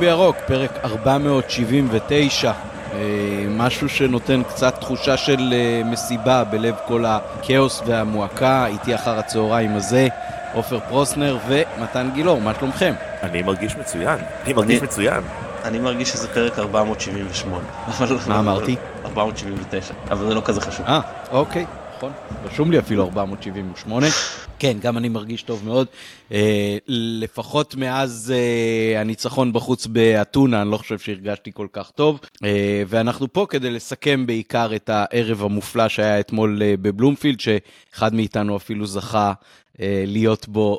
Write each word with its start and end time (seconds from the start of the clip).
בירוק, 0.00 0.36
פרק 0.46 0.70
479, 0.84 2.52
משהו 3.50 3.88
שנותן 3.88 4.42
קצת 4.42 4.74
תחושה 4.80 5.16
של 5.16 5.54
מסיבה 5.84 6.44
בלב 6.44 6.74
כל 6.86 7.04
הכאוס 7.06 7.82
והמועקה, 7.86 8.66
איתי 8.66 8.94
אחר 8.94 9.18
הצהריים 9.18 9.76
הזה, 9.76 10.08
עופר 10.52 10.80
פרוסנר 10.88 11.38
ומתן 11.48 12.10
גילאור, 12.14 12.40
מה 12.40 12.52
שלומכם? 12.58 12.94
אני 13.22 13.42
מרגיש 13.42 13.76
מצוין, 13.76 14.18
אני 14.44 14.52
מרגיש 14.52 14.82
מצוין. 14.82 15.22
אני 15.64 15.78
מרגיש 15.78 16.08
שזה 16.08 16.28
פרק 16.28 16.58
478. 16.58 17.64
מה 18.28 18.38
אמרתי? 18.38 18.76
479, 19.04 19.94
אבל 20.10 20.28
זה 20.28 20.34
לא 20.34 20.42
כזה 20.44 20.60
חשוב. 20.60 20.86
אה, 20.86 21.00
אוקיי. 21.30 21.66
נכון? 21.96 22.12
רשום 22.44 22.70
לי 22.70 22.78
אפילו 22.78 23.04
478. 23.04 24.06
כן, 24.60 24.76
גם 24.80 24.98
אני 24.98 25.08
מרגיש 25.08 25.42
טוב 25.42 25.64
מאוד. 25.64 25.86
אה, 26.32 26.76
לפחות 26.86 27.74
מאז 27.74 28.34
אה, 28.36 29.00
הניצחון 29.00 29.52
בחוץ 29.52 29.86
באתונה, 29.86 30.62
אני 30.62 30.70
לא 30.70 30.76
חושב 30.76 30.98
שהרגשתי 30.98 31.50
כל 31.54 31.66
כך 31.72 31.90
טוב. 31.90 32.20
אה, 32.44 32.82
ואנחנו 32.88 33.32
פה 33.32 33.46
כדי 33.48 33.70
לסכם 33.70 34.26
בעיקר 34.26 34.76
את 34.76 34.90
הערב 34.92 35.42
המופלא 35.42 35.88
שהיה 35.88 36.20
אתמול 36.20 36.62
בבלומפילד, 36.82 37.40
שאחד 37.40 38.14
מאיתנו 38.14 38.56
אפילו 38.56 38.86
זכה 38.86 39.32
להיות 40.06 40.48
בו 40.48 40.78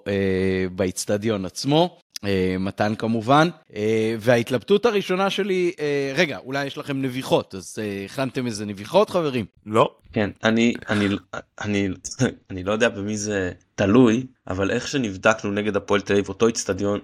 באיצטדיון 0.72 1.46
עצמו. 1.46 1.98
אה, 2.26 2.56
מתן 2.60 2.96
כמובן, 2.96 3.50
אה, 3.76 4.16
וההתלבטות 4.20 4.86
הראשונה 4.86 5.30
שלי, 5.30 5.72
אה, 5.80 6.14
רגע, 6.16 6.38
אולי 6.38 6.66
יש 6.66 6.78
לכם 6.78 7.02
נביחות, 7.02 7.56
אז 7.56 7.78
הכנתם 8.06 8.46
איזה 8.46 8.66
נביחות 8.66 9.10
חברים? 9.10 9.46
לא. 9.66 9.96
כן, 10.14 10.30
אני, 10.44 10.74
אני, 10.90 11.08
אני, 11.62 11.90
אני 12.50 12.64
לא 12.64 12.72
יודע 12.72 12.90
במי 12.90 13.18
זה 13.18 13.52
תלוי, 13.76 14.26
אבל 14.48 14.72
איך 14.72 14.88
שנבדקנו 14.88 15.52
נגד 15.52 15.76
הפועל 15.76 16.02
תל 16.02 16.14
אביב, 16.14 16.30
אותו 16.30 16.48
איצטדיון, 16.48 17.00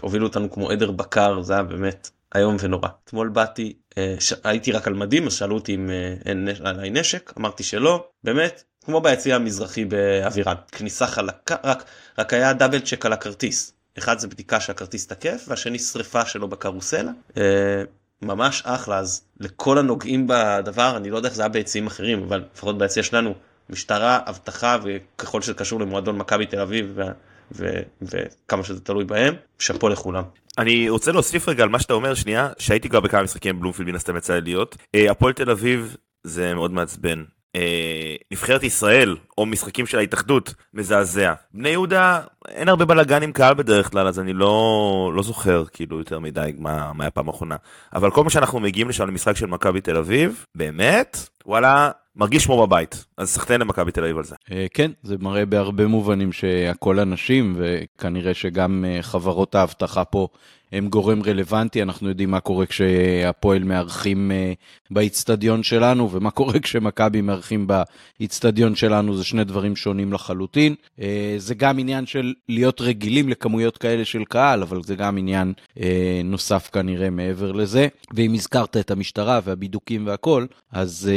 הובילו 0.00 0.26
אותנו 0.26 0.50
כמו 0.50 0.70
עדר 0.70 0.90
בקר, 0.90 1.42
זה 1.42 1.52
היה 1.52 1.62
באמת 1.62 2.10
איום 2.34 2.56
ונורא. 2.60 2.88
אתמול 3.04 3.28
באתי, 3.28 3.72
ש... 4.20 4.32
הייתי 4.44 4.72
רק 4.72 4.86
על 4.86 4.94
מדים, 4.94 5.26
אז 5.26 5.32
שאלו 5.32 5.54
אותי 5.54 5.74
אם 5.74 5.90
אין 6.26 6.48
עליי 6.64 6.90
נשק, 6.90 7.32
אמרתי 7.38 7.62
שלא, 7.62 8.08
באמת, 8.24 8.62
כמו 8.84 9.00
ביציע 9.00 9.36
המזרחי 9.36 9.84
באווירן, 9.84 10.54
כניסה 10.72 11.06
חלקה, 11.06 11.56
רק, 11.64 11.84
רק 12.18 12.32
היה 12.32 12.52
דאבל 12.52 12.80
צ'ק 12.80 13.06
על 13.06 13.12
הכרטיס. 13.12 13.79
אחד 14.00 14.18
זה 14.18 14.28
בדיקה 14.28 14.60
שהכרטיס 14.60 15.06
תקף 15.06 15.44
והשני 15.48 15.78
שריפה 15.78 16.24
שלו 16.24 16.48
בקרוסלה. 16.48 17.10
אה, 17.36 17.82
ממש 18.22 18.62
אחלה 18.64 18.98
אז 18.98 19.22
לכל 19.40 19.78
הנוגעים 19.78 20.26
בדבר 20.26 20.96
אני 20.96 21.10
לא 21.10 21.16
יודע 21.16 21.28
איך 21.28 21.36
זה 21.36 21.42
היה 21.42 21.48
ביציעים 21.48 21.86
אחרים 21.86 22.22
אבל 22.22 22.44
לפחות 22.54 22.78
ביציע 22.78 23.02
שלנו 23.02 23.34
משטרה 23.70 24.18
אבטחה 24.26 24.76
וככל 24.82 25.42
שזה 25.42 25.54
קשור 25.54 25.80
למועדון 25.80 26.18
מכבי 26.18 26.46
תל 26.46 26.60
אביב 26.60 26.98
וכמה 28.02 28.64
שזה 28.64 28.80
תלוי 28.80 29.04
בהם 29.04 29.34
שאפו 29.58 29.88
לכולם. 29.88 30.24
אני 30.58 30.88
רוצה 30.88 31.12
להוסיף 31.12 31.48
רגע 31.48 31.62
על 31.62 31.68
מה 31.68 31.78
שאתה 31.78 31.94
אומר 31.94 32.14
שנייה 32.14 32.48
שהייתי 32.58 32.88
כבר 32.88 33.00
בכמה 33.00 33.22
משחקים 33.22 33.60
בלומפילד 33.60 33.88
מן 33.88 33.94
הסתם 33.94 34.16
יצא 34.16 34.34
לי 34.34 34.40
להיות 34.40 34.76
אה, 34.94 35.10
הפועל 35.10 35.32
תל 35.32 35.50
אביב 35.50 35.96
זה 36.24 36.54
מאוד 36.54 36.72
מעצבן 36.72 37.24
אה, 37.56 38.16
נבחרת 38.32 38.62
ישראל 38.62 39.16
או 39.38 39.46
משחקים 39.46 39.86
של 39.86 39.98
ההתאחדות 39.98 40.54
מזעזע. 40.74 41.34
בני 41.54 41.68
יהודה 41.68 42.20
אין 42.48 42.68
הרבה 42.68 42.84
בלאגן 42.84 43.22
עם 43.22 43.32
קהל 43.32 43.54
בדרך 43.54 43.90
כלל 43.90 44.06
אז 44.06 44.20
אני 44.20 44.32
לא 44.32 45.12
לא 45.14 45.22
זוכר 45.22 45.64
כאילו 45.72 45.98
יותר 45.98 46.18
מדי 46.18 46.52
מה, 46.58 46.92
מה 46.92 47.04
היה 47.04 47.10
פעם 47.10 47.28
האחרונה 47.28 47.56
אבל 47.94 48.10
כל 48.10 48.24
מה 48.24 48.30
שאנחנו 48.30 48.60
מגיעים 48.60 48.88
לשם 48.88 49.06
למשחק 49.06 49.36
של 49.36 49.46
מכבי 49.46 49.80
תל 49.80 49.96
אביב 49.96 50.44
באמת 50.54 51.16
וואלה 51.46 51.90
מרגיש 52.16 52.46
כמו 52.46 52.66
בבית 52.66 53.04
אז 53.16 53.30
סחטיין 53.30 53.60
למכבי 53.60 53.92
תל 53.92 54.04
אביב 54.04 54.18
על 54.18 54.24
זה. 54.24 54.34
אה, 54.52 54.66
כן 54.74 54.90
זה 55.02 55.16
מראה 55.20 55.46
בהרבה 55.46 55.86
מובנים 55.86 56.32
שהכל 56.32 56.98
אנשים 56.98 57.56
וכנראה 57.56 58.34
שגם 58.34 58.84
אה, 58.88 59.02
חברות 59.02 59.54
האבטחה 59.54 60.04
פה 60.04 60.28
הם 60.72 60.88
גורם 60.88 61.22
רלוונטי, 61.22 61.82
אנחנו 61.82 62.08
יודעים 62.08 62.30
מה 62.30 62.40
קורה 62.40 62.66
כשהפועל 62.66 63.64
מארחים 63.64 64.32
אה, 64.32 64.52
באיצטדיון 64.90 65.62
שלנו, 65.62 66.10
ומה 66.12 66.30
קורה 66.30 66.58
כשמכבי 66.64 67.20
מארחים 67.20 67.66
באיצטדיון 67.66 68.74
שלנו, 68.74 69.16
זה 69.16 69.24
שני 69.24 69.44
דברים 69.44 69.76
שונים 69.76 70.12
לחלוטין. 70.12 70.74
אה, 71.00 71.34
זה 71.38 71.54
גם 71.54 71.78
עניין 71.78 72.06
של 72.06 72.34
להיות 72.48 72.80
רגילים 72.80 73.28
לכמויות 73.28 73.78
כאלה 73.78 74.04
של 74.04 74.24
קהל, 74.24 74.62
אבל 74.62 74.82
זה 74.82 74.94
גם 74.94 75.18
עניין 75.18 75.52
אה, 75.80 76.20
נוסף 76.24 76.68
כנראה 76.72 77.10
מעבר 77.10 77.52
לזה. 77.52 77.88
ואם 78.14 78.34
הזכרת 78.34 78.76
את 78.76 78.90
המשטרה 78.90 79.40
והבידוקים 79.44 80.06
והכל, 80.06 80.46
אז 80.72 81.10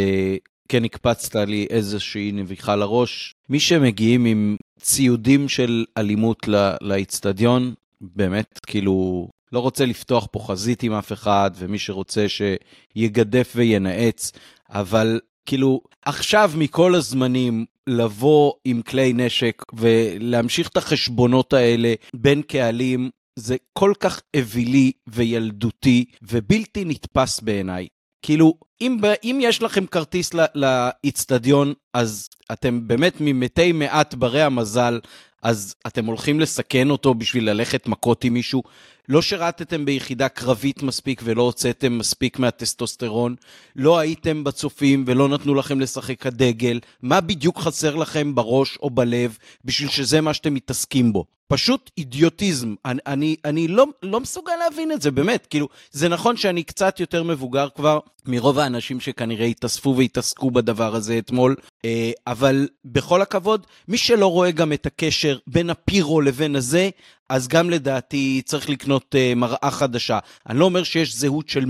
כן 0.68 0.84
הקפצת 0.84 1.36
לי 1.36 1.68
איזושהי 1.70 2.32
נביחה 2.32 2.76
לראש. 2.76 3.36
מי 3.50 3.60
שמגיעים 3.60 4.26
עם 4.26 4.56
ציודים 4.80 5.50
של 5.50 5.86
אלימות 5.98 6.48
לאיצטדיון, 6.82 7.74
באמת, 8.02 8.60
כאילו, 8.68 9.28
לא 9.54 9.60
רוצה 9.60 9.86
לפתוח 9.86 10.28
פה 10.32 10.40
חזית 10.40 10.84
עם 10.84 10.94
אף 10.94 11.12
אחד, 11.12 11.52
ומי 11.56 11.80
שרוצה 11.80 12.26
שיגדף 12.28 13.54
וינאץ, 13.56 14.32
אבל 14.70 15.20
כאילו, 15.46 15.82
עכשיו 16.06 16.52
מכל 16.56 16.96
הזמנים 16.96 17.66
לבוא 17.88 18.54
עם 18.66 18.82
כלי 18.82 19.14
נשק 19.14 19.64
ולהמשיך 19.74 20.68
את 20.68 20.78
החשבונות 20.78 21.54
האלה 21.54 21.94
בין 22.14 22.42
קהלים, 22.42 23.10
זה 23.36 23.56
כל 23.74 23.94
כך 24.00 24.22
אווילי 24.36 24.92
וילדותי 25.08 26.06
ובלתי 26.22 26.86
נתפס 26.86 27.40
בעיניי. 27.40 27.88
כאילו, 28.22 28.54
אם, 28.82 28.98
אם 29.24 29.40
יש 29.42 29.62
לכם 29.62 29.86
כרטיס 29.86 30.32
לאיצטדיון, 30.56 31.74
אז 31.94 32.30
אתם 32.52 32.88
באמת 32.88 33.14
ממתי 33.20 33.72
מעט 33.72 34.14
ברי 34.14 34.42
המזל, 34.42 35.00
אז 35.44 35.76
אתם 35.88 36.06
הולכים 36.06 36.40
לסכן 36.40 36.90
אותו 36.90 37.14
בשביל 37.14 37.50
ללכת 37.50 37.88
מכות 37.88 38.24
עם 38.24 38.34
מישהו. 38.34 38.64
לא 39.10 39.22
שירתתם 39.22 39.86
ביחידה 39.86 40.30
קרבית 40.30 40.84
מספיק 40.84 41.22
ולא 41.24 41.42
הוצאתם 41.42 41.98
מספיק 41.98 42.40
מהטסטוסטרון, 42.40 43.36
לא 43.76 44.00
הייתם 44.00 44.44
בצופים 44.44 45.04
ולא 45.08 45.28
נתנו 45.28 45.56
לכם 45.56 45.80
לשחק 45.80 46.22
כדגל, 46.22 46.80
מה 47.02 47.22
בדיוק 47.22 47.60
חסר 47.60 47.96
לכם 47.96 48.36
בראש 48.36 48.78
או 48.82 48.90
בלב 48.90 49.38
בשביל 49.66 49.90
שזה 49.90 50.22
מה 50.22 50.34
שאתם 50.34 50.54
מתעסקים 50.54 51.14
בו? 51.14 51.26
פשוט 51.48 51.92
אידיוטיזם. 51.98 52.76
אני, 52.86 53.00
אני, 53.08 53.36
אני 53.46 53.68
לא, 53.68 53.86
לא 54.04 54.20
מסוגל 54.20 54.54
להבין 54.56 54.92
את 54.92 55.02
זה, 55.02 55.12
באמת. 55.12 55.48
כאילו, 55.50 55.68
זה 55.92 56.10
נכון 56.10 56.38
שאני 56.38 56.64
קצת 56.64 57.00
יותר 57.00 57.24
מבוגר 57.24 57.68
כבר 57.76 58.00
מרוב 58.26 58.60
האנשים 58.60 59.00
שכנראה 59.00 59.46
התאספו 59.46 59.96
והתעסקו 59.98 60.52
בדבר 60.52 60.96
הזה 60.96 61.18
אתמול, 61.18 61.56
אה, 61.86 62.12
אבל 62.28 62.68
בכל 62.86 63.22
הכבוד, 63.22 63.68
מי 63.88 63.98
שלא 63.98 64.28
רואה 64.28 64.52
גם 64.52 64.74
את 64.74 64.86
הקשר 64.86 65.38
בין 65.48 65.70
הפירו 65.70 66.22
לבין 66.22 66.56
הזה, 66.56 66.90
אז 67.34 67.48
גם 67.48 67.70
לדעתי 67.70 68.42
צריך 68.46 68.70
לקנות 68.70 69.16
uh, 69.16 69.36
מראה 69.36 69.72
חדשה. 69.72 70.20
אני 70.50 70.60
לא 70.60 70.66
אומר 70.66 70.84
שיש 70.84 71.16
זהות 71.16 71.50
של 71.50 71.66
100%, 71.66 71.68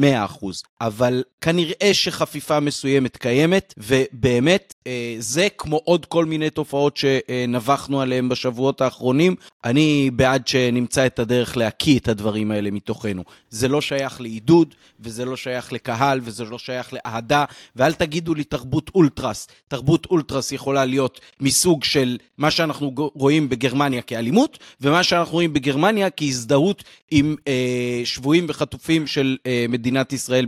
אבל 0.83 1.23
כנראה 1.41 1.93
שחפיפה 1.93 2.59
מסוימת 2.59 3.17
קיימת, 3.17 3.73
ובאמת, 3.77 4.73
uh, 4.79 4.87
זה 5.19 5.47
כמו 5.57 5.81
עוד 5.83 6.05
כל 6.05 6.25
מיני 6.25 6.49
תופעות 6.49 6.97
שנבחנו 6.97 8.01
עליהן 8.01 8.29
בשבועות 8.29 8.81
האחרונים, 8.81 9.35
אני 9.65 10.11
בעד 10.13 10.47
שנמצא 10.47 11.05
את 11.05 11.19
הדרך 11.19 11.57
להקיא 11.57 11.99
את 11.99 12.07
הדברים 12.07 12.51
האלה 12.51 12.71
מתוכנו. 12.71 13.23
זה 13.49 13.67
לא 13.67 13.81
שייך 13.81 14.21
לעידוד, 14.21 14.75
וזה 14.99 15.25
לא 15.25 15.37
שייך 15.37 15.73
לקהל, 15.73 16.19
וזה 16.23 16.45
לא 16.45 16.57
שייך 16.57 16.93
לאהדה, 16.93 17.45
ואל 17.75 17.93
תגידו 17.93 18.33
לי 18.33 18.43
תרבות 18.43 18.91
אולטרס. 18.95 19.47
תרבות 19.67 20.05
אולטרס 20.05 20.51
יכולה 20.51 20.85
להיות 20.85 21.19
מסוג 21.39 21.83
של 21.83 22.17
מה 22.37 22.51
שאנחנו 22.51 22.93
רואים 22.95 23.49
בגרמניה 23.49 24.01
כאלימות, 24.01 24.59
ומה 24.81 25.03
שאנחנו 25.03 25.33
רואים 25.33 25.53
בגרמניה 25.53 26.09
כהזדהות 26.09 26.83
עם 27.11 27.35
אה, 27.47 28.01
שבויים 28.05 28.45
וחטופים 28.49 29.07
של 29.07 29.37
אה, 29.45 29.65
מדינת 29.69 30.13
ישראל 30.13 30.45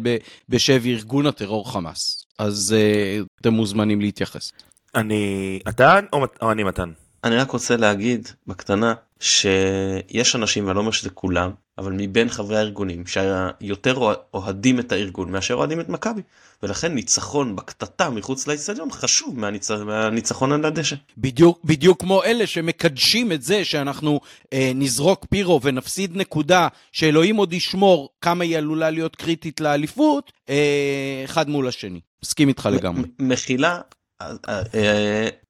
בשבי 0.49 0.93
ארגון 0.93 1.25
הטרור 1.25 1.71
חמאס. 1.71 2.25
אז 2.39 2.75
אה, 2.77 3.19
אתם 3.41 3.53
מוזמנים 3.53 4.01
להתייחס. 4.01 4.51
אני... 4.95 5.59
אתה 5.69 5.99
או 6.41 6.51
אני 6.51 6.63
מתן? 6.63 6.91
אני 7.23 7.35
רק 7.35 7.51
רוצה 7.51 7.77
להגיד 7.77 8.27
בקטנה 8.47 8.93
שיש 9.19 10.35
אנשים 10.35 10.65
ואני 10.65 10.75
לא 10.75 10.79
אומר 10.79 10.91
שזה 10.91 11.09
כולם 11.09 11.51
אבל 11.77 11.93
מבין 11.97 12.29
חברי 12.29 12.57
הארגונים 12.57 13.03
שיותר 13.07 14.15
אוהדים 14.33 14.79
את 14.79 14.91
הארגון 14.91 15.31
מאשר 15.31 15.53
אוהדים 15.53 15.79
את 15.79 15.89
מכבי 15.89 16.21
ולכן 16.63 16.93
ניצחון 16.93 17.55
בקטטה 17.55 18.09
מחוץ 18.09 18.47
לאצטדיון 18.47 18.91
חשוב 18.91 19.39
מהניצ... 19.39 19.71
מהניצחון 19.71 20.51
על 20.51 20.65
הדשא. 20.65 20.95
בדיוק 21.17 21.59
בדיוק 21.63 21.99
כמו 21.99 22.23
אלה 22.23 22.47
שמקדשים 22.47 23.31
את 23.31 23.41
זה 23.41 23.65
שאנחנו 23.65 24.19
אה, 24.53 24.71
נזרוק 24.75 25.25
פירו 25.29 25.61
ונפסיד 25.61 26.17
נקודה 26.17 26.67
שאלוהים 26.91 27.35
עוד 27.35 27.53
ישמור 27.53 28.09
כמה 28.21 28.43
היא 28.43 28.57
עלולה 28.57 28.89
להיות 28.89 29.15
קריטית 29.15 29.61
לאליפות 29.61 30.31
אה, 30.49 31.21
אחד 31.25 31.49
מול 31.49 31.67
השני. 31.67 31.99
מסכים 32.23 32.47
איתך 32.47 32.69
לגמרי. 32.71 33.03
מחילה. 33.19 33.81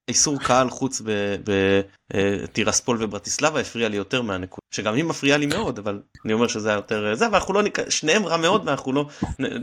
אה, 0.10 0.12
אה, 0.12 0.14
איסור 0.14 0.40
קהל 0.40 0.70
חוץ 0.70 1.02
בטירספול 2.14 2.98
וברטיסלבה 3.00 3.60
הפריע 3.60 3.90
לי 3.90 3.98
יותר 3.98 4.22
מהנקודה 4.22 4.62
שגם 4.72 4.96
היא 4.96 5.04
מפריעה 5.04 5.38
לי 5.38 5.46
מאוד 5.46 5.80
אבל 5.80 6.02
אני 6.26 6.34
אומר 6.34 6.48
שזה 6.48 6.70
היה 6.70 6.76
יותר 6.76 7.16
זה 7.16 7.26
ואנחנו 7.32 7.54
לא 7.54 7.62
שניהם 7.90 8.26
רע 8.26 8.38
מאוד 8.38 8.62
ואנחנו 8.66 8.94
לא 8.94 9.06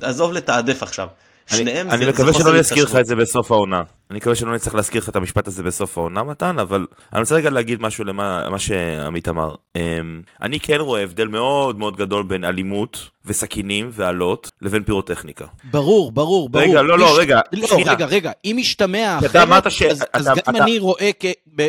עזוב 0.02 0.32
לתעדף 0.32 0.82
עכשיו. 0.82 1.08
אני 1.52 2.06
מקווה 2.08 2.32
שלא 2.32 2.58
יזכיר 2.58 2.84
לך 2.84 2.96
את 2.96 3.06
זה 3.06 3.16
בסוף 3.16 3.52
העונה 3.52 3.82
אני 4.12 4.18
מקווה 4.18 4.34
שלא 4.34 4.54
נצטרך 4.54 4.74
להזכיר 4.74 5.00
לך 5.00 5.08
את 5.08 5.16
המשפט 5.16 5.48
הזה 5.48 5.62
בסוף 5.62 5.98
העונה 5.98 6.22
מתן, 6.22 6.58
אבל 6.58 6.86
אני 7.12 7.20
רוצה 7.20 7.34
רגע 7.34 7.50
להגיד 7.50 7.82
משהו 7.82 8.04
למה 8.04 8.58
שעמית 8.58 9.28
אמר. 9.28 9.54
אמ, 9.76 10.22
אני 10.42 10.60
כן 10.60 10.80
רואה 10.80 11.02
הבדל 11.02 11.28
מאוד 11.28 11.78
מאוד 11.78 11.96
גדול 11.96 12.22
בין 12.22 12.44
אלימות 12.44 13.08
וסכינים 13.26 13.90
ואלות 13.92 14.50
לבין 14.62 14.82
פירוטכניקה. 14.82 15.44
ברור, 15.70 16.12
ברור, 16.12 16.48
ברור. 16.48 16.64
רגע, 16.64 16.82
לא, 16.82 16.98
לא, 16.98 17.18
רגע, 17.18 17.40
לא. 17.52 17.66
רגע, 17.86 18.06
רגע, 18.06 18.32
אם 18.44 18.56
משתמע 18.58 19.18
אחרת, 19.26 19.70
ש... 19.72 19.82
אז, 19.82 20.02
אתה, 20.02 20.18
אז 20.18 20.28
אתה, 20.28 20.40
גם 20.46 20.56
אתה... 20.56 20.64
אני 20.64 20.78
רואה 20.78 21.10
כ... 21.20 21.24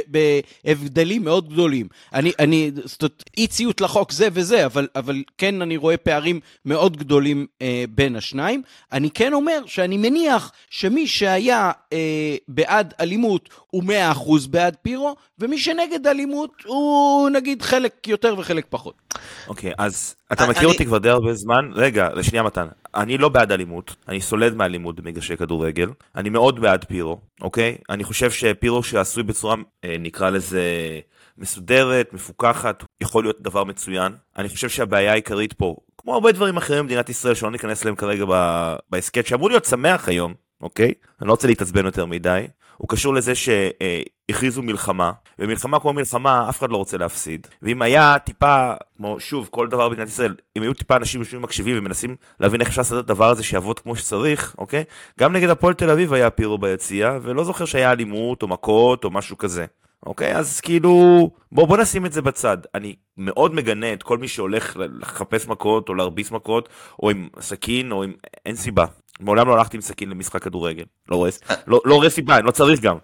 בהבדלים 0.08 1.24
מאוד 1.24 1.50
גדולים. 1.50 1.88
אני, 2.14 2.32
אני, 2.40 2.72
זאת 2.86 3.02
אומרת, 3.02 3.24
אי 3.38 3.48
ציות 3.48 3.82
לחוק 3.82 4.12
זה 4.12 4.28
וזה, 4.34 4.66
אבל, 4.66 4.88
אבל 4.96 5.24
כן 5.38 5.62
אני 5.62 5.78
רואה 5.78 5.98
פערים 5.98 6.40
מאוד 6.66 6.98
גדולים 6.98 7.46
אה, 7.62 7.84
בין 7.90 8.16
השניים. 8.16 8.62
אני 8.92 9.10
כן 9.10 9.34
אומר 9.34 9.60
שאני 9.66 9.98
מניח 9.98 10.52
שמי 10.70 11.08
שהיה 11.08 11.72
אה, 11.94 12.36
בעד 12.48 12.94
אלימות 13.00 13.50
הוא 13.70 13.84
100% 13.84 14.48
בעד 14.50 14.76
פירו, 14.82 15.16
ומי 15.40 15.58
שנגד 15.58 16.08
אלימות 16.08 16.52
הוא 16.66 17.30
נגיד 17.30 17.62
חלק 17.62 18.08
יותר 18.08 18.36
וחלק 18.38 18.66
פחות. 18.70 18.96
אוקיי, 19.48 19.72
okay, 19.72 19.76
אז 19.78 20.16
אתה 20.34 20.50
מכיר. 20.50 20.68
אותי 20.68 20.86
כבר 20.86 20.98
די 20.98 21.10
הרבה 21.10 21.34
זמן, 21.34 21.70
רגע, 21.74 22.10
לשנייה 22.16 22.44
מתן, 22.44 22.68
אני 22.96 23.18
לא 23.18 23.30
בעד 23.30 23.52
אלימות, 23.52 23.96
אני 24.08 24.22
סולד 24.22 24.56
מאלימות 24.56 25.00
במגרשי 25.00 25.38
כדורגל, 25.38 25.90
אני 26.16 26.30
מאוד 26.30 26.60
בעד 26.60 26.86
פירו, 26.86 27.20
אוקיי? 27.42 27.78
אני 27.90 28.04
חושב 28.04 28.32
שפירו 28.32 28.84
שעשוי 28.84 29.24
בצורה, 29.24 29.56
אה, 29.86 29.96
נקרא 30.00 30.30
לזה, 30.30 30.62
מסודרת, 31.38 32.14
מפוקחת, 32.14 32.84
יכול 33.02 33.24
להיות 33.24 33.42
דבר 33.42 33.64
מצוין. 33.64 34.12
אני 34.38 34.50
חושב 34.50 34.70
שהבעיה 34.70 35.12
העיקרית 35.12 35.54
פה, 35.54 35.76
כמו 35.98 36.14
הרבה 36.14 36.32
דברים 36.32 36.58
אחרים 36.58 36.80
במדינת 36.80 37.10
ישראל 37.10 37.34
שלא 37.34 37.52
ניכנס 37.52 37.84
אליהם 37.84 37.96
כרגע 37.96 38.26
בהסכת, 38.90 39.28
שאמור 39.28 39.50
להיות 39.50 39.66
שמח 39.66 40.10
היום, 40.10 40.34
אוקיי? 40.62 40.94
אני 41.22 41.28
לא 41.28 41.32
רוצה 41.34 41.48
להתעצבן 41.48 41.86
יותר 41.86 42.06
מדי. 42.06 42.48
הוא 42.78 42.90
קשור 42.90 43.14
לזה 43.14 43.34
שהכריזו 44.32 44.62
מלחמה, 44.62 45.12
ומלחמה 45.40 45.80
כמו 45.80 45.94
מלחמה 45.94 46.50
אף 46.50 46.60
אחד 46.60 46.70
לא 46.70 46.78
רוצה 46.78 46.98
להפסיד. 46.98 47.48
ואם 47.62 47.82
היה 47.82 48.20
טיפה, 48.20 48.74
כמו 48.98 49.20
שוב, 49.20 49.48
כל 49.52 49.68
דבר 49.68 49.90
במדינת 49.90 50.08
ישראל, 50.08 50.36
אם 50.58 50.62
היו 50.62 50.74
טיפה 50.74 50.96
אנשים 50.96 51.22
יושבים 51.22 51.42
מקשיבים 51.42 51.78
ומנסים 51.78 52.16
להבין 52.40 52.62
איך 52.62 52.70
אפשר 52.70 52.82
לעשות 52.82 53.00
את 53.00 53.10
הדבר 53.10 53.30
הזה 53.30 53.44
שיעבוד 53.44 53.80
כמו 53.80 53.96
שצריך, 53.96 54.56
אוקיי? 54.58 54.84
גם 55.20 55.34
נגד 55.34 55.50
הפועל 55.50 55.74
תל 55.74 55.90
אביב 55.90 56.14
היה 56.14 56.30
פירו 56.30 56.58
ביציע, 56.58 57.18
ולא 57.22 57.44
זוכר 57.44 57.66
שהיה 57.66 57.92
אלימות 57.92 58.44
או 58.44 58.48
מכות 58.48 59.04
או 59.04 59.12
משהו 59.12 59.38
כזה. 59.38 59.66
אוקיי? 60.06 60.36
אז 60.36 60.62
כאילו, 60.62 61.30
בוא, 61.52 61.68
בוא 61.68 61.78
נשים 61.78 62.06
את 62.06 62.14
זה 62.14 62.22
בצד. 62.22 62.58
אני 62.76 62.96
מאוד 63.18 63.54
מגנה 63.54 63.94
את 63.94 64.04
כל 64.04 64.18
מי 64.18 64.28
שהולך 64.28 64.78
לחפש 65.00 65.48
מכות 65.48 65.90
או 65.90 65.94
להרביץ 65.94 66.32
מכות, 66.32 66.70
או 67.04 67.10
עם 67.10 67.28
סכין, 67.40 67.92
או 67.92 68.04
עם... 68.04 68.14
אין 68.46 68.56
סיבה. 68.56 68.86
מעולם 69.20 69.48
לא 69.48 69.54
הלכתי 69.54 69.78
עם 69.78 69.82
סכין 69.82 70.10
למשחק 70.10 70.44
כדורגל. 70.44 70.84
לא 71.10 71.16
רואה, 71.16 71.30
לא, 71.68 71.82
לא 71.86 72.10
סיבה, 72.10 72.42
לא 72.42 72.52
צריך 72.52 72.80
גם. 72.80 72.98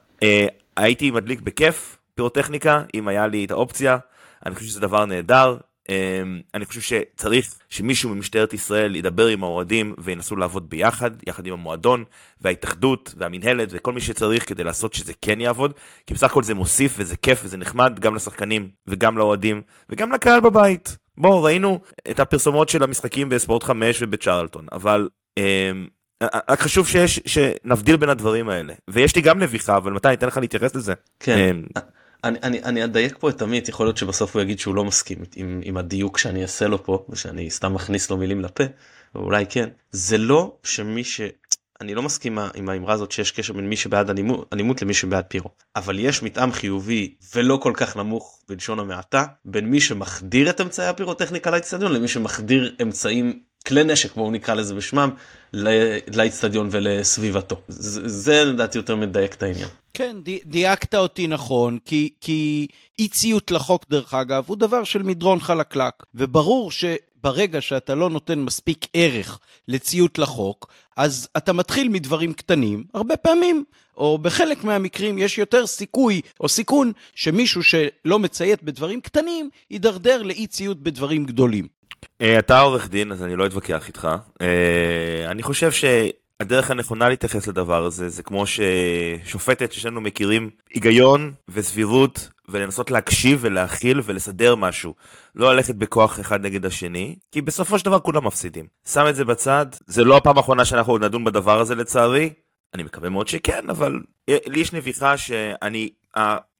הייתי 0.79 1.11
מדליק 1.11 1.41
בכיף 1.41 1.97
פירוטכניקה, 2.15 2.83
אם 2.95 3.07
היה 3.07 3.27
לי 3.27 3.45
את 3.45 3.51
האופציה. 3.51 3.97
אני 4.45 4.55
חושב 4.55 4.67
שזה 4.67 4.79
דבר 4.79 5.05
נהדר. 5.05 5.57
אמ, 5.89 6.41
אני 6.53 6.65
חושב 6.65 6.81
שצריך 6.81 7.55
שמישהו 7.69 8.09
ממשטרת 8.09 8.53
ישראל 8.53 8.95
ידבר 8.95 9.27
עם 9.27 9.43
האוהדים 9.43 9.95
וינסו 9.97 10.35
לעבוד 10.35 10.69
ביחד, 10.69 11.11
יחד 11.27 11.45
עם 11.45 11.53
המועדון 11.53 12.03
וההתאחדות 12.41 13.13
והמינהלת 13.17 13.69
וכל 13.71 13.93
מי 13.93 14.01
שצריך 14.01 14.49
כדי 14.49 14.63
לעשות 14.63 14.93
שזה 14.93 15.13
כן 15.21 15.41
יעבוד, 15.41 15.73
כי 16.07 16.13
בסך 16.13 16.31
הכל 16.31 16.43
זה 16.43 16.53
מוסיף 16.53 16.95
וזה 16.97 17.17
כיף 17.17 17.41
וזה 17.43 17.57
נחמד 17.57 17.99
גם 17.99 18.15
לשחקנים 18.15 18.69
וגם 18.87 19.17
לאוהדים 19.17 19.61
וגם 19.89 20.11
לקהל 20.11 20.39
בבית. 20.39 20.97
בואו, 21.17 21.43
ראינו 21.43 21.79
את 22.11 22.19
הפרסומות 22.19 22.69
של 22.69 22.83
המשחקים 22.83 23.29
בספורט 23.29 23.63
5 23.63 24.01
ובצ'רלטון, 24.01 24.65
אבל 24.71 25.09
אמ, 25.37 25.87
רק 26.23 26.59
חשוב 26.59 26.87
שיש, 26.87 27.19
שנבדיל 27.25 27.97
בין 27.97 28.09
הדברים 28.09 28.49
האלה. 28.49 28.73
ויש 28.87 29.15
לי 29.15 29.21
גם 29.21 29.39
נביכה, 29.39 29.77
אבל 29.77 29.91
מתי, 29.93 30.07
אני 30.07 30.15
אתן 30.15 30.27
לך 30.27 30.37
להתייחס 30.37 30.75
לזה. 30.75 30.93
כן. 31.19 31.37
אמ, 31.37 31.63
אני, 32.23 32.39
אני, 32.43 32.63
אני 32.63 32.83
אדייק 32.83 33.17
פה 33.19 33.29
את 33.29 33.41
עמית, 33.41 33.69
יכול 33.69 33.85
להיות 33.85 33.97
שבסוף 33.97 34.35
הוא 34.35 34.41
יגיד 34.41 34.59
שהוא 34.59 34.75
לא 34.75 34.85
מסכים 34.85 35.17
עם, 35.35 35.61
עם 35.63 35.77
הדיוק 35.77 36.17
שאני 36.17 36.41
אעשה 36.41 36.67
לו 36.67 36.83
פה, 36.83 37.05
ושאני 37.09 37.49
סתם 37.49 37.73
מכניס 37.73 38.09
לו 38.09 38.17
מילים 38.17 38.41
לפה, 38.41 38.63
ואולי 39.15 39.45
כן. 39.49 39.69
זה 39.91 40.17
לא 40.17 40.57
שמי 40.63 41.03
ש... 41.03 41.21
אני 41.81 41.95
לא 41.95 42.01
מסכים 42.01 42.39
עם 42.55 42.69
האמרה 42.69 42.93
הזאת 42.93 43.11
שיש 43.11 43.31
קשר 43.31 43.53
בין 43.53 43.69
מי 43.69 43.75
שבעד 43.75 44.09
אלימות, 44.09 44.53
אלימות 44.53 44.81
למי 44.81 44.93
שבעד 44.93 45.25
פירו, 45.27 45.49
אבל 45.75 45.99
יש 45.99 46.23
מתאם 46.23 46.51
חיובי 46.51 47.15
ולא 47.35 47.59
כל 47.61 47.73
כך 47.75 47.97
נמוך 47.97 48.39
בלשון 48.49 48.79
המעטה, 48.79 49.25
בין 49.45 49.65
מי 49.65 49.79
שמחדיר 49.79 50.49
את 50.49 50.61
אמצעי 50.61 50.87
הפירוטכניקה 50.87 51.51
לאצטדיון 51.51 51.93
למי 51.93 52.07
שמחדיר 52.07 52.75
אמצעים 52.81 53.39
כלי 53.67 53.83
נשק 53.83 54.15
בואו 54.15 54.31
נקרא 54.31 54.53
לזה 54.53 54.75
בשמם 54.75 55.09
לאצטדיון 56.13 56.67
ולסביבתו 56.71 57.61
זה 57.67 58.45
לדעתי 58.45 58.77
יותר 58.77 58.95
מדייק 58.95 59.33
את 59.33 59.43
העניין. 59.43 59.67
כן 59.93 60.15
דייקת 60.45 60.95
אותי 60.95 61.27
נכון 61.27 61.77
כי 61.85 62.09
כי 62.21 62.67
אי 62.99 63.07
ציות 63.07 63.51
לחוק 63.51 63.85
דרך 63.89 64.13
אגב 64.13 64.43
הוא 64.47 64.57
דבר 64.57 64.83
של 64.83 65.03
מדרון 65.03 65.39
חלקלק 65.39 65.93
וברור 66.15 66.71
שברגע 66.71 67.61
שאתה 67.61 67.95
לא 67.95 68.09
נותן 68.09 68.39
מספיק 68.39 68.85
ערך 68.93 69.39
לציות 69.67 70.19
לחוק 70.19 70.71
אז 70.97 71.27
אתה 71.37 71.53
מתחיל 71.53 71.89
מדברים 71.89 72.33
קטנים 72.33 72.83
הרבה 72.93 73.17
פעמים 73.17 73.63
או 73.97 74.17
בחלק 74.17 74.63
מהמקרים 74.63 75.17
יש 75.17 75.37
יותר 75.37 75.67
סיכוי 75.67 76.21
או 76.39 76.49
סיכון 76.49 76.91
שמישהו 77.15 77.63
שלא 77.63 78.19
מציית 78.19 78.63
בדברים 78.63 79.01
קטנים 79.01 79.49
יידרדר 79.71 80.23
לאי 80.23 80.47
ציות 80.47 80.83
בדברים 80.83 81.25
גדולים. 81.25 81.78
אה, 82.21 82.39
אתה 82.39 82.59
עורך 82.59 82.89
דין, 82.89 83.11
אז 83.11 83.23
אני 83.23 83.35
לא 83.35 83.45
אתווכח 83.45 83.87
איתך. 83.87 84.07
אה, 84.41 85.31
אני 85.31 85.43
חושב 85.43 85.71
שהדרך 85.71 86.71
הנכונה 86.71 87.09
להתייחס 87.09 87.47
לדבר 87.47 87.85
הזה, 87.85 88.09
זה 88.09 88.23
כמו 88.23 88.43
ששופטת 88.47 89.71
ששנינו 89.71 90.01
מכירים 90.01 90.49
היגיון 90.73 91.33
וסבירות, 91.49 92.29
ולנסות 92.49 92.91
להקשיב 92.91 93.39
ולהכיל 93.41 94.01
ולסדר 94.03 94.55
משהו. 94.55 94.93
לא 95.35 95.55
ללכת 95.55 95.75
בכוח 95.75 96.19
אחד 96.19 96.45
נגד 96.45 96.65
השני, 96.65 97.15
כי 97.31 97.41
בסופו 97.41 97.79
של 97.79 97.85
דבר 97.85 97.99
כולם 97.99 98.27
מפסידים. 98.27 98.65
שם 98.87 99.05
את 99.09 99.15
זה 99.15 99.25
בצד, 99.25 99.65
זה 99.87 100.03
לא 100.03 100.17
הפעם 100.17 100.37
האחרונה 100.37 100.65
שאנחנו 100.65 100.97
נדון 100.97 101.23
בדבר 101.23 101.59
הזה 101.59 101.75
לצערי. 101.75 102.29
אני 102.73 102.83
מקווה 102.83 103.09
מאוד 103.09 103.27
שכן, 103.27 103.69
אבל 103.69 103.99
לי 104.29 104.59
יש 104.59 104.73
נביכה 104.73 105.17
שאני 105.17 105.89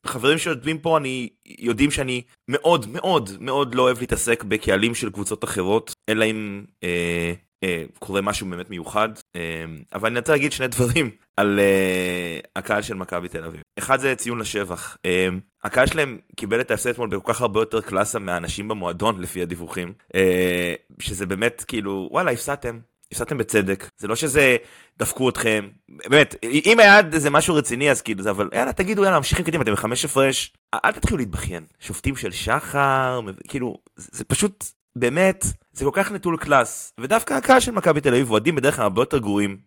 חברים 0.06 0.38
שיושבים 0.38 0.78
פה 0.80 0.98
אני 0.98 1.30
יודעים 1.60 1.92
שאני 1.92 2.22
מאוד 2.48 2.86
מאוד 2.90 3.30
מאוד 3.40 3.76
לא 3.76 3.82
אוהב 3.82 4.00
להתעסק 4.00 4.44
בקהלים 4.44 4.96
של 4.96 5.10
קבוצות 5.10 5.44
אחרות 5.44 5.92
אלא 6.10 6.26
אם 6.26 6.66
אה, 6.84 7.34
אה, 7.64 7.84
קורה 8.00 8.22
משהו 8.22 8.48
באמת 8.50 8.70
מיוחד. 8.70 9.10
אה, 9.36 9.66
אבל 9.94 10.10
אני 10.10 10.20
רוצה 10.20 10.32
להגיד 10.32 10.52
שני 10.52 10.68
דברים 10.68 11.10
על 11.38 11.60
אה, 11.60 12.40
הקהל 12.56 12.82
של 12.82 12.94
מכבי 12.94 13.28
תל 13.28 13.46
אביב. 13.46 13.62
אחד 13.80 14.00
זה 14.00 14.16
ציון 14.16 14.40
לשבח. 14.40 14.98
אה, 15.06 15.28
הקהל 15.64 15.88
שלהם 15.88 16.18
קיבל 16.36 16.62
את 16.62 16.72
ההפסד 16.72 16.90
אתמול 16.90 17.10
בכל 17.10 17.34
כך 17.34 17.42
הרבה 17.42 17.60
יותר 17.60 17.82
קלאסה 17.82 18.20
מהאנשים 18.20 18.68
במועדון 18.68 19.22
לפי 19.22 19.42
הדיווחים. 19.42 19.94
אה, 20.16 20.74
שזה 21.00 21.26
באמת 21.26 21.64
כאילו 21.68 22.10
וואלה 22.12 22.32
הפסדתם 22.32 22.80
הפסדתם 23.12 23.38
בצדק, 23.38 23.90
זה 23.98 24.08
לא 24.08 24.16
שזה 24.16 24.58
דפקו 25.00 25.30
אתכם, 25.30 25.68
באמת, 25.90 26.36
אם 26.44 26.80
היה 26.80 27.00
איזה 27.14 27.30
משהו 27.30 27.56
רציני 27.56 27.92
אז 27.92 28.02
כאילו 28.02 28.24
זה, 28.24 28.30
אבל 28.30 28.50
יאללה 28.54 28.74
תגידו 28.74 29.04
יאללה 29.04 29.18
ממשיכים 29.18 29.46
קדימה, 29.46 29.64
אתם 29.64 29.74
בחמש 29.74 30.06
הפרש, 30.06 30.54
אל 30.86 30.92
תתחילו 30.92 31.18
להתבכיין, 31.18 31.64
שופטים 31.80 32.16
של 32.16 32.32
שחר, 32.32 33.22
כאילו, 33.48 33.78
זה 33.96 34.24
פשוט, 34.24 34.66
באמת, 34.96 35.46
זה 35.74 35.86
כל 35.86 35.92
כך 35.94 36.12
נטול 36.12 36.38
קלאס, 36.38 36.94
ודווקא 37.00 37.34
הקהל 37.34 37.60
של 37.60 37.72
מכבי 37.72 38.02
תל 38.02 38.14
אביב 38.14 38.32
אוהדים 38.32 38.56
בדרך 38.56 38.76
כלל 38.76 38.84
הרבה 38.84 39.02
יותר 39.02 39.18
גרועים 39.18 39.58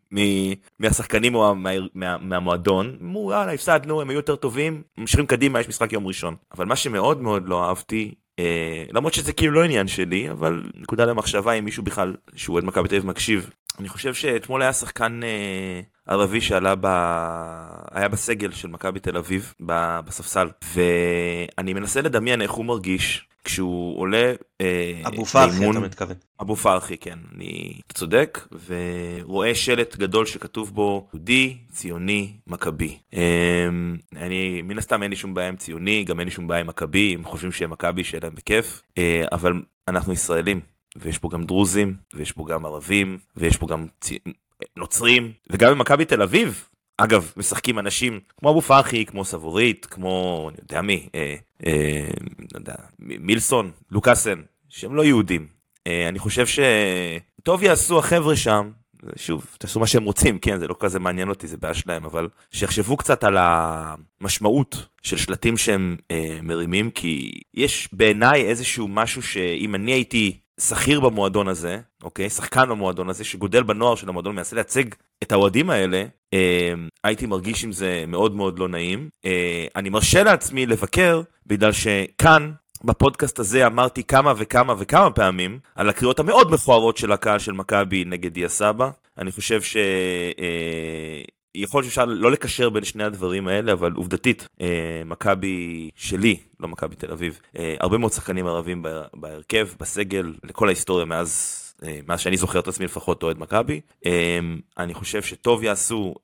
מהשחקנים 0.79 1.35
או 1.35 1.55
מה, 1.55 1.71
מה, 1.95 2.19
מהמועדון, 2.19 2.97
אמרו 3.03 3.33
יאללה 3.33 3.53
הפסדנו, 3.53 4.01
הם 4.01 4.11
היו 4.11 4.17
יותר 4.17 4.37
טובים, 4.37 4.83
ממשיכים 4.99 5.27
קדימה, 5.27 5.61
יש 5.61 5.69
משחק 5.69 5.93
יום 5.93 6.07
ראשון. 6.07 6.37
אבל 6.55 6.65
מה 6.65 6.77
שמאוד 6.77 7.23
מאוד 7.23 7.49
לא 7.49 7.69
אהבתי 7.69 8.15
אה, 8.15 8.22
למרות 8.93 9.15
שזה 9.15 9.33
כאילו 9.33 9.53
לא 9.53 9.65
עניין 9.65 9.89
שלי, 9.89 10.31
אבל 10.31 10.63
נקודה 10.75 11.05
למחשבה 11.05 11.53
אם 11.53 11.65
מישהו 11.65 11.83
בכלל 11.83 12.17
שהוא 12.35 12.55
אוהד 12.55 12.65
מכבי 12.65 12.89
תל 12.89 12.95
אביב 12.95 13.07
מקשיב. 13.07 13.51
אני 13.79 13.89
חושב 13.89 14.15
שאתמול 14.15 14.63
היה 14.63 14.73
שחקן 14.73 15.21
אה, 15.23 15.81
ערבי 16.07 16.41
שעלה 16.41 16.75
ב... 16.81 16.87
היה 17.91 18.09
בסגל 18.09 18.53
של 18.53 18.69
מכבי 18.69 19.01
תל 19.01 19.17
אביב 19.17 19.55
בספסל, 20.05 20.49
ואני 20.75 21.75
מנסה 21.75 22.01
לדמיין 22.01 22.43
איך 22.43 22.51
הוא 22.51 22.65
מרגיש 22.65 23.27
כשהוא 23.45 24.01
עולה 24.01 24.33
אה, 24.61 25.03
אבו 25.07 25.25
פרחי 25.25 25.71
אתה 25.71 25.81
מתכוון. 25.81 26.17
אבו 26.41 26.57
פרחי 26.57 26.97
כן, 26.97 27.19
אני 27.37 27.73
צודק, 27.93 28.47
ורואה 28.67 29.55
שלט 29.55 29.97
גדול 29.97 30.27
שכתוב 30.27 30.75
בו 30.75 31.09
יהודי, 31.13 31.57
ציוני, 31.71 32.33
מכבי. 32.47 32.99
אה, 33.15 33.69
אני, 34.17 34.63
מן 34.63 34.79
הסתם 34.79 35.03
אין 35.03 35.11
לי 35.11 35.17
שום 35.17 35.35
בעיה 35.35 35.49
עם 35.49 35.57
ציוני, 35.57 36.05
גם 36.05 36.21
אין 36.21 36.29
לי 36.29 36.35
שום 36.35 36.47
בעיה 36.47 36.61
עם 36.61 36.67
מכבי, 36.67 37.15
הם 37.15 37.25
חושבים 37.25 37.53
שהם 37.53 37.71
מכבי, 37.71 38.05
שיהיה 38.05 38.21
להם 38.23 38.35
בכיף, 38.35 38.83
אה, 38.99 39.25
אבל 39.33 39.53
אנחנו 39.89 40.13
ישראלים, 40.13 40.61
ויש 40.97 41.19
פה 41.19 41.29
גם 41.33 41.45
דרוזים, 41.45 41.97
ויש 42.15 42.33
פה 42.33 42.45
גם 42.49 42.67
ערבים, 42.67 43.19
ויש 43.37 43.57
פה 43.57 43.67
גם 43.67 43.87
צי... 44.01 44.19
נוצרים, 44.77 45.33
וגם 45.51 45.73
במכבי 45.73 46.05
תל 46.05 46.23
אביב, 46.23 46.69
אגב, 46.99 47.33
משחקים 47.37 47.79
אנשים 47.79 48.21
כמו 48.37 48.51
אבו 48.51 48.61
פרחי, 48.61 49.07
כמו 49.07 49.25
סבורית, 49.25 49.87
כמו, 49.87 50.49
אני 50.49 50.59
יודע 50.63 50.83
מי, 50.83 51.09
אה, 51.15 51.37
אה, 51.67 52.09
לא 52.53 52.59
יודע, 52.59 52.75
מילסון, 52.99 53.71
לוקאסן, 53.91 54.43
שהם 54.69 54.95
לא 54.95 55.05
יהודים. 55.05 55.47
אה, 55.87 56.09
אני 56.09 56.19
חושב 56.19 56.47
שטוב 56.47 57.63
יעשו 57.63 57.99
החבר'ה 57.99 58.37
שם 58.37 58.71
שוב, 59.17 59.47
תעשו 59.59 59.81
מה 59.81 59.87
שהם 59.87 60.05
רוצים, 60.05 60.39
כן, 60.39 60.59
זה 60.59 60.69
לא 60.69 60.77
כזה 60.81 60.99
מעניין 60.99 61.29
אותי, 61.29 61.47
זה 61.47 61.57
בעיה 61.57 61.75
שלהם, 61.75 62.05
אבל 62.05 62.29
שיחשבו 62.51 62.97
קצת 62.97 63.25
על 63.25 63.37
המשמעות 63.39 64.87
של 65.03 65.17
שלטים 65.17 65.57
שהם 65.57 65.97
אה, 66.11 66.39
מרימים, 66.43 66.91
כי 66.91 67.31
יש 67.55 67.89
בעיניי 67.93 68.45
איזשהו 68.45 68.89
משהו 68.89 69.23
שאם 69.23 69.75
אני 69.75 69.93
הייתי 69.93 70.39
שכיר 70.61 71.01
במועדון 71.01 71.49
הזה, 71.49 71.81
אוקיי? 72.03 72.31
שחקן 72.31 72.69
במועדון 72.69 73.09
הזה, 73.09 73.25
שגודל 73.25 73.63
בנוער 73.63 73.95
של 73.95 74.09
המועדון, 74.09 74.37
מנסה 74.37 74.57
לייצג 74.57 74.85
את 75.23 75.33
האוהדים 75.33 75.71
האלה, 75.71 76.05
אה, 76.35 76.75
הייתי 77.05 77.27
מרגיש 77.27 77.65
עם 77.65 77.73
זה 77.73 78.05
מאוד 78.09 78.37
מאוד 78.37 78.59
לא 78.59 78.69
נעים. 78.69 79.09
אה, 79.25 79.67
אני 79.77 79.89
מרשה 79.89 80.23
לעצמי 80.23 80.67
לבקר, 80.67 81.23
בגלל 81.47 81.73
שכאן, 81.73 82.53
בפודקאסט 82.85 83.39
הזה 83.39 83.67
אמרתי 83.67 84.05
כמה 84.05 84.33
וכמה 84.37 84.75
וכמה 84.79 85.11
פעמים 85.11 85.59
על 85.75 85.89
הקריאות 85.89 86.19
המאוד 86.21 86.53
מכוערות 86.53 86.97
של 86.97 87.13
הקהל 87.13 87.39
של 87.39 87.53
מכבי 87.53 88.05
נגד 88.05 88.35
דיה 88.35 88.49
סבא. 88.49 88.91
אני 89.19 89.33
חושב 89.33 89.63
ש... 89.63 89.77
אה, 90.39 91.23
יכול 91.55 91.79
להיות 91.79 91.93
שאפשר 91.93 92.05
לא 92.05 92.33
לקשר 92.33 92.71
בין 92.71 92.85
שני 92.85 93.05
הדברים 93.05 93.49
האלה, 93.49 93.73
אבל 93.73 93.93
עובדתית, 93.93 94.49
אה, 94.61 95.03
מכבי 95.07 95.91
שלי, 95.97 96.37
לא 96.61 96.69
מכבי 96.69 96.97
תל 96.97 97.13
אביב, 97.13 97.41
אה, 97.59 97.75
הרבה 97.81 97.99
מאוד 97.99 98.13
שחקנים 98.13 98.47
ערבים 98.47 98.83
בהרכב, 99.15 99.69
בסגל, 99.81 100.35
לכל 100.45 100.67
ההיסטוריה 100.69 101.05
מאז 101.05 101.59
אה, 101.85 102.01
מאז 102.09 102.21
שאני 102.21 102.37
זוכר 102.37 102.59
את 102.59 102.69
עצמי 102.69 102.85
לפחות 102.85 103.23
אוהד 103.23 103.39
מכבי. 103.39 103.81
אני 104.79 104.95
חושב 104.95 105.23
שטוב 105.23 105.63
יעשו 105.63 106.15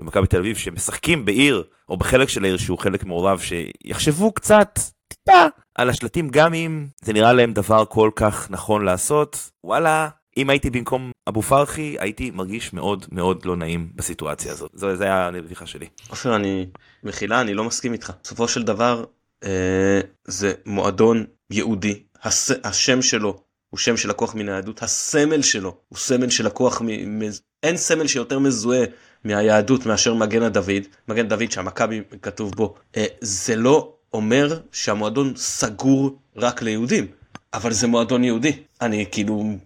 במכבי 0.00 0.26
תל 0.26 0.38
אביב 0.38 0.56
שמשחקים 0.56 1.24
בעיר 1.24 1.64
או 1.88 1.96
בחלק 1.96 2.28
של 2.28 2.44
העיר 2.44 2.56
שהוא 2.56 2.78
חלק 2.78 3.04
מעורב 3.04 3.40
שיחשבו 3.40 4.32
קצת 4.32 4.78
טיפה 5.08 5.46
על 5.74 5.90
השלטים 5.90 6.28
גם 6.28 6.54
אם 6.54 6.86
זה 7.00 7.12
נראה 7.12 7.32
להם 7.32 7.52
דבר 7.52 7.84
כל 7.84 8.10
כך 8.16 8.50
נכון 8.50 8.84
לעשות 8.84 9.50
וואלה 9.64 10.08
אם 10.36 10.50
הייתי 10.50 10.70
במקום 10.70 11.10
אבו 11.28 11.42
פרחי, 11.42 11.96
הייתי 11.98 12.30
מרגיש 12.30 12.72
מאוד 12.72 13.06
מאוד 13.12 13.44
לא 13.44 13.56
נעים 13.56 13.90
בסיטואציה 13.94 14.52
הזאת. 14.52 14.70
זה 14.74 15.04
היה 15.04 15.26
הנביכה 15.28 15.66
שלי. 15.66 15.86
עופר, 16.08 16.36
אני, 16.36 16.66
מחילה, 17.04 17.40
אני 17.40 17.54
לא 17.54 17.64
מסכים 17.64 17.92
איתך. 17.92 18.12
בסופו 18.24 18.48
של 18.48 18.62
דבר, 18.62 19.04
אה, 19.44 20.00
זה 20.24 20.52
מועדון 20.66 21.24
יהודי, 21.50 22.02
הס, 22.22 22.50
השם 22.64 23.02
שלו 23.02 23.40
הוא 23.70 23.78
שם 23.78 23.96
שלקוח 23.96 24.34
מן 24.34 24.48
היהדות, 24.48 24.82
הסמל 24.82 25.42
שלו 25.42 25.76
הוא 25.88 25.98
סמל 25.98 26.30
שלקוח, 26.30 26.80
מ, 26.80 27.18
מ, 27.18 27.22
אין 27.62 27.76
סמל 27.76 28.06
שיותר 28.06 28.38
מזוהה 28.38 28.84
מהיהדות 29.24 29.86
מאשר 29.86 30.14
מגן 30.14 30.42
הדוד, 30.42 30.82
מגן 31.08 31.28
דוד 31.28 31.50
שהמכבי 31.50 32.02
כתוב 32.22 32.52
בו. 32.54 32.74
אה, 32.96 33.04
זה 33.20 33.56
לא 33.56 33.92
אומר 34.12 34.60
שהמועדון 34.72 35.32
סגור 35.36 36.18
רק 36.36 36.62
ליהודים, 36.62 37.06
אבל 37.54 37.72
זה 37.72 37.86
מועדון 37.86 38.24
יהודי. 38.24 38.52
אני 38.80 39.06
כאילו 39.12 39.56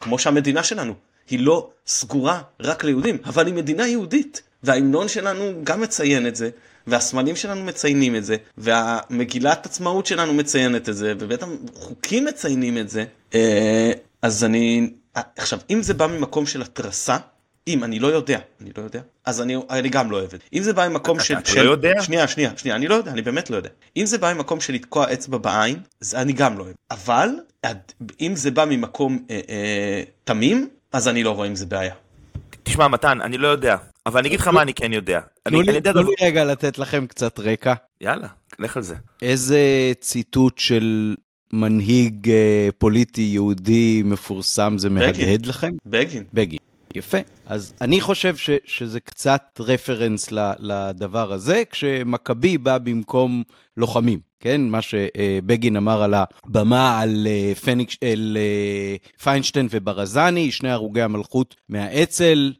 כמו 0.00 0.18
שהמדינה 0.18 0.62
שלנו, 0.62 0.94
היא 1.30 1.40
לא 1.40 1.70
סגורה 1.86 2.42
רק 2.60 2.84
ליהודים, 2.84 3.18
אבל 3.24 3.46
היא 3.46 3.54
מדינה 3.54 3.86
יהודית. 3.86 4.42
וההמנון 4.62 5.08
שלנו 5.08 5.52
גם 5.64 5.80
מציין 5.80 6.26
את 6.26 6.36
זה, 6.36 6.50
והסמלים 6.86 7.36
שלנו 7.36 7.64
מציינים 7.64 8.16
את 8.16 8.24
זה, 8.24 8.36
והמגילת 8.58 9.66
עצמאות 9.66 10.06
שלנו 10.06 10.34
מציינת 10.34 10.88
את 10.88 10.96
זה, 10.96 11.14
ובית 11.18 11.40
החוקים 11.42 12.24
מציינים 12.24 12.78
את 12.78 12.88
זה. 12.88 13.04
אה, 13.34 13.92
אז 14.22 14.44
אני, 14.44 14.90
עכשיו, 15.14 15.58
אם 15.70 15.82
זה 15.82 15.94
בא 15.94 16.06
ממקום 16.06 16.46
של 16.46 16.62
התרסה, 16.62 17.16
אם 17.68 17.84
אני 17.84 17.98
לא 17.98 18.08
יודע, 18.08 18.38
אני 18.60 18.70
לא 18.78 18.82
יודע, 18.82 19.00
אז 19.24 19.40
אני, 19.40 19.56
אני 19.70 19.88
גם 19.88 20.10
לא 20.10 20.16
אוהב 20.16 20.34
את 20.34 20.40
זה. 20.40 20.46
אם 20.52 20.62
זה 20.62 20.72
בא 20.72 20.88
ממקום 20.88 21.20
של... 21.20 21.34
אתה 21.38 21.62
לא 21.62 21.70
יודע? 21.70 22.02
שנייה, 22.02 22.28
שנייה, 22.28 22.50
שנייה, 22.56 22.76
אני 22.76 22.88
לא 22.88 22.94
יודע, 22.94 23.10
אני 23.10 23.22
באמת 23.22 23.50
לא 23.50 23.56
יודע. 23.56 23.70
אם 23.96 24.06
זה 24.06 24.18
בא 24.18 24.32
ממקום 24.32 24.60
של 24.60 24.72
לתקוע 24.72 25.12
אצבע 25.12 25.38
בעין, 25.38 25.76
זה 26.00 26.20
אני 26.20 26.32
גם 26.32 26.58
לא 26.58 26.62
אוהב. 26.64 26.74
אבל, 26.90 27.28
אם 28.20 28.32
זה 28.36 28.50
בא 28.50 28.64
ממקום 28.64 29.18
אה, 29.30 29.40
אה, 29.48 30.02
תמים, 30.24 30.68
אז 30.92 31.08
אני 31.08 31.22
לא 31.22 31.30
רואה 31.30 31.46
עם 31.46 31.54
זה 31.54 31.66
בעיה. 31.66 31.94
תשמע, 32.62 32.88
מתן, 32.88 33.20
אני 33.20 33.38
לא 33.38 33.48
יודע, 33.48 33.76
אבל 34.06 34.18
אני 34.18 34.28
אגיד 34.28 34.40
לך 34.40 34.48
מה 34.48 34.62
אני 34.62 34.74
כן 34.74 34.92
יודע. 34.92 35.20
תנו 35.42 35.62
לי 35.62 35.80
רגע 36.20 36.44
לתת 36.44 36.78
לכם 36.78 37.06
קצת 37.06 37.38
רקע. 37.38 37.74
יאללה, 38.00 38.28
לך 38.58 38.76
על 38.76 38.82
זה. 38.82 38.94
איזה 39.22 39.92
ציטוט 40.00 40.58
של 40.58 41.14
מנהיג 41.52 42.30
אה, 42.30 42.68
פוליטי 42.78 43.22
יהודי 43.22 44.02
מפורסם 44.04 44.78
זה 44.78 44.90
מהדהד 44.90 45.46
לכם? 45.46 45.72
בגין. 45.86 46.24
בגין. 46.32 46.58
יפה. 46.96 47.18
אז 47.46 47.74
אני 47.80 48.00
חושב 48.00 48.36
ש, 48.36 48.50
שזה 48.64 49.00
קצת 49.00 49.42
רפרנס 49.60 50.28
לדבר 50.58 51.32
הזה, 51.32 51.62
כשמכבי 51.70 52.58
בא 52.58 52.78
במקום 52.78 53.42
לוחמים, 53.76 54.20
כן? 54.40 54.60
מה 54.60 54.82
שבגין 54.82 55.76
אמר 55.76 56.02
על 56.02 56.14
הבמה 56.14 57.00
על 57.00 57.26
אה, 57.26 57.54
פניק, 57.54 57.90
על 58.12 58.36
אה, 58.40 58.96
פיינשטיין 59.22 59.68
וברזני, 59.70 60.50
שני 60.50 60.70
הרוגי 60.70 61.02
המלכות 61.02 61.54
מהאצ"ל, 61.68 62.52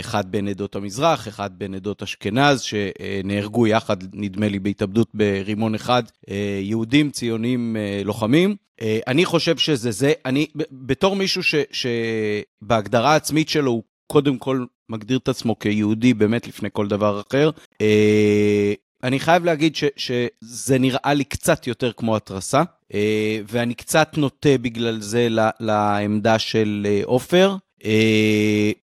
אחד 0.00 0.32
בן 0.32 0.48
עדות 0.48 0.76
המזרח, 0.76 1.28
אחד 1.28 1.50
בן 1.58 1.74
עדות 1.74 2.02
אשכנז, 2.02 2.60
שנהרגו 2.60 3.66
יחד, 3.66 3.96
נדמה 4.12 4.48
לי, 4.48 4.58
בהתאבדות 4.58 5.08
ברימון 5.14 5.74
אחד, 5.74 6.02
יהודים, 6.62 7.10
ציונים, 7.10 7.76
לוחמים. 8.04 8.56
אני 9.06 9.24
חושב 9.24 9.56
שזה 9.56 9.90
זה, 9.90 10.12
אני, 10.24 10.46
בתור 10.72 11.16
מישהו 11.16 11.42
ש, 11.42 11.54
שבהגדרה 11.72 13.12
העצמית 13.12 13.48
שלו 13.48 13.70
הוא 13.70 13.82
קודם 14.06 14.38
כל 14.38 14.64
מגדיר 14.88 15.18
את 15.18 15.28
עצמו 15.28 15.58
כיהודי 15.58 16.14
באמת 16.14 16.46
לפני 16.48 16.68
כל 16.72 16.88
דבר 16.88 17.22
אחר. 17.28 17.50
אה, 17.80 18.72
אני 19.02 19.20
חייב 19.20 19.44
להגיד 19.44 19.76
ש, 19.76 19.84
שזה 19.96 20.78
נראה 20.78 21.14
לי 21.14 21.24
קצת 21.24 21.66
יותר 21.66 21.92
כמו 21.92 22.16
התרסה, 22.16 22.62
אה, 22.94 23.40
ואני 23.48 23.74
קצת 23.74 24.08
נוטה 24.16 24.58
בגלל 24.60 25.00
זה 25.00 25.28
לעמדה 25.60 26.38
של 26.38 26.86
אה, 26.90 27.00
עופר. 27.04 27.56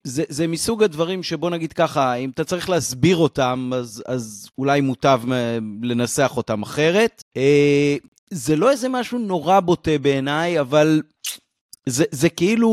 זה, 0.04 0.24
זה 0.30 0.48
מסוג 0.48 0.84
הדברים 0.84 1.24
שבוא 1.24 1.50
נגיד 1.50 1.74
ככה, 1.74 2.14
אם 2.14 2.30
אתה 2.30 2.44
צריך 2.44 2.70
להסביר 2.70 3.18
אותם, 3.18 3.72
אז, 3.76 4.04
אז 4.06 4.50
אולי 4.58 4.82
מוטב 4.82 5.22
לנסח 5.84 6.34
אותם 6.38 6.62
אחרת. 6.62 7.24
זה 8.32 8.56
לא 8.56 8.72
איזה 8.72 8.90
משהו 8.90 9.20
נורא 9.20 9.60
בוטה 9.60 9.98
בעיניי, 9.98 10.60
אבל 10.60 11.02
זה, 11.86 12.04
זה 12.12 12.30
כאילו 12.30 12.70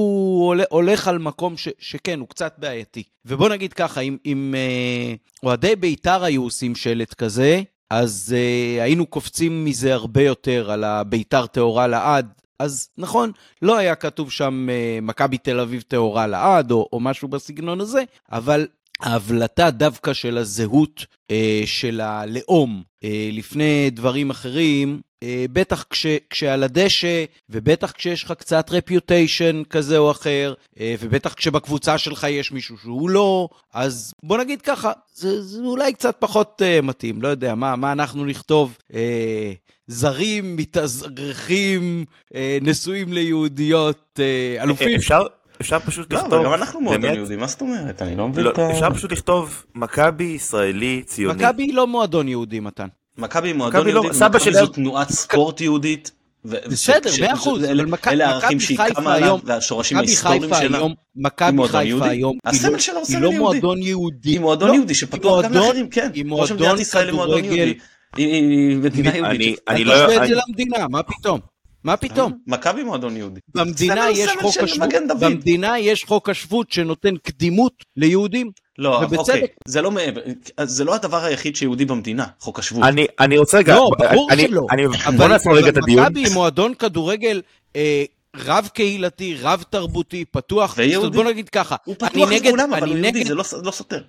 הולך 0.70 1.08
על 1.08 1.18
מקום 1.18 1.56
ש, 1.56 1.68
שכן, 1.78 2.20
הוא 2.20 2.28
קצת 2.28 2.54
בעייתי. 2.58 3.02
ובוא 3.24 3.48
נגיד 3.48 3.72
ככה, 3.72 4.00
אם, 4.00 4.16
אם 4.26 4.54
אה, 4.56 5.14
אוהדי 5.42 5.76
בית"ר 5.76 6.24
היו 6.24 6.42
עושים 6.42 6.74
שלט 6.74 7.14
כזה, 7.14 7.62
אז 7.90 8.34
אה, 8.36 8.84
היינו 8.84 9.06
קופצים 9.06 9.64
מזה 9.64 9.94
הרבה 9.94 10.22
יותר 10.22 10.70
על 10.70 10.84
הבית"ר 10.84 11.46
טהורה 11.46 11.86
לעד. 11.86 12.32
אז 12.58 12.88
נכון, 12.98 13.32
לא 13.62 13.76
היה 13.76 13.94
כתוב 13.94 14.30
שם 14.30 14.66
אה, 14.70 14.98
מכבי 15.02 15.38
תל 15.38 15.60
אביב 15.60 15.82
טהורה 15.88 16.26
לעד, 16.26 16.70
או, 16.70 16.88
או 16.92 17.00
משהו 17.00 17.28
בסגנון 17.28 17.80
הזה, 17.80 18.02
אבל 18.32 18.66
ההבלטה 19.00 19.70
דווקא 19.70 20.12
של 20.12 20.38
הזהות 20.38 21.06
אה, 21.30 21.62
של 21.66 22.00
הלאום 22.00 22.82
אה, 23.04 23.28
לפני 23.32 23.90
דברים 23.90 24.30
אחרים, 24.30 25.00
אה, 25.22 25.44
בטח 25.52 25.84
כש, 25.90 26.06
כשעל 26.30 26.62
הדשא, 26.62 27.24
ובטח 27.50 27.90
כשיש 27.90 28.24
לך 28.24 28.32
קצת 28.32 28.70
רפיוטיישן 28.70 29.62
כזה 29.70 29.98
או 29.98 30.10
אחר, 30.10 30.54
אה, 30.80 30.94
ובטח 31.00 31.34
כשבקבוצה 31.34 31.98
שלך 31.98 32.26
יש 32.30 32.52
מישהו 32.52 32.78
שהוא 32.78 33.10
לא, 33.10 33.48
אז 33.74 34.12
בוא 34.22 34.38
נגיד 34.38 34.62
ככה, 34.62 34.92
זה, 35.14 35.42
זה 35.42 35.62
אולי 35.62 35.92
קצת 35.92 36.16
פחות 36.18 36.62
אה, 36.64 36.80
מתאים, 36.82 37.22
לא 37.22 37.28
יודע, 37.28 37.54
מה, 37.54 37.76
מה 37.76 37.92
אנחנו 37.92 38.24
נכתוב? 38.24 38.78
אה, 38.94 39.52
זרים, 39.86 40.56
מתאזרחים, 40.56 42.04
אה, 42.34 42.58
נשואים 42.62 43.12
ליהודיות, 43.12 44.20
אה, 44.22 44.62
אלופים. 44.62 44.96
אפשר, 44.96 45.22
אפשר 45.60 45.78
פשוט 45.78 46.12
לא, 46.12 46.18
לכתוב... 46.18 46.34
לא, 46.34 46.38
אבל 46.38 46.46
גם 46.46 46.54
אנחנו 46.54 46.80
מועדון. 46.80 47.14
יהודי, 47.14 47.36
מה 47.36 47.46
זאת 47.46 47.60
אומרת? 47.60 48.02
אני 48.02 48.16
לא 48.16 48.28
מבין 48.28 48.44
לא, 48.44 48.50
את 48.50 48.58
ה... 48.58 48.70
אפשר 48.70 48.90
פשוט 48.90 49.12
לכתוב 49.12 49.64
מכבי 49.74 50.24
ישראלי 50.24 51.02
ציוני. 51.06 51.44
מכבי 51.44 51.62
היא 51.62 51.74
לא 51.74 51.86
מועדון 51.86 52.28
יהודי, 52.28 52.60
מתן. 52.60 52.88
מכבי 53.18 53.52
מועדון 53.52 53.88
יהודי, 53.88 54.08
לא, 54.08 54.28
מכבי 54.28 54.52
זו 54.52 54.66
תנועת 54.66 55.10
ספורט 55.10 55.60
יהודית. 55.60 56.10
בסדר, 56.44 57.10
מאה 57.20 57.32
אחוז, 57.32 57.64
אבל 57.64 57.80
אלה 58.06 58.28
הערכים 58.28 58.60
שהיא 58.60 58.78
קמה 58.94 59.14
עליו, 59.14 59.38
והשורשים 59.44 59.98
ההיסטוריים 59.98 60.54
שלה. 60.60 60.80
מכבי 61.16 61.68
חיפה 61.68 62.08
היום, 62.08 62.38
הסמל 62.44 62.78
שלה 62.78 62.98
הוא 62.98 63.04
סמל 63.04 63.22
יהודי. 63.22 63.34
היא 63.34 63.38
לא 63.38 63.44
מועדון 63.44 63.82
יהודי. 63.82 64.30
היא 64.30 64.40
מועדון 64.40 64.74
יהודי 64.74 64.94
שפתוח 64.94 65.44
גם 65.44 65.52
לאחרים, 65.52 65.88
כן. 65.88 66.10
היא 66.14 66.24
מועדון 66.24 66.84
כדורגל. 66.84 67.72
היא 68.16 68.76
מדינה 68.76 69.16
יהודית. 69.16 69.60
אני 69.68 69.84
לא... 69.84 69.94
תשווה 69.94 70.24
את 70.24 70.28
זה 70.28 70.34
למדינה, 70.48 70.88
מה 70.90 71.02
פתאום? 71.02 71.40
מה 71.88 71.96
פתאום? 71.96 72.32
מכבי 72.46 72.82
מועדון 72.82 73.16
יהודי. 73.16 73.40
במדינה 73.54 74.10
יש 74.10 74.30
חוק 74.40 74.56
השבות, 74.56 74.88
במדינה 75.20 75.78
יש 75.78 76.04
חוק 76.04 76.28
השבות 76.28 76.72
שנותן 76.72 77.16
קדימות 77.16 77.84
ליהודים. 77.96 78.50
לא, 78.78 79.04
אוקיי, 79.04 79.46
זה 79.64 79.82
לא 79.82 79.90
מעבר, 79.90 80.20
זה 80.62 80.84
לא 80.84 80.94
הדבר 80.94 81.24
היחיד 81.24 81.56
שיהודי 81.56 81.84
במדינה, 81.84 82.26
חוק 82.40 82.58
השבות. 82.58 82.84
אני, 82.84 83.06
אני 83.20 83.38
רוצה 83.38 83.62
גם, 83.62 83.76
לא, 83.76 83.90
ברור 83.98 84.32
אני, 84.32 84.48
שלא. 84.48 84.66
אני, 84.70 84.86
בוא 85.16 85.28
נעשה 85.28 85.50
רגע 85.50 85.68
את 85.68 85.76
הדיון. 85.76 86.04
מכבי 86.04 86.20
היא 86.20 86.34
מועדון 86.34 86.74
כדורגל 86.74 87.42
אה, 87.76 88.04
רב 88.36 88.68
קהילתי, 88.74 89.36
רב 89.40 89.64
תרבותי, 89.70 90.24
פתוח. 90.24 90.74
ויהודי. 90.78 91.16
בוא 91.16 91.24
נגיד 91.24 91.48
ככה. 91.48 91.76
הוא 91.84 91.94
פתוח 91.98 92.30
לכולם, 92.30 92.74
אבל 92.74 92.88
הוא 92.88 92.98
יהודי, 92.98 93.24
זה 93.24 93.34
לא, 93.34 93.44
לא 93.62 93.70
סותר. 93.70 94.02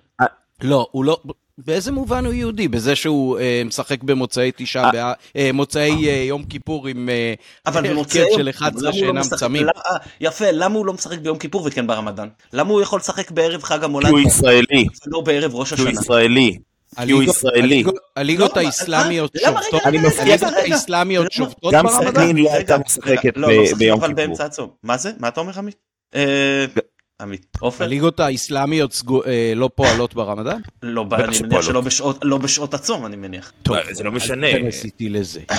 לא, 0.62 0.86
הוא 0.90 1.04
לא, 1.04 1.20
באיזה 1.66 1.92
מובן 1.92 2.24
הוא 2.26 2.34
יהודי? 2.34 2.68
בזה 2.68 2.96
שהוא 2.96 3.38
אה, 3.38 3.62
משחק 3.66 4.02
במוצאי 4.02 4.50
תשעה 4.56 4.84
אה. 4.86 4.92
באב, 4.92 5.12
אה, 5.36 5.50
מוצאי 5.54 6.08
אה, 6.08 6.14
יום 6.28 6.44
כיפור 6.44 6.88
עם 6.88 7.08
אה, 7.08 7.34
אבל 7.66 7.76
הרכב 7.78 7.90
במוצאי 7.94 8.24
של 8.36 8.48
11 8.50 8.70
למה 8.70 8.96
הוא 8.98 9.14
לא 9.14 9.22
שאינם 9.22 9.38
צמים. 9.38 9.66
אה, 9.68 9.72
יפה, 10.20 10.50
למה 10.50 10.74
הוא 10.74 10.86
לא 10.86 10.92
משחק 10.92 11.18
ביום 11.18 11.38
כיפור 11.38 11.62
וכן 11.66 11.86
ברמדאן? 11.86 12.28
למה 12.52 12.70
הוא 12.70 12.80
יכול 12.82 12.98
לשחק 12.98 13.30
בערב 13.30 13.62
חג 13.62 13.78
כי 13.78 13.84
המולד 13.84 14.08
הוא 14.10 14.18
ישראלי, 14.20 14.86
ולא 15.06 15.20
בערב 15.20 15.54
ראש 15.54 15.74
כי 15.74 15.80
הוא 15.80 15.88
השנה? 15.88 16.00
ישראלי. 16.00 16.58
כי 17.06 17.12
הוא 17.12 17.22
ישראלי. 17.22 17.84
הליגות- 18.16 18.56
לא, 18.56 18.60
האסלאמיות 18.60 19.36
אה, 19.36 19.50
למה? 19.50 19.62
שובתות, 19.62 19.80
אני 19.86 19.98
הליגות. 19.98 20.72
האסלאמיות 20.72 21.22
למה? 21.24 21.30
שובתות 21.30 21.72
גם 21.72 21.86
ברמדאן? 21.86 22.12
סכנין 22.12 22.36
לא 22.36 22.52
הייתה 22.52 22.78
משחקת 22.78 23.36
לא, 23.36 23.48
לא, 23.52 23.62
ביום 23.78 23.98
אבל 23.98 24.08
כיפור. 24.08 24.24
באמצע 24.26 24.44
הצום. 24.44 24.68
מה 24.82 24.96
זה? 24.96 25.10
מה 25.18 25.28
אתה 25.28 25.40
אומר 25.40 25.52
עמית? 25.58 25.76
אה. 27.20 27.26
עופר? 27.60 27.84
הליגות 27.84 28.20
האסלאמיות 28.20 28.92
סגו- 28.92 29.24
אה, 29.26 29.52
לא 29.56 29.70
פועלות 29.74 30.14
ברמדאן? 30.14 30.60
לא, 30.82 31.06
אני 31.12 31.38
מניח. 31.42 31.62
שלא 31.62 31.80
בשעות- 31.80 32.18
לא 32.22 32.38
בשעות 32.38 32.74
הצום 32.74 33.06
אני 33.06 33.16
מניח. 33.16 33.52
טוב, 33.62 33.76
זה 33.92 34.04
לא 34.04 34.12
משנה. 34.12 34.46
אל 34.46 34.52
תיכנס 34.56 34.84
איתי 34.84 35.08
לזה. 35.08 35.40
א- 35.50 35.54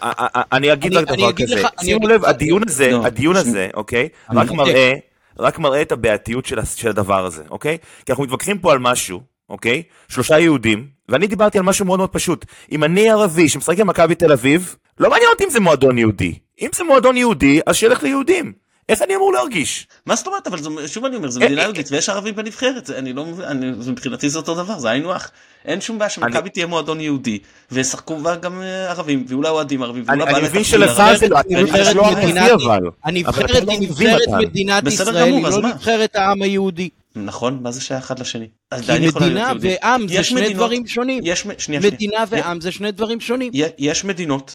א- 0.00 0.26
א- 0.38 0.42
אני 0.52 0.72
אגיד 0.72 0.94
רק 0.94 1.04
דבר 1.08 1.32
כזה, 1.32 1.62
שימו 1.80 2.08
לב, 2.08 2.24
הדיון 2.24 2.62
הזה, 2.68 2.90
לא, 2.90 3.06
הדיון. 3.06 3.36
הזה, 3.36 3.68
אוקיי, 3.74 4.08
רק. 4.30 4.50
מראה, 4.50 4.92
רק 5.38 5.58
מראה 5.58 5.82
את 5.82 5.92
הבעייתיות 5.92 6.46
של 6.76 6.88
הדבר 6.88 7.26
הזה, 7.26 7.42
אוקיי? 7.50 7.78
כי 8.06 8.12
אנחנו 8.12 8.24
מתווכחים 8.24 8.58
פה 8.58 8.72
על 8.72 8.78
משהו, 8.78 9.20
אוקיי? 9.50 9.82
שלושה 10.08 10.38
יהודים, 10.38 10.86
ואני 11.08 11.26
דיברתי 11.26 11.58
על 11.58 11.64
משהו 11.64 11.84
מאוד 11.86 11.98
מאוד 11.98 12.10
פשוט. 12.10 12.44
אם 12.72 12.84
אני 12.84 13.10
ערבי 13.10 13.48
שמשחק 13.48 13.78
במכבי 13.78 14.14
תל 14.14 14.32
אביב, 14.32 14.76
לא 15.00 15.10
מעניין 15.10 15.28
אותי 15.32 15.44
אם 15.44 15.50
זה 15.50 15.60
מועדון 15.60 15.98
יהודי. 15.98 16.34
אם 16.62 16.68
זה 16.74 16.84
מועדון 16.84 17.16
יהודי, 17.16 17.60
אז 17.66 17.76
שילך 17.76 18.02
ליהודים. 18.02 18.52
איך 18.88 19.02
אני 19.02 19.16
אמור 19.16 19.32
להרגיש? 19.32 19.86
מה 20.06 20.16
זאת 20.16 20.26
אומרת? 20.26 20.46
אבל 20.46 20.58
שוב 20.86 21.04
אני 21.04 21.16
אומר, 21.16 21.30
זו 21.30 21.40
אה, 21.40 21.46
מדינה 21.46 21.60
אה, 21.60 21.66
יהודית 21.66 21.88
ויש 21.92 22.08
ערבים 22.08 22.34
בנבחרת. 22.36 22.90
אני 22.90 23.12
לא 23.12 23.24
מבין, 23.26 23.44
אני- 23.46 23.70
מבחינתי 23.86 24.28
זה 24.30 24.38
אותו 24.38 24.54
דבר, 24.54 24.78
זה 24.78 24.90
היינו 24.90 25.12
הך. 25.12 25.30
אין 25.64 25.80
שום 25.80 25.98
בעיה 25.98 26.08
שמכבי 26.10 26.50
תהיה 26.50 26.66
מועדון 26.66 27.00
יהודי, 27.00 27.38
וישחקו 27.70 28.16
בה 28.16 28.36
גם 28.36 28.62
אה, 28.62 28.90
ערבים, 28.90 29.24
ואולי 29.28 29.48
אוהדים 29.48 29.82
ערבים, 29.82 30.04
אני 30.08 30.18
ואולי 30.18 30.24
אני 30.24 30.32
בעלי 30.32 30.48
מבין 30.48 30.62
תפקיד 30.62 30.80
שלך 30.80 31.00
ערבי. 31.00 31.16
זה 31.18 31.28
לא, 31.28 31.36
ואני 31.36 31.62
מבין 31.62 31.96
לא 31.96 32.10
מדינת- 32.12 32.38
אמיתי 32.38 32.52
אבל. 32.64 32.80
הנבחרת 33.04 33.50
לא 33.50 33.72
היא 33.72 33.90
מבין 33.90 34.10
נבחרת. 34.10 34.28
מדינת 34.48 34.86
ישראל, 34.86 35.16
היא 35.16 35.42
לא? 35.42 35.68
נבחרת 35.68 36.16
העם 36.16 36.42
היהודי. 36.42 36.88
נכון, 37.16 37.58
מה 37.62 37.70
זה 37.72 37.80
שייך 37.80 38.04
אחד 38.04 38.18
לשני? 38.18 38.48
כי 38.86 38.92
מדינה. 39.16 39.52
ועם 39.60 40.08
זה 40.08 40.24
שני 40.24 40.40
מדינות- 40.40 40.56
דברים 40.56 40.86
שונים. 40.86 41.22
יש, 41.26 41.40
שנייה, 41.40 41.58
שנייה. 41.60 41.80
מדינה 41.80 42.24
ועם 42.28 42.60
זה 42.60 42.72
שני 42.72 42.92
דברים 42.92 43.20
שונים. 43.20 43.52
יש 43.78 44.04
מדינות 44.04 44.54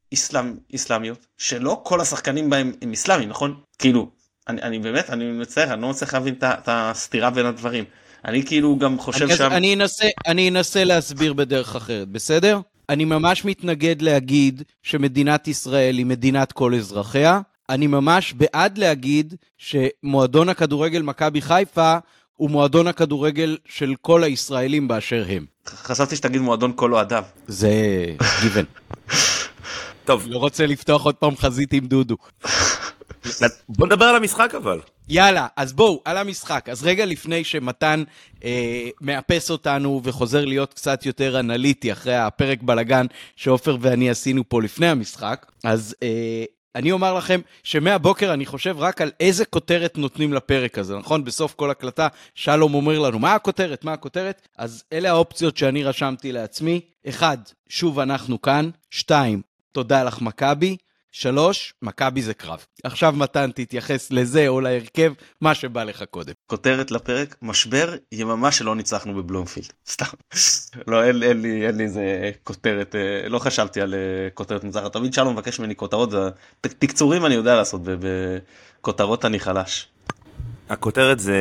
אסלאמיות 0.75 1.25
שלא 1.37 1.79
כל 1.83 2.01
השחקנים 2.01 2.49
בהם 2.49 2.71
הם 2.81 2.91
אסלאמים 2.93 3.29
נכון 3.29 3.53
כאילו 3.79 4.07
אני, 4.51 4.61
אני 4.61 4.79
באמת 4.79 5.09
אני 5.09 5.31
מצטער 5.31 5.73
אני 5.73 5.81
לא 5.81 5.89
מצליח 5.89 6.13
להבין 6.13 6.35
את 6.43 6.67
הסתירה 6.67 7.29
בין 7.29 7.45
הדברים 7.45 7.83
אני 8.25 8.45
כאילו 8.45 8.77
גם 8.77 8.99
חושב 8.99 9.25
אני, 9.25 9.35
שם 9.35 9.51
אני, 9.51 9.73
אנסה, 9.73 10.05
אני 10.27 10.49
אנסה 10.49 10.83
להסביר 10.83 11.33
בדרך 11.33 11.75
אחרת, 11.75 12.07
בסדר? 12.07 12.59
אני 12.89 13.05
ממש 13.05 13.45
מתנגד 13.45 14.01
להגיד 14.01 14.63
שמדינת 14.83 15.47
ישראל 15.47 15.97
היא 15.97 16.05
מדינת 16.05 16.51
כל 16.51 16.75
אזרחיה. 16.75 17.41
אני 17.69 17.87
ממש 17.87 18.33
בעד 18.33 18.77
להגיד 18.77 19.35
שמועדון 19.57 20.49
הכדורגל 20.49 21.01
מכבי 21.01 21.41
חיפה 21.41 21.97
הוא 22.33 22.49
מועדון 22.49 22.87
הכדורגל 22.87 23.57
של 23.65 23.93
כל 24.01 24.23
הישראלים 24.23 24.87
באשר 24.87 25.25
הם. 25.29 25.45
חשבתי 25.65 26.15
שתגיד 26.15 26.41
מועדון 26.41 26.73
כל 26.75 26.93
אוהדיו 26.93 27.23
זה 27.47 27.71
גיוון. 28.41 28.65
טוב, 30.05 30.25
לא 30.27 30.37
רוצה 30.37 30.65
לפתוח 30.65 31.05
עוד 31.05 31.15
פעם 31.15 31.37
חזית 31.37 31.73
עם 31.73 31.87
דודו. 31.87 32.17
בוא 33.69 33.87
נדבר 33.87 34.05
על 34.05 34.15
המשחק 34.15 34.55
אבל. 34.55 34.79
יאללה, 35.09 35.47
אז 35.55 35.73
בואו, 35.73 36.01
על 36.05 36.17
המשחק. 36.17 36.69
אז 36.69 36.83
רגע 36.83 37.05
לפני 37.05 37.43
שמתן 37.43 38.03
אה, 38.43 38.89
מאפס 39.01 39.51
אותנו 39.51 40.01
וחוזר 40.03 40.45
להיות 40.45 40.73
קצת 40.73 41.05
יותר 41.05 41.39
אנליטי 41.39 41.91
אחרי 41.91 42.15
הפרק 42.15 42.61
בלגן 42.61 43.05
שעופר 43.35 43.77
ואני 43.81 44.09
עשינו 44.09 44.49
פה 44.49 44.61
לפני 44.61 44.87
המשחק, 44.87 45.45
אז 45.63 45.95
אה, 46.03 46.43
אני 46.75 46.91
אומר 46.91 47.13
לכם 47.13 47.41
שמהבוקר 47.63 48.33
אני 48.33 48.45
חושב 48.45 48.75
רק 48.79 49.01
על 49.01 49.11
איזה 49.19 49.45
כותרת 49.45 49.97
נותנים 49.97 50.33
לפרק 50.33 50.77
הזה, 50.77 50.97
נכון? 50.97 51.23
בסוף 51.23 51.53
כל 51.53 51.71
הקלטה 51.71 52.07
שלום 52.35 52.73
אומר 52.73 52.99
לנו, 52.99 53.19
מה 53.19 53.35
הכותרת? 53.35 53.83
מה 53.83 53.93
הכותרת? 53.93 54.47
אז 54.57 54.83
אלה 54.93 55.09
האופציות 55.09 55.57
שאני 55.57 55.83
רשמתי 55.83 56.31
לעצמי. 56.31 56.81
אחד, 57.07 57.37
שוב 57.69 57.99
אנחנו 57.99 58.41
כאן. 58.41 58.69
שתיים, 58.91 59.41
תודה 59.71 60.03
לך 60.03 60.21
מכבי. 60.21 60.77
שלוש, 61.11 61.73
מכבי 61.81 62.21
זה 62.21 62.33
קרב. 62.33 62.65
עכשיו 62.83 63.13
מתן 63.17 63.51
תתייחס 63.55 64.11
לזה 64.11 64.47
או 64.47 64.61
להרכב, 64.61 65.13
מה 65.41 65.55
שבא 65.55 65.83
לך 65.83 66.03
קודם. 66.11 66.33
כותרת 66.47 66.91
לפרק 66.91 67.35
משבר 67.41 67.95
יממה 68.11 68.51
שלא 68.51 68.75
ניצחנו 68.75 69.13
בבלומפילד 69.15 69.67
סתם 69.89 70.05
לא 70.87 71.03
אין, 71.03 71.23
אין 71.23 71.41
לי 71.41 71.67
אין 71.67 71.75
לי 71.77 71.83
איזה 71.83 72.01
כותרת 72.43 72.95
אה, 72.95 73.29
לא 73.29 73.39
חשבתי 73.39 73.81
על 73.81 73.93
אה, 73.93 73.99
כותרת 74.33 74.63
מוזרה 74.63 74.89
תמיד 74.89 75.13
שלום 75.13 75.33
מבקש 75.33 75.59
ממני 75.59 75.75
כותרות 75.75 76.11
זה- 76.11 76.29
ת- 76.61 76.67
תקצורים 76.67 77.25
אני 77.25 77.35
יודע 77.35 77.55
לעשות 77.55 77.81
בכותרות 78.81 79.25
אני 79.25 79.39
חלש. 79.39 79.87
הכותרת 80.69 81.19
זה 81.19 81.35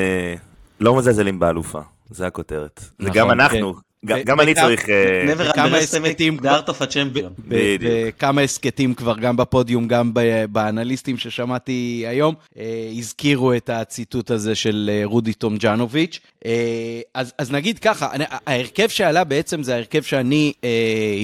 לא 0.81 0.97
מזלזלים 0.99 1.39
באלופה, 1.39 1.81
זה 2.11 2.27
הכותרת. 2.27 2.81
נכון, 2.99 3.11
וגם 3.11 3.31
אנחנו, 3.31 3.59
גם- 3.73 3.79
ו- 3.79 3.90
גם 4.25 4.41
אני 4.41 4.55
צריך... 4.55 4.89
אה, 4.89 5.25
underestimate 5.79 5.79
הסכתים. 6.09 6.37
בכמה 8.09 8.41
הסכתים 8.41 8.95
כבר, 8.95 9.19
גם 9.19 9.37
בפודיום, 9.37 9.89
גם 9.89 10.11
באנליסטים 10.53 11.19
ששמעתי 11.19 12.05
היום, 12.09 12.35
אה, 12.59 12.65
הזכירו 12.99 13.53
את 13.55 13.71
הציטוט 13.71 14.31
הזה 14.31 14.55
של 14.55 14.91
אה, 14.93 15.01
רודי 15.05 15.33
טומג'נוביץ'. 15.33 16.21
אה, 16.47 16.51
אז, 17.15 17.33
אז 17.39 17.51
נגיד 17.53 17.79
ככה, 17.79 18.09
אני- 18.13 18.25
ההרכב 18.47 18.89
שעלה 18.89 19.25
בעצם 19.25 19.63
זה 19.63 19.75
ההרכב 19.75 20.03
שאני 20.03 20.53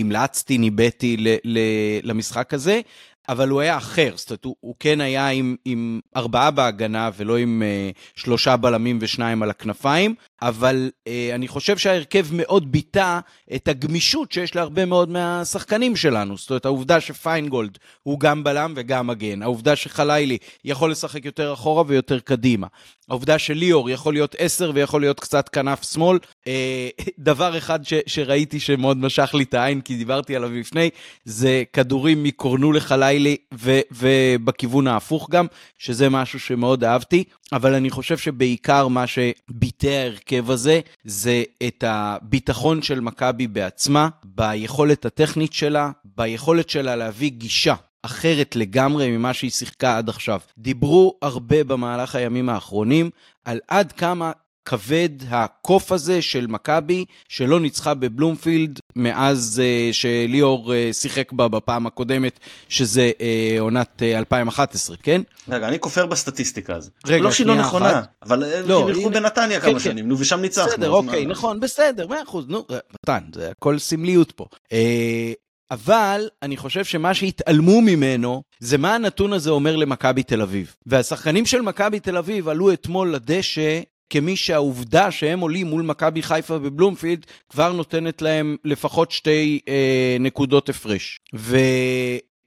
המלצתי, 0.00 0.58
ניבאתי 0.58 1.16
ל- 1.16 1.36
ל- 1.44 1.58
למשחק 2.02 2.54
הזה. 2.54 2.80
אבל 3.28 3.48
הוא 3.48 3.60
היה 3.60 3.76
אחר, 3.76 4.12
זאת 4.16 4.30
אומרת, 4.30 4.44
הוא, 4.44 4.56
הוא 4.60 4.74
כן 4.80 5.00
היה 5.00 5.28
עם, 5.28 5.56
עם 5.64 6.00
ארבעה 6.16 6.50
בהגנה 6.50 7.10
ולא 7.16 7.36
עם 7.36 7.62
אה, 7.62 7.90
שלושה 8.16 8.56
בלמים 8.56 8.98
ושניים 9.00 9.42
על 9.42 9.50
הכנפיים, 9.50 10.14
אבל 10.42 10.90
אה, 11.06 11.30
אני 11.34 11.48
חושב 11.48 11.78
שההרכב 11.78 12.26
מאוד 12.32 12.72
ביטא 12.72 13.18
את 13.54 13.68
הגמישות 13.68 14.32
שיש 14.32 14.54
להרבה 14.56 14.84
מאוד 14.84 15.08
מהשחקנים 15.08 15.96
שלנו. 15.96 16.36
זאת 16.36 16.50
אומרת, 16.50 16.64
העובדה 16.64 17.00
שפיינגולד 17.00 17.78
הוא 18.02 18.20
גם 18.20 18.44
בלם 18.44 18.72
וגם 18.76 19.06
מגן, 19.06 19.42
העובדה 19.42 19.76
שחלילי 19.76 20.38
יכול 20.64 20.90
לשחק 20.90 21.24
יותר 21.24 21.52
אחורה 21.52 21.84
ויותר 21.86 22.18
קדימה, 22.18 22.66
העובדה 23.08 23.38
שליאור 23.38 23.90
יכול 23.90 24.14
להיות 24.14 24.36
עשר 24.38 24.70
ויכול 24.74 25.00
להיות 25.00 25.20
קצת 25.20 25.48
כנף 25.48 25.92
שמאל. 25.92 26.18
אה, 26.46 26.88
דבר 27.18 27.58
אחד 27.58 27.84
ש, 27.84 27.92
שראיתי 28.06 28.60
שמאוד 28.60 28.96
משך 28.96 29.34
לי 29.34 29.42
את 29.42 29.54
העין, 29.54 29.80
כי 29.80 29.96
דיברתי 29.96 30.36
עליו 30.36 30.50
לפני, 30.50 30.90
זה 31.24 31.62
כדורים 31.72 32.22
מקורנו 32.22 32.72
לחלילי 32.72 33.15
ו, 33.54 33.80
ובכיוון 33.90 34.86
ההפוך 34.86 35.30
גם, 35.30 35.46
שזה 35.78 36.08
משהו 36.08 36.40
שמאוד 36.40 36.84
אהבתי. 36.84 37.24
אבל 37.52 37.74
אני 37.74 37.90
חושב 37.90 38.18
שבעיקר 38.18 38.88
מה 38.88 39.04
שביטא 39.06 39.86
ההרכב 39.86 40.50
הזה, 40.50 40.80
זה 41.04 41.42
את 41.66 41.84
הביטחון 41.86 42.82
של 42.82 43.00
מכבי 43.00 43.46
בעצמה, 43.46 44.08
ביכולת 44.24 45.04
הטכנית 45.04 45.52
שלה, 45.52 45.90
ביכולת 46.04 46.70
שלה 46.70 46.96
להביא 46.96 47.30
גישה. 47.30 47.74
אחרת 48.02 48.56
לגמרי 48.56 49.16
ממה 49.16 49.34
שהיא 49.34 49.50
שיחקה 49.50 49.96
עד 49.96 50.08
עכשיו. 50.08 50.40
דיברו 50.58 51.18
הרבה 51.22 51.64
במהלך 51.64 52.14
הימים 52.14 52.48
האחרונים 52.48 53.10
על 53.44 53.58
עד 53.68 53.92
כמה 53.92 54.32
כבד 54.66 55.08
הקוף 55.28 55.92
הזה 55.92 56.22
של 56.22 56.46
מכבי, 56.46 57.04
שלא 57.28 57.60
ניצחה 57.60 57.94
בבלומפילד 57.94 58.78
מאז 58.96 59.62
uh, 59.62 59.92
שליאור 59.94 60.72
uh, 60.72 60.92
שיחק 60.92 61.32
בה 61.32 61.48
בפעם 61.48 61.86
הקודמת, 61.86 62.40
שזה 62.68 63.10
uh, 63.18 63.22
עונת 63.60 64.02
uh, 64.14 64.18
2011, 64.18 64.96
כן? 65.02 65.22
רגע 65.48 65.68
אני 65.68 65.78
כופר 65.80 66.06
בסטטיסטיקה 66.06 66.74
הזאת. 66.74 66.92
רגע, 67.06 67.24
לא 67.24 67.30
שהיא 67.32 67.46
לא 67.46 67.54
נכונה 67.54 67.92
אחת. 67.92 68.08
אבל 68.22 68.44
לא, 68.64 68.82
הם 68.82 68.88
ילכו 68.88 69.10
בנתניה 69.10 69.60
כן, 69.60 69.66
כמה 69.66 69.78
כן. 69.78 69.84
שנים 69.84 70.08
נו 70.08 70.18
ושם 70.18 70.40
ניצחנו. 70.40 70.68
בסדר, 70.68 70.86
אז 70.86 71.04
מה- 71.04 71.12
אוקיי, 71.12 71.26
נכון, 71.26 71.60
בסדר, 71.60 72.06
מאה 72.06 72.22
אחוז, 72.22 72.44
נו, 72.48 72.64
מתן, 73.02 73.20
זה 73.34 73.50
הכל 73.50 73.78
סמליות 73.78 74.32
פה. 74.32 74.46
אה, 74.72 75.32
אבל 75.70 76.28
אני 76.42 76.56
חושב 76.56 76.84
שמה 76.84 77.14
שהתעלמו 77.14 77.80
ממנו, 77.80 78.42
זה 78.60 78.78
מה 78.78 78.94
הנתון 78.94 79.32
הזה 79.32 79.50
אומר 79.50 79.76
למכבי 79.76 80.22
תל 80.22 80.42
אביב. 80.42 80.74
והשחקנים 80.86 81.46
של 81.46 81.60
מכבי 81.60 82.00
תל 82.00 82.16
אביב 82.16 82.48
עלו 82.48 82.72
אתמול 82.72 83.14
לדשא 83.14 83.80
כמי 84.10 84.36
שהעובדה 84.36 85.10
שהם 85.10 85.40
עולים 85.40 85.66
מול 85.66 85.82
מכבי 85.82 86.22
חיפה 86.22 86.58
בבלומפילד 86.58 87.26
כבר 87.48 87.72
נותנת 87.72 88.22
להם 88.22 88.56
לפחות 88.64 89.10
שתי 89.10 89.60
אה, 89.68 90.16
נקודות 90.20 90.68
הפרש. 90.68 91.20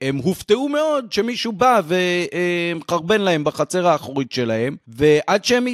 הם 0.00 0.16
הופתעו 0.16 0.68
מאוד 0.68 1.12
שמישהו 1.12 1.52
בא 1.52 1.80
ומחרבן 1.86 3.20
להם 3.20 3.44
בחצר 3.44 3.88
האחורית 3.88 4.32
שלהם, 4.32 4.76
ועד 4.88 5.44
שהם 5.44 5.66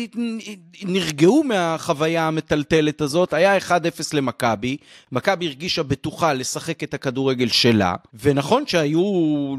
נרגעו 0.83 1.45
מהחוויה 1.45 2.27
המטלטלת 2.27 3.01
הזאת, 3.01 3.33
היה 3.33 3.59
1-0 3.59 3.71
למכבי. 4.12 4.77
מכבי 5.12 5.47
הרגישה 5.47 5.83
בטוחה 5.83 6.33
לשחק 6.33 6.83
את 6.83 6.95
הכדורגל 6.95 7.49
שלה, 7.49 7.95
ונכון 8.23 8.67
שהיו 8.67 9.03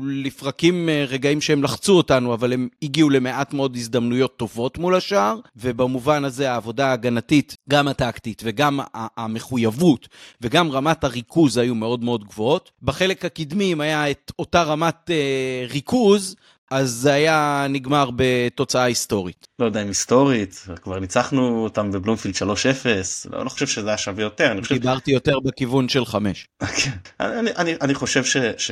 לפרקים 0.07 0.89
אה, 0.89 1.05
רגעים 1.07 1.41
שהם 1.41 1.63
לחצו 1.63 1.97
אותנו, 1.97 2.33
אבל 2.33 2.53
הם 2.53 2.67
הגיעו 2.83 3.09
למעט 3.09 3.53
מאוד 3.53 3.75
הזדמנויות 3.75 4.37
טובות 4.37 4.77
מול 4.77 4.95
השער, 4.95 5.39
ובמובן 5.55 6.23
הזה 6.23 6.51
העבודה 6.51 6.87
ההגנתית, 6.87 7.55
גם 7.69 7.87
הטקטית 7.87 8.41
וגם 8.45 8.79
המחויבות 8.93 10.07
וגם 10.41 10.71
רמת 10.71 11.03
הריכוז 11.03 11.57
היו 11.57 11.75
מאוד 11.75 12.03
מאוד 12.03 12.23
גבוהות. 12.23 12.71
בחלק 12.81 13.25
הקדמי, 13.25 13.73
אם 13.73 13.81
היה 13.81 14.11
את 14.11 14.31
אותה 14.39 14.56
רמת 14.63 15.09
אה, 15.09 15.65
ריכוז, 15.69 16.35
אז 16.71 16.89
זה 16.91 17.13
היה 17.13 17.65
נגמר 17.69 18.09
בתוצאה 18.15 18.83
היסטורית. 18.83 19.47
לא 19.59 19.65
יודע 19.65 19.81
אם 19.81 19.87
היסטורית, 19.87 20.65
כבר 20.81 20.99
ניצחנו 20.99 21.63
אותם 21.63 21.91
בבלומפילד 21.91 22.35
3-0, 22.35 22.39
לא, 23.29 23.45
לא 23.45 23.49
חושב 23.49 23.67
שזה 23.67 23.87
היה 23.87 23.97
שווה 23.97 24.23
יותר. 24.23 24.51
אני 24.51 24.61
חושב... 24.61 24.75
דיברתי 24.75 25.11
יותר 25.11 25.39
בכיוון 25.39 25.89
של 25.89 26.05
5. 26.05 26.47
כן. 26.59 26.91
אני, 27.19 27.51
אני, 27.51 27.75
אני 27.81 27.93
חושב 27.93 28.23
ש... 28.23 28.37
ש... 28.57 28.71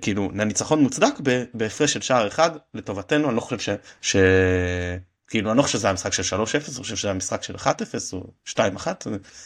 כאילו, 0.00 0.30
הניצחון 0.38 0.82
מוצדק 0.82 1.20
בהפרש 1.54 1.92
של 1.92 2.00
שער 2.00 2.28
אחד 2.28 2.50
לטובתנו, 2.74 3.28
אני 3.28 3.36
לא 3.36 3.40
חושב 3.40 3.58
ש... 3.58 3.68
ש... 4.00 4.16
כאילו 5.28 5.50
אני 5.50 5.58
לא 5.58 5.62
חושב 5.62 5.78
שזה 5.78 5.86
היה 5.86 5.94
משחק 5.94 6.12
של 6.12 6.22
3-0, 6.22 6.36
אני 6.54 6.74
חושב 6.78 6.96
שזה 6.96 7.08
היה 7.08 7.14
משחק 7.14 7.42
של 7.42 7.54
1-0 7.54 7.66
או 8.12 8.24
2-1, 8.48 8.86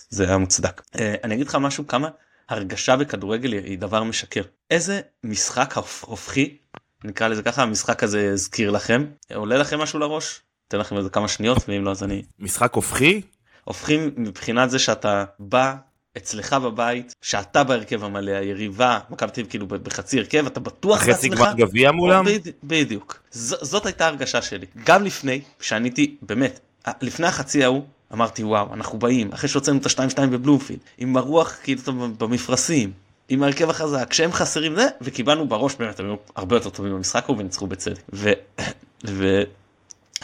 זה 0.09 0.29
היה 0.29 0.39
מוצדק. 0.39 0.83
אה, 0.99 1.15
אני 1.25 1.35
אגיד 1.35 1.47
לך 1.47 1.55
משהו, 1.55 1.87
כמה 1.87 2.09
הרגשה 2.48 2.96
בכדורגל 2.96 3.52
היא 3.52 3.78
דבר 3.78 4.02
משקר. 4.02 4.42
איזה 4.70 5.00
משחק 5.24 5.74
הופכי 6.00 6.56
נקרא 7.04 7.28
לזה 7.28 7.42
ככה 7.42 7.62
המשחק 7.62 8.02
הזה 8.02 8.30
הזכיר 8.32 8.70
לכם? 8.70 9.06
עולה 9.35 9.59
לכם 9.59 9.78
משהו 9.78 9.98
לראש? 9.98 10.40
אתן 10.68 10.78
לכם 10.78 10.96
איזה 10.96 11.11
כמה 11.11 11.28
שניות 11.28 11.68
ואם 11.68 11.85
לא 11.85 11.90
אז 11.90 12.02
אני 12.02 12.22
משחק 12.38 12.74
הופכי? 12.74 13.20
הופכים 13.64 14.11
מבחינת 14.16 14.70
זה 14.70 14.78
שאתה 14.78 15.24
בא 15.38 15.74
אצלך 16.16 16.52
בבית 16.52 17.14
שאתה 17.22 17.64
בהרכב 17.64 18.04
המלא 18.04 18.30
היריבה 18.30 18.98
מכבי 19.11 19.30
תל 19.30 19.44
כאילו 19.48 19.66
בחצי 19.66 20.18
הרכב 20.18 20.46
אתה 20.46 20.61
בטוח 20.61 20.98
אחרי 20.98 21.14
סיגמת 21.14 21.56
גביע 21.56 21.92
מולם? 21.92 22.24
בדיוק. 22.64 23.22
זאת 23.30 23.87
הייתה 23.87 24.06
הרגשה 24.06 24.42
שלי. 24.42 24.66
גם 24.85 25.04
לפני 25.04 25.40
שעניתי 25.61 26.16
באמת 26.22 26.61
לפני 27.02 27.26
החצי 27.26 27.64
ההוא 27.64 27.82
אמרתי 28.12 28.45
וואו 28.45 28.75
אנחנו 28.75 28.99
באים 28.99 29.33
אחרי 29.33 29.49
שהוצאנו 29.49 29.79
את 29.79 29.87
השתיים 29.87 30.11
שתיים 30.11 30.31
בבלומפילד 30.31 30.81
עם 30.99 31.16
הרוח 31.16 31.57
כאילו 31.62 31.83
במפרשים 32.19 32.92
עם 33.29 33.42
ההרכב 33.42 33.71
החזק 33.71 34.12
שהם 34.12 34.33
חסרים 34.33 34.75
זה 34.75 34.87
וקיבלנו 35.01 35.49
בראש 35.49 35.75
באמת 35.75 36.01
הם 36.01 36.07
היו 36.07 36.16
הרבה 36.37 36.57
יותר 36.57 36.71
טובים 36.71 36.92
במשחק 36.92 37.29
וניצחו 37.29 37.66
בצדק. 37.66 38.03
ו... 38.12 38.33
ו... 39.07 39.42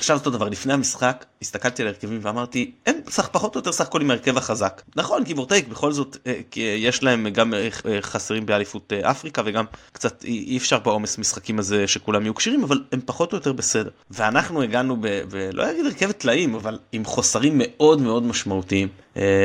עכשיו 0.03 0.17
אותו 0.17 0.31
דבר. 0.31 0.49
לפני 0.49 0.73
המשחק 0.73 1.25
הסתכלתי 1.43 1.83
על 1.83 1.89
הרכבים 1.89 2.19
ואמרתי 2.23 2.71
אין 2.87 3.01
סך 3.09 3.29
פחות 3.29 3.55
או 3.55 3.59
יותר 3.59 3.73
סך 3.73 3.87
הכל 3.87 4.01
עם 4.01 4.11
ההרכב 4.11 4.37
החזק. 4.37 4.83
נכון 4.97 5.25
גיבורטייק 5.25 5.69
בכל 5.69 5.93
זאת 5.93 6.17
אה, 6.27 6.41
יש 6.57 7.03
להם 7.03 7.29
גם 7.29 7.55
אה, 7.55 7.69
חסרים 8.01 8.47
באליפות 8.47 8.93
אה, 8.93 9.11
אפריקה 9.11 9.43
וגם 9.45 9.65
קצת 9.93 10.25
אי 10.25 10.57
אפשר 10.57 10.79
בעומס 10.79 11.19
משחקים 11.19 11.59
הזה 11.59 11.87
שכולם 11.87 12.23
יהיו 12.23 12.35
כשירים 12.35 12.65
אבל 12.65 12.85
הם 12.93 13.01
פחות 13.05 13.33
או 13.33 13.39
יותר 13.39 13.53
בסדר. 13.53 13.91
ואנחנו 14.11 14.63
הגענו 14.63 14.97
ב... 14.97 15.07
ב... 15.07 15.51
לא 15.53 15.71
אגיד 15.71 15.87
הרכבת 15.87 16.19
טלאים 16.19 16.55
אבל 16.55 16.79
עם 16.93 17.05
חוסרים 17.05 17.55
מאוד 17.57 18.01
מאוד 18.01 18.23
משמעותיים 18.23 18.89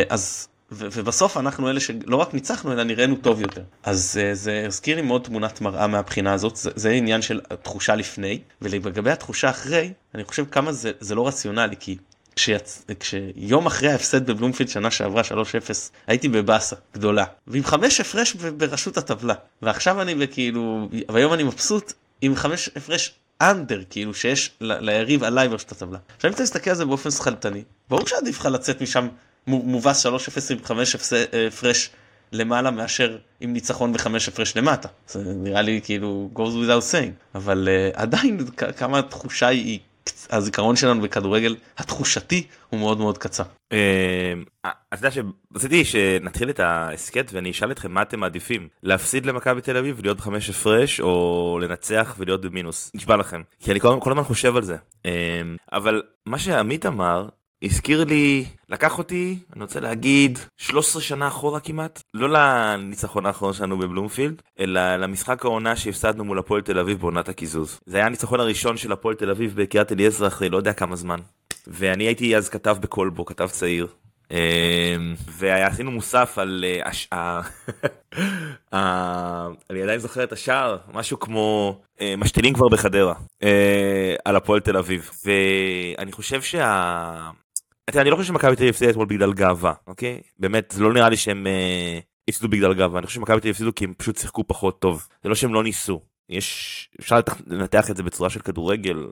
אז 0.10 0.48
ובסוף 0.71 1.38
אנחנו 1.38 1.69
אלה 1.69 1.80
שלא 1.80 2.15
רק 2.15 2.34
ניצחנו 2.34 2.71
אלא 2.73 2.84
נראינו 2.84 3.15
טוב 3.15 3.41
יותר. 3.41 3.62
אז 3.84 4.19
uh, 4.19 4.36
זה 4.36 4.63
הזכיר 4.67 4.95
לי 4.95 5.01
מאוד 5.01 5.23
תמונת 5.23 5.62
מראה 5.62 5.88
מהבחינה 5.88 6.34
הזאת, 6.34 6.56
זה, 6.56 6.71
זה 6.75 6.91
עניין 6.91 7.21
של 7.21 7.41
תחושה 7.62 7.95
לפני, 7.95 8.39
ולגבי 8.62 9.12
התחושה 9.12 9.49
אחרי, 9.49 9.93
אני 10.15 10.23
חושב 10.23 10.45
כמה 10.51 10.71
זה, 10.71 10.91
זה 10.99 11.15
לא 11.15 11.27
רציונלי, 11.27 11.75
כי 11.80 11.97
כשיצ... 12.36 12.86
כשיום 12.99 13.65
אחרי 13.65 13.89
ההפסד 13.91 14.32
בבלומפילד 14.32 14.69
שנה 14.69 14.91
שעברה 14.91 15.21
3-0 15.21 15.25
הייתי 16.08 16.27
בבאסה 16.27 16.75
גדולה 16.93 17.25
ועם 17.47 17.63
חמש 17.63 17.99
הפרש 17.99 18.34
בראשות 18.34 18.97
הטבלה 18.97 19.34
ועכשיו 19.62 20.01
אני 20.01 20.15
בכאילו 20.15 20.89
והיום 21.10 21.34
אני 21.34 21.43
מבסוט 21.43 21.93
עם 22.21 22.36
חמש 22.36 22.69
הפרש 22.75 23.13
אנדר 23.41 23.82
כאילו 23.89 24.13
שיש. 24.13 24.51
ליריב 24.62 25.23
עליי 25.23 25.49
בראשות 25.49 25.71
הטבלה. 25.71 25.97
עכשיו 26.15 26.30
אם 26.30 26.36
אתה 26.36 26.43
מסתכל 26.43 26.69
על 26.69 26.75
זה 26.75 26.86
באופן 26.86 27.12
שכלתני 27.12 27.63
ברור 27.89 28.08
שעדיף 28.08 28.39
לך 28.39 28.45
לצאת 28.45 28.82
משם 28.82 29.08
מובס 29.47 30.05
3-0 30.05 30.10
עם 30.49 30.57
5 30.63 30.95
אה, 31.13 31.47
הפרש 31.47 31.89
למעלה 32.31 32.71
מאשר 32.71 33.17
עם 33.39 33.53
ניצחון 33.53 33.91
ו-5 33.91 34.07
הפרש 34.27 34.57
למטה. 34.57 34.88
זה 35.07 35.21
נראה 35.25 35.62
לי 35.62 35.81
כאילו 35.83 36.29
goes 36.36 36.39
without 36.39 36.93
saying, 36.93 37.36
אבל 37.36 37.67
uh, 37.67 37.99
עדיין 37.99 38.39
כמה 38.77 38.99
התחושה 38.99 39.47
היא, 39.47 39.79
הזיכרון 40.29 40.75
שלנו 40.75 41.01
בכדורגל 41.01 41.55
התחושתי 41.77 42.47
הוא 42.69 42.79
מאוד 42.79 42.97
מאוד 42.97 43.17
קצר. 43.17 43.43
אה, 43.71 44.33
אתה 44.65 44.95
יודע 44.95 45.12
שרציתי 45.12 45.86
שנתחיל 45.86 46.49
את 46.49 46.60
ההסכת 46.60 47.29
ואני 47.33 47.51
אשאל 47.51 47.71
אתכם 47.71 47.91
מה 47.91 48.01
אתם 48.01 48.19
מעדיפים? 48.19 48.67
להפסיד 48.83 49.25
למכבי 49.25 49.62
תל 49.62 49.77
אביב 49.77 49.99
להיות 50.03 50.17
בחמש 50.17 50.49
הפרש 50.49 50.99
או 50.99 51.60
לנצח 51.62 52.15
ולהיות 52.17 52.41
במינוס? 52.41 52.91
נשבע 52.95 53.15
לכם. 53.15 53.41
כי 53.60 53.71
אני 53.71 53.79
כל 53.79 54.12
הזמן 54.12 54.23
חושב 54.23 54.55
על 54.55 54.63
זה. 54.63 54.75
אבל 55.71 56.01
מה 56.25 56.39
שעמית 56.39 56.86
אמר 56.86 57.27
הזכיר 57.63 58.04
לי, 58.04 58.46
לקח 58.70 58.98
אותי, 58.98 59.39
אני 59.56 59.62
רוצה 59.63 59.80
להגיד, 59.80 60.39
13 60.58 61.02
שנה 61.02 61.28
אחורה 61.28 61.60
כמעט. 61.60 62.02
לא 62.13 62.30
לניצחון 62.30 63.26
האחרון 63.26 63.54
שלנו 63.54 63.78
בבלומפילד, 63.78 64.41
אלא 64.60 64.96
למשחק 64.96 65.46
העונה 65.46 65.76
שהפסדנו 65.76 66.24
מול 66.24 66.39
הפועל 66.39 66.62
תל 66.62 66.80
אביב 66.80 67.00
בעונת 67.00 67.30
הקיזוז. 67.30 67.80
זה 67.86 67.98
היה 67.98 68.06
הניצחון 68.06 68.39
הראשון 68.39 68.78
של 68.78 68.91
הפועל 68.91 69.15
תל 69.15 69.30
אביב 69.30 69.62
בקריית 69.62 69.91
אליעזר 69.91 70.28
אחרי 70.28 70.50
לא 70.50 70.58
יודע 70.58 70.74
כמה 70.74 70.96
זמן. 70.96 71.20
ואני 71.67 72.04
הייתי 72.04 72.38
אז 72.38 72.50
כתב 72.50 72.78
בקולבו, 72.82 73.26
כתב 73.26 73.48
צעיר. 73.48 73.88
אמ, 74.32 75.15
ועשינו 75.28 75.91
מוסף 75.91 76.38
על 76.38 76.65
אה, 77.13 77.41
אני 79.70 79.82
עדיין 79.84 80.00
זוכר 80.00 80.24
את 80.24 80.32
השער 80.32 80.78
משהו 80.93 81.20
כמו 81.20 81.80
אה, 82.02 82.13
משתילים 82.17 82.54
כבר 82.54 82.67
בחדרה 82.72 83.13
אה, 83.43 84.15
על 84.26 84.36
הפועל 84.36 84.60
תל 84.60 84.78
אביב 84.78 85.10
ואני 85.26 86.12
חושב 86.12 86.41
שה... 86.41 87.30
אני 87.95 88.10
לא 88.10 88.15
חושב 88.15 88.28
שמכבי 88.28 88.56
תל 88.56 88.62
אביב 88.62 88.69
הפסידה 88.69 88.91
אתמול 88.91 89.06
בגלל 89.06 89.34
גאווה, 89.34 89.73
אוקיי? 89.88 90.21
באמת, 90.39 90.73
זה 90.76 90.84
לא 90.84 90.93
נראה 90.93 91.10
לי 91.10 91.17
שהם 91.17 91.47
אה, 91.47 92.00
הפסידו 92.30 92.47
בגלל 92.47 92.73
גאווה, 92.73 93.00
אני 93.00 93.08
חושב 93.08 93.19
שמכבי 93.19 93.39
תל 93.39 93.47
אביב 93.47 93.52
הפסידו 93.52 93.76
כי 93.76 93.86
הם 93.86 93.93
פשוט 93.97 94.17
שיחקו 94.17 94.43
פחות 94.47 94.80
טוב. 94.80 95.08
זה 95.23 95.30
לא 95.30 95.36
שהם 95.36 95.54
לא 95.54 95.63
ניסו. 95.63 96.02
יש, 96.30 96.89
אפשר 97.00 97.19
לנתח 97.47 97.91
את 97.91 97.97
זה 97.97 98.04
בצורה 98.04 98.30
של 98.30 98.39
כדורגל, 98.39 99.08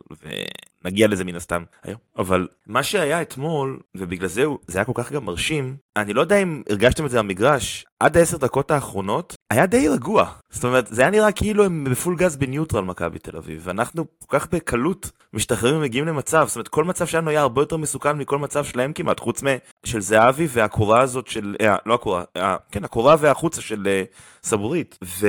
ונגיע 0.84 1.08
לזה 1.08 1.24
מן 1.24 1.36
הסתם 1.36 1.64
היום. 1.84 1.98
אבל 2.18 2.48
מה 2.68 2.84
שהיה 2.84 3.22
אתמול, 3.22 3.80
ובגלל 3.96 4.28
זה 4.28 4.44
זה 4.68 4.80
היה 4.80 4.86
כל 4.86 4.92
כך 4.96 5.12
גם 5.12 5.26
מרשים, 5.26 5.78
אני 5.98 6.14
לא 6.14 6.22
יודע 6.22 6.38
אם 6.38 6.64
הרגשתם 6.70 7.06
את 7.06 7.12
זה 7.12 7.20
במגרש, 7.20 7.86
עד 8.00 8.18
העשר 8.18 8.38
דקות 8.38 8.72
האחרונות 8.72 9.35
היה 9.56 9.65
די 9.65 9.88
רגוע. 9.88 10.32
זאת 10.50 10.63
אומרת, 10.63 10.88
זה 10.88 11.02
היה 11.02 11.12
נראה 11.12 11.32
כאילו 11.32 11.65
הם 11.65 11.84
בפול 11.91 12.15
גז 12.15 12.36
בניוטרל 12.36 12.84
מכבי 12.84 13.20
תל 13.20 13.38
אביב, 13.38 13.62
ואנחנו 13.63 14.06
כל 14.26 14.39
כך 14.39 14.48
בקלות 14.54 15.12
משתחררים 15.34 15.78
ומגיעים 15.78 16.06
למצב, 16.06 16.46
זאת 16.48 16.56
אומרת, 16.56 16.68
כל 16.68 16.84
מצב 16.84 17.08
שלנו 17.08 17.30
היה 17.30 17.41
הרבה 17.41 17.62
יותר 17.62 17.78
מסוכן 17.78 18.18
מכל 18.18 18.38
מצב 18.38 18.65
שלהם 18.65 18.94
כמעט, 18.94 19.20
חוץ 19.20 19.44
משל 19.44 20.02
זהבי 20.02 20.48
והקורה 20.50 21.02
הזאת 21.02 21.28
של, 21.28 21.56
אה, 21.62 21.76
לא 21.86 21.94
הקורה, 21.94 22.24
אה, 22.38 22.56
כן, 22.72 22.84
הקורה 22.84 23.15
והחוצה 23.20 23.62
של 23.62 23.88
אה, 23.88 24.04
סבורית. 24.44 24.98
ו... 25.04 25.28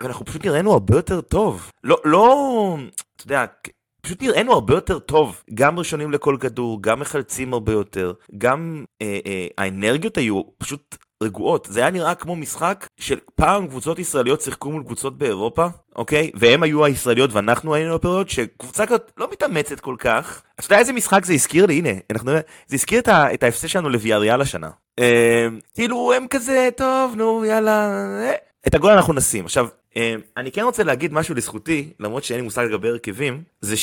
ואנחנו 0.00 0.24
פשוט 0.24 0.46
נראינו 0.46 0.72
הרבה 0.72 0.96
יותר 0.96 1.20
טוב. 1.20 1.70
לא, 1.84 1.96
לא, 2.04 2.76
אתה 3.16 3.24
יודע, 3.24 3.44
פשוט 4.06 4.22
נראינו 4.22 4.52
הרבה 4.52 4.74
יותר 4.74 4.98
טוב. 4.98 5.42
גם 5.54 5.78
ראשונים 5.78 6.12
לכל 6.12 6.36
כדור, 6.40 6.82
גם 6.82 7.00
מחלצים 7.00 7.52
הרבה 7.52 7.72
יותר, 7.72 8.12
גם 8.38 8.84
אה, 9.02 9.18
אה, 9.26 9.46
האנרגיות 9.58 10.18
היו 10.18 10.42
פשוט 10.58 10.96
רגועות. 11.22 11.68
זה 11.70 11.80
היה 11.80 11.90
נראה 11.90 12.14
כמו 12.14 12.36
משחק 12.36 12.86
של 13.00 13.18
פעם 13.34 13.66
קבוצות 13.66 13.98
ישראליות 13.98 14.40
שיחקו 14.40 14.70
מול 14.70 14.82
קבוצות 14.82 15.18
באירופה, 15.18 15.66
אוקיי? 15.96 16.30
והם 16.34 16.62
היו 16.62 16.84
הישראליות 16.84 17.32
ואנחנו 17.32 17.74
היינו 17.74 17.94
הפירוט, 17.94 18.28
שקבוצה 18.28 18.86
כזאת 18.86 19.12
לא 19.16 19.28
מתאמצת 19.32 19.80
כל 19.80 19.96
כך. 19.98 20.42
אתה 20.60 20.66
יודע 20.66 20.78
איזה 20.78 20.92
משחק 20.92 21.24
זה 21.24 21.32
הזכיר 21.32 21.66
לי? 21.66 21.78
הנה, 21.78 21.90
אנחנו, 22.10 22.32
זה 22.66 22.76
הזכיר 22.76 23.00
את 23.08 23.42
ההפסד 23.42 23.68
שלנו 23.68 23.88
לוויאריאל 23.88 24.40
השנה. 24.40 24.70
אה, 24.98 25.46
כאילו 25.74 26.12
הם 26.12 26.26
כזה, 26.30 26.68
טוב, 26.76 27.14
נו, 27.16 27.44
יאללה. 27.44 27.90
אה. 28.22 28.32
את 28.66 28.74
הגול 28.74 28.92
אנחנו 28.92 29.12
נשים. 29.12 29.44
עכשיו, 29.44 29.68
אה, 29.96 30.14
אני 30.36 30.52
כן 30.52 30.62
רוצה 30.62 30.84
להגיד 30.84 31.12
משהו 31.12 31.34
לזכותי, 31.34 31.92
למרות 32.00 32.24
שאין 32.24 32.38
לי 32.40 32.44
מושג 32.44 32.62
לגבי 32.62 32.88
הרכבים, 32.88 33.42
זה 33.60 33.76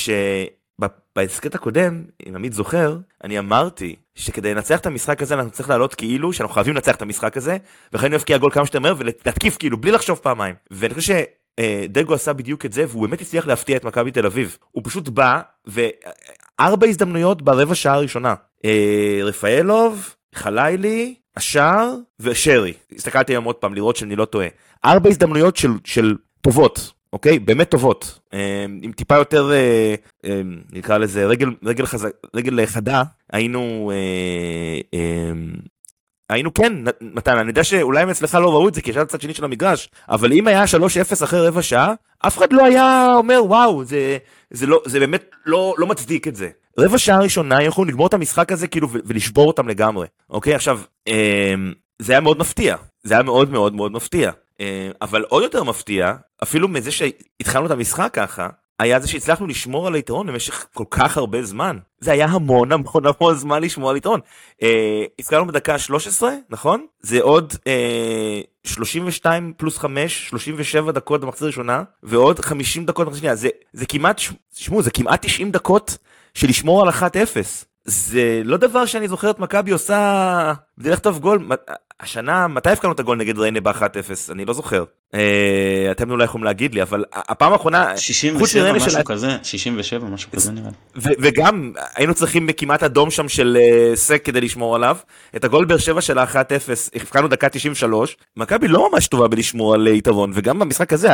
שבהסכת 0.83 1.55
הקודם, 1.55 2.03
אם 2.29 2.35
עמית 2.35 2.53
זוכר, 2.53 2.97
אני 3.23 3.39
אמרתי 3.39 3.95
שכדי 4.15 4.53
לנצח 4.53 4.79
את 4.79 4.85
המשחק 4.85 5.21
הזה 5.21 5.33
אנחנו 5.33 5.51
צריכים 5.51 5.71
לעלות 5.71 5.95
כאילו 5.95 6.33
שאנחנו 6.33 6.53
חייבים 6.53 6.73
לנצח 6.73 6.95
את 6.95 7.01
המשחק 7.01 7.37
הזה, 7.37 7.57
וחייבים 7.93 8.11
להבקיע 8.11 8.37
גול 8.37 8.51
כמה 8.51 8.65
שיותר 8.65 8.79
מהר 8.79 8.93
ולהתקיף 8.97 9.57
כאילו 9.57 9.77
בלי 9.77 9.91
לחשוב 9.91 10.19
פעמיים. 10.23 10.55
ואני 10.71 10.93
חושב 10.93 11.13
שדגו 11.59 12.13
עשה 12.13 12.33
בדיוק 12.33 12.65
את 12.65 12.73
זה 12.73 12.85
והוא 12.87 13.07
באמת 13.07 13.21
הצליח 13.21 13.47
להפתיע 13.47 13.77
את 13.77 13.83
מכבי 13.83 14.11
תל 14.11 14.25
אביב. 14.25 14.57
הוא 14.71 14.83
פשוט 14.85 15.09
בא 15.09 15.41
וארבע 15.65 16.87
הזדמנויות 16.87 17.41
ברבע 17.41 17.75
שעה 17.75 17.93
הראשונה. 17.93 18.35
אה, 18.65 19.19
רפאלוב, 19.23 20.15
חלילי, 20.35 21.15
השער 21.35 21.95
ושרי. 22.19 22.73
הסתכלתי 22.95 23.33
היום 23.33 23.43
עוד 23.43 23.55
פעם 23.55 23.73
לראות 23.73 23.95
שאני 23.95 24.15
לא 24.15 24.25
טועה. 24.25 24.47
ארבע 24.85 25.09
הזדמנויות 25.09 25.57
של, 25.57 25.71
של 25.83 26.15
טובות, 26.41 26.91
אוקיי? 27.13 27.39
באמת 27.39 27.69
טובות. 27.69 28.19
אה, 28.33 28.65
עם 28.81 28.91
טיפה 28.91 29.15
יותר, 29.15 29.51
אה, 29.51 29.95
אה, 30.25 30.41
נקרא 30.71 30.97
לזה, 30.97 31.25
רגל, 31.25 31.49
רגל, 31.63 31.85
חזק, 31.85 32.09
רגל 32.35 32.65
חדה, 32.65 33.03
היינו... 33.33 33.91
היינו 36.29 36.53
כן, 36.53 36.73
מתן, 37.01 37.37
אני 37.37 37.47
יודע 37.47 37.63
שאולי 37.63 38.11
אצלך 38.11 38.35
לא 38.35 38.53
ראו 38.53 38.67
את 38.67 38.73
זה 38.73 38.81
כי 38.81 38.91
ישבת 38.91 39.07
בצד 39.07 39.21
שני 39.21 39.33
של 39.33 39.45
המגרש, 39.45 39.89
אבל 40.09 40.33
אם 40.33 40.47
היה 40.47 40.63
3-0 40.63 41.23
אחרי 41.23 41.47
רבע 41.47 41.61
שעה, 41.61 41.93
אף 42.27 42.37
אחד 42.37 42.53
לא 42.53 42.65
היה 42.65 43.13
אומר 43.15 43.41
וואו, 43.45 43.83
זה, 43.83 44.17
זה, 44.51 44.67
לא, 44.67 44.81
זה 44.85 44.99
באמת 44.99 45.35
לא, 45.45 45.75
לא 45.77 45.87
מצדיק 45.87 46.27
את 46.27 46.35
זה. 46.35 46.49
רבע 46.79 46.97
שעה 46.97 47.19
ראשונה 47.19 47.63
יכולנו 47.63 47.91
לגמור 47.91 48.07
את 48.07 48.13
המשחק 48.13 48.51
הזה 48.51 48.67
כאילו 48.67 48.87
ולשבור 48.91 49.47
אותם 49.47 49.67
לגמרי, 49.67 50.07
אוקיי? 50.29 50.55
עכשיו, 50.55 50.79
זה 51.99 52.13
היה 52.13 52.21
מאוד 52.21 52.39
מפתיע, 52.39 52.75
זה 53.03 53.13
היה 53.13 53.23
מאוד 53.23 53.51
מאוד 53.51 53.75
מאוד 53.75 53.91
מפתיע. 53.91 54.31
אה, 54.59 54.89
אבל 55.01 55.23
עוד 55.23 55.43
יותר 55.43 55.63
מפתיע, 55.63 56.13
אפילו 56.43 56.67
מזה 56.67 56.91
שהתחלנו 56.91 57.65
את 57.65 57.71
המשחק 57.71 58.09
ככה, 58.13 58.49
היה 58.79 58.99
זה 58.99 59.07
שהצלחנו 59.07 59.47
לשמור 59.47 59.87
על 59.87 59.95
היתרון 59.95 60.27
במשך 60.27 60.65
כל 60.73 60.83
כך 60.89 61.17
הרבה 61.17 61.43
זמן. 61.43 61.77
זה 61.99 62.11
היה 62.11 62.25
המון 62.25 62.71
המון 62.71 63.03
המון 63.05 63.35
זמן 63.35 63.63
לשמור 63.63 63.89
על 63.89 63.97
יתרון. 63.97 64.19
אה, 64.63 65.03
הפקענו 65.19 65.47
בדקה 65.47 65.79
13, 65.79 66.33
נכון? 66.49 66.85
זה 66.99 67.21
עוד 67.21 67.53
אה, 67.67 68.41
32 68.63 69.53
פלוס 69.57 69.77
5, 69.77 70.29
37 70.29 70.91
דקות 70.91 71.21
במחצית 71.21 71.43
ראשונה, 71.43 71.83
ועוד 72.03 72.39
50 72.39 72.85
דקות 72.85 73.05
במחצית 73.05 73.21
שנייה. 73.21 73.35
זה, 73.35 73.49
זה 73.73 73.85
כמעט, 73.85 74.21
שמעו, 74.55 74.81
זה 74.81 74.91
כמעט 74.91 75.25
90 75.25 75.51
דקות 75.51 75.97
של 76.33 76.47
לשמור 76.47 76.81
על 76.81 76.89
1-0. 76.89 76.93
זה 77.85 78.41
לא 78.45 78.57
דבר 78.57 78.85
שאני 78.85 79.07
זוכר 79.07 79.29
את 79.29 79.39
מכבי 79.39 79.71
עושה 79.71 80.53
בדרך 80.77 80.99
טוב 80.99 81.19
גול. 81.19 81.47
השנה, 81.99 82.47
מתי 82.47 82.69
הפקענו 82.69 82.93
את 82.93 82.99
הגול 82.99 83.17
נגד 83.17 83.37
ריינה 83.39 83.61
ב-1-0? 83.61 84.31
אני 84.31 84.45
לא 84.45 84.53
זוכר. 84.53 84.83
אה, 85.13 85.87
אתם 85.91 86.11
אולי 86.11 86.23
יכולים 86.23 86.43
להגיד 86.43 86.73
לי, 86.73 86.81
אבל 86.81 87.05
הפעם 87.13 87.53
האחרונה... 87.53 87.97
67 87.97 88.73
משהו 88.73 88.91
של... 88.91 89.03
כזה, 89.05 89.37
67 89.43 90.07
משהו 90.07 90.31
כזה 90.31 90.51
נראה 90.51 90.69
לי. 90.95 91.15
וגם 91.19 91.73
היינו 91.95 92.13
צריכים 92.13 92.47
כמעט 92.57 92.83
אדום 92.83 93.11
שם 93.11 93.29
של 93.29 93.57
uh, 93.59 93.95
סק 93.95 94.21
כדי 94.25 94.41
לשמור 94.41 94.75
עליו. 94.75 94.97
את 95.35 95.43
הגול 95.43 95.65
באר 95.65 95.77
שבע 95.77 96.01
של 96.01 96.17
ה-1-0 96.17 96.95
הפקענו 96.95 97.27
דקה 97.27 97.49
93. 97.49 98.17
מכבי 98.37 98.67
לא 98.67 98.89
ממש 98.91 99.07
טובה 99.07 99.27
בלשמור 99.27 99.73
על 99.73 99.87
יתרון, 99.87 100.31
וגם 100.33 100.59
במשחק 100.59 100.93
הזה 100.93 101.09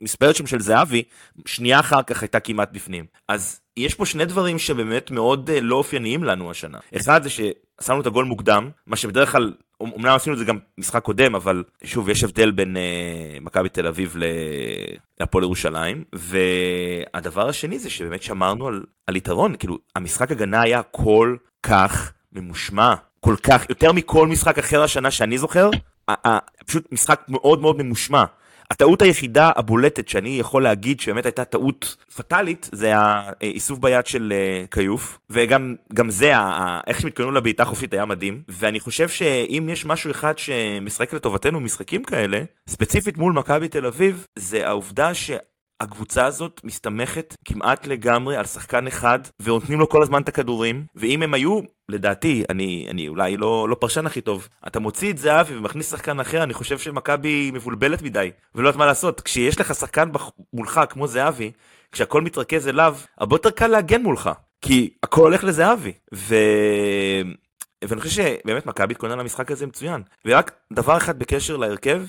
המספרת 0.00 0.36
שם 0.36 0.46
של 0.46 0.60
זהבי, 0.60 1.02
שנייה 1.46 1.80
אחר 1.80 2.02
כך 2.02 2.22
הייתה 2.22 2.40
כמעט 2.40 2.68
בפנים. 2.72 3.04
אז 3.28 3.60
יש 3.76 3.94
פה 3.94 4.06
שני 4.06 4.24
דברים 4.24 4.58
שבאמת 4.58 5.10
מאוד 5.10 5.50
uh, 5.50 5.52
לא 5.60 5.76
אופייניים 5.76 6.24
לנו 6.24 6.50
השנה. 6.50 6.78
אחד 6.96 7.22
זה 7.22 7.30
ששמנו 7.30 8.00
את 8.00 8.06
הגול 8.06 8.24
מוקדם, 8.24 8.70
מה 8.86 8.96
שבדרך 8.96 9.32
כלל, 9.32 9.52
אמנם 9.82 10.14
עשינו 10.14 10.34
את 10.34 10.38
זה 10.38 10.44
גם 10.44 10.58
משחק 10.78 11.02
קודם, 11.02 11.34
אבל 11.34 11.64
שוב, 11.84 12.08
יש 12.08 12.24
הבדל 12.24 12.50
בין 12.50 12.76
uh, 12.76 13.44
מכבי 13.44 13.68
תל 13.68 13.86
אביב 13.86 14.16
להפועל 15.20 15.44
ירושלים. 15.44 16.04
והדבר 16.12 17.48
השני 17.48 17.78
זה 17.78 17.90
שבאמת 17.90 18.22
שמרנו 18.22 18.68
על, 18.68 18.84
על 19.06 19.16
יתרון, 19.16 19.56
כאילו, 19.56 19.78
המשחק 19.96 20.30
הגנה 20.30 20.60
היה 20.60 20.82
כל 20.82 21.36
כך 21.62 22.12
ממושמע, 22.32 22.94
כל 23.20 23.36
כך, 23.42 23.66
יותר 23.68 23.92
מכל 23.92 24.28
משחק 24.28 24.58
אחר 24.58 24.82
השנה 24.82 25.10
שאני 25.10 25.38
זוכר, 25.38 25.70
פשוט 26.66 26.92
משחק 26.92 27.22
מאוד 27.28 27.60
מאוד 27.60 27.82
ממושמע. 27.82 28.24
הטעות 28.70 29.02
היחידה 29.02 29.50
הבולטת 29.56 30.08
שאני 30.08 30.38
יכול 30.38 30.62
להגיד 30.62 31.00
שבאמת 31.00 31.26
הייתה 31.26 31.44
טעות 31.44 31.96
פטאלית 32.16 32.70
זה 32.72 32.92
האיסוף 32.96 33.78
ביד 33.78 34.06
של 34.06 34.32
אה, 34.32 34.64
כיוף 34.70 35.18
וגם 35.30 35.74
גם 35.94 36.10
זה 36.10 36.32
איך 36.86 37.00
שהם 37.00 37.08
התכוננו 37.08 37.32
לבעיטה 37.32 37.64
חופשית 37.64 37.92
היה 37.92 38.04
מדהים 38.04 38.42
ואני 38.48 38.80
חושב 38.80 39.08
שאם 39.08 39.68
יש 39.72 39.86
משהו 39.86 40.10
אחד 40.10 40.38
שמשחק 40.38 41.12
לטובתנו 41.12 41.60
משחקים 41.60 42.04
כאלה 42.04 42.42
ספציפית 42.68 43.18
מול 43.18 43.32
מכבי 43.32 43.68
תל 43.68 43.86
אביב 43.86 44.26
זה 44.36 44.68
העובדה 44.68 45.14
ש... 45.14 45.30
הקבוצה 45.80 46.26
הזאת 46.26 46.60
מסתמכת 46.64 47.34
כמעט 47.44 47.86
לגמרי 47.86 48.36
על 48.36 48.44
שחקן 48.44 48.86
אחד 48.86 49.18
ונותנים 49.40 49.78
לו 49.78 49.88
כל 49.88 50.02
הזמן 50.02 50.22
את 50.22 50.28
הכדורים 50.28 50.84
ואם 50.94 51.22
הם 51.22 51.34
היו 51.34 51.60
לדעתי 51.88 52.44
אני 52.50 52.86
אני 52.90 53.08
אולי 53.08 53.36
לא 53.36 53.68
לא 53.68 53.74
פרשן 53.74 54.06
הכי 54.06 54.20
טוב 54.20 54.48
אתה 54.66 54.80
מוציא 54.80 55.10
את 55.10 55.18
זהבי 55.18 55.56
ומכניס 55.56 55.90
שחקן 55.90 56.20
אחר 56.20 56.42
אני 56.42 56.54
חושב 56.54 56.78
שמכבי 56.78 57.50
מבולבלת 57.54 58.02
מדי 58.02 58.30
ולא 58.54 58.68
יודעת 58.68 58.78
מה 58.78 58.86
לעשות. 58.86 59.20
כשיש 59.20 59.60
לך 59.60 59.74
שחקן 59.74 60.08
מולך 60.52 60.80
כמו 60.88 61.06
זהבי 61.06 61.52
כשהכל 61.92 62.22
מתרכז 62.22 62.68
אליו 62.68 62.96
הרבה 63.18 63.34
יותר 63.34 63.50
קל 63.50 63.66
להגן 63.66 64.02
מולך 64.02 64.30
כי 64.60 64.90
הכל 65.02 65.20
הולך 65.20 65.44
לזהבי. 65.44 65.92
ו... 66.14 66.34
ואני 67.84 68.00
חושב 68.00 68.22
שבאמת 68.22 68.66
מכבי 68.66 68.92
התכונן 68.92 69.18
למשחק 69.18 69.50
הזה 69.50 69.66
מצוין. 69.66 70.02
ורק 70.24 70.52
דבר 70.72 70.96
אחד 70.96 71.18
בקשר 71.18 71.56
להרכב, 71.56 72.02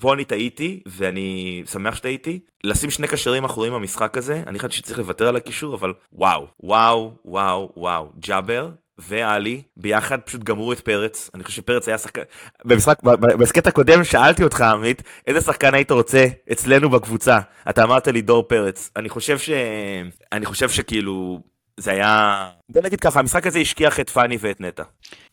פה 0.00 0.08
אמ, 0.08 0.12
אני 0.12 0.24
טעיתי 0.24 0.82
ואני 0.86 1.62
שמח 1.72 1.94
שטעיתי, 1.94 2.40
לשים 2.64 2.90
שני 2.90 3.08
קשרים 3.08 3.44
אחוריים 3.44 3.72
במשחק 3.72 4.16
הזה, 4.16 4.42
אני 4.46 4.58
חשבתי 4.58 4.76
שצריך 4.76 4.98
לוותר 4.98 5.28
על 5.28 5.36
הקישור 5.36 5.74
אבל 5.74 5.92
וואו, 6.12 6.46
וואו, 6.60 7.12
וואו, 7.24 7.72
וואו, 7.76 8.12
ג'אבר 8.18 8.70
ואלי 8.98 9.62
ביחד 9.76 10.20
פשוט 10.20 10.42
גמרו 10.42 10.72
את 10.72 10.80
פרץ. 10.80 11.30
אני 11.34 11.44
חושב 11.44 11.56
שפרץ 11.56 11.88
היה 11.88 11.98
שחקן 11.98 12.22
במשחק 12.64 13.02
בהסכת 13.38 13.66
הקודם 13.66 14.04
שאלתי 14.04 14.44
אותך 14.44 14.60
עמית 14.60 15.02
איזה 15.26 15.40
שחקן 15.40 15.74
היית 15.74 15.90
רוצה 15.90 16.26
אצלנו 16.52 16.90
בקבוצה? 16.90 17.38
אתה 17.70 17.84
אמרת 17.84 18.08
לי 18.08 18.22
דור 18.22 18.42
פרץ. 18.42 18.90
אני 18.96 19.08
חושב 19.08 19.38
ש... 19.38 19.50
אני 20.32 20.46
חושב 20.46 20.68
שכאילו 20.68 21.40
זה 21.80 21.90
היה, 21.90 22.48
בוא 22.72 22.82
נגיד 22.82 23.00
ככה, 23.00 23.20
המשחק 23.20 23.46
הזה 23.46 23.58
השכיח 23.58 24.00
את 24.00 24.10
פאני 24.10 24.38
ואת 24.40 24.60
נטע. 24.60 24.82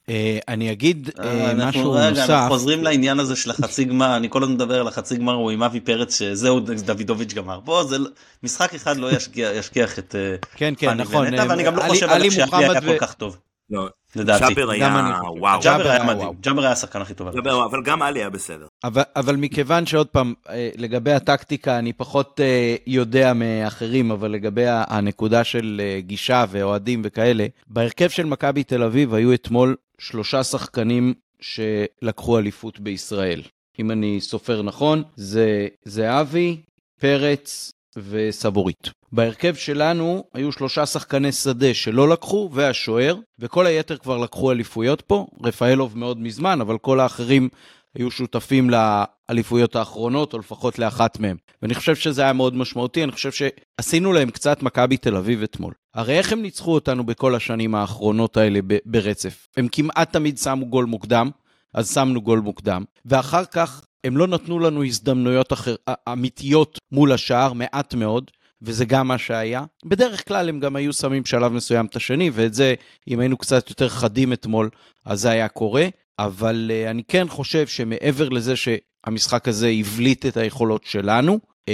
אה, 0.09 0.39
אני 0.47 0.71
אגיד 0.71 1.09
אה, 1.19 1.53
משהו 1.55 2.09
נוסף. 2.09 2.29
אנחנו 2.29 2.49
חוזרים 2.49 2.83
לעניין 2.83 3.19
הזה 3.19 3.35
של 3.35 3.51
החצי 3.51 3.83
גמר, 3.83 4.15
אני 4.15 4.29
כל 4.29 4.43
הזמן 4.43 4.55
מדבר 4.55 4.79
על 4.79 4.87
החצי 4.87 5.17
גמר 5.17 5.33
הוא 5.33 5.51
עם 5.51 5.63
אבי 5.63 5.79
פרץ 5.79 6.19
שזהו 6.19 6.59
דוידוביץ' 6.59 7.33
גמר. 7.33 7.59
בוא, 7.59 7.83
זה 7.83 7.97
משחק 8.43 8.73
אחד 8.73 8.97
לא 8.97 9.09
ישכיח 9.35 9.99
את 9.99 10.15
אה, 10.15 10.35
כן, 10.55 10.73
כן, 10.77 10.93
נכון. 10.93 11.27
ונטע, 11.27 11.45
ואני 11.49 11.63
גם 11.63 11.75
לא 11.75 11.81
חושב 11.81 12.09
על 12.09 12.23
איך 12.23 12.33
שאבי 12.33 12.65
היה 12.65 12.81
כל 12.81 12.97
כך 12.99 13.13
טוב. 13.13 13.37
לא, 13.71 13.89
לדעתי. 14.15 14.53
ג'אבר 14.53 14.69
היה 14.69 15.19
וואו. 15.39 15.61
ג'אבר 15.61 15.89
היה 15.89 16.03
מדהים, 16.03 16.29
ג'אבר 16.41 16.61
היה 16.61 16.71
השחקן 16.71 17.01
הכי 17.01 17.13
טוב. 17.13 17.27
אבל 17.47 17.83
גם 17.83 18.01
עלי 18.01 18.19
היה 18.19 18.29
בסדר. 18.29 18.67
אבל 19.15 19.35
מכיוון 19.35 19.85
שעוד 19.85 20.07
פעם, 20.07 20.33
אה, 20.49 20.69
לגבי 20.77 21.11
הטקטיקה 21.11 21.79
אני 21.79 21.93
פחות 21.93 22.39
אה, 22.43 22.75
יודע 22.87 23.33
מאחרים, 23.33 24.11
אבל 24.11 24.31
לגבי 24.31 24.65
הנקודה 24.67 25.43
של 25.43 25.81
אה, 25.83 26.01
גישה 26.01 26.45
ואוהדים 26.49 27.01
וכאלה, 27.05 27.45
בהרכב 27.67 28.09
של 28.09 28.25
מכבי 28.25 28.63
תל 28.63 28.83
אביב 28.83 29.13
היו 29.13 29.33
אתמול 29.33 29.75
שלושה 29.99 30.43
שחקנים 30.43 31.13
שלקחו 31.41 32.39
אליפות 32.39 32.79
בישראל. 32.79 33.41
אם 33.79 33.91
אני 33.91 34.21
סופר 34.21 34.61
נכון, 34.61 35.03
זה 35.15 35.67
זהבי, 35.85 36.61
פרץ 36.99 37.71
וסבורית. 37.97 39.00
בהרכב 39.13 39.55
שלנו 39.55 40.23
היו 40.33 40.51
שלושה 40.51 40.85
שחקני 40.85 41.31
שדה 41.31 41.73
שלא 41.73 42.09
לקחו, 42.09 42.49
והשוער, 42.53 43.15
וכל 43.39 43.65
היתר 43.65 43.97
כבר 43.97 44.17
לקחו 44.17 44.51
אליפויות 44.51 45.01
פה. 45.01 45.27
רפאלוב 45.43 45.97
מאוד 45.97 46.19
מזמן, 46.19 46.61
אבל 46.61 46.77
כל 46.77 46.99
האחרים 46.99 47.49
היו 47.95 48.11
שותפים 48.11 48.69
לאליפויות 48.69 49.75
האחרונות, 49.75 50.33
או 50.33 50.39
לפחות 50.39 50.79
לאחת 50.79 51.19
מהם. 51.19 51.37
ואני 51.61 51.75
חושב 51.75 51.95
שזה 51.95 52.21
היה 52.21 52.33
מאוד 52.33 52.55
משמעותי, 52.55 53.03
אני 53.03 53.11
חושב 53.11 53.31
שעשינו 53.31 54.13
להם 54.13 54.29
קצת 54.29 54.63
מכבי 54.63 54.97
תל 54.97 55.15
אביב 55.15 55.43
אתמול. 55.43 55.73
הרי 55.93 56.17
איך 56.17 56.33
הם 56.33 56.41
ניצחו 56.41 56.73
אותנו 56.73 57.05
בכל 57.05 57.35
השנים 57.35 57.75
האחרונות 57.75 58.37
האלה 58.37 58.59
ברצף? 58.85 59.47
הם 59.57 59.67
כמעט 59.71 60.13
תמיד 60.13 60.37
שמו 60.37 60.65
גול 60.65 60.85
מוקדם, 60.85 61.29
אז 61.73 61.93
שמנו 61.93 62.21
גול 62.21 62.39
מוקדם, 62.39 62.83
ואחר 63.05 63.45
כך 63.45 63.81
הם 64.03 64.17
לא 64.17 64.27
נתנו 64.27 64.59
לנו 64.59 64.83
הזדמנויות 64.83 65.53
אחר, 65.53 65.75
אמיתיות 66.11 66.79
מול 66.91 67.11
השער, 67.11 67.53
מעט 67.53 67.93
מאוד. 67.93 68.31
וזה 68.61 68.85
גם 68.85 69.07
מה 69.07 69.17
שהיה. 69.17 69.63
בדרך 69.85 70.27
כלל 70.27 70.49
הם 70.49 70.59
גם 70.59 70.75
היו 70.75 70.93
שמים 70.93 71.25
שלב 71.25 71.51
מסוים 71.53 71.85
את 71.85 71.95
השני, 71.95 72.29
ואת 72.33 72.53
זה, 72.53 72.73
אם 73.07 73.19
היינו 73.19 73.37
קצת 73.37 73.69
יותר 73.69 73.89
חדים 73.89 74.33
אתמול, 74.33 74.69
אז 75.05 75.21
זה 75.21 75.29
היה 75.29 75.47
קורה. 75.47 75.87
אבל 76.19 76.71
uh, 76.71 76.89
אני 76.89 77.03
כן 77.07 77.27
חושב 77.29 77.67
שמעבר 77.67 78.29
לזה 78.29 78.53
שהמשחק 78.55 79.47
הזה 79.47 79.67
הבליט 79.79 80.25
את 80.25 80.37
היכולות 80.37 80.83
שלנו, 80.83 81.39
uh, 81.69 81.73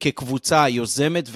כקבוצה 0.00 0.68
יוזמת 0.68 1.28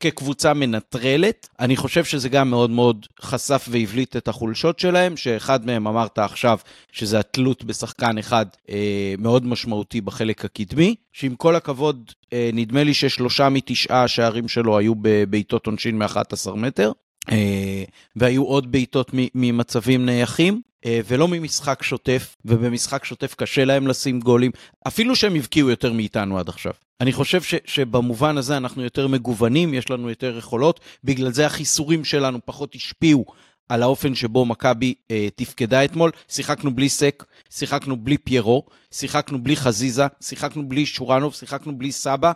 כקבוצה 0.00 0.54
מנטרלת. 0.54 1.48
אני 1.60 1.76
חושב 1.76 2.04
שזה 2.04 2.28
גם 2.28 2.50
מאוד 2.50 2.70
מאוד 2.70 3.06
חשף 3.20 3.66
והבליט 3.70 4.16
את 4.16 4.28
החולשות 4.28 4.78
שלהם, 4.78 5.16
שאחד 5.16 5.66
מהם 5.66 5.86
אמרת 5.86 6.18
עכשיו 6.18 6.58
שזה 6.92 7.18
התלות 7.18 7.64
בשחקן 7.64 8.18
אחד 8.18 8.46
אה, 8.70 9.14
מאוד 9.18 9.46
משמעותי 9.46 10.00
בחלק 10.00 10.44
הקדמי, 10.44 10.94
שעם 11.12 11.34
כל 11.34 11.56
הכבוד, 11.56 12.12
אה, 12.32 12.50
נדמה 12.52 12.84
לי 12.84 12.94
ששלושה 12.94 13.48
מתשעה 13.48 14.04
השערים 14.04 14.48
שלו 14.48 14.78
היו 14.78 14.92
בבעיטות 15.00 15.66
עונשין 15.66 15.98
מ-11 15.98 16.54
מטר. 16.56 16.92
אה, 17.30 17.84
והיו 18.16 18.44
עוד 18.44 18.72
בעיטות 18.72 19.10
ממצבים 19.34 20.06
נייחים, 20.06 20.60
ולא 20.86 21.28
ממשחק 21.28 21.82
שוטף, 21.82 22.36
ובמשחק 22.44 23.04
שוטף 23.04 23.34
קשה 23.34 23.64
להם 23.64 23.86
לשים 23.86 24.20
גולים, 24.20 24.50
אפילו 24.86 25.16
שהם 25.16 25.34
הבקיעו 25.34 25.70
יותר 25.70 25.92
מאיתנו 25.92 26.38
עד 26.38 26.48
עכשיו. 26.48 26.72
אני 27.00 27.12
חושב 27.12 27.42
ש, 27.42 27.54
שבמובן 27.64 28.38
הזה 28.38 28.56
אנחנו 28.56 28.82
יותר 28.82 29.08
מגוונים, 29.08 29.74
יש 29.74 29.90
לנו 29.90 30.10
יותר 30.10 30.38
יכולות, 30.38 30.80
בגלל 31.04 31.32
זה 31.32 31.46
החיסורים 31.46 32.04
שלנו 32.04 32.38
פחות 32.44 32.74
השפיעו 32.74 33.24
על 33.68 33.82
האופן 33.82 34.14
שבו 34.14 34.44
מכבי 34.44 34.94
אה, 35.10 35.28
תפקדה 35.36 35.84
אתמול. 35.84 36.10
שיחקנו 36.28 36.74
בלי 36.74 36.88
סק, 36.88 37.24
שיחקנו 37.50 37.96
בלי 37.96 38.18
פיירו, 38.18 38.66
שיחקנו 38.90 39.42
בלי 39.42 39.56
חזיזה, 39.56 40.06
שיחקנו 40.20 40.68
בלי 40.68 40.86
שורנוב, 40.86 41.34
שיחקנו 41.34 41.78
בלי 41.78 41.92
סבא, 41.92 42.32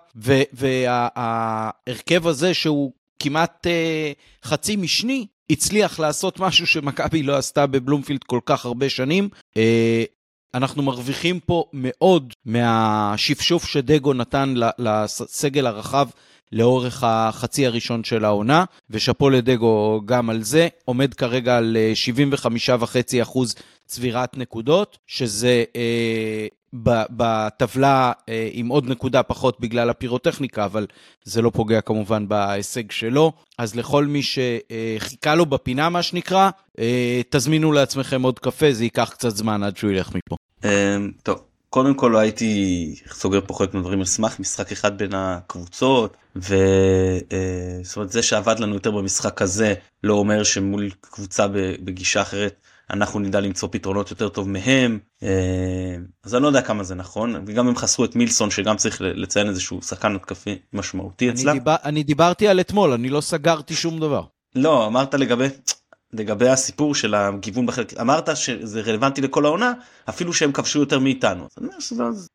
וההרכב 0.52 2.20
וה, 2.24 2.30
הזה 2.30 2.54
שהוא 2.54 2.92
כמעט 3.18 3.66
אה, 3.66 4.12
חצי 4.44 4.76
משני, 4.76 5.26
הצליח 5.50 6.00
לעשות 6.00 6.40
משהו 6.40 6.66
שמכבי 6.66 7.22
לא 7.22 7.36
עשתה 7.36 7.66
בבלומפילד 7.66 8.24
כל 8.24 8.40
כך 8.46 8.64
הרבה 8.64 8.88
שנים. 8.88 9.28
אה, 9.56 10.04
אנחנו 10.54 10.82
מרוויחים 10.82 11.40
פה 11.40 11.64
מאוד 11.72 12.32
מהשפשוף 12.44 13.64
שדגו 13.66 14.12
נתן 14.12 14.54
לסגל 14.78 15.66
הרחב 15.66 16.08
לאורך 16.52 17.04
החצי 17.06 17.66
הראשון 17.66 18.04
של 18.04 18.24
העונה, 18.24 18.64
ושאפו 18.90 19.30
לדגו 19.30 20.00
גם 20.04 20.30
על 20.30 20.42
זה, 20.42 20.68
עומד 20.84 21.14
כרגע 21.14 21.56
על 21.56 21.76
75.5% 22.16 23.38
אה, 23.38 23.44
צבירת 23.86 24.36
נקודות, 24.36 24.98
שזה 25.06 25.64
אה, 25.76 26.46
בטבלה 27.10 28.12
אה, 28.28 28.48
עם 28.52 28.68
עוד 28.68 28.88
נקודה 28.90 29.22
פחות 29.22 29.60
בגלל 29.60 29.90
הפירוטכניקה, 29.90 30.64
אבל 30.64 30.86
זה 31.24 31.42
לא 31.42 31.50
פוגע 31.50 31.80
כמובן 31.80 32.28
בהישג 32.28 32.90
שלו. 32.90 33.32
אז 33.58 33.74
לכל 33.74 34.06
מי 34.06 34.20
שחיכה 34.22 35.34
לו 35.34 35.46
בפינה, 35.46 35.88
מה 35.88 36.02
שנקרא, 36.02 36.50
אה, 36.78 37.20
תזמינו 37.30 37.72
לעצמכם 37.72 38.22
עוד 38.22 38.38
קפה, 38.38 38.72
זה 38.72 38.84
ייקח 38.84 39.10
קצת 39.10 39.36
זמן 39.36 39.62
עד 39.62 39.76
שהוא 39.76 39.90
ילך 39.90 40.14
מפה. 40.14 40.36
אמ, 40.64 41.10
טוב, 41.22 41.42
קודם 41.70 41.94
כל 41.94 42.10
לא 42.12 42.18
הייתי 42.18 42.94
סוגר 43.12 43.40
פה 43.46 43.54
חלק 43.54 43.74
מהדברים 43.74 43.98
על 43.98 44.04
סמך 44.04 44.40
משחק 44.40 44.72
אחד 44.72 44.98
בין 44.98 45.14
הקבוצות 45.14 46.16
וזאת 46.36 46.52
אה, 47.32 47.80
אומרת 47.96 48.12
זה 48.12 48.22
שעבד 48.22 48.58
לנו 48.58 48.74
יותר 48.74 48.90
במשחק 48.90 49.42
הזה 49.42 49.74
לא 50.04 50.14
אומר 50.14 50.42
שמול 50.42 50.90
קבוצה 51.00 51.46
בגישה 51.84 52.22
אחרת 52.22 52.54
אנחנו 52.92 53.20
נדע 53.20 53.40
למצוא 53.40 53.68
פתרונות 53.72 54.10
יותר 54.10 54.28
טוב 54.28 54.48
מהם 54.48 54.98
אה, 55.22 55.28
אז 56.24 56.34
אני 56.34 56.42
לא 56.42 56.48
יודע 56.48 56.62
כמה 56.62 56.82
זה 56.82 56.94
נכון 56.94 57.42
וגם 57.46 57.68
הם 57.68 57.76
חסרו 57.76 58.04
את 58.04 58.16
מילסון 58.16 58.50
שגם 58.50 58.76
צריך 58.76 59.00
לציין 59.00 59.48
איזשהו 59.48 59.82
שחקן 59.82 60.14
התקפי 60.14 60.58
משמעותי 60.72 61.30
אצלם. 61.30 61.48
אני, 61.50 61.58
דיבר, 61.58 61.76
אני 61.84 62.02
דיברתי 62.02 62.48
על 62.48 62.60
אתמול 62.60 62.92
אני 62.92 63.08
לא 63.08 63.20
סגרתי 63.20 63.74
שום 63.74 64.00
דבר. 64.00 64.24
לא 64.54 64.86
אמרת 64.86 65.14
לגבי 65.14 65.46
לגבי 66.12 66.48
הסיפור 66.48 66.94
של 66.94 67.14
הגיוון 67.14 67.66
בחלק 67.66 68.00
אמרת 68.00 68.36
שזה 68.36 68.80
רלוונטי 68.80 69.20
לכל 69.20 69.44
העונה 69.44 69.72
אפילו 70.08 70.32
שהם 70.32 70.52
כבשו 70.52 70.80
יותר 70.80 70.98
מאיתנו. 70.98 71.48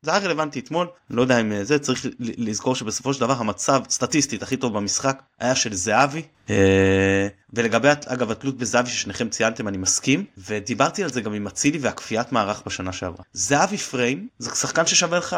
זה 0.02 0.12
היה 0.12 0.20
רלוונטי 0.20 0.60
אתמול 0.60 0.88
לא 1.10 1.22
יודע 1.22 1.42
אם 1.42 1.64
זה 1.64 1.80
צריך 1.80 2.06
לזכור 2.20 2.76
שבסופו 2.76 3.14
של 3.14 3.22
דבר 3.22 3.34
המצב 3.34 3.82
סטטיסטית 3.90 4.44
הכי 4.44 4.58
טוב 4.58 4.74
במשחק 4.74 5.22
היה 5.40 5.56
של 5.56 5.74
זהבי 5.74 6.22
אה, 6.50 7.28
ולגבי 7.54 7.88
אגב 8.06 8.32
התלות 8.32 8.58
בזהבי 8.58 8.90
ששניכם 8.90 9.30
ציינתם 9.30 9.68
אני 9.68 9.78
מסכים 9.78 10.26
ודיברתי 10.38 11.04
על 11.04 11.12
זה 11.12 11.22
גם 11.22 11.34
עם 11.34 11.48
אצילי 11.48 11.78
והכפיית 11.78 12.32
מערך 12.32 12.62
בשנה 12.66 12.92
שעברה. 12.92 13.24
זהבי 13.34 13.78
פריים 13.78 14.28
זה 14.40 14.50
שחקן 14.56 14.86
ששווה 14.86 15.18
לך 15.18 15.38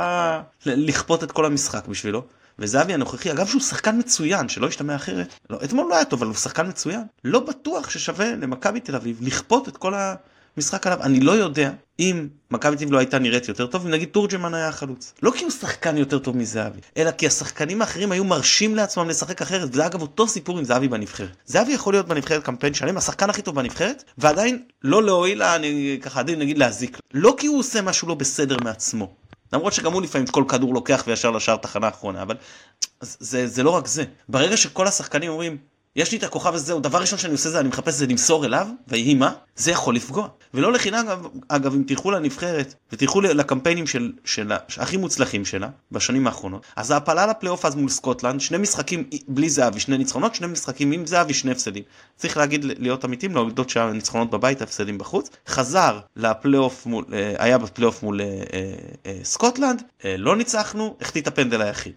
לכפות 0.66 1.24
את 1.24 1.32
כל 1.32 1.46
המשחק 1.46 1.88
בשבילו 1.88 2.24
וזהבי 2.60 2.94
הנוכחי, 2.94 3.32
אגב 3.32 3.48
שהוא 3.48 3.62
שחקן 3.62 4.00
מצוין, 4.00 4.50
שלא 4.50 4.68
ישתמע 4.68 4.96
אחרת, 4.96 5.34
לא, 5.50 5.60
אתמול 5.64 5.90
לא 5.90 5.96
היה 5.96 6.06
טוב, 6.06 6.20
אבל 6.20 6.28
הוא 6.28 6.36
שחקן 6.36 6.68
מצוין, 6.68 7.04
לא 7.24 7.40
בטוח 7.40 7.90
ששווה 7.90 8.36
למכבי 8.36 8.80
תל 8.80 8.96
אביב 8.96 9.18
לכפות 9.22 9.68
את 9.68 9.78
כל 9.78 9.94
המשחק 10.58 10.88
עליו. 10.88 11.04
אני 11.04 11.20
לא 11.20 11.32
יודע 11.32 11.72
אם 12.00 12.28
מכבי 12.52 12.76
תל 12.76 12.84
אביב 12.84 12.92
לא 12.92 12.98
הייתה 12.98 13.20
נראית 13.20 13.48
יותר 13.48 13.68
טוב, 13.68 13.86
אם 13.86 13.92
נגיד 13.92 14.10
תורג'מן 14.10 14.54
היה 14.54 14.68
החלוץ. 14.68 15.14
לא 15.24 15.32
כי 15.38 15.44
הוא 15.44 15.52
שחקן 15.52 15.98
יותר 15.98 16.20
טוב 16.20 16.38
מזהבי, 16.38 16.80
אלא 16.98 17.12
כי 17.12 17.28
השחקנים 17.28 17.82
האחרים 17.82 18.12
היו 18.12 18.24
מרשים 18.24 18.76
לעצמם 18.76 19.10
לשחק 19.10 19.42
אחרת, 19.42 19.70
וזה 19.72 19.86
אגב 19.86 20.02
אותו 20.02 20.28
סיפור 20.28 20.58
עם 20.58 20.64
זהבי 20.64 20.88
בנבחרת. 20.88 21.36
זהבי 21.46 21.72
יכול 21.72 21.94
להיות 21.94 22.08
בנבחרת 22.08 22.44
קמפיין 22.44 22.74
שלם, 22.74 22.98
השחקן 22.98 23.30
הכי 23.30 23.42
טוב 23.42 23.56
בנבחרת, 23.56 24.04
ועדיין 24.18 24.64
לא 24.84 25.04
להועיל 25.04 25.40
לה, 25.40 25.56
אני 25.56 26.00
ככה 26.02 26.20
עדיין 26.20 26.40
נגיד 26.40 26.58
להזיק. 26.58 26.98
לא 27.14 27.36
כי 27.38 27.48
הוא 27.48 27.60
עושה 27.60 27.82
משהו 27.82 28.08
לא 28.08 28.16
בסדר 28.16 28.58
מעצמו, 28.64 29.14
למרות 29.54 29.74
שגם 29.74 29.94
הוא 29.94 30.02
לפעמים 30.02 30.28
כל 30.28 30.44
כדור 30.48 30.74
לוקח 30.74 31.04
וישר 31.08 31.32
לשער 31.32 31.58
תחנה 31.58 31.88
האחרונה, 31.88 32.22
אבל 32.22 32.38
זה, 33.02 33.48
זה 33.48 33.64
לא 33.64 33.70
רק 33.70 33.88
זה. 33.88 34.04
ברגע 34.30 34.58
שכל 34.58 34.88
השחקנים 34.88 35.32
אומרים, 35.32 35.58
יש 35.98 36.12
לי 36.12 36.18
את 36.18 36.24
הכוכב 36.24 36.56
הזה, 36.56 36.80
דבר 36.80 37.02
ראשון 37.02 37.20
שאני 37.20 37.34
עושה 37.34 37.50
זה 37.50 37.60
אני 37.60 37.68
מחפש 37.68 37.94
זה 37.94 38.08
למסור 38.08 38.46
אליו, 38.46 38.68
ויהי 38.88 39.14
מה, 39.14 39.34
זה 39.56 39.72
יכול 39.72 39.96
לפגוע. 39.96 40.28
ולא 40.54 40.74
לחינם 40.74 41.00
אגב, 41.08 41.28
אגב 41.48 41.74
אם 41.74 41.84
תלכו 41.88 42.12
לנבחרת 42.12 42.74
ותלכו 42.92 43.22
לקמפיינים 43.22 43.88
של, 43.88 44.12
של, 44.26 44.52
של 44.68 44.82
הכי 44.82 44.98
מוצלחים 44.98 45.46
שלה 45.46 45.70
בשנים 45.92 46.28
האחרונות, 46.28 46.66
אז 46.76 46.92
ההפלה 46.92 47.28
לפלייאוף 47.28 47.66
אז 47.66 47.76
מול 47.76 47.90
סקוטלנד, 47.90 48.42
שני 48.42 48.58
משחקים 48.58 49.04
בלי 49.28 49.50
זהבי, 49.50 49.80
שני 49.80 49.98
ניצחונות, 49.98 50.36
שני 50.36 50.48
משחקים 50.48 50.92
עם 50.92 51.06
זהבי, 51.06 51.34
שני 51.34 51.52
הפסדים. 51.52 51.84
צריך 52.16 52.38
להגיד, 52.38 52.66
להיות 52.66 53.06
אמיתים, 53.06 53.36
להודות 53.36 53.70
שהניצחונות 53.70 54.30
בבית, 54.30 54.62
הפסדים 54.62 54.98
בחוץ. 54.98 55.30
חזר 55.48 56.00
לפלייאוף 56.16 56.86
מול, 56.86 57.06
אה, 57.14 57.34
היה 57.38 57.58
בפלייאוף 57.58 58.04
מול 58.04 58.22
אה, 58.22 58.26
אה, 59.06 59.20
סקוטלנד, 59.24 59.84
לא 60.18 60.36
ניצחנו, 60.36 60.96
החטיא 61.02 61.22
את 61.22 61.28
הפנדל 61.28 61.62
היחיד. 61.62 61.94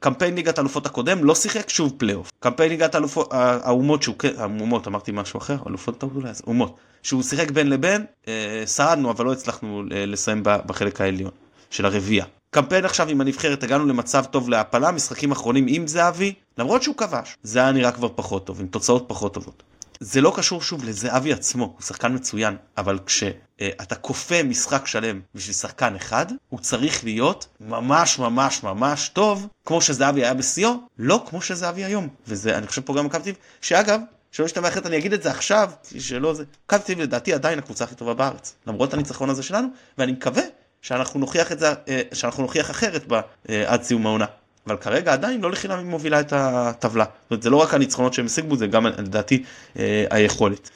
קמפיין 0.00 0.34
ליגת 0.34 0.58
אלופות 0.58 0.86
הקודם 0.86 1.24
לא 1.24 1.34
שיחק, 1.34 1.68
שוב 1.68 1.92
פלייאוף. 1.96 2.30
קמפיין 2.40 2.70
ליגת 2.70 2.94
אלופות, 2.94 3.15
האומות 3.30 4.02
שהוא, 4.02 4.16
כן, 4.18 4.32
האומות, 4.38 4.86
אמרתי 4.86 5.12
משהו 5.14 5.38
אחר, 5.38 5.56
אלופות 5.68 6.02
אולי, 6.02 6.30
אומות. 6.46 6.76
שהוא 7.02 7.22
שיחק 7.22 7.50
בין 7.50 7.70
לבין, 7.70 8.04
אה, 8.28 8.64
שרדנו 8.66 9.10
אבל 9.10 9.24
לא 9.24 9.32
הצלחנו 9.32 9.82
אה, 9.92 10.06
לסיים 10.06 10.40
בחלק 10.44 11.00
העליון 11.00 11.30
של 11.70 11.86
הרביעייה. 11.86 12.24
קמפיין 12.50 12.84
עכשיו 12.84 13.08
עם 13.08 13.20
הנבחרת 13.20 13.62
הגענו 13.62 13.86
למצב 13.86 14.24
טוב 14.24 14.48
להעפלה, 14.48 14.90
משחקים 14.90 15.32
אחרונים 15.32 15.66
עם 15.68 15.86
זהבי, 15.86 16.34
למרות 16.58 16.82
שהוא 16.82 16.96
כבש, 16.96 17.36
זה 17.42 17.58
היה 17.58 17.72
נראה 17.72 17.92
כבר 17.92 18.08
פחות 18.14 18.46
טוב, 18.46 18.60
עם 18.60 18.66
תוצאות 18.66 19.04
פחות 19.06 19.34
טובות. 19.34 19.62
זה 20.00 20.20
לא 20.20 20.32
קשור 20.36 20.62
שוב 20.62 20.84
לזהבי 20.84 21.32
עצמו, 21.32 21.64
הוא 21.64 21.82
שחקן 21.82 22.14
מצוין, 22.14 22.56
אבל 22.76 22.98
כשאתה 23.06 23.94
כופה 23.94 24.42
משחק 24.42 24.86
שלם 24.86 25.20
בשביל 25.34 25.54
שחקן 25.54 25.96
אחד, 25.96 26.26
הוא 26.48 26.60
צריך 26.60 27.04
להיות 27.04 27.46
ממש 27.60 28.18
ממש 28.18 28.62
ממש 28.62 29.08
טוב, 29.08 29.48
כמו 29.64 29.80
שזהבי 29.80 30.24
היה 30.24 30.34
בשיאו, 30.34 30.70
לא 30.98 31.24
כמו 31.28 31.42
שזהבי 31.42 31.84
היום. 31.84 32.08
וזה, 32.28 32.58
אני 32.58 32.66
חושב 32.66 32.82
פה 32.82 32.94
גם 32.94 33.06
מכבי 33.06 33.32
שאגב, 33.60 34.00
שלא 34.32 34.44
ישתמע 34.44 34.68
אחרת 34.68 34.86
אני 34.86 34.98
אגיד 34.98 35.12
את 35.12 35.22
זה 35.22 35.30
עכשיו, 35.30 35.70
שלא 35.98 36.34
זה. 36.34 36.44
מכבי 36.66 36.80
אביב 36.84 37.00
לדעתי 37.00 37.32
עדיין 37.32 37.58
הקבוצה 37.58 37.84
הכי 37.84 37.94
טובה 37.94 38.14
בארץ, 38.14 38.54
למרות 38.66 38.94
הניצחון 38.94 39.30
הזה 39.30 39.42
שלנו, 39.42 39.68
ואני 39.98 40.12
מקווה 40.12 40.42
שאנחנו 40.82 41.20
נוכיח 41.20 41.52
את 41.52 41.58
זה, 41.58 41.74
אה, 41.88 42.02
שאנחנו 42.12 42.42
נוכיח 42.42 42.70
אחרת 42.70 43.06
בה, 43.06 43.20
אה, 43.48 43.72
עד 43.72 43.82
סיום 43.82 44.06
העונה. 44.06 44.26
אבל 44.66 44.76
כרגע 44.76 45.12
עדיין 45.12 45.40
לא 45.40 45.50
לחינם 45.50 45.78
היא 45.78 45.86
מובילה 45.86 46.20
את 46.20 46.32
הטבלה. 46.32 47.04
זאת 47.04 47.30
אומרת, 47.30 47.42
זה 47.42 47.50
לא 47.50 47.56
רק 47.56 47.74
הניצחונות 47.74 48.14
שהם 48.14 48.26
השיגו, 48.26 48.56
זה 48.56 48.66
גם 48.66 48.86
לדעתי 48.86 49.44
אה, 49.78 50.04
היכולת. 50.10 50.70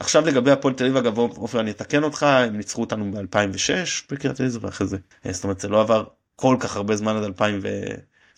עכשיו 0.00 0.26
לגבי 0.26 0.50
הפועל 0.50 0.74
תל 0.74 0.84
אביב, 0.84 0.96
אגב, 0.96 1.18
עופר, 1.18 1.60
אני 1.60 1.70
אתקן 1.70 2.02
אותך, 2.02 2.22
הם 2.22 2.56
ניצחו 2.56 2.80
אותנו 2.80 3.12
ב-2006 3.12 3.70
בקריית 4.10 4.40
אליעזר 4.40 4.58
ואחרי 4.62 4.86
זה. 4.86 4.96
זאת 5.30 5.44
אומרת, 5.44 5.60
זה 5.60 5.68
לא 5.68 5.80
עבר 5.80 6.04
כל 6.36 6.56
כך 6.60 6.76
הרבה 6.76 6.96
זמן 6.96 7.16
עד 7.16 7.24
2000 7.24 7.60
ו... 7.62 7.68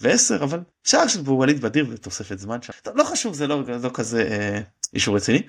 ועשר 0.00 0.44
אבל 0.44 0.61
שער 0.85 1.09
של 1.09 1.20
ווליד 1.20 1.61
בדיר 1.61 1.87
ותוספת 1.90 2.38
זמן 2.38 2.62
שם 2.62 2.72
טוב, 2.83 2.96
לא 2.96 3.04
חשוב 3.04 3.35
זה 3.35 3.46
לא, 3.46 3.62
לא 3.83 3.90
כזה 3.94 4.22
אה, 4.30 4.61
אישור 4.94 5.16
רציני 5.16 5.42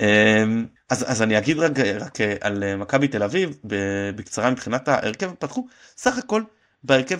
אה, 0.00 0.44
אז, 0.90 1.04
אז 1.10 1.22
אני 1.22 1.38
אגיד 1.38 1.58
רק, 1.58 1.72
רק 2.00 2.20
אה, 2.20 2.34
על 2.40 2.62
אה, 2.62 2.76
מכבי 2.76 3.08
תל 3.08 3.22
אביב 3.22 3.58
בקצרה 4.16 4.50
מבחינת 4.50 4.88
ההרכב 4.88 5.30
פתחו 5.34 5.66
סך 5.96 6.18
הכל 6.18 6.42
בהרכב 6.84 7.18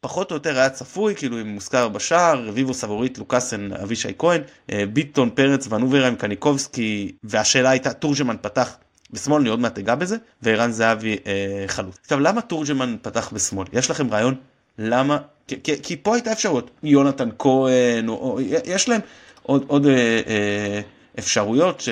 שפחות 0.00 0.30
או 0.30 0.36
יותר 0.36 0.58
היה 0.58 0.70
צפוי 0.70 1.14
כאילו 1.14 1.40
אם 1.40 1.46
מוזכר 1.46 1.88
בשער 1.88 2.48
רביבו 2.48 2.74
סבורית 2.74 3.18
לוקאסן 3.18 3.72
אבישי 3.72 4.12
כהן 4.18 4.42
אה, 4.72 4.84
ביטון 4.92 5.30
פרץ 5.30 5.66
ונוברה 5.70 6.08
עם 6.08 6.16
קניקובסקי 6.16 7.12
והשאלה 7.24 7.70
הייתה 7.70 7.92
תורג'מן 7.92 8.36
פתח 8.40 8.76
בשמאל 9.10 9.40
אני 9.40 9.48
עוד 9.48 9.60
מעט 9.60 9.78
אגע 9.78 9.94
בזה 9.94 10.16
וערן 10.42 10.72
זהבי 10.72 11.16
אה, 11.26 11.64
חלוץ. 11.66 11.98
עכשיו 12.02 12.20
למה 12.20 12.40
תורג'מן 12.40 12.96
פתח 13.02 13.30
בשמאל? 13.32 13.66
יש 13.72 13.90
לכם 13.90 14.10
רעיון? 14.10 14.34
למה? 14.78 15.18
כי, 15.46 15.82
כי 15.82 15.96
פה 15.96 16.14
הייתה 16.14 16.32
אפשרות, 16.32 16.70
יונתן 16.82 17.28
כהן, 17.38 18.08
או, 18.08 18.14
או, 18.14 18.40
יש 18.64 18.88
להם 18.88 19.00
עוד, 19.42 19.64
עוד 19.66 19.86
אה, 19.86 20.20
אה, 20.26 20.80
אפשרויות, 21.18 21.82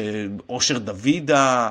אושר 0.49 0.79
דוידה, 0.79 1.71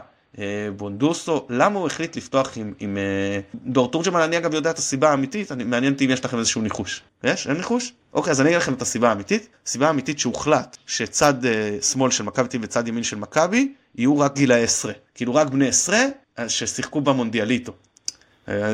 בונדוסו, 0.77 1.45
למה 1.49 1.79
הוא 1.79 1.87
החליט 1.87 2.15
לפתוח 2.15 2.57
עם, 2.57 2.73
עם 2.79 2.97
אה, 2.97 3.39
דור 3.55 3.91
תורג'מן, 3.91 4.21
אני 4.21 4.37
אגב 4.37 4.53
יודע 4.53 4.69
את 4.69 4.77
הסיבה 4.77 5.09
האמיתית, 5.09 5.51
אני, 5.51 5.63
מעניין 5.63 5.93
אותי 5.93 6.05
אם 6.05 6.09
יש 6.09 6.25
לכם 6.25 6.39
איזשהו 6.39 6.61
ניחוש. 6.61 7.01
יש? 7.23 7.47
אין 7.47 7.57
ניחוש? 7.57 7.93
אוקיי, 8.13 8.31
אז 8.31 8.41
אני 8.41 8.49
אגיד 8.49 8.61
לכם 8.61 8.73
את 8.73 8.81
הסיבה 8.81 9.09
האמיתית. 9.09 9.49
הסיבה 9.65 9.87
האמיתית 9.87 10.19
שהוחלט 10.19 10.77
שצד 10.85 11.45
אה, 11.45 11.77
שמאל 11.81 12.11
של 12.11 12.23
מכבי 12.23 12.47
תל 12.47 12.57
וצד 12.61 12.87
ימין 12.87 13.03
של 13.03 13.15
מכבי 13.15 13.73
יהיו 13.95 14.19
רק 14.19 14.35
גילאי 14.35 14.63
עשרה. 14.63 14.93
כאילו 15.15 15.35
רק 15.35 15.47
בני 15.47 15.67
עשרה 15.67 15.99
אה, 16.39 16.49
ששיחקו 16.49 17.01
במונדיאליטו. 17.01 17.73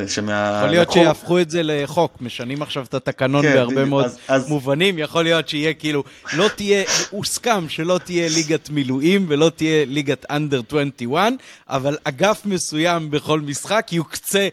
שמה... 0.07 0.55
יכול 0.57 0.69
להיות 0.69 0.91
שיהפכו 0.91 1.39
את 1.39 1.49
זה 1.49 1.61
לחוק, 1.63 2.21
משנים 2.21 2.61
עכשיו 2.61 2.83
את 2.83 2.93
התקנון 2.93 3.41
כן, 3.41 3.53
בהרבה 3.53 3.85
מאוד 3.85 4.05
אז, 4.05 4.17
אז... 4.27 4.49
מובנים, 4.49 4.99
יכול 4.99 5.23
להיות 5.23 5.49
שיהיה 5.49 5.73
כאילו, 5.73 6.03
לא 6.33 6.47
תהיה, 6.55 6.83
הוסכם 7.09 7.69
שלא 7.69 7.99
תהיה 8.03 8.29
ליגת 8.29 8.69
מילואים 8.69 9.25
ולא 9.29 9.51
תהיה 9.55 9.85
ליגת 9.85 10.25
אנדר 10.29 10.61
21, 10.67 11.33
אבל 11.69 11.97
אגף 12.03 12.41
מסוים 12.45 13.11
בכל 13.11 13.39
משחק 13.39 13.87
יוקצה 13.91 14.47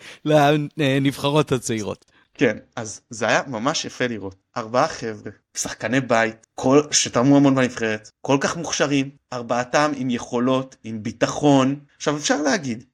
לנבחרות 0.77 1.53
הצעירות. 1.53 2.05
כן, 2.35 2.57
אז 2.77 3.01
זה 3.11 3.29
היה 3.29 3.43
ממש 3.47 3.85
יפה 3.85 4.07
לראות. 4.07 4.35
ארבעה 4.57 4.89
חבר'ה, 4.89 5.33
שחקני 5.57 6.01
בית, 6.01 6.47
כל, 6.55 6.83
שתרמו 6.91 7.37
המון 7.37 7.55
בנבחרת, 7.55 8.11
כל 8.21 8.39
כך 8.41 8.57
מוכשרים, 8.57 9.11
ארבעתם 9.33 9.93
עם 9.97 10.11
יכולות, 10.11 10.77
עם 10.85 11.03
ביטחון. 11.03 11.77
עכשיו 11.97 12.17
אפשר 12.17 12.43
להגיד, 12.43 12.79
אה, 12.79 12.85
אה, 12.85 12.90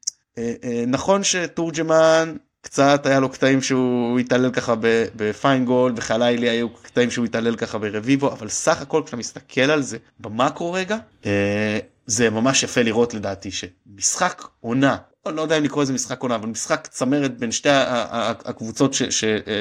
נכון 0.87 1.25
שתורג'מן 1.25 2.37
קצת 2.67 3.07
היה 3.07 3.21
לו 3.21 3.29
קטעים 3.29 3.63
שהוא 3.63 4.19
התעלל 4.19 4.51
ככה 4.51 4.75
בפיינגולד 5.17 5.99
וחלילי 5.99 6.49
היו 6.49 6.69
קטעים 6.69 7.11
שהוא 7.11 7.25
התעלל 7.25 7.57
ככה 7.57 7.79
ברביבו 7.79 8.33
אבל 8.33 8.49
סך 8.49 8.83
הכל 8.83 9.03
כשאתה 9.05 9.17
מסתכל 9.17 9.61
על 9.61 9.83
זה 9.83 9.99
במאקרו 10.21 10.73
רגע 10.73 10.97
אה, 11.27 11.79
זה 12.07 12.31
ממש 12.31 12.63
יפה 12.63 12.83
לראות 12.83 13.15
לדעתי 13.15 13.51
שמשחק 13.51 14.43
עונה 14.61 14.97
לא 15.27 15.43
יודע 15.43 15.59
אם 15.59 15.65
לקרוא 15.65 15.83
לזה 15.83 15.93
משחק 15.93 16.23
עונה 16.23 16.35
אבל 16.35 16.49
משחק 16.49 16.87
צמרת 16.91 17.39
בין 17.39 17.53
שתי 17.53 17.69
הקבוצות 17.73 18.97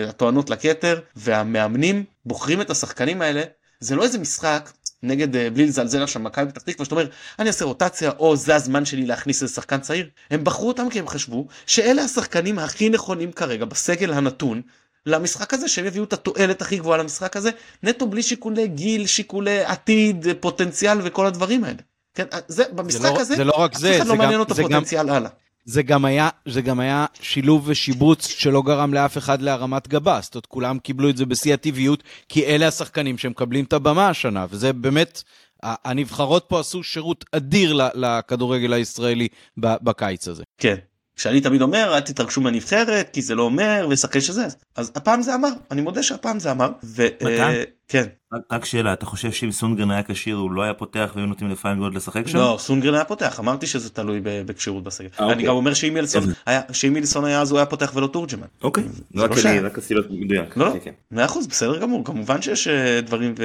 הטוענות 0.09 0.49
לכתר 0.49 0.99
והמאמנים 1.15 2.03
בוחרים 2.25 2.61
את 2.61 2.69
השחקנים 2.69 3.21
האלה 3.21 3.43
זה 3.79 3.95
לא 3.95 4.03
איזה 4.03 4.19
משחק 4.19 4.69
נגד 5.07 5.35
אה, 5.35 5.49
בלי 5.49 5.65
לזלזל 5.65 6.03
עכשיו 6.03 6.21
מכבי 6.21 6.51
פתח 6.51 6.61
תקווה 6.61 6.85
שאתה 6.85 6.95
אומר 6.95 7.07
אני 7.39 7.47
אעשה 7.47 7.65
רוטציה 7.65 8.11
או 8.19 8.35
זה 8.35 8.55
הזמן 8.55 8.85
שלי 8.85 9.05
להכניס 9.05 9.43
איזה 9.43 9.53
שחקן 9.53 9.79
צעיר 9.79 10.09
הם 10.31 10.43
בחרו 10.43 10.67
אותם 10.67 10.89
כי 10.89 10.99
הם 10.99 11.07
חשבו 11.07 11.47
שאלה 11.65 12.01
השחקנים 12.01 12.59
הכי 12.59 12.89
נכונים 12.89 13.31
כרגע 13.31 13.65
בסגל 13.65 14.13
הנתון 14.13 14.61
למשחק 15.05 15.53
הזה 15.53 15.67
שהם 15.67 15.85
יביאו 15.85 16.03
את 16.03 16.13
התועלת 16.13 16.61
הכי 16.61 16.77
גבוהה 16.77 16.97
למשחק 16.97 17.37
הזה 17.37 17.49
נטו 17.83 18.07
בלי 18.07 18.23
שיקולי 18.23 18.67
גיל 18.67 19.07
שיקולי 19.07 19.63
עתיד 19.63 20.27
פוטנציאל 20.39 20.97
וכל 21.03 21.25
הדברים 21.25 21.63
האלה. 21.63 21.79
כן, 22.13 22.25
זה 22.47 22.63
במשחק 22.71 23.01
זה 23.01 23.09
לא, 23.09 23.19
הזה 23.19 23.35
זה 23.35 23.43
לא 23.43 23.53
רק 23.57 23.77
זה, 23.77 23.89
אף 23.89 23.95
אחד 23.95 24.03
זה 24.03 24.09
לא 24.09 24.15
מעניין 24.15 24.39
אותו 24.39 24.55
פוטנציאל 24.55 25.07
גם, 25.07 25.15
הלאה. 25.15 25.29
זה 25.65 25.83
גם 25.83 26.05
היה, 26.05 26.29
זה 26.45 26.61
גם 26.61 26.79
היה 26.79 27.05
שילוב 27.21 27.63
ושיבוץ 27.65 28.27
שלא 28.27 28.61
גרם 28.61 28.93
לאף 28.93 29.17
אחד 29.17 29.41
להרמת 29.41 29.87
גבה. 29.87 30.19
זאת 30.21 30.35
אומרת, 30.35 30.45
כולם 30.45 30.79
קיבלו 30.79 31.09
את 31.09 31.17
זה 31.17 31.25
בשיא 31.25 31.53
הטבעיות, 31.53 32.03
כי 32.29 32.45
אלה 32.45 32.67
השחקנים 32.67 33.17
שמקבלים 33.17 33.65
את 33.65 33.73
הבמה 33.73 34.09
השנה, 34.09 34.45
וזה 34.49 34.73
באמת, 34.73 35.23
הנבחרות 35.63 36.45
פה 36.47 36.59
עשו 36.59 36.83
שירות 36.83 37.25
אדיר 37.31 37.79
לכדורגל 37.93 38.73
הישראלי 38.73 39.27
בקיץ 39.57 40.27
הזה. 40.27 40.43
כן. 40.57 40.75
שאני 41.15 41.41
תמיד 41.41 41.61
אומר 41.61 41.91
אל 41.95 41.99
תתרגשו 41.99 42.41
מהנבחרת 42.41 43.09
כי 43.13 43.21
זה 43.21 43.35
לא 43.35 43.43
אומר 43.43 43.87
ושחקן 43.89 44.21
שזה 44.21 44.47
אז 44.75 44.91
הפעם 44.95 45.21
זה 45.21 45.35
אמר 45.35 45.49
אני 45.71 45.81
מודה 45.81 46.03
שהפעם 46.03 46.39
זה 46.39 46.51
אמר. 46.51 46.71
ו- 46.83 47.07
אה, 47.21 47.63
כן. 47.87 48.05
רק 48.51 48.65
שאלה 48.65 48.93
אתה 48.93 49.05
חושב 49.05 49.31
שאם 49.31 49.51
סונגרן 49.51 49.91
היה 49.91 50.03
כשיר 50.03 50.35
הוא 50.35 50.51
לא 50.51 50.63
היה 50.63 50.73
פותח 50.73 51.11
והיו 51.15 51.27
נותנים 51.27 51.49
לפיינגולד 51.49 51.95
לשחק 51.95 52.27
שם? 52.27 52.37
לא 52.37 52.57
סונגרן 52.59 52.93
היה 52.93 53.05
פותח 53.05 53.39
אמרתי 53.39 53.67
שזה 53.67 53.89
תלוי 53.89 54.21
בכשירות 54.23 54.83
בסגל. 54.83 55.07
אה, 55.19 55.25
אני 55.25 55.33
אוקיי. 55.33 55.47
גם 55.47 55.55
אומר 55.55 55.73
שאם 55.73 56.93
מילסון 56.93 57.25
היה 57.25 57.41
אז 57.41 57.51
הוא 57.51 57.59
היה 57.59 57.65
פותח 57.65 57.91
ולא 57.95 58.07
תורג'מן. 58.07 58.47
אוקיי. 58.63 58.83
רק 59.15 59.29
לא 59.29 59.65
רק 59.65 59.77
עשיתי 59.77 59.93
להיות 59.93 60.07
מדויק. 60.09 60.57
לא, 60.57 60.65
לא. 60.65 60.71
כן, 60.71 60.79
כן. 60.83 60.91
מאה 61.11 61.25
אחוז 61.25 61.47
בסדר 61.47 61.79
גמור 61.79 62.05
כמובן 62.05 62.41
שיש 62.41 62.67
אה, 62.67 63.01
דברים 63.01 63.35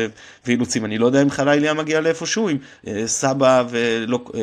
ואילוצים 0.46 0.84
אני 0.84 0.98
לא 0.98 1.06
יודע 1.06 1.22
אם 1.22 1.30
חלילי 1.30 1.66
היה 1.66 1.74
מגיע 1.74 2.00
לאיפשהו 2.00 2.48
עם 2.48 2.58
סבא 3.06 3.64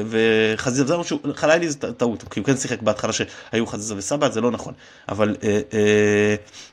וחזיזה 0.10 0.95
חלילי 1.34 1.70
זה 1.70 1.93
טעות 1.93 2.24
כי 2.32 2.39
הוא 2.39 2.45
כן 2.45 2.58
שיחק 2.58 2.82
בהתחלה 2.82 3.12
שהיו 3.14 3.66
חזיזה 3.66 3.95
וסבא 3.98 4.30
זה 4.30 4.41
לא 4.41 4.52
נכון 4.52 4.74
אבל 5.10 5.36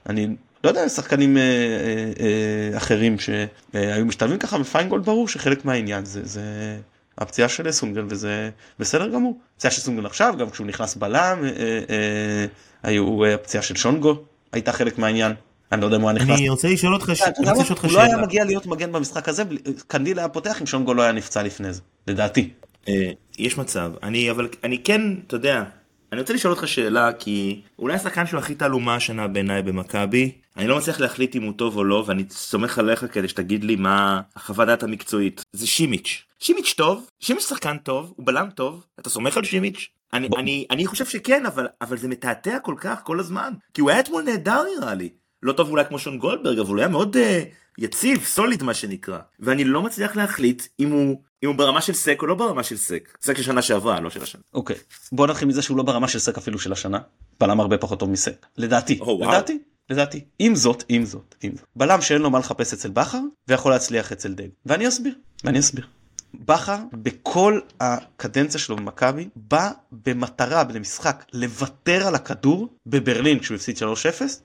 אני 0.08 0.28
לא 0.64 0.68
יודע, 0.68 0.88
שחקנים 0.88 1.36
אה, 1.36 1.42
אה, 1.42 1.46
אה, 2.72 2.76
אחרים 2.76 3.16
שהיו 3.18 4.04
משתלבים 4.04 4.38
ככה, 4.38 4.56
ופיינגולד 4.60 5.04
ברור 5.04 5.28
שחלק 5.28 5.64
מהעניין 5.64 6.04
זה, 6.04 6.20
זה 6.24 6.42
הפציעה 7.18 7.48
של 7.48 7.70
סונגרן 7.70 8.06
וזה 8.10 8.50
בסדר 8.78 9.08
גמור. 9.08 9.38
הפציעה 9.54 9.70
של 9.70 9.80
סונגרן 9.80 10.06
עכשיו, 10.06 10.34
גם 10.38 10.50
כשהוא 10.50 10.66
נכנס 10.66 10.94
בלם, 10.94 11.44
אה, 11.44 11.50
אה, 11.90 12.46
היו 12.82 13.26
הפציעה 13.26 13.62
של 13.62 13.76
שונגו, 13.76 14.22
הייתה 14.52 14.72
חלק 14.72 14.98
מהעניין. 14.98 15.32
אני 15.72 15.80
לא 15.80 15.86
יודע 15.86 15.96
אם 15.96 16.02
הוא 16.02 16.10
היה 16.10 16.18
נכנס. 16.18 16.38
אני 16.38 16.48
רוצה 16.48 16.68
לשאול 16.68 16.94
אותך 16.94 17.10
שאלה. 17.14 17.52
הוא 17.82 17.92
לא 17.92 18.00
היה 18.00 18.16
מגיע 18.16 18.44
להיות 18.44 18.66
מגן 18.66 18.92
במשחק 18.92 19.28
הזה, 19.28 19.42
קנדיל 19.86 20.18
היה 20.18 20.28
פותח 20.28 20.60
אם 20.60 20.66
שונגו 20.66 20.94
לא 20.94 21.02
היה 21.02 21.12
נפצע 21.12 21.42
לפני 21.42 21.72
זה, 21.72 21.80
לדעתי. 22.06 22.50
יש 23.38 23.58
מצב, 23.58 23.92
אני 24.02 24.30
אבל 24.30 24.48
אני 24.64 24.78
כן, 24.78 25.02
אתה 25.26 25.36
יודע, 25.36 25.62
אני 26.12 26.20
רוצה 26.20 26.34
לשאול 26.34 26.52
אותך 26.52 26.68
שאלה, 26.68 27.12
כי 27.12 27.60
אולי 27.78 27.94
השחקן 27.94 28.26
שהוא 28.26 28.38
הכי 28.38 28.54
תעלומה 28.54 28.94
השנה 28.94 29.28
בעיניי 29.28 29.62
במכבי, 29.62 30.32
אני 30.56 30.66
לא 30.66 30.78
מצליח 30.78 31.00
להחליט 31.00 31.36
אם 31.36 31.42
הוא 31.42 31.52
טוב 31.56 31.76
או 31.76 31.84
לא, 31.84 32.04
ואני 32.06 32.24
סומך 32.30 32.78
עליך 32.78 33.06
כדי 33.12 33.28
שתגיד 33.28 33.64
לי 33.64 33.76
מה 33.76 34.20
החוות 34.36 34.66
דעת 34.66 34.82
המקצועית. 34.82 35.42
זה 35.52 35.66
שימיץ'. 35.66 36.22
שימיץ' 36.38 36.74
טוב, 36.76 37.08
שימיץ' 37.20 37.48
שחקן 37.48 37.76
טוב, 37.78 38.12
הוא 38.16 38.26
בלם 38.26 38.48
טוב, 38.54 38.84
אתה 39.00 39.10
סומך 39.10 39.36
על 39.36 39.44
שימיץ'? 39.44 39.88
אני, 40.12 40.28
אני, 40.36 40.66
אני 40.70 40.86
חושב 40.86 41.06
שכן, 41.06 41.46
אבל, 41.46 41.66
אבל 41.80 41.96
זה 41.96 42.08
מתעתע 42.08 42.58
כל 42.58 42.74
כך 42.78 43.00
כל 43.04 43.20
הזמן. 43.20 43.52
כי 43.74 43.80
הוא 43.80 43.90
היה 43.90 44.00
אתמול 44.00 44.22
נהדר 44.22 44.62
נראה 44.78 44.94
לי. 44.94 45.08
לא 45.42 45.52
טוב 45.52 45.70
אולי 45.70 45.84
כמו 45.84 45.98
שון 45.98 46.18
גולדברג, 46.18 46.58
אבל 46.58 46.68
הוא 46.68 46.78
היה 46.78 46.88
מאוד 46.88 47.16
uh, 47.16 47.20
יציב, 47.78 48.24
סוליד 48.24 48.62
מה 48.62 48.74
שנקרא. 48.74 49.18
ואני 49.40 49.64
לא 49.64 49.82
מצליח 49.82 50.16
להחליט 50.16 50.62
אם 50.80 50.90
הוא 50.90 51.22
אם 51.42 51.48
הוא 51.48 51.56
ברמה 51.56 51.80
של 51.80 51.92
סק 51.92 52.18
או 52.22 52.26
לא 52.26 52.34
ברמה 52.34 52.62
של 52.62 52.76
סק. 52.76 53.18
סק 53.22 53.36
של 53.36 53.42
שנה 53.42 53.62
שעברה, 53.62 54.00
לא 54.00 54.10
של 54.10 54.22
השנה. 54.22 54.42
אוקיי. 54.54 54.76
בוא 55.12 55.26
נתחיל 55.26 55.48
מזה 55.48 55.62
שהוא 55.62 55.76
לא 55.76 55.82
ברמה 55.82 56.08
של 56.08 56.18
סק 56.18 56.38
אפילו 56.38 56.58
של 56.58 56.72
השנה. 56.72 56.98
בלם 57.40 57.60
הרבה 57.60 57.78
פחות 57.78 58.00
טוב 58.00 58.10
מסק. 58.10 58.46
לדעתי. 58.56 58.98
או, 59.00 59.06
וואו. 59.06 59.30
לדעתי. 59.30 59.58
לדעתי. 59.90 60.24
עם 60.38 60.54
זאת, 60.54 60.84
עם 60.88 61.04
זאת, 61.04 61.34
עם 61.42 61.52
זאת. 61.56 61.66
בלם 61.76 62.00
שאין 62.00 62.22
לו 62.22 62.30
מה 62.30 62.38
לחפש 62.38 62.72
אצל 62.72 62.90
בכר, 62.90 63.20
ויכול 63.48 63.72
להצליח 63.72 64.12
אצל 64.12 64.32
דג. 64.32 64.48
ואני 64.66 64.88
אסביר. 64.88 65.14
ואני 65.44 65.58
אסביר. 65.58 65.86
בכר 66.34 66.78
בכל 66.92 67.60
הקדנציה 67.80 68.60
שלו 68.60 68.76
במכבי 68.76 69.28
בא 69.36 69.70
במטרה 69.92 70.62
למשחק 70.74 71.24
לוותר 71.32 72.06
על 72.06 72.14
הכדור 72.14 72.68
בברלין 72.86 73.38
כשהוא 73.38 73.54
הפסיד 73.54 73.78
3-0 73.78 73.80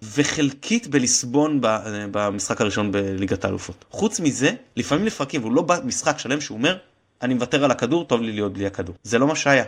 וחלקית 0.04 0.88
בליסבון 0.88 1.62
ב- 1.62 1.78
במשחק 2.12 2.62
הראשון 2.62 2.92
בליגת 2.92 3.46
האלופות. 3.46 3.86
חוץ 3.92 4.20
מזה 4.20 4.52
לפעמים 4.76 5.06
לפרקים 5.06 5.42
והוא 5.42 5.54
לא 5.54 5.62
בא 5.62 5.80
משחק 5.84 6.20
שלם 6.20 6.42
שהוא 6.42 6.58
אומר 6.58 6.78
אני 7.22 7.34
מוותר 7.34 7.64
על 7.64 7.72
הכדור 7.72 8.04
טוב 8.04 8.22
לי 8.22 8.32
להיות 8.32 8.54
בלי 8.54 8.66
הכדור 8.66 8.96
זה 9.04 9.20
לא 9.20 9.28
מה 9.28 9.36
שהיה. 9.36 9.64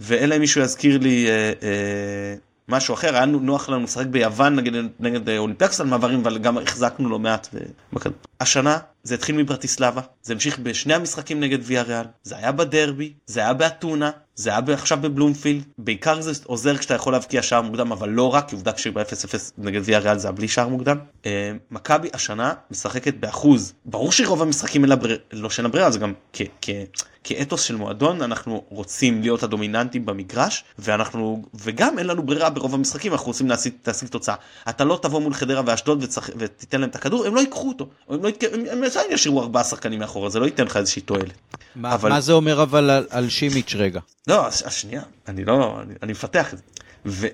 ואלא 0.00 0.36
אם 0.36 0.40
מישהו 0.40 0.60
יזכיר 0.60 0.98
לי 0.98 1.26
אה, 1.28 1.52
אה, 1.62 2.34
משהו 2.68 2.94
אחר 2.94 3.14
היה 3.14 3.24
נוח 3.24 3.68
לנו 3.68 3.84
לשחק 3.84 4.06
ביוון 4.06 4.56
נגד, 4.56 4.72
נגד 5.00 5.30
אולימפיאקס 5.30 5.80
על 5.80 5.86
מעברים 5.86 6.20
אבל 6.20 6.38
גם 6.38 6.58
החזקנו 6.58 7.08
לא 7.08 7.18
מעט. 7.18 7.48
בכדור. 7.92 8.18
השנה 8.40 8.78
זה 9.06 9.14
התחיל 9.14 9.36
מברטיסלבה 9.36 10.00
זה 10.22 10.32
המשיך 10.32 10.58
בשני 10.58 10.94
המשחקים 10.94 11.40
נגד 11.40 11.58
ויה 11.62 11.82
ריאל 11.82 12.04
זה 12.22 12.36
היה 12.36 12.52
בדרבי 12.52 13.12
זה 13.26 13.40
היה 13.40 13.52
באתונה 13.54 14.10
זה 14.36 14.50
היה 14.50 14.60
עכשיו 14.72 14.98
בבלומפילד 15.00 15.64
בעיקר 15.78 16.20
זה 16.20 16.32
עוזר 16.44 16.76
כשאתה 16.76 16.94
יכול 16.94 17.12
להבקיע 17.12 17.42
שער 17.42 17.62
מוקדם 17.62 17.92
אבל 17.92 18.08
לא 18.08 18.34
רק 18.34 18.52
עובדה 18.52 18.72
כשב-0-0 18.72 19.34
נגד 19.58 19.80
ויה 19.84 19.98
ריאל 19.98 20.18
זה 20.18 20.28
היה 20.28 20.32
בלי 20.32 20.48
שער 20.48 20.68
מוקדם. 20.68 20.98
אה, 21.26 21.52
מכבי 21.70 22.08
השנה 22.12 22.52
משחקת 22.70 23.14
באחוז 23.14 23.72
ברור 23.84 24.12
שרוב 24.12 24.42
המשחקים 24.42 24.82
אין 24.82 24.88
לה 24.88 24.96
ברירה 24.96 25.18
לא 25.32 25.50
שאין 25.50 25.64
לה 25.64 25.70
ברירה 25.72 25.90
זה 25.90 25.98
גם. 25.98 26.12
כאתוס 27.24 27.62
של 27.62 27.76
מועדון 27.76 28.22
אנחנו 28.22 28.64
רוצים 28.68 29.20
להיות 29.20 29.42
הדומיננטים 29.42 30.06
במגרש 30.06 30.64
ואנחנו 30.78 31.44
וגם 31.54 31.98
אין 31.98 32.06
לנו 32.06 32.22
ברירה 32.22 32.50
ברוב 32.50 32.74
המשחקים 32.74 33.12
אנחנו 33.12 33.26
רוצים 33.26 33.48
להשיג, 33.48 33.72
תוצאה 34.10 34.34
אתה 34.68 34.84
לא 34.84 34.98
תבוא 35.02 35.20
מול 35.20 35.34
חדרה 35.34 35.62
ואשדוד 35.66 36.04
ותיתן 36.36 36.80
להם 36.80 36.90
את 36.90 36.94
הכדור 36.94 37.26
הם 37.26 37.34
לא 37.34 37.40
ייקחו 37.40 37.68
אותו 37.68 37.88
הם 38.08 38.22
לא 38.22 38.28
יתק... 38.28 38.50
הם 38.70 38.80
עדיין 38.96 39.12
ישאירו 39.12 39.42
ארבעה 39.42 39.64
שחקנים 39.64 39.98
מאחורה 39.98 40.28
זה 40.28 40.40
לא 40.40 40.44
ייתן 40.44 40.64
לך 40.64 40.76
איזושהי 40.76 41.02
תועלת. 41.02 41.32
מה, 41.76 41.94
אבל... 41.94 42.10
מה 42.10 42.20
זה 42.20 42.32
אומר 42.32 42.62
אבל 42.62 42.90
על, 42.90 43.06
על 43.10 43.28
שימיץ' 43.28 43.74
רגע? 43.74 44.00
לא 44.26 44.46
השנייה 44.46 45.02
אני 45.28 45.44
לא 45.44 45.80
אני, 45.82 45.94
אני 46.02 46.12
מפתח 46.12 46.54
את 46.54 46.58
זה. 46.58 46.64
ו-. 47.06 47.26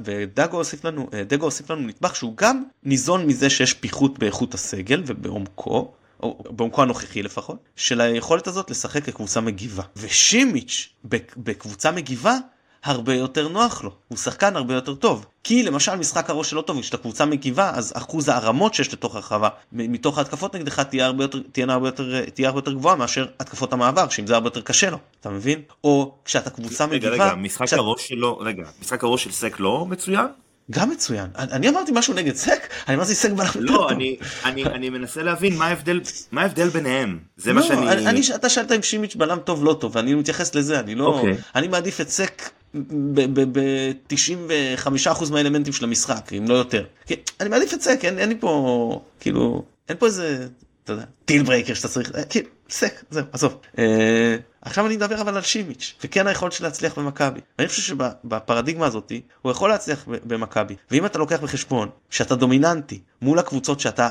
ודגו 0.00 0.56
הוסיף 0.56 0.84
לנו 0.84 1.08
דגו 1.26 1.44
הוסיף 1.44 1.70
לנו 1.70 1.80
נטבח 1.86 2.14
שהוא 2.14 2.32
גם 2.36 2.64
ניזון 2.84 3.26
מזה 3.26 3.50
שיש 3.50 3.74
פיחות 3.74 4.18
באיכות 4.18 4.54
הסגל 4.54 5.02
ובעומקו 5.06 5.92
או 6.22 6.42
בעומקו 6.50 6.82
הנוכחי 6.82 7.22
לפחות, 7.22 7.56
של 7.76 8.00
היכולת 8.00 8.46
הזאת 8.46 8.70
לשחק 8.70 9.04
כקבוצה 9.04 9.40
מגיבה. 9.40 9.82
ושימיץ' 9.96 10.88
בקבוצה 11.36 11.90
מגיבה 11.90 12.36
הרבה 12.84 13.14
יותר 13.14 13.48
נוח 13.48 13.84
לו, 13.84 13.90
הוא 14.08 14.18
שחקן 14.18 14.56
הרבה 14.56 14.74
יותר 14.74 14.94
טוב. 14.94 15.26
כי 15.44 15.62
למשל 15.62 15.96
משחק 15.96 16.30
הראש 16.30 16.50
שלו 16.50 16.62
טוב, 16.62 16.80
כשאתה 16.80 16.96
קבוצה 16.96 17.24
מגיבה 17.24 17.70
אז 17.74 17.92
אחוז 17.96 18.28
הערמות 18.28 18.74
שיש 18.74 18.92
לתוך 18.92 19.14
הרחבה 19.14 19.48
מתוך 19.72 20.18
ההתקפות 20.18 20.54
נגדך 20.54 20.80
תהיה 20.80 21.06
הרבה 21.06 21.24
יותר, 21.24 21.40
תהיה 21.52 21.66
הרבה 21.72 21.88
יותר, 21.88 22.24
תהיה 22.34 22.48
הרבה 22.48 22.58
יותר 22.58 22.72
גבוהה 22.72 22.96
מאשר 22.96 23.26
התקפות 23.40 23.72
המעבר, 23.72 24.08
שאם 24.08 24.26
זה 24.26 24.34
הרבה 24.34 24.46
יותר 24.46 24.60
קשה 24.60 24.90
לו, 24.90 24.98
אתה 25.20 25.30
מבין? 25.30 25.62
או 25.84 26.14
כשאתה 26.24 26.50
קבוצה 26.50 26.84
רגע, 26.84 27.08
מגיבה... 27.08 27.26
רגע, 27.26 27.34
משחק 27.34 27.66
כשאת... 27.66 27.78
הראש 27.78 28.08
שלו, 28.08 28.38
רגע, 28.38 28.64
משחק 28.80 29.04
הראש 29.04 29.24
של 29.24 29.32
סק 29.32 29.60
לא 29.60 29.86
מצוין? 29.88 30.26
גם 30.70 30.90
מצוין. 30.90 31.26
אני, 31.38 31.52
אני 31.52 31.68
אמרתי 31.68 31.92
משהו 31.94 32.14
נגד 32.14 32.34
סק? 32.34 32.68
אני 32.88 32.96
אמרתי 32.96 33.14
סק 33.14 33.30
בלם 33.30 33.46
יותר 33.46 33.60
לא, 33.60 33.76
טוב. 33.76 33.90
אני, 33.90 34.16
אני, 34.44 34.64
אני 34.64 34.90
מנסה 34.90 35.22
להבין 35.22 35.56
מה 35.56 35.66
ההבדל, 35.66 36.00
מה 36.32 36.42
ההבדל 36.42 36.68
ביניהם. 36.68 37.18
זה 37.36 37.52
לא, 37.52 37.60
מה 37.60 37.66
שאני... 37.66 37.92
אני, 37.92 38.06
אני, 38.06 38.20
אתה 38.34 38.48
שאלת 38.48 38.72
אם 38.72 38.82
שימיץ' 38.82 39.16
בלם 39.16 39.38
טוב 39.38 39.64
לא 39.64 39.76
טוב, 39.80 39.96
ואני 39.96 40.14
מתייחס 40.14 40.54
לזה, 40.54 40.80
אני 40.80 40.94
לא... 40.94 41.04
אוקיי. 41.04 41.36
אני 41.54 41.68
מעדיף 41.68 42.00
את 42.00 42.08
סק 42.08 42.50
ב-95% 42.74 45.30
מהאלמנטים 45.30 45.72
של 45.72 45.84
המשחק, 45.84 46.30
אם 46.38 46.48
לא 46.48 46.54
יותר. 46.54 46.84
כי 47.06 47.14
אני 47.40 47.48
מעדיף 47.48 47.74
את 47.74 47.82
סק, 47.82 48.04
אין, 48.04 48.18
אין 48.18 48.28
לי 48.28 48.36
פה, 48.40 49.00
כאילו, 49.20 49.64
אין 49.88 49.96
פה 49.96 50.06
איזה... 50.06 50.48
אתה 50.84 50.92
יודע, 50.92 51.04
deal 51.24 51.42
breaker 51.42 51.74
שאתה 51.74 51.88
צריך, 51.88 52.14
אה, 52.14 52.24
כאילו, 52.24 52.48
סק, 52.70 53.04
זהו, 53.10 53.24
עזוב. 53.32 53.56
אה, 53.78 54.36
עכשיו 54.62 54.86
אני 54.86 54.96
מדבר 54.96 55.20
אבל 55.20 55.36
על 55.36 55.42
שימיץ', 55.42 55.94
וכן 56.04 56.26
היכולת 56.26 56.52
של 56.52 56.64
להצליח 56.64 56.98
במכבי. 56.98 57.40
אני 57.58 57.68
חושב 57.68 57.82
שבפרדיגמה 57.82 58.86
הזאתי, 58.86 59.20
הוא 59.42 59.52
יכול 59.52 59.70
להצליח 59.70 60.04
במכבי, 60.06 60.76
ואם 60.90 61.06
אתה 61.06 61.18
לוקח 61.18 61.40
בחשבון 61.40 61.88
שאתה 62.10 62.36
דומיננטי 62.36 63.00
מול 63.22 63.38
הקבוצות 63.38 63.80
שאתה 63.80 64.10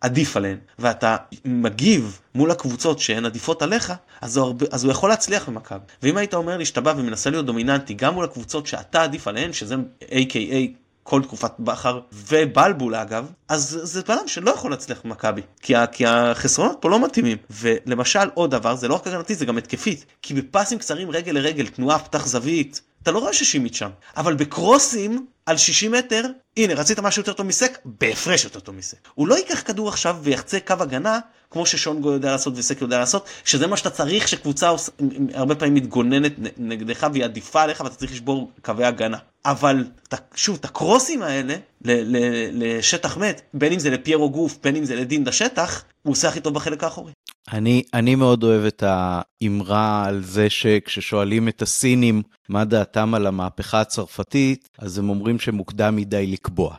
עדיף 0.00 0.36
עליהן, 0.36 0.58
ואתה 0.78 1.16
מגיב 1.44 2.20
מול 2.34 2.50
הקבוצות 2.50 2.98
שהן 2.98 3.24
עדיפות 3.24 3.62
עליך, 3.62 3.92
אז 4.20 4.36
הוא, 4.36 4.46
הרבה, 4.46 4.66
אז 4.70 4.84
הוא 4.84 4.90
יכול 4.90 5.10
להצליח 5.10 5.48
במכבי. 5.48 5.84
ואם 6.02 6.16
היית 6.16 6.34
אומר 6.34 6.56
לי 6.56 6.64
שאתה 6.64 6.80
בא 6.80 6.94
ומנסה 6.96 7.30
להיות 7.30 7.46
דומיננטי 7.46 7.94
גם 7.94 8.14
מול 8.14 8.24
הקבוצות 8.24 8.66
שאתה 8.66 9.02
עדיף 9.02 9.28
עליהן, 9.28 9.52
שזה 9.52 9.74
A.K.A. 10.00 10.82
כל 11.02 11.22
תקופת 11.22 11.52
בכר 11.58 12.00
ובלבול 12.12 12.94
אגב, 12.94 13.30
אז 13.48 13.80
זה 13.82 14.02
בלם 14.08 14.28
שלא 14.28 14.50
יכול 14.50 14.70
להצליח 14.70 15.00
במכבי, 15.04 15.42
כי, 15.60 15.74
כי 15.92 16.06
החסרונות 16.06 16.76
פה 16.80 16.90
לא 16.90 17.04
מתאימים. 17.04 17.36
ולמשל 17.50 18.28
עוד 18.34 18.50
דבר, 18.50 18.76
זה 18.76 18.88
לא 18.88 18.94
רק 18.94 19.06
הגנתי 19.06 19.34
זה 19.34 19.46
גם 19.46 19.58
התקפית, 19.58 20.04
כי 20.22 20.34
בפסים 20.34 20.78
קצרים 20.78 21.10
רגל 21.10 21.32
לרגל, 21.32 21.66
תנועה 21.66 21.98
פתח 21.98 22.26
זווית, 22.26 22.80
אתה 23.02 23.10
לא 23.10 23.18
רואה 23.18 23.32
ששימית 23.32 23.74
שם, 23.74 23.90
אבל 24.16 24.34
בקרוסים 24.34 25.26
על 25.46 25.56
60 25.56 25.92
מטר, 25.92 26.22
הנה 26.56 26.74
רצית 26.74 26.98
משהו 26.98 27.20
יותר 27.20 27.32
טוב 27.32 27.46
מסק, 27.46 27.78
בהפרש 27.84 28.44
יותר 28.44 28.60
טוב 28.60 28.74
מסק. 28.74 29.08
הוא 29.14 29.28
לא 29.28 29.34
ייקח 29.34 29.62
כדור 29.62 29.88
עכשיו 29.88 30.16
ויחצה 30.22 30.60
קו 30.60 30.74
הגנה, 30.80 31.18
כמו 31.50 31.66
ששונגו 31.66 32.12
יודע 32.12 32.30
לעשות 32.32 32.54
וסק 32.56 32.80
יודע 32.80 32.98
לעשות, 32.98 33.26
שזה 33.44 33.66
מה 33.66 33.76
שאתה 33.76 33.90
צריך 33.90 34.28
שקבוצה 34.28 34.70
הרבה 35.34 35.54
פעמים 35.54 35.74
מתגוננת 35.74 36.32
נגדך 36.56 37.06
והיא 37.12 37.24
עדיפה 37.24 37.62
עליך 37.62 37.80
ואתה 37.80 37.94
צריך 37.94 38.12
לשבור 38.12 38.50
קווי 38.62 38.84
הגנה. 38.84 39.18
אבל 39.44 39.84
שוב, 40.34 40.56
את 40.60 40.64
הקרוסים 40.64 41.22
האלה 41.22 41.54
לשטח 42.52 43.16
מת, 43.16 43.42
בין 43.54 43.72
אם 43.72 43.78
זה 43.78 43.90
לפיירו 43.90 44.30
גוף, 44.30 44.58
בין 44.62 44.76
אם 44.76 44.84
זה 44.84 44.96
לדין 44.96 45.28
השטח, 45.28 45.84
הוא 46.02 46.12
עושה 46.12 46.28
הכי 46.28 46.40
טוב 46.40 46.54
בחלק 46.54 46.84
האחורי. 46.84 47.12
אני, 47.52 47.82
אני 47.94 48.14
מאוד 48.14 48.44
אוהב 48.44 48.64
את 48.64 48.82
האמרה 48.86 50.04
על 50.06 50.22
זה 50.24 50.50
שכששואלים 50.50 51.48
את 51.48 51.62
הסינים 51.62 52.22
מה 52.48 52.64
דעתם 52.64 53.14
על 53.14 53.26
המהפכה 53.26 53.80
הצרפתית, 53.80 54.68
אז 54.78 54.98
הם 54.98 55.10
אומרים 55.10 55.38
שמוקדם 55.38 55.96
מדי 55.96 56.26
לקבוע. 56.26 56.76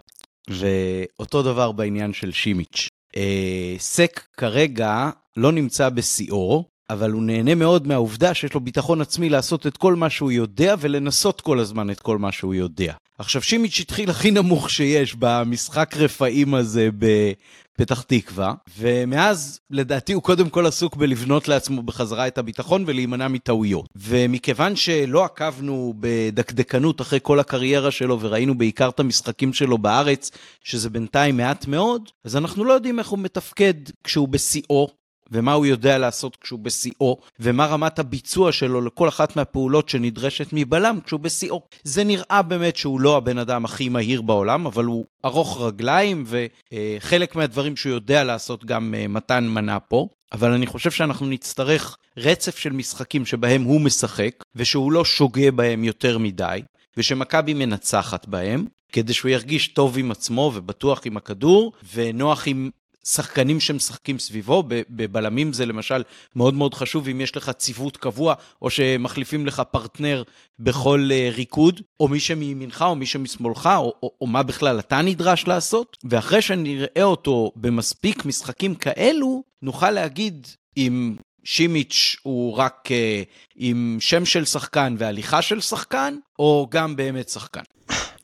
ואותו 0.50 1.44
דבר 1.44 1.72
בעניין 1.72 2.14
של 2.14 2.32
שימיץ'. 2.32 2.90
אה, 3.18 3.76
סק 3.78 4.28
כרגע 4.38 5.10
לא 5.38 5.52
נמצא 5.52 5.90
בשיאו, 5.90 6.66
אבל 6.90 7.12
הוא 7.12 7.24
נהנה 7.24 7.56
מאוד 7.56 7.88
מהעובדה 7.88 8.34
שיש 8.34 8.54
לו 8.54 8.60
ביטחון 8.60 9.02
עצמי 9.02 9.30
לעשות 9.30 9.68
את 9.68 9.78
כל 9.78 9.96
מה 9.96 10.10
שהוא 10.10 10.32
יודע 10.32 10.76
ולנסות 10.80 11.42
כל 11.42 11.60
הזמן 11.60 11.90
את 11.90 12.00
כל 12.00 12.18
מה 12.18 12.32
שהוא 12.32 12.54
יודע. 12.54 12.94
עכשיו 13.18 13.42
שימיץ' 13.42 13.80
התחיל 13.80 14.10
הכי 14.10 14.32
נמוך 14.32 14.70
שיש 14.70 15.16
במשחק 15.20 15.94
רפאים 15.98 16.54
הזה 16.54 16.90
בפתח 16.98 18.02
תקווה, 18.02 18.54
ומאז 18.78 19.60
לדעתי 19.72 20.14
הוא 20.14 20.24
קודם 20.24 20.50
כל 20.50 20.66
עסוק 20.66 20.96
בלבנות 20.96 21.48
לעצמו 21.48 21.84
בחזרה 21.84 22.28
את 22.28 22.38
הביטחון 22.38 22.84
ולהימנע 22.88 23.28
מטעויות. 23.28 23.86
ומכיוון 23.96 24.76
שלא 24.76 25.26
עקבנו 25.26 25.94
בדקדקנות 26.00 27.02
אחרי 27.02 27.20
כל 27.24 27.40
הקריירה 27.40 27.92
שלו 27.92 28.20
וראינו 28.22 28.58
בעיקר 28.58 28.90
את 28.90 29.00
המשחקים 29.00 29.54
שלו 29.54 29.78
בארץ, 29.78 30.32
שזה 30.64 30.90
בינתיים 30.90 31.38
מעט 31.38 31.68
מאוד, 31.68 32.10
אז 32.26 32.36
אנחנו 32.36 32.64
לא 32.64 32.74
יודעים 32.74 33.00
איך 33.00 33.08
הוא 33.08 33.20
מתפקד 33.20 33.74
כשהוא 34.04 34.28
בשיאו, 34.28 34.88
ומה 35.32 35.54
הוא 35.54 35.66
יודע 35.66 35.98
לעשות 35.98 36.36
כשהוא 36.36 36.60
בשיאו, 36.60 37.18
ומה 37.40 37.66
רמת 37.66 38.00
הביצוע 38.00 38.52
שלו 38.52 38.82
לכל 38.82 39.08
אחת 39.08 39.36
מהפעולות 39.36 39.90
שנדרשת 39.90 40.48
מבלם 40.52 41.00
כשהוא 41.06 41.20
בשיאו. 41.20 41.62
זה 41.84 42.04
נראה 42.04 42.42
באמת 42.42 42.76
שהוא 42.76 43.00
לא 43.00 43.18
הבן 43.18 43.38
אדם 43.38 43.66
הכי 43.66 43.90
מהיר 43.90 44.22
בעולם, 44.22 44.66
אבל 44.66 44.86
הוא 44.86 45.06
ארוך 45.26 45.62
רגליים, 45.62 46.24
וחלק 46.26 47.36
מהדברים 47.36 47.76
שהוא 47.76 47.94
יודע 47.94 48.24
לעשות 48.24 48.66
גם 48.66 48.94
אה, 48.98 49.08
מתן 49.08 49.44
מנה 49.48 49.80
פה. 49.80 50.08
אבל 50.34 50.52
אני 50.52 50.68
חושב 50.68 50.92
שאנחנו 50.92 51.26
נצטרך 51.26 51.98
רצף 52.18 52.58
של 52.58 52.72
משחקים 52.72 53.26
שבהם 53.26 53.64
הוא 53.64 53.82
משחק, 53.82 54.32
ושהוא 54.56 54.92
לא 54.92 55.06
שוגה 55.06 55.52
בהם 55.52 55.84
יותר 55.84 56.18
מדי, 56.18 56.62
ושמכבי 56.98 57.54
מנצחת 57.54 58.28
בהם, 58.28 58.66
כדי 58.92 59.14
שהוא 59.14 59.32
ירגיש 59.32 59.68
טוב 59.68 59.98
עם 59.98 60.12
עצמו 60.12 60.52
ובטוח 60.56 61.02
עם 61.06 61.18
הכדור, 61.18 61.74
ונוח 61.94 62.48
עם 62.48 62.70
שחקנים 63.06 63.60
שמשחקים 63.60 64.20
סביבו, 64.20 64.64
בבלמים 64.68 65.54
זה 65.54 65.66
למשל 65.66 66.04
מאוד 66.36 66.54
מאוד 66.54 66.74
חשוב 66.74 67.08
אם 67.08 67.22
יש 67.22 67.38
לך 67.38 67.50
ציוות 67.50 67.98
קבוע, 67.98 68.34
או 68.62 68.70
שמחליפים 68.70 69.46
לך 69.46 69.62
פרטנר 69.72 70.24
בכל 70.60 71.10
אה, 71.12 71.30
ריקוד, 71.32 71.82
או 72.00 72.08
מי 72.08 72.20
שמימינך 72.20 72.86
או 72.88 72.96
מי 72.96 73.06
שמשמאלך, 73.06 73.70
או, 73.76 73.94
או, 74.04 74.12
או 74.22 74.28
מה 74.28 74.44
בכלל 74.44 74.80
אתה 74.80 75.02
נדרש 75.02 75.48
לעשות, 75.48 75.98
ואחרי 76.04 76.42
שנראה 76.42 77.04
אותו 77.04 77.52
במספיק 77.56 78.26
משחקים 78.26 78.76
כאלו, 78.76 79.44
נוכל 79.62 79.92
להגיד 79.92 80.48
אם 80.78 81.16
שימיץ' 81.44 82.16
הוא 82.24 82.58
רק 82.58 82.88
uh, 82.88 83.26
עם 83.56 83.98
שם 84.00 84.26
של 84.26 84.46
שחקן 84.46 84.96
והליכה 84.98 85.42
של 85.42 85.62
שחקן, 85.62 86.16
או 86.40 86.68
גם 86.70 86.96
באמת 86.96 87.30
שחקן. 87.30 87.62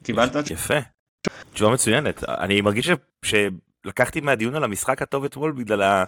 קיבלת? 0.03 0.51
יפה. 0.51 0.77
תשובה 1.53 1.73
מצוינת. 1.73 2.23
אני 2.23 2.61
מרגיש 2.61 2.89
ש... 3.25 3.33
לקחתי 3.85 4.21
מהדיון 4.21 4.55
על 4.55 4.63
המשחק 4.63 5.01
הטוב 5.01 5.23
אתמול 5.23 5.51
בגלל 5.51 6.03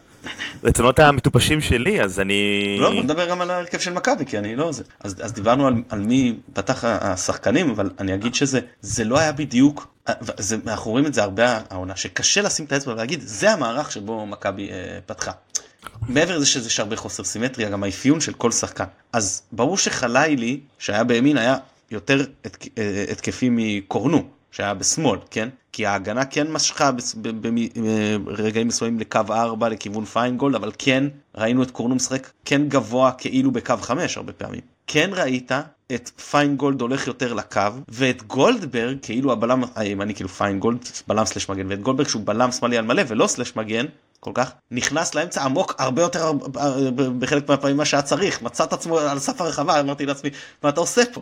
הרצונות 0.63 0.99
המטופשים 0.99 1.61
שלי, 1.61 2.01
אז 2.01 2.19
אני... 2.19 2.78
לא, 2.80 2.91
בוא 2.91 3.03
נדבר 3.03 3.30
גם 3.30 3.41
על 3.41 3.51
ההרכב 3.51 3.80
של 3.80 3.93
מכבי, 3.93 4.26
כי 4.26 4.38
אני 4.38 4.55
לא 4.55 4.72
זה. 4.72 4.84
אז, 4.99 5.15
אז 5.22 5.34
דיברנו 5.34 5.67
על, 5.67 5.74
על 5.89 5.99
מי 5.99 6.36
פתח 6.53 6.84
השחקנים, 6.86 7.69
אבל 7.69 7.89
אני 7.99 8.13
אגיד 8.13 8.36
שזה 8.36 8.59
זה 8.82 9.03
לא 9.03 9.19
היה 9.19 9.32
בדיוק, 9.32 9.88
זה, 10.38 10.57
אנחנו 10.67 10.91
רואים 10.91 11.05
את 11.05 11.13
זה 11.13 11.24
הרבה 11.24 11.59
העונה, 11.69 11.95
שקשה 11.95 12.41
לשים 12.41 12.65
את 12.65 12.72
האצבע 12.72 12.93
ולהגיד, 12.93 13.19
זה 13.24 13.51
המערך 13.51 13.91
שבו 13.91 14.26
מכבי 14.26 14.72
אה, 14.72 14.99
פתחה. 15.05 15.32
מעבר 16.09 16.38
לזה 16.38 16.45
שזה 16.45 16.69
הרבה 16.84 16.95
חוסר 16.95 17.24
סימטריה, 17.24 17.69
גם 17.69 17.84
האפיון 17.84 18.22
של 18.22 18.34
כל 18.34 18.51
שחקן. 18.51 18.86
אז 19.13 19.41
ברור 19.51 19.78
שחלילי, 19.78 20.59
שהיה 20.80 21.03
בימין, 21.03 21.38
היה 21.38 21.57
יותר 21.91 22.26
אה, 22.78 23.05
התקפי 23.11 23.49
מקורנו. 23.51 24.41
שהיה 24.52 24.74
בשמאל, 24.74 25.20
כן? 25.32 25.49
כי 25.72 25.86
ההגנה 25.86 26.26
כן 26.26 26.52
משכה 26.52 26.91
ברגעים 28.24 28.68
מסוימים 28.68 28.99
לקו 28.99 29.20
4 29.30 29.70
לכיוון 29.70 30.06
פיינגולד, 30.06 30.56
אבל 30.56 30.72
כן 30.78 31.04
ראינו 31.36 31.64
את 31.64 31.72
קורנו 31.72 31.95
משחק 31.95 32.30
כן 32.45 32.68
גבוה 32.68 33.12
כאילו 33.12 33.52
בקו 33.52 33.78
5 33.82 34.18
הרבה 34.18 34.34
פעמים. 34.34 34.62
כן 34.88 35.10
ראית 35.14 35.52
את 35.95 36.10
פיינגולד 36.10 36.82
הולך 36.82 37.08
יותר 37.08 37.34
לקו, 37.34 37.62
ואת 37.88 38.24
גולדברג 38.24 38.97
כאילו 39.02 39.32
הבלם 39.32 39.64
הימני 39.76 40.16
כאילו 40.16 40.30
פיינגולד 40.30 40.78
בלם 41.08 41.26
slash 41.26 41.49
מגן, 41.49 41.68
ואת 41.70 41.82
גולדברג 41.82 42.08
שהוא 42.08 42.22
בלם 42.26 42.52
שמאלי 42.52 42.78
על 42.78 42.86
מלא 42.86 43.04
ולא 43.08 43.28
slash 43.28 43.56
מגן, 43.56 43.86
כל 44.20 44.32
כך, 44.34 44.52
נכנס 44.72 45.16
לאמצע 45.16 45.43
עמוק 45.43 45.76
הרבה 45.80 46.02
יותר 46.02 46.32
בחלק 47.20 47.49
מהפעמים 47.49 47.78
מה 47.78 47.86
שהיה 47.86 48.02
צריך, 48.02 48.41
מצא 48.41 48.64
את 48.64 48.74
עצמו 48.74 48.99
על 48.99 49.20
סף 49.20 49.41
הרחבה, 49.41 49.80
אמרתי 49.80 50.06
לעצמי, 50.06 50.30
מה 50.64 50.70
אתה 50.70 50.80
עושה 50.80 51.02
פה? 51.14 51.22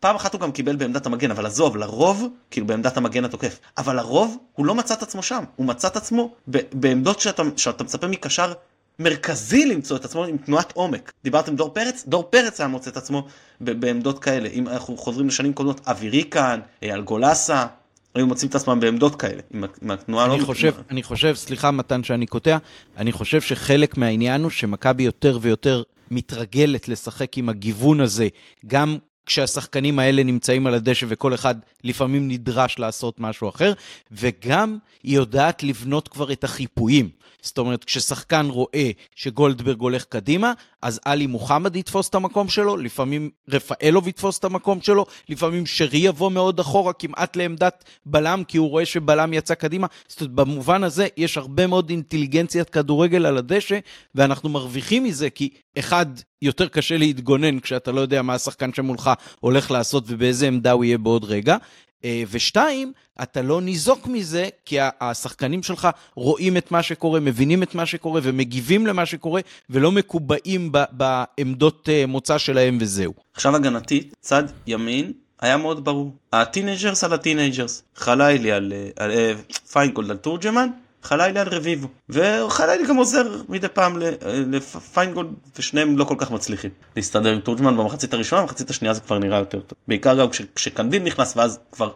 פעם 0.00 0.16
אחת 0.16 0.32
הוא 0.32 0.40
גם 0.40 0.52
קיבל 0.52 0.76
בעמדת 0.76 1.06
המגן, 1.06 1.30
אבל 1.30 1.46
עזוב, 1.46 1.76
לרוב, 1.76 2.28
כאילו 2.50 2.66
בעמדת 2.66 2.96
המגן 2.96 3.24
התוקף, 3.24 3.58
אבל 3.78 3.96
לרוב 3.96 4.36
הוא 4.54 4.66
לא 4.66 4.74
מצא 4.74 4.94
את 4.94 5.02
עצמו 5.02 5.22
שם, 5.22 5.44
הוא 5.56 5.66
מצא 5.66 5.88
את 5.88 5.96
עצמו 5.96 6.34
בעמדות 6.72 7.20
שאתה, 7.20 7.42
שאתה 7.56 7.84
מצפה 7.84 8.06
מקשר 8.06 8.52
מרכזי 8.98 9.66
למצוא 9.66 9.96
את 9.96 10.04
עצמו 10.04 10.24
עם 10.24 10.36
תנועת 10.36 10.72
עומק. 10.72 11.12
דיברתם 11.24 11.56
דור 11.56 11.68
פרץ? 11.74 12.04
דור 12.06 12.22
פרץ 12.22 12.60
היה 12.60 12.68
מוצא 12.68 12.90
את 12.90 12.96
עצמו 12.96 13.26
בעמדות 13.60 14.18
כאלה. 14.18 14.48
אם 14.48 14.68
אנחנו 14.68 14.96
חוזרים 14.96 15.28
לשנים 15.28 15.52
קודמות, 15.52 15.80
אבירי 15.86 16.24
כאן, 16.30 16.60
אייל 16.82 17.00
גולסה, 17.00 17.66
היו 18.14 18.26
מוצאים 18.26 18.50
את 18.50 18.54
עצמם 18.54 18.80
בעמדות 18.80 19.16
כאלה, 19.16 19.40
עם, 19.54 19.64
עם 19.82 19.90
התנועה 19.90 20.26
אני 20.26 20.40
לא... 20.40 20.44
חושב, 20.44 20.74
אני 20.90 21.02
חושב, 21.02 21.34
סליחה 21.34 21.70
מתן 21.70 22.04
שאני 22.04 22.26
קוטע, 22.26 22.56
אני 22.96 23.12
חושב 23.12 23.40
שחלק 23.40 23.96
מהעניין 23.96 24.42
הוא 24.42 24.50
שמכבי 24.50 25.02
יותר 25.02 25.38
ויותר 25.40 25.82
מתרגלת 26.10 26.88
לשחק 26.88 27.38
עם 27.38 27.48
הגיוון 27.48 28.00
הזה, 28.00 28.28
גם 28.66 28.98
כשהשחקנים 29.28 29.98
האלה 29.98 30.22
נמצאים 30.22 30.66
על 30.66 30.74
הדשא 30.74 31.06
וכל 31.08 31.34
אחד 31.34 31.54
לפעמים 31.84 32.28
נדרש 32.28 32.78
לעשות 32.78 33.20
משהו 33.20 33.48
אחר, 33.48 33.72
וגם 34.12 34.78
היא 35.02 35.14
יודעת 35.16 35.62
לבנות 35.62 36.08
כבר 36.08 36.32
את 36.32 36.44
החיפויים. 36.44 37.08
זאת 37.42 37.58
אומרת, 37.58 37.84
כששחקן 37.84 38.46
רואה 38.50 38.90
שגולדברג 39.14 39.80
הולך 39.80 40.04
קדימה, 40.04 40.52
אז 40.82 41.00
עלי 41.04 41.26
מוחמד 41.26 41.76
יתפוס 41.76 42.08
את 42.08 42.14
המקום 42.14 42.48
שלו, 42.48 42.76
לפעמים 42.76 43.30
רפאלוב 43.48 44.08
יתפוס 44.08 44.38
את 44.38 44.44
המקום 44.44 44.80
שלו, 44.80 45.06
לפעמים 45.28 45.66
שרי 45.66 45.98
יבוא 45.98 46.30
מאוד 46.30 46.60
אחורה, 46.60 46.92
כמעט 46.92 47.36
לעמדת 47.36 47.84
בלם, 48.06 48.42
כי 48.48 48.58
הוא 48.58 48.70
רואה 48.70 48.86
שבלם 48.86 49.32
יצא 49.32 49.54
קדימה. 49.54 49.86
זאת 50.08 50.20
אומרת, 50.20 50.34
במובן 50.34 50.84
הזה 50.84 51.06
יש 51.16 51.38
הרבה 51.38 51.66
מאוד 51.66 51.90
אינטליגנציית 51.90 52.70
כדורגל 52.70 53.26
על 53.26 53.38
הדשא, 53.38 53.78
ואנחנו 54.14 54.48
מרוויחים 54.48 55.04
מזה, 55.04 55.30
כי 55.30 55.48
אחד, 55.78 56.06
יותר 56.42 56.68
קשה 56.68 56.96
להתגונן 56.96 57.60
כשאתה 57.60 57.92
לא 57.92 58.00
יודע 58.00 58.22
מה 58.22 58.34
השחקן 58.34 58.72
שמולך 58.74 59.10
הולך 59.40 59.70
לעשות 59.70 60.04
ובאיזה 60.06 60.46
עמדה 60.46 60.72
הוא 60.72 60.84
יהיה 60.84 60.98
בעוד 60.98 61.24
רגע. 61.24 61.56
אה, 62.04 62.22
ושתיים, 62.30 62.92
אתה 63.22 63.42
לא 63.42 63.60
ניזוק 63.60 64.06
מזה, 64.06 64.48
כי 64.64 64.76
השחקנים 65.00 65.62
שלך 65.62 65.88
רואים 66.14 66.56
את 66.56 66.70
מה 66.72 66.82
שקורה, 66.82 67.20
מבינים 67.20 67.62
את 67.62 67.74
מה 67.74 67.86
שקורה 67.86 68.20
ומגיבים 68.24 68.86
למה 68.86 69.06
שקורה, 69.06 69.40
ולא 69.70 69.92
מקובעים 69.92 70.72
בעמדות 70.92 71.88
אה, 71.88 72.06
מוצא 72.06 72.38
שלהם 72.38 72.78
וזהו. 72.80 73.14
עכשיו 73.34 73.56
הגנתית, 73.56 74.14
צד 74.20 74.44
ימין, 74.66 75.12
היה 75.40 75.56
מאוד 75.56 75.84
ברור. 75.84 76.12
הטינג'רס 76.32 77.04
על 77.04 77.12
הטינג'רס. 77.12 77.82
חלילי 77.96 78.52
על, 78.52 78.72
על, 78.96 79.10
על 79.10 79.34
פיינגולד 79.72 80.10
על 80.10 80.16
תורג'מן, 80.16 80.68
חלילי 81.02 81.40
על 81.40 81.48
רביבו. 81.48 81.88
וחלילי 82.08 82.86
גם 82.86 82.96
עוזר 82.96 83.42
מדי 83.48 83.68
פעם 83.68 83.98
לפיינגולד 84.26 85.28
ושניהם 85.58 85.98
לא 85.98 86.04
כל 86.04 86.14
כך 86.18 86.30
מצליחים 86.30 86.70
להסתדר 86.96 87.32
עם 87.32 87.40
תורג'מן 87.40 87.76
במחצית 87.76 88.14
הראשונה 88.14 88.42
במחצית 88.42 88.70
השנייה 88.70 88.94
זה 88.94 89.00
כבר 89.00 89.18
נראה 89.18 89.38
יותר 89.38 89.60
טוב. 89.60 89.78
בעיקר 89.88 90.20
גם 90.20 90.28
כשקנדיל 90.54 91.02
נכנס 91.02 91.36
ואז 91.36 91.58
כבר 91.72 91.92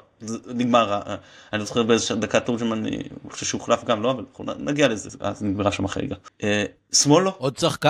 נגמר 0.46 1.02
אני 1.52 1.60
לא 1.60 1.64
זוכר 1.64 1.82
באיזה 1.82 2.14
דקה 2.14 2.40
תורג'מן 2.40 2.78
אני 2.78 3.02
חושב 3.30 3.46
שהוחלף 3.46 3.84
גם 3.84 4.02
לא 4.02 4.10
אבל 4.10 4.24
נגיע 4.58 4.88
לזה 4.88 5.08
אז 5.20 5.42
נגמרה 5.42 5.72
שם 5.72 5.84
החגיגה. 5.84 6.16
אה, 6.42 6.64
שמאלו 6.92 7.30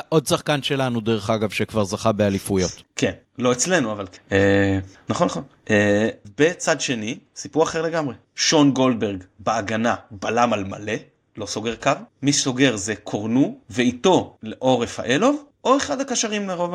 עוד 0.08 0.26
שחקן 0.26 0.62
שלנו 0.62 1.00
דרך 1.00 1.30
אגב 1.30 1.50
שכבר 1.50 1.84
זכה 1.84 2.12
באליפויות. 2.12 2.82
כן 2.96 3.12
לא 3.38 3.52
אצלנו 3.52 3.92
אבל 3.92 4.06
כן. 4.12 4.36
אה, 4.36 4.78
נכון 5.08 5.26
נכון. 5.26 5.42
אה, 5.70 6.08
בצד 6.38 6.80
שני 6.80 7.18
סיפור 7.36 7.62
אחר 7.62 7.82
לגמרי 7.82 8.14
שון 8.36 8.72
גולדברג 8.72 9.22
בהגנה 9.38 9.94
בלם 10.10 10.52
על 10.52 10.64
מלא 10.64 10.92
לא 11.36 11.46
סוגר 11.46 11.74
קו 11.74 11.90
מי 12.22 12.32
שסוגר 12.32 12.76
זה 12.76 12.96
קורנו 12.96 13.58
ואיתו 13.70 14.36
או 14.60 14.78
רפאלוב 14.78 15.44
או 15.64 15.76
אחד 15.76 16.00
הקשרים 16.00 16.48
לרוב 16.48 16.74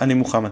אני 0.00 0.14
מוחמד. 0.14 0.50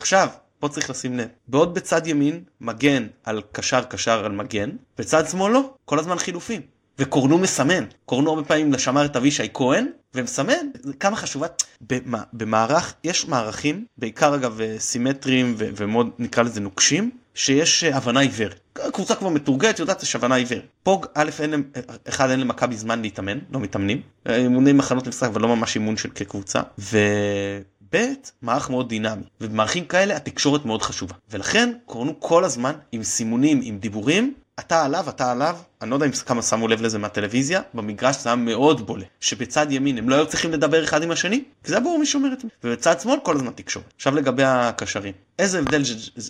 עכשיו 0.00 0.28
פה 0.58 0.68
צריך 0.68 0.90
לשים 0.90 1.18
לב. 1.18 1.28
בעוד 1.48 1.74
בצד 1.74 2.06
ימין 2.06 2.42
מגן 2.60 3.06
על 3.24 3.42
קשר 3.52 3.82
קשר 3.82 4.24
על 4.24 4.32
מגן 4.32 4.70
בצד 4.98 5.28
שמאל 5.28 5.52
לא 5.52 5.74
כל 5.84 5.98
הזמן 5.98 6.18
חילופים. 6.18 6.62
וקורנו 6.98 7.38
מסמן. 7.38 7.84
קורנו 8.04 8.30
הרבה 8.30 8.44
פעמים 8.44 8.78
שמר 8.78 9.04
את 9.04 9.16
אבישי 9.16 9.48
כהן 9.54 9.86
ומסמן. 10.14 10.52
כמה 11.00 11.16
חשובה. 11.16 11.46
במערך 12.32 12.94
יש 13.04 13.28
מערכים 13.28 13.84
בעיקר 13.98 14.34
אגב 14.34 14.60
סימטריים 14.78 15.54
ומאוד 15.58 16.10
נקרא 16.18 16.42
לזה 16.42 16.60
נוקשים 16.60 17.10
שיש 17.34 17.84
אה, 17.84 17.96
הבנה 17.96 18.20
עיוורת. 18.20 18.60
קבוצה 18.92 19.14
כבר 19.14 19.28
מתורגלת 19.28 19.78
יודעת 19.78 20.02
יש 20.02 20.14
הבנה 20.14 20.34
עיוורת. 20.34 20.62
פה 20.82 21.00
א' 21.14 21.30
אין 21.40 21.50
להם 21.50 21.62
אחד 22.08 22.30
אין 22.30 22.40
למכבי 22.40 22.76
זמן 22.76 23.02
להתאמן 23.02 23.38
לא 23.50 23.60
מתאמנים. 23.60 24.00
אימוני 24.28 24.72
מחנות 24.72 25.06
למשחק 25.06 25.30
ולא 25.34 25.48
ממש 25.48 25.76
אימון 25.76 25.96
של 25.96 26.10
כקבוצה 26.10 26.60
וב' 27.94 28.04
מערך 28.42 28.70
מאוד 28.70 28.88
דינמי 28.88 29.24
ובמערכים 29.40 29.84
כאלה 29.84 30.16
התקשורת 30.16 30.64
מאוד 30.64 30.82
חשובה. 30.82 31.14
ולכן 31.30 31.72
קורנו 31.86 32.20
כל 32.20 32.44
הזמן 32.44 32.72
עם 32.92 33.02
סימונים 33.02 33.60
עם 33.62 33.78
דיבורים 33.78 34.34
אתה 34.58 34.84
עליו, 34.84 35.08
אתה 35.08 35.32
עליו, 35.32 35.56
אני 35.82 35.90
לא 35.90 35.96
יודע 35.96 36.06
אם 36.06 36.10
כמה 36.12 36.42
שמו 36.42 36.68
לב 36.68 36.82
לזה 36.82 36.98
מהטלוויזיה, 36.98 37.60
במגרש 37.74 38.16
זה 38.16 38.28
היה 38.28 38.36
מאוד 38.36 38.86
בולה, 38.86 39.04
שבצד 39.20 39.66
ימין 39.70 39.98
הם 39.98 40.08
לא 40.08 40.14
היו 40.14 40.26
צריכים 40.26 40.52
לדבר 40.52 40.84
אחד 40.84 41.02
עם 41.02 41.10
השני, 41.10 41.44
כי 41.64 41.68
זה 41.68 41.74
היה 41.74 41.80
ברור 41.84 41.98
מי 41.98 42.06
שומר 42.06 42.32
את 42.32 42.44
מי, 42.44 42.50
ובצד 42.64 43.00
שמאל 43.00 43.18
כל 43.22 43.36
הזמן 43.36 43.50
תקשורת. 43.50 43.92
עכשיו 43.96 44.14
לגבי 44.14 44.42
הקשרים, 44.44 45.12
איזה 45.38 45.58
הבדל 45.58 45.82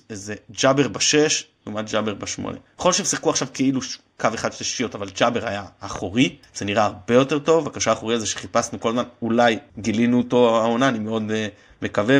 זה 0.09 0.35
ג'אבר 0.63 0.89
בשש 0.89 1.45
לעומת 1.67 1.91
ג'אבר 1.91 2.15
בשמונה. 2.15 2.57
יכול 2.79 2.89
להיות 2.89 2.97
שהם 2.97 3.07
שיחקו 3.07 3.31
עכשיו 3.31 3.49
כאילו 3.55 3.81
קו 4.21 4.29
אחד 4.35 4.53
של 4.53 4.65
שישיות, 4.65 4.95
אבל 4.95 5.09
ג'אבר 5.19 5.47
היה 5.47 5.65
אחורי, 5.81 6.37
זה 6.55 6.65
נראה 6.65 6.85
הרבה 6.85 7.15
יותר 7.15 7.39
טוב, 7.39 7.67
הקשר 7.67 7.91
האחורי 7.91 8.15
הזה 8.15 8.27
שחיפשנו 8.27 8.81
כל 8.81 8.89
הזמן, 8.89 9.05
אולי 9.23 9.59
גילינו 9.79 10.19
אותו 10.19 10.57
העונה, 10.57 10.89
אני 10.89 10.99
מאוד 10.99 11.23
uh, 11.31 11.85
מקווה, 11.85 12.19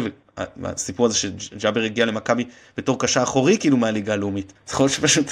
הסיפור 0.65 1.07
הזה 1.07 1.19
שג'אבר 1.19 1.81
הגיע 1.81 2.07
למכבי 2.07 2.45
בתור 2.77 2.99
קשה 2.99 3.23
אחורי 3.23 3.59
כאילו 3.59 3.77
מהליגה 3.77 4.13
הלאומית. 4.13 4.53
זה 4.67 4.73
יכול 4.75 4.85
להיות 4.85 4.93
שפשוט 4.93 5.27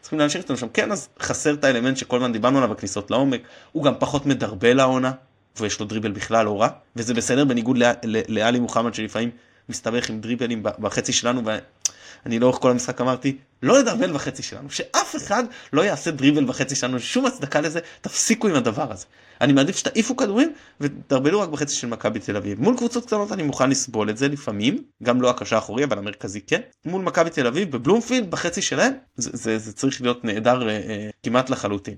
צריכים 0.00 0.18
להמשיך 0.18 0.42
אותנו 0.42 0.56
שם. 0.56 0.68
כן, 0.74 0.92
אז 0.92 1.08
חסר 1.20 1.54
את 1.54 1.64
האלמנט 1.64 1.96
שכל 1.96 2.16
הזמן 2.16 2.32
דיברנו 2.32 2.58
עליו 2.58 2.70
בכניסות 2.70 3.10
לעומק. 3.10 3.40
הוא 3.72 3.84
גם 3.84 3.94
פחות 3.98 4.26
מדרבל 4.26 4.80
העונה, 4.80 5.12
ויש 5.60 5.80
לו 5.80 5.86
דריבל 5.86 6.10
בכלל 6.10 6.44
לא 6.44 6.60
רע, 6.60 6.68
וזה 6.96 7.14
בסדר 7.14 7.44
בניגוד 7.44 7.78
לאלי 8.28 8.58
מוחמד 8.58 8.94
שלפעמים 8.94 9.30
מסתבך 9.68 10.10
עם 10.10 10.20
דריבלים 10.20 10.62
בחצי 10.62 11.12
שלנו, 11.12 11.42
אני 12.26 12.38
לאורך 12.38 12.56
כל 12.56 12.70
המשחק 12.70 13.00
אמרתי, 13.00 13.36
לא 13.62 13.78
לדרבל 13.78 14.12
בחצי 14.12 14.42
שלנו, 14.42 14.70
שאף 14.70 15.16
אחד 15.16 15.44
לא 15.72 15.82
יעשה 15.82 16.10
דריבל 16.10 16.44
בחצי 16.44 16.74
שלנו, 16.74 17.00
שום 17.00 17.26
הצדקה 17.26 17.60
לזה, 17.60 17.80
תפסיקו 18.00 18.48
עם 18.48 18.54
הדבר 18.54 18.92
הזה. 18.92 19.06
אני 19.40 19.52
מעדיף 19.52 19.76
שתעיפו 19.76 20.16
כדורים 20.16 20.52
ותדרבלו 20.80 21.40
רק 21.40 21.48
בחצי 21.48 21.74
של 21.74 21.86
מכבי 21.86 22.18
תל 22.20 22.36
אביב. 22.36 22.60
מול 22.60 22.76
קבוצות 22.76 23.06
קטנות 23.06 23.32
אני 23.32 23.42
מוכן 23.42 23.70
לסבול 23.70 24.10
את 24.10 24.16
זה 24.18 24.28
לפעמים, 24.28 24.84
גם 25.02 25.22
לא 25.22 25.30
הקשה 25.30 25.56
האחורי 25.56 25.84
אבל 25.84 25.98
המרכזי 25.98 26.40
כן. 26.40 26.60
מול 26.84 27.02
מכבי 27.02 27.30
תל 27.30 27.46
אביב 27.46 27.70
בבלומפילד 27.70 28.30
בחצי 28.30 28.62
שלהם, 28.62 28.92
זה, 29.16 29.30
זה, 29.32 29.58
זה 29.58 29.72
צריך 29.72 30.02
להיות 30.02 30.24
נהדר 30.24 30.68
אה, 30.68 31.10
כמעט 31.22 31.50
לחלוטין. 31.50 31.94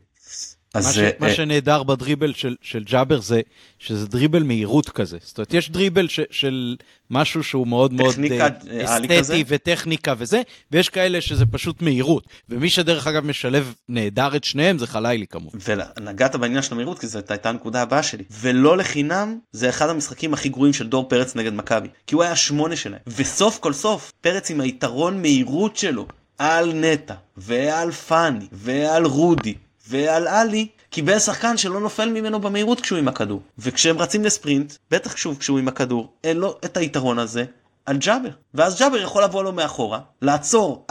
אז 0.75 0.87
מה, 0.87 0.93
ש, 0.93 0.99
uh, 0.99 1.01
מה 1.21 1.31
שנהדר 1.31 1.83
בדריבל 1.83 2.33
של, 2.33 2.57
של 2.63 2.85
ג'אבר 2.85 3.21
זה 3.21 3.41
שזה 3.79 4.07
דריבל 4.07 4.43
מהירות 4.43 4.89
כזה. 4.89 5.19
זאת 5.23 5.39
אומרת, 5.39 5.55
יש 5.55 5.71
דריבל 5.71 6.09
ש, 6.09 6.21
של 6.31 6.77
משהו 7.11 7.45
שהוא 7.45 7.67
מאוד 7.67 7.93
מאוד 7.93 8.15
אה, 8.31 8.49
אסתטי 8.85 9.45
וטכניקה 9.47 10.15
וזה, 10.19 10.43
ויש 10.73 10.89
כאלה 10.89 11.21
שזה 11.21 11.47
פשוט 11.47 11.83
מהירות. 11.83 12.27
ומי 12.49 12.71
שדרך 12.71 13.07
אגב 13.07 13.25
משלב 13.25 13.75
נהדר 13.89 14.37
את 14.37 14.45
שניהם 14.45 14.79
זה 14.79 14.87
חלילי 14.87 15.27
כמובן. 15.27 15.59
ונגעת 15.65 16.37
בעניין 16.37 16.63
של 16.63 16.75
המהירות 16.75 16.99
כי 16.99 17.07
זאת 17.07 17.31
הייתה 17.31 17.49
הנקודה 17.49 17.83
הבאה 17.83 18.03
שלי. 18.03 18.25
ולא 18.31 18.77
לחינם 18.77 19.39
זה 19.53 19.69
אחד 19.69 19.89
המשחקים 19.89 20.35
הכי 20.35 20.49
גרועים 20.49 20.73
של 20.73 20.89
דור 20.89 21.09
פרץ 21.09 21.37
נגד 21.37 21.53
מכבי. 21.53 21.89
כי 22.07 22.15
הוא 22.15 22.23
היה 22.23 22.37
שמונה 22.37 22.77
שלהם. 22.77 23.01
וסוף 23.07 23.59
כל 23.59 23.73
סוף 23.73 24.13
פרץ 24.21 24.51
עם 24.51 24.61
היתרון 24.61 25.23
מהירות 25.23 25.77
שלו 25.77 26.07
על 26.39 26.73
נטע 26.75 27.15
ועל 27.37 27.93
פאני 27.93 28.47
ועל 28.53 29.05
רודי 29.05 29.55
ועל 29.89 30.27
עלי 30.27 30.69
קיבל 30.91 31.19
שחקן 31.19 31.57
שלא 31.57 31.81
נופל 31.81 32.09
ממנו 32.09 32.41
במהירות 32.41 32.81
כשהוא 32.81 32.99
עם 32.99 33.09
הכדור. 33.09 33.43
וכשהם 33.59 33.99
רצים 33.99 34.25
לספרינט, 34.25 34.73
בטח 34.91 35.17
שוב 35.17 35.39
כשהוא 35.39 35.59
עם 35.59 35.69
הכדור, 35.69 36.13
אין 36.25 36.37
לו 36.37 36.59
את 36.65 36.77
היתרון 36.77 37.19
הזה 37.19 37.45
על 37.87 37.97
ג'אבר. 37.97 38.29
ואז 38.55 38.79
ג'אבר 38.79 38.97
יכול 38.97 39.25
לבוא 39.25 39.45
לו 39.45 39.53
מאחורה, 39.53 40.01
לעצור 40.23 40.87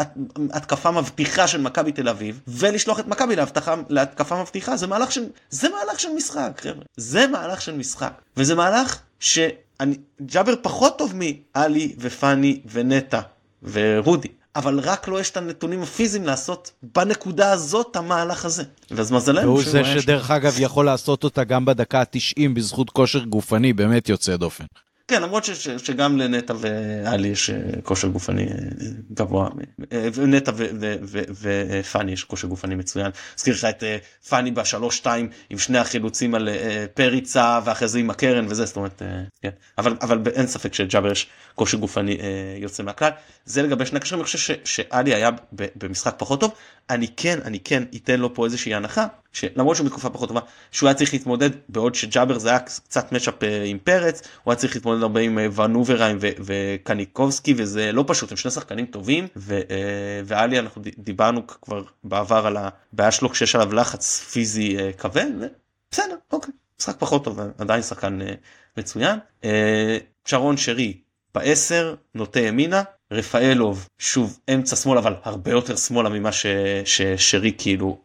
התקפה 0.54 0.92
מבטיחה 0.92 1.48
של 1.48 1.62
מכבי 1.62 1.92
תל 1.92 2.10
אביב, 2.10 2.42
ולשלוח 2.48 3.00
את 3.00 3.08
מכבי 3.08 3.36
להתקפה 3.90 4.42
מבטיחה. 4.42 4.78
זה 4.78 4.88
מהלך 4.88 5.12
של, 5.12 5.26
זה 5.50 5.70
מהלך 5.70 6.00
של 6.00 6.10
משחק, 6.16 6.62
חבר'ה. 6.64 6.84
זה 6.98 7.28
מהלך 7.28 7.62
של 7.62 7.76
משחק. 7.76 8.22
וזה 8.38 8.56
מהלך 8.56 9.02
שג'אבר 9.20 10.54
פחות 10.62 10.98
טוב 10.98 11.14
מעלי 11.16 11.96
ופאני 12.00 12.62
ונטע 12.72 13.20
ורודי. 13.64 14.28
אבל 14.58 14.80
רק 14.80 15.08
לו 15.08 15.20
יש 15.20 15.30
את 15.30 15.38
הנתונים 15.38 15.84
הפיזיים 15.84 16.26
לעשות 16.26 16.72
בנקודה 16.96 17.52
הזאת 17.52 17.96
המהלך 17.96 18.46
הזה. 18.46 18.64
ואז 18.92 19.12
מזלנו 19.12 19.48
והוא 19.48 19.64
זה 19.64 19.84
שדרך 19.86 20.32
אגב 20.32 20.54
יכול 20.60 20.86
לעשות 20.86 21.24
אותה 21.24 21.44
גם 21.44 21.66
בדקה 21.66 22.00
ה-90 22.00 22.50
בזכות 22.54 22.90
כושר 22.90 23.24
גופני 23.24 23.74
באמת 23.74 24.10
יוצא 24.10 24.36
דופן. 24.36 24.66
כן 25.08 25.22
למרות 25.22 25.46
ש, 25.46 25.50
ש, 25.50 25.70
שגם 25.70 26.18
לנטע 26.18 26.54
ואלי 26.60 27.28
יש 27.28 27.50
אה, 27.50 27.82
כושר 27.84 28.08
גופני 28.08 28.48
אה, 28.48 28.56
גבוה. 29.14 29.50
ונטע 30.14 30.52
ופאני 31.42 32.12
יש 32.12 32.24
כושר 32.24 32.48
גופני 32.48 32.76
מצוין. 32.76 33.12
אזכיר 33.38 33.54
לך 33.54 33.66
את 33.66 33.84
אה, 33.84 33.98
פאני 34.30 34.52
בשלוש 34.52 34.98
שתיים 34.98 35.30
עם 35.50 35.58
שני 35.58 35.78
החילוצים 35.78 36.36
על 36.36 36.50
פריצה 36.94 37.60
ואחרי 37.66 37.88
זה 37.88 38.00
עם 38.00 38.10
הקרן 38.10 38.46
וזה 38.50 38.66
זאת 38.66 38.76
אומרת 38.76 39.02
כן. 39.42 39.50
אבל 39.78 39.98
אבל 40.02 40.22
אין 40.34 40.48
ספק 40.48 40.74
שג'אבר 40.74 41.12
יש 41.12 41.28
כושר 41.56 41.78
גופני 41.78 42.18
יוצא 42.58 42.84
מהכלל. 42.84 43.12
זה 43.46 43.64
לגבי 43.64 43.86
שני 43.86 43.98
הקשרים 43.98 44.22
אני 44.22 44.26
חושב 44.26 44.56
שאלי 44.64 45.14
היה 45.14 45.30
במשחק 45.76 46.16
פחות 46.18 46.40
טוב. 46.40 46.52
אני 46.90 47.08
כן 47.18 47.40
אני 47.46 47.60
כן 47.60 47.84
אתן 47.96 48.20
לו 48.20 48.34
פה 48.34 48.46
איזושהי 48.46 48.74
הנחה 48.74 49.08
שלמרות 49.34 49.76
שהוא 49.76 49.86
בתקופה 49.88 50.10
פחות 50.10 50.30
טובה 50.30 50.42
שהוא 50.72 50.88
היה 50.88 50.94
צריך 50.94 51.14
להתמודד 51.14 51.50
בעוד 51.70 51.96
שג'אבר 51.96 52.40
זה 52.40 52.50
היה 52.50 52.60
קצת 52.60 53.12
מצ'אפ 53.12 53.44
אה, 53.44 53.64
עם 53.64 53.78
פרץ 53.84 54.22
הוא 54.44 54.52
היה 54.52 54.60
צריך 54.60 54.76
להתמודד 54.76 55.02
הרבה 55.02 55.20
עם 55.20 55.40
אה, 55.40 55.48
ונוברהיים 55.56 56.18
וקניקובסקי 56.22 57.54
וזה 57.58 57.92
לא 57.92 58.04
פשוט 58.08 58.32
הם 58.32 58.38
שני 58.38 58.52
שחקנים 58.52 58.86
טובים 58.86 59.28
ו, 59.36 59.56
אה, 59.56 60.22
ואלי 60.26 60.60
אנחנו 60.60 60.82
דיברנו 60.98 61.48
כבר 61.48 61.84
בעבר 62.04 62.48
על 62.48 62.58
הבעיה 62.58 63.12
שלו 63.12 63.30
כשיש 63.30 63.56
עליו 63.56 63.74
לחץ 63.74 64.20
פיזי 64.20 64.78
כבד 64.98 65.32
בסדר 65.92 66.16
אוקיי 66.32 66.54
משחק 66.80 66.96
פחות 67.00 67.24
טוב 67.24 67.40
עדיין 67.58 67.82
שחקן 67.82 68.20
מצוין. 68.78 69.20
שרון 70.26 70.58
שרי 70.58 70.98
בעשר 71.36 71.96
נוטה 72.16 72.40
ימינה 72.40 72.84
רפאלוב 73.12 73.88
שוב 73.98 74.40
אמצע 74.54 74.76
שמאל 74.76 74.98
אבל 74.98 75.16
הרבה 75.24 75.52
יותר 75.52 75.76
שמאלה 75.76 76.10
ממה 76.10 76.32
ש, 76.32 76.46
ששרי 76.86 77.54
כאילו 77.58 78.02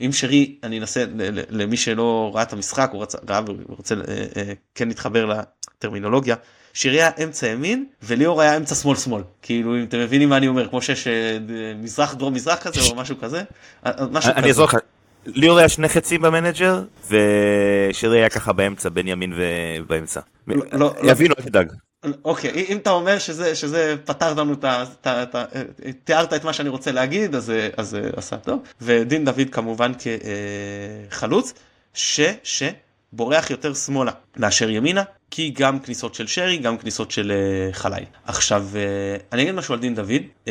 אם 0.00 0.12
שרי 0.12 0.56
אני 0.62 0.78
אנסה 0.78 1.04
למי 1.50 1.76
שלא 1.76 2.30
ראה 2.34 2.42
את 2.42 2.52
המשחק 2.52 2.90
הוא 2.92 3.02
רצה 3.02 3.18
ראה 3.28 3.40
ורוצה 3.46 3.94
אה, 3.94 4.00
אה, 4.36 4.52
כן 4.74 4.88
להתחבר 4.88 5.32
לטרמינולוגיה. 5.78 6.36
שרי 6.72 7.02
היה 7.02 7.10
אמצע 7.24 7.46
ימין 7.46 7.84
וליאור 8.02 8.40
היה 8.40 8.56
אמצע 8.56 8.74
שמאל 8.74 8.96
שמאל 8.96 9.22
כאילו 9.42 9.76
אם 9.76 9.84
אתם 9.88 9.98
מבינים 9.98 10.28
מה 10.28 10.36
אני 10.36 10.48
אומר 10.48 10.68
כמו 10.68 10.82
שיש 10.82 11.06
אה, 11.06 11.38
מזרח 11.76 12.14
דרום 12.14 12.34
מזרח 12.34 12.58
כזה 12.58 12.80
או 12.90 12.94
משהו 12.96 13.16
כזה. 13.20 13.42
אני 13.84 14.48
אעזור 14.48 14.64
לך. 14.64 14.76
ליאור 15.26 15.58
היה 15.58 15.68
שני 15.68 15.88
חצים 15.88 16.22
במנג'ר 16.22 16.82
ושרי 17.06 18.18
היה 18.18 18.28
ככה 18.28 18.52
באמצע 18.52 18.88
בין 18.88 19.08
ימין 19.08 19.32
ובאמצע. 19.36 20.20
לא, 20.46 20.56
לא, 20.72 20.94
לא. 21.02 21.10
יבינו 21.10 21.34
אל 21.38 21.44
תדאג. 21.44 21.72
אוקיי 22.24 22.50
אם 22.68 22.76
אתה 22.76 22.90
אומר 22.90 23.18
שזה 23.18 23.54
שזה 23.54 23.94
פתר 24.04 24.34
לנו 24.34 24.54
את 24.62 24.64
ה... 25.34 25.44
תיארת 26.04 26.32
את 26.32 26.44
מה 26.44 26.52
שאני 26.52 26.68
רוצה 26.68 26.92
להגיד 26.92 27.34
אז 27.34 27.52
אז 27.76 27.96
עשה 28.16 28.36
טוב. 28.36 28.62
ודין 28.80 29.24
דוד 29.24 29.50
כמובן 29.52 29.92
כחלוץ 31.10 31.52
ש... 31.94 32.20
ש... 32.42 32.62
בורח 33.12 33.50
יותר 33.50 33.74
שמאלה 33.74 34.12
מאשר 34.36 34.70
ימינה, 34.70 35.02
כי 35.30 35.50
גם 35.50 35.78
כניסות 35.78 36.14
של 36.14 36.26
שרי, 36.26 36.58
גם 36.58 36.78
כניסות 36.78 37.10
של 37.10 37.32
uh, 37.32 37.74
חליל. 37.74 38.04
עכשיו, 38.24 38.66
uh, 38.72 39.22
אני 39.32 39.42
אגיד 39.42 39.54
משהו 39.54 39.74
על 39.74 39.80
דין 39.80 39.94
דוד, 39.94 40.22
uh, 40.44 40.48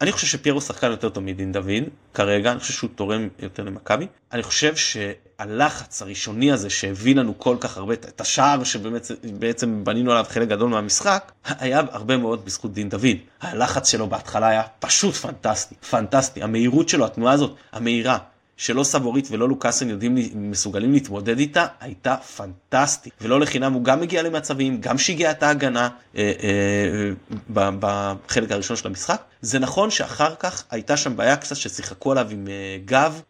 אני 0.00 0.12
חושב 0.12 0.26
שפיירו 0.26 0.60
שחקן 0.60 0.90
יותר 0.90 1.08
טוב 1.08 1.24
מדין 1.24 1.52
דוד, 1.52 1.82
כרגע, 2.14 2.52
אני 2.52 2.60
חושב 2.60 2.72
שהוא 2.72 2.90
תורם 2.94 3.28
יותר 3.38 3.62
למכבי. 3.64 4.06
אני 4.32 4.42
חושב 4.42 4.74
שהלחץ 4.76 6.02
הראשוני 6.02 6.52
הזה 6.52 6.70
שהביא 6.70 7.16
לנו 7.16 7.38
כל 7.38 7.56
כך 7.60 7.76
הרבה, 7.76 7.94
את 7.94 8.20
השער 8.20 8.64
שבעצם 8.64 9.84
בנינו 9.84 10.12
עליו 10.12 10.24
חלק 10.28 10.48
גדול 10.48 10.70
מהמשחק, 10.70 11.32
היה 11.44 11.82
הרבה 11.90 12.16
מאוד 12.16 12.44
בזכות 12.44 12.72
דין 12.72 12.88
דוד. 12.88 13.16
הלחץ 13.40 13.90
שלו 13.90 14.06
בהתחלה 14.06 14.48
היה 14.48 14.62
פשוט 14.80 15.14
פנטסטי, 15.14 15.74
פנטסטי. 15.90 16.42
המהירות 16.42 16.88
שלו, 16.88 17.04
התנועה 17.04 17.32
הזאת, 17.32 17.54
המהירה, 17.72 18.18
שלא 18.56 18.84
סבורית 18.84 19.28
ולא 19.30 19.48
לוקאסן 19.48 19.90
יודעים, 19.90 20.16
מסוגלים 20.34 20.92
להתמודד 20.92 21.38
איתה, 21.38 21.66
הייתה 21.80 22.16
פנטסטית. 22.16 23.12
ולא 23.20 23.40
לחינם 23.40 23.72
הוא 23.72 23.84
גם 23.84 24.00
מגיע 24.00 24.22
למצבים, 24.22 24.80
גם 24.80 24.98
שיגע 24.98 25.30
את 25.30 25.42
ההגנה 25.42 25.88
אה, 26.16 26.32
אה, 26.42 27.70
בחלק 27.80 28.52
הראשון 28.52 28.76
של 28.76 28.88
המשחק. 28.88 29.22
זה 29.40 29.58
נכון 29.58 29.90
שאחר 29.90 30.34
כך 30.34 30.64
הייתה 30.70 30.96
שם 30.96 31.16
בעיה 31.16 31.36
קצת 31.36 31.56
ששיחקו 31.56 32.12
עליו 32.12 32.26
עם 32.30 32.48
אה, 32.48 32.78
גב, 32.84 33.20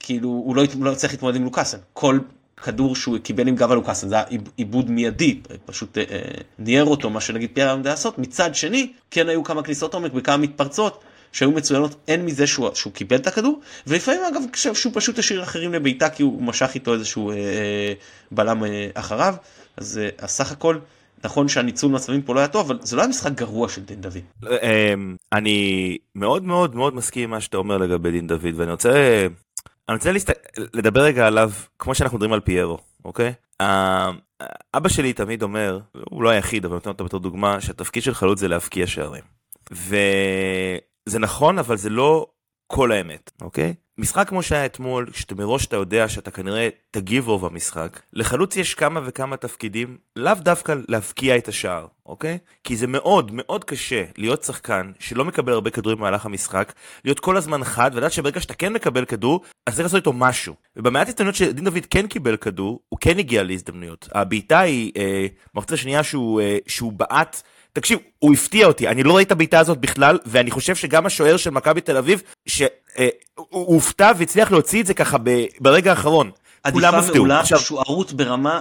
כאילו 0.00 0.28
הוא 0.28 0.56
לא, 0.56 0.64
לא 0.80 0.94
צריך 0.94 1.12
להתמודד 1.12 1.36
עם 1.36 1.44
לוקאסן. 1.44 1.78
כל 1.92 2.18
כדור 2.62 2.96
שהוא 2.96 3.18
קיבל 3.18 3.48
עם 3.48 3.56
גב 3.56 3.72
הלוקאסן, 3.72 4.08
זה 4.08 4.14
היה 4.14 4.24
עיבוד 4.56 4.90
מיידי, 4.90 5.40
פשוט 5.64 5.98
אה, 5.98 6.04
ניער 6.58 6.84
אותו, 6.84 7.10
מה 7.10 7.20
שנגיד 7.20 7.50
פייר 7.54 7.68
היה 7.68 7.76
לעשות. 7.84 8.18
מצד 8.18 8.54
שני, 8.54 8.92
כן 9.10 9.28
היו 9.28 9.44
כמה 9.44 9.62
כניסות 9.62 9.94
עומק 9.94 10.12
וכמה 10.14 10.36
מתפרצות. 10.36 11.02
שהיו 11.32 11.50
מצוינות 11.50 11.96
הן 12.08 12.24
מזה 12.24 12.46
שהוא, 12.46 12.68
שהוא 12.74 12.92
קיבל 12.92 13.16
את 13.16 13.26
הכדור 13.26 13.60
ולפעמים 13.86 14.20
אגב 14.24 14.42
שהוא 14.74 14.92
פשוט 14.94 15.18
השאיר 15.18 15.42
אחרים 15.42 15.72
לבעיטה 15.72 16.10
כי 16.10 16.22
הוא 16.22 16.42
משך 16.42 16.70
איתו 16.74 16.94
איזשהו 16.94 17.30
אה, 17.30 17.36
אה, 17.36 17.92
בלם 18.30 18.64
אה, 18.64 18.88
אחריו 18.94 19.34
אז 19.76 19.98
אה, 20.02 20.24
הסך 20.24 20.52
הכל 20.52 20.78
נכון 21.24 21.48
שהניצול 21.48 21.92
מצבים 21.92 22.22
פה 22.22 22.34
לא 22.34 22.40
היה 22.40 22.48
טוב 22.48 22.70
אבל 22.70 22.78
זה 22.82 22.96
לא 22.96 23.02
היה 23.02 23.08
משחק 23.08 23.32
גרוע 23.32 23.68
של 23.68 23.82
דין 23.84 24.00
דוד. 24.00 24.16
אמ, 24.44 25.16
אני 25.32 25.98
מאוד 26.14 26.44
מאוד 26.44 26.76
מאוד 26.76 26.94
מסכים 26.94 27.22
עם 27.22 27.30
מה 27.30 27.40
שאתה 27.40 27.56
אומר 27.56 27.78
לגבי 27.78 28.10
דין 28.10 28.26
דוד 28.26 28.54
ואני 28.56 28.70
רוצה 28.70 29.26
אני 29.88 29.96
רוצה 29.96 30.12
להסת... 30.12 30.30
לדבר 30.74 31.00
רגע 31.00 31.26
עליו 31.26 31.50
כמו 31.78 31.94
שאנחנו 31.94 32.16
מדברים 32.18 32.32
על 32.32 32.40
פיירו 32.40 32.78
אוקיי. 33.04 33.32
אבא 34.74 34.88
שלי 34.88 35.12
תמיד 35.12 35.42
אומר 35.42 35.78
הוא 36.10 36.22
לא 36.22 36.28
היחיד 36.28 36.64
אבל 36.64 36.74
נותן 36.74 36.90
אותו 36.90 37.04
בתור 37.04 37.20
דוגמה 37.20 37.60
שהתפקיד 37.60 38.02
של 38.02 38.14
חלוץ 38.14 38.38
זה 38.38 38.48
להבקיע 38.48 38.86
שערים. 38.86 39.22
ו... 39.72 39.96
זה 41.10 41.18
נכון, 41.18 41.58
אבל 41.58 41.76
זה 41.76 41.90
לא 41.90 42.26
כל 42.66 42.92
האמת, 42.92 43.30
אוקיי? 43.42 43.74
משחק 43.98 44.28
כמו 44.28 44.42
שהיה 44.42 44.66
אתמול, 44.66 45.06
שאתה 45.12 45.34
מראש 45.34 45.66
אתה 45.66 45.76
יודע 45.76 46.08
שאתה 46.08 46.30
כנראה 46.30 46.68
תגיב 46.90 47.28
רוב 47.28 47.44
המשחק, 47.44 48.00
לחלוץ 48.12 48.56
יש 48.56 48.74
כמה 48.74 49.00
וכמה 49.04 49.36
תפקידים, 49.36 49.96
לאו 50.16 50.34
דווקא 50.34 50.74
להבקיע 50.88 51.36
את 51.36 51.48
השער, 51.48 51.86
אוקיי? 52.06 52.38
כי 52.64 52.76
זה 52.76 52.86
מאוד 52.86 53.30
מאוד 53.34 53.64
קשה 53.64 54.04
להיות 54.18 54.42
שחקן 54.42 54.92
שלא 54.98 55.24
מקבל 55.24 55.52
הרבה 55.52 55.70
כדורים 55.70 55.98
במהלך 55.98 56.26
המשחק, 56.26 56.72
להיות 57.04 57.20
כל 57.20 57.36
הזמן 57.36 57.64
חד, 57.64 57.90
ולדעת 57.94 58.12
שברגע 58.12 58.40
שאתה 58.40 58.54
כן 58.54 58.72
מקבל 58.72 59.04
כדור, 59.04 59.40
אז 59.66 59.74
צריך 59.74 59.84
לעשות 59.84 59.98
איתו 59.98 60.12
משהו. 60.12 60.54
ובמעט 60.76 61.08
הזדמנויות 61.08 61.36
שדין 61.36 61.64
דוד 61.64 61.86
כן 61.90 62.06
קיבל 62.06 62.36
כדור, 62.36 62.80
הוא 62.88 62.98
כן 63.00 63.18
הגיע 63.18 63.42
להזדמנויות. 63.42 64.08
הבעיטה 64.12 64.60
היא, 64.60 64.92
אה, 64.96 65.26
במחצית 65.54 65.72
השנייה 65.72 66.02
שהוא, 66.02 66.40
אה, 66.40 66.58
שהוא 66.66 66.92
בעט, 66.92 67.42
תקשיב, 67.72 67.98
הוא 68.18 68.32
הפתיע 68.32 68.66
אותי, 68.66 68.88
אני 68.88 69.02
לא 69.02 69.16
ראיתי 69.16 69.26
את 69.26 69.32
הבעיטה 69.32 69.58
הזאת 69.58 69.78
בכלל, 69.78 70.18
ואני 70.26 70.50
חושב 70.50 70.74
שגם 70.74 71.06
השוער 71.06 71.36
של 71.36 71.50
מכבי 71.50 71.80
תל 71.80 71.96
אביב, 71.96 72.22
שהוא 72.46 72.68
אה, 72.98 73.08
הופתע 73.50 74.12
והצליח 74.16 74.52
להוציא 74.52 74.80
את 74.80 74.86
זה 74.86 74.94
ככה 74.94 75.16
ברגע 75.60 75.90
האחרון. 75.90 76.30
עדיפה 76.64 76.90
מעולה, 77.14 77.44
שוערות 77.44 78.12
ברמה, 78.12 78.60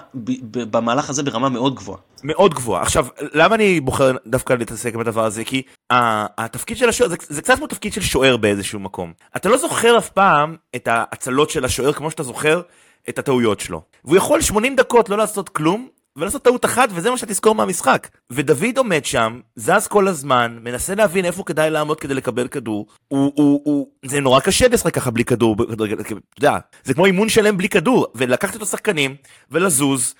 במהלך 0.51 1.09
הזה 1.09 1.23
ברמה 1.23 1.49
מאוד 1.49 1.75
גבוהה. 1.75 1.99
מאוד 2.23 2.53
גבוהה. 2.53 2.81
עכשיו, 2.81 3.07
למה 3.33 3.55
אני 3.55 3.79
בוחר 3.79 4.11
דווקא 4.27 4.53
להתעסק 4.53 4.95
בדבר 4.95 5.25
הזה? 5.25 5.43
כי 5.43 5.61
התפקיד 5.89 6.77
של 6.77 6.89
השוער, 6.89 7.09
זה, 7.09 7.15
זה 7.29 7.41
קצת 7.41 7.57
כמו 7.57 7.67
תפקיד 7.67 7.93
של 7.93 8.01
שוער 8.01 8.37
באיזשהו 8.37 8.79
מקום. 8.79 9.13
אתה 9.35 9.49
לא 9.49 9.57
זוכר 9.57 9.97
אף 9.97 10.09
פעם 10.09 10.55
את 10.75 10.87
ההצלות 10.87 11.49
של 11.49 11.65
השוער 11.65 11.93
כמו 11.93 12.11
שאתה 12.11 12.23
זוכר 12.23 12.61
את 13.09 13.19
הטעויות 13.19 13.59
שלו. 13.59 13.81
והוא 14.05 14.17
יכול 14.17 14.41
80 14.41 14.75
דקות 14.75 15.09
לא 15.09 15.17
לעשות 15.17 15.49
כלום, 15.49 15.87
ולעשות 16.19 16.43
טעות 16.43 16.65
אחת 16.65 16.89
וזה 16.93 17.11
מה 17.11 17.17
שאתה 17.17 17.33
תזכור 17.33 17.55
מהמשחק. 17.55 18.07
ודוד 18.29 18.77
עומד 18.77 19.05
שם, 19.05 19.39
זז 19.55 19.87
כל 19.87 20.07
הזמן, 20.07 20.57
מנסה 20.61 20.95
להבין 20.95 21.25
איפה 21.25 21.43
כדאי 21.43 21.69
לעמוד 21.69 21.99
כדי 21.99 22.13
לקבל 22.13 22.47
כדור. 22.47 22.87
הוא, 23.07 23.31
הוא, 23.35 23.61
הוא, 23.63 23.87
זה 24.05 24.19
נורא 24.19 24.39
קשה 24.39 24.67
לשחק 24.67 24.93
ככה 24.93 25.11
בלי 25.11 25.25
כדור, 25.25 25.55
אתה 25.73 26.13
יודע, 26.37 26.57
זה 26.83 26.93
כמו 26.93 27.05
אימון 27.05 27.29
שלם 27.29 27.57
בלי 27.57 27.69
כדור, 27.69 28.07
ולקחת 28.15 28.55
את 28.55 28.61
השחקנים 28.61 29.15
ולזוז, 29.51 30.15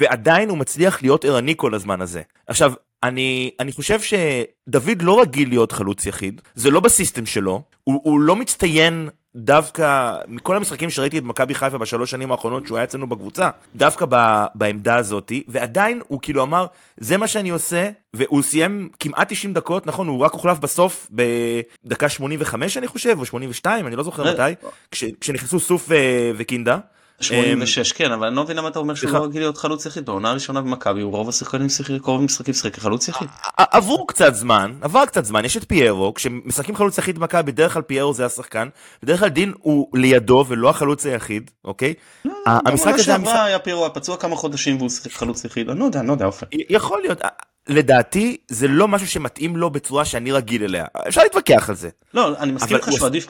ועדיין 0.00 0.48
הוא 0.48 0.58
מצליח 0.58 1.02
להיות 1.02 1.24
ערני 1.24 1.54
כל 1.56 1.74
הזמן 1.74 2.00
הזה. 2.00 2.22
עכשיו, 2.46 2.72
אני, 3.02 3.50
אני 3.60 3.72
חושב 3.72 4.00
שדוד 4.00 5.02
לא 5.02 5.20
רגיל 5.20 5.48
להיות 5.48 5.72
חלוץ 5.72 6.06
יחיד, 6.06 6.40
זה 6.54 6.70
לא 6.70 6.80
בסיסטם 6.80 7.26
שלו, 7.26 7.62
הוא, 7.84 8.00
הוא 8.04 8.20
לא 8.20 8.36
מצטיין 8.36 9.08
דווקא 9.38 10.16
מכל 10.28 10.56
המשחקים 10.56 10.90
שראיתי 10.90 11.18
את 11.18 11.22
מכבי 11.22 11.54
חיפה 11.54 11.78
בשלוש 11.78 12.10
שנים 12.10 12.32
האחרונות 12.32 12.66
שהוא 12.66 12.78
היה 12.78 12.84
אצלנו 12.84 13.06
בקבוצה, 13.06 13.50
דווקא 13.76 14.06
ב, 14.08 14.44
בעמדה 14.54 14.96
הזאתי, 14.96 15.42
ועדיין 15.48 16.00
הוא 16.08 16.20
כאילו 16.22 16.42
אמר, 16.42 16.66
זה 16.96 17.16
מה 17.16 17.26
שאני 17.26 17.50
עושה, 17.50 17.90
והוא 18.14 18.42
סיים 18.42 18.88
כמעט 19.00 19.32
90 19.32 19.54
דקות, 19.54 19.86
נכון, 19.86 20.08
הוא 20.08 20.18
רק 20.18 20.32
הוחלף 20.32 20.58
בסוף 20.58 21.10
בדקה 21.10 22.08
85 22.08 22.76
אני 22.76 22.86
חושב, 22.86 23.16
או 23.18 23.24
82, 23.26 23.86
אני 23.86 23.96
לא 23.96 24.02
זוכר 24.02 24.26
אה, 24.26 24.32
מתי, 24.32 24.66
כש, 24.90 25.04
כשנכנסו 25.20 25.60
סוף 25.60 25.92
אה, 25.92 26.30
וקינדה. 26.36 26.78
86 27.20 27.92
כן 27.92 28.12
אבל 28.12 28.26
אני 28.26 28.36
לא 28.36 28.42
מבין 28.42 28.56
למה 28.56 28.68
אתה 28.68 28.78
אומר 28.78 28.94
שהוא 28.94 29.10
לא 29.10 29.24
רגיל 29.24 29.40
להיות 29.40 29.56
חלוץ 29.56 29.86
יחיד 29.86 30.06
בעונה 30.06 30.30
הראשונה 30.30 30.60
במכבי 30.60 31.00
הוא 31.00 31.12
רוב 31.12 31.28
השחקנים 31.28 31.68
שיחק 31.68 32.04
רוב 32.04 32.20
המשחקים 32.20 32.54
שיחק 32.54 32.74
כחלוץ 32.74 33.08
יחיד. 33.08 33.28
עברו 33.56 34.06
קצת 34.06 34.34
זמן 34.34 34.72
עבר 34.80 35.06
קצת 35.06 35.24
זמן 35.24 35.44
יש 35.44 35.56
את 35.56 35.64
פיירו 35.68 36.14
כשמשחקים 36.14 36.76
חלוץ 36.76 36.98
יחיד 36.98 37.18
במכבי 37.18 37.52
בדרך 37.52 37.72
כלל 37.72 37.82
פיירו 37.82 38.14
זה 38.14 38.26
השחקן 38.26 38.68
בדרך 39.02 39.20
כלל 39.20 39.28
דין 39.28 39.52
הוא 39.60 39.88
לידו 39.94 40.44
ולא 40.48 40.70
החלוץ 40.70 41.06
היחיד 41.06 41.50
אוקיי. 41.64 41.94
לא, 42.24 42.32
המשחק 42.46 42.94
הזה 42.94 43.44
היה 43.44 43.58
פיירו 43.58 43.86
הפצוע 43.86 44.16
כמה 44.16 44.36
חודשים 44.36 44.76
והוא 44.76 44.88
שיחק 44.90 45.12
חלוץ 45.12 45.44
יחיד 45.44 45.70
אני 45.70 45.80
לא 45.80 45.84
יודע 45.84 46.00
אני 46.00 46.08
לא 46.08 46.12
יודע 46.12 46.26
אופן. 46.26 46.46
יכול 46.52 47.00
להיות 47.00 47.20
לדעתי 47.68 48.36
זה 48.48 48.68
לא 48.68 48.88
משהו 48.88 49.08
שמתאים 49.08 49.56
לו 49.56 49.70
בצורה 49.70 50.04
שאני 50.04 50.32
רגיל 50.32 50.62
אליה 50.62 50.84
אפשר 51.08 51.22
להתווכח 51.22 51.68
על 51.68 51.74
זה. 51.74 51.88
לא 52.14 52.38
אני 52.38 52.52
מסכים 52.52 52.76
איתך 52.76 52.92
שהוא 52.92 53.06
עדיף 53.06 53.26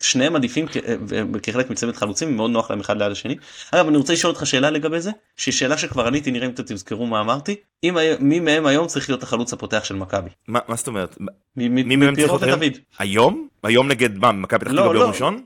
שניהם 0.00 0.36
עדיפים 0.36 0.66
כחלק 1.42 1.70
מצוות 1.70 1.96
חלוצים 1.96 2.36
מאוד 2.36 2.50
נוח 2.50 2.70
להם 2.70 2.80
אחד 2.80 2.96
ליד 2.98 3.12
השני. 3.12 3.36
אגב 3.70 3.88
אני 3.88 3.96
רוצה 3.96 4.12
לשאול 4.12 4.32
אותך 4.32 4.46
שאלה 4.46 4.70
לגבי 4.70 5.00
זה 5.00 5.10
שהיא 5.36 5.54
שאלה 5.54 5.78
שכבר 5.78 6.06
עניתי 6.06 6.30
נראה 6.30 6.46
אם 6.46 6.52
אתם 6.52 6.62
תזכרו 6.62 7.06
מה 7.06 7.20
אמרתי 7.20 7.56
אם 7.84 7.96
מי 8.20 8.40
מהם 8.40 8.66
היום 8.66 8.86
צריך 8.86 9.10
להיות 9.10 9.22
החלוץ 9.22 9.52
הפותח 9.52 9.84
של 9.84 9.94
מכבי. 9.94 10.30
מה 10.48 10.60
זאת 10.74 10.86
אומרת? 10.86 11.18
מי 11.56 11.96
מהם 11.96 12.16
צריך 12.16 12.42
להיות 12.42 12.72
היום? 12.98 13.48
היום 13.62 13.88
נגד 13.88 14.18
מה 14.18 14.32
מכבי 14.32 14.64
תקווה 14.64 14.76
לא, 14.76 14.92
ביום 14.92 15.02
לא. 15.02 15.08
ראשון? 15.08 15.42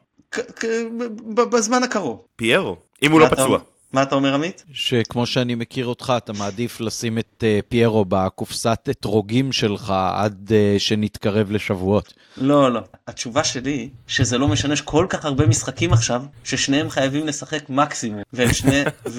בזמן 1.50 1.82
הקרוב. 1.82 2.22
פיירו 2.36 2.76
אם 3.02 3.12
הוא 3.12 3.20
לא 3.20 3.28
פצוע. 3.28 3.58
מה 3.92 4.02
אתה 4.02 4.14
אומר 4.14 4.34
עמית? 4.34 4.64
שכמו 4.72 5.26
שאני 5.26 5.54
מכיר 5.54 5.86
אותך, 5.86 6.12
אתה 6.16 6.32
מעדיף 6.32 6.80
לשים 6.80 7.18
את 7.18 7.44
uh, 7.44 7.62
פיירו 7.68 8.04
בקופסת 8.04 8.88
אתרוגים 8.90 9.52
שלך 9.52 9.92
עד 10.14 10.48
uh, 10.48 10.78
שנתקרב 10.78 11.50
לשבועות. 11.50 12.14
לא, 12.36 12.72
לא. 12.72 12.80
התשובה 13.06 13.44
שלי, 13.44 13.88
שזה 14.06 14.38
לא 14.38 14.48
משנה 14.48 14.76
שכל 14.76 15.06
כך 15.08 15.24
הרבה 15.24 15.46
משחקים 15.46 15.92
עכשיו, 15.92 16.22
ששניהם 16.44 16.90
חייבים 16.90 17.26
לשחק 17.26 17.70
מקסימום, 17.70 18.22
והם 18.32 18.52
שני... 18.52 18.82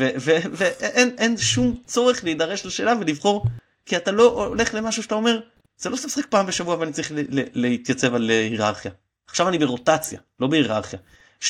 ואין 0.58 1.38
שום 1.38 1.76
צורך 1.86 2.24
להידרש 2.24 2.66
לשאלה 2.66 2.94
ולבחור, 3.00 3.46
כי 3.86 3.98
אתה 3.98 4.12
לא 4.12 4.24
הולך 4.24 4.74
למשהו 4.74 5.04
שאתה 5.04 5.16
אומר, 5.16 5.40
זה 5.78 5.90
לא 5.90 5.96
שאתה 5.98 6.08
משחק 6.08 6.26
פעם 6.30 6.46
בשבוע 6.46 6.76
ואני 6.80 6.92
צריך 6.92 7.12
להתייצב 7.54 8.16
על 8.16 8.30
היררכיה. 8.30 8.92
עכשיו 9.28 9.48
אני 9.48 9.58
ברוטציה, 9.58 10.20
לא 10.40 10.48
בהיררכיה. 10.48 11.00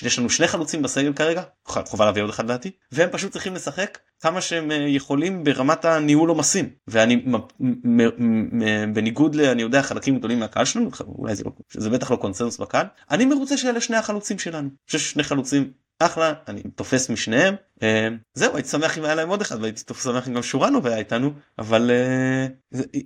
יש 0.04 0.20
לנו 0.20 0.30
שני 0.30 0.48
חלוצים 0.48 0.82
בסגל 0.82 1.14
כרגע, 1.14 1.44
חובה 1.66 2.06
להביא 2.06 2.22
עוד 2.22 2.30
אחד 2.30 2.44
לדעתי, 2.46 2.72
והם 2.92 3.10
פשוט 3.12 3.32
צריכים 3.32 3.56
לשחק 3.56 3.98
כמה 4.22 4.42
שהם 4.42 4.72
אה, 4.72 4.78
יכולים 4.78 5.44
ברמת 5.44 5.86
הניהול 5.86 6.30
עומסים. 6.30 6.70
ואני 6.88 7.26
בניגוד 8.94 9.36
ל... 9.36 9.46
אני 9.46 9.62
יודע 9.62 9.82
חלקים 9.82 10.18
גדולים 10.18 10.40
מהקהל 10.40 10.66
שלנו, 10.66 10.90
אולי 11.02 11.36
זה, 11.36 11.44
לא, 11.44 11.52
זה 11.74 11.90
בטח 11.90 12.12
לא 12.12 12.16
קונצנזוס 12.16 12.58
בקהל, 12.58 12.86
אני 13.12 13.26
מרוצה 13.26 13.58
שאלה 13.58 13.82
שני 13.82 13.98
החלוצים 13.98 14.40
שלנו. 14.40 14.68
אני 14.68 14.86
חושב 14.86 15.00
ששני 15.00 15.24
חלוצים 15.24 15.72
אחלה, 16.00 16.34
אני 16.47 16.62
תופס 16.76 17.10
משניהם. 17.10 17.56
אה, 17.84 18.08
זהו, 18.34 18.56
הייתי 18.56 18.70
שמח 18.70 18.97
אם 18.97 19.06
היה 19.06 19.16
להם 19.16 19.30
עוד 19.30 19.41
אחד 19.41 19.62
והייתי 19.62 19.93
שמח 19.93 20.28
אם 20.28 20.34
גם 20.34 20.43
שורנו 20.43 20.84
והיה 20.84 20.97
איתנו, 20.97 21.34
אבל 21.60 21.91
אה, 21.91 22.47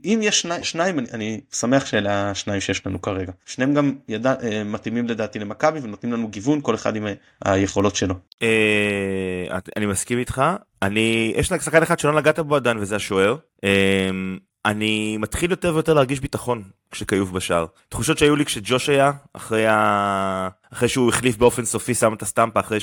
אם 0.06 0.20
יש 0.24 0.42
שני, 0.42 0.64
שניים 0.64 1.00
אני, 1.00 1.08
אני 1.14 1.42
שמח 1.54 1.86
שאלה 1.86 2.32
השניים 2.32 2.62
שיש 2.62 2.88
לנו 2.88 3.02
כרגע. 3.02 3.32
שניהם 3.46 3.74
גם 3.74 3.96
ידע, 4.08 4.34
אה, 4.44 4.64
מתאימים 4.64 5.08
לדעתי 5.08 5.40
למכבי 5.40 5.80
ונותנים 5.84 6.14
לנו 6.14 6.28
גיוון 6.28 6.60
כל 6.62 6.76
אחד 6.76 6.96
עם 6.96 7.08
היכולות 7.46 7.96
שלו. 7.96 8.16
אני 9.78 9.86
מסכים 9.86 10.20
איתך, 10.20 10.44
אני, 10.82 11.34
יש 11.36 11.48
שחקן 11.48 11.84
אחד 11.84 12.00
שלא 12.00 12.14
נגעת 12.14 12.40
בו 12.40 12.56
עדיין 12.56 12.78
וזה 12.78 12.96
השוער. 12.96 13.36
אני 14.66 15.18
מתחיל 15.18 15.52
יותר 15.52 15.74
ויותר 15.74 15.94
להרגיש 15.94 16.20
ביטחון 16.20 16.64
כשכיוף 16.92 17.30
בשער. 17.30 17.66
תחושות 17.90 18.18
שהיו 18.18 18.36
לי 18.36 18.46
כשג'וש 18.46 18.90
היה, 18.90 19.12
אחרי, 19.34 19.68
ה... 19.68 20.48
אחרי 20.74 20.90
שהוא 20.90 21.10
החליף 21.10 21.38
באופן 21.38 21.66
סופי, 21.66 21.94
שם 21.94 22.14
את 22.14 22.22
הסטמפה, 22.22 22.60
אחרי 22.60 22.80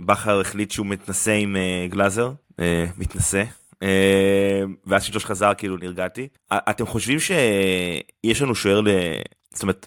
שבכר 0.00 0.40
החליט 0.40 0.70
שהוא 0.70 0.86
מתנשא 0.86 1.30
עם 1.30 1.56
אה, 1.56 1.86
גלאזר, 1.90 2.32
אה, 2.60 2.86
מתנשא. 2.98 3.44
ואז 4.86 5.04
שג'וש 5.04 5.24
חזר 5.24 5.52
כאילו 5.58 5.76
נרגעתי. 5.76 6.28
אתם 6.52 6.86
חושבים 6.86 7.18
שיש 7.20 8.42
לנו 8.42 8.54
שוער 8.54 8.80
ל... 8.80 8.88
זאת 9.52 9.62
אומרת, 9.62 9.86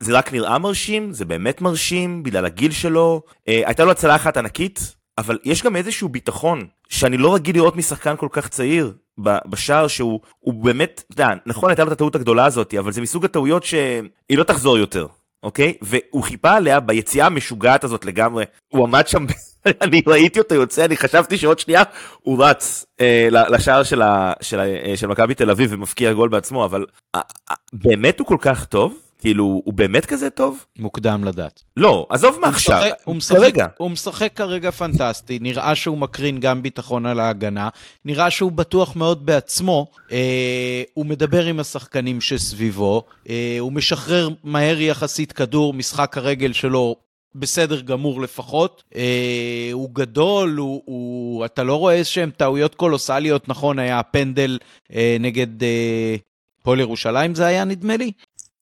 זה 0.00 0.12
רק 0.12 0.32
נראה 0.32 0.58
מרשים, 0.58 1.12
זה 1.12 1.24
באמת 1.24 1.60
מרשים, 1.60 2.22
בגלל 2.22 2.46
הגיל 2.46 2.70
שלו. 2.70 3.22
הייתה 3.46 3.84
לו 3.84 3.90
הצלה 3.90 4.16
אחת 4.16 4.36
ענקית, 4.36 4.95
אבל 5.18 5.38
יש 5.44 5.62
גם 5.62 5.76
איזשהו 5.76 6.08
ביטחון 6.08 6.66
שאני 6.88 7.16
לא 7.16 7.34
רגיל 7.34 7.56
לראות 7.56 7.76
משחקן 7.76 8.16
כל 8.16 8.28
כך 8.30 8.48
צעיר 8.48 8.92
בשער 9.18 9.88
שהוא 9.88 10.20
באמת, 10.44 11.02
אתה 11.06 11.22
יודע, 11.22 11.34
נכון 11.46 11.70
הייתה 11.70 11.84
לו 11.84 11.88
את 11.88 11.92
הטעות 11.92 12.14
הגדולה 12.14 12.44
הזאת, 12.44 12.74
אבל 12.74 12.92
זה 12.92 13.00
מסוג 13.00 13.24
הטעויות 13.24 13.64
שהיא 13.64 14.02
לא 14.30 14.42
תחזור 14.44 14.78
יותר, 14.78 15.06
אוקיי? 15.42 15.74
והוא 15.82 16.22
חיפה 16.22 16.52
עליה 16.52 16.80
ביציאה 16.80 17.26
המשוגעת 17.26 17.84
הזאת 17.84 18.04
לגמרי, 18.04 18.44
הוא 18.68 18.84
עמד 18.84 19.08
שם, 19.08 19.26
אני 19.82 20.02
ראיתי 20.06 20.38
אותו 20.38 20.54
יוצא, 20.54 20.84
אני 20.84 20.96
חשבתי 20.96 21.38
שעוד 21.38 21.58
שנייה 21.58 21.82
הוא 22.22 22.44
רץ 22.44 22.86
אה, 23.00 23.28
לשער 23.30 23.82
של, 23.82 24.02
של, 24.40 24.60
אה, 24.60 24.96
של 24.96 25.06
מכבי 25.06 25.34
תל 25.34 25.50
אביב 25.50 25.70
ומפקיע 25.72 26.12
גול 26.12 26.28
בעצמו, 26.28 26.64
אבל 26.64 26.86
אה, 27.14 27.20
אה, 27.50 27.56
באמת 27.72 28.18
הוא 28.18 28.26
כל 28.26 28.38
כך 28.40 28.64
טוב? 28.64 29.05
כאילו, 29.18 29.44
הוא 29.64 29.74
באמת 29.74 30.06
כזה 30.06 30.30
טוב? 30.30 30.64
מוקדם 30.78 31.24
לדעת. 31.24 31.62
לא, 31.76 32.06
עזוב 32.10 32.38
מה 32.40 32.48
עכשיו, 32.48 32.82
הוא 33.04 33.16
משחק, 33.16 33.36
כרגע. 33.36 33.66
הוא 33.78 33.90
משחק 33.90 34.32
כרגע 34.34 34.70
פנטסטי, 34.70 35.38
נראה 35.38 35.74
שהוא 35.74 35.98
מקרין 35.98 36.40
גם 36.40 36.62
ביטחון 36.62 37.06
על 37.06 37.20
ההגנה, 37.20 37.68
נראה 38.04 38.30
שהוא 38.30 38.52
בטוח 38.52 38.96
מאוד 38.96 39.26
בעצמו, 39.26 39.86
אה, 40.12 40.82
הוא 40.94 41.06
מדבר 41.06 41.44
עם 41.44 41.60
השחקנים 41.60 42.20
שסביבו, 42.20 43.02
אה, 43.28 43.56
הוא 43.60 43.72
משחרר 43.72 44.28
מהר 44.44 44.80
יחסית 44.80 45.32
כדור, 45.32 45.74
משחק 45.74 46.18
הרגל 46.18 46.52
שלו 46.52 46.96
בסדר 47.38 47.80
גמור 47.80 48.20
לפחות. 48.20 48.82
אה, 48.96 49.68
הוא 49.72 49.90
גדול, 49.92 50.56
הוא, 50.56 50.82
הוא, 50.84 51.44
אתה 51.44 51.62
לא 51.62 51.74
רואה 51.74 51.94
איזשהם 51.94 52.30
טעויות 52.36 52.74
קולוסליות, 52.74 53.48
נכון, 53.48 53.78
היה 53.78 54.02
פנדל 54.02 54.58
אה, 54.94 55.16
נגד 55.20 55.62
אה, 55.62 56.16
פועל 56.62 56.80
ירושלים 56.80 57.34
זה 57.34 57.46
היה 57.46 57.64
נדמה 57.64 57.96
לי? 57.96 58.12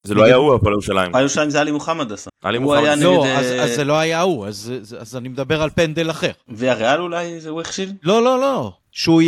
זה 0.04 0.14
לא 0.14 0.24
היה 0.24 0.36
הוא 0.36 0.54
הפועל 0.54 0.72
ירושלים. 0.72 1.08
הפועל 1.08 1.22
ירושלים 1.22 1.50
זה 1.50 1.60
עלי 1.60 1.70
מוחמד 1.72 2.12
עשה. 2.12 2.30
עלי 2.42 2.58
מוחמד. 2.58 2.98
לא, 3.00 3.26
אז 3.36 3.74
זה 3.76 3.84
לא 3.84 3.98
היה 3.98 4.20
הוא, 4.20 4.46
אז 4.46 5.16
אני 5.16 5.28
מדבר 5.28 5.62
על 5.62 5.70
פנדל 5.70 6.10
אחר. 6.10 6.30
והריאל 6.48 7.00
אולי 7.00 7.40
זה 7.40 7.50
הוא 7.50 7.60
הכשיל? 7.60 7.92
לא, 8.02 8.22
לא, 8.22 8.40
לא. 8.40 8.72
שהוא 8.92 9.22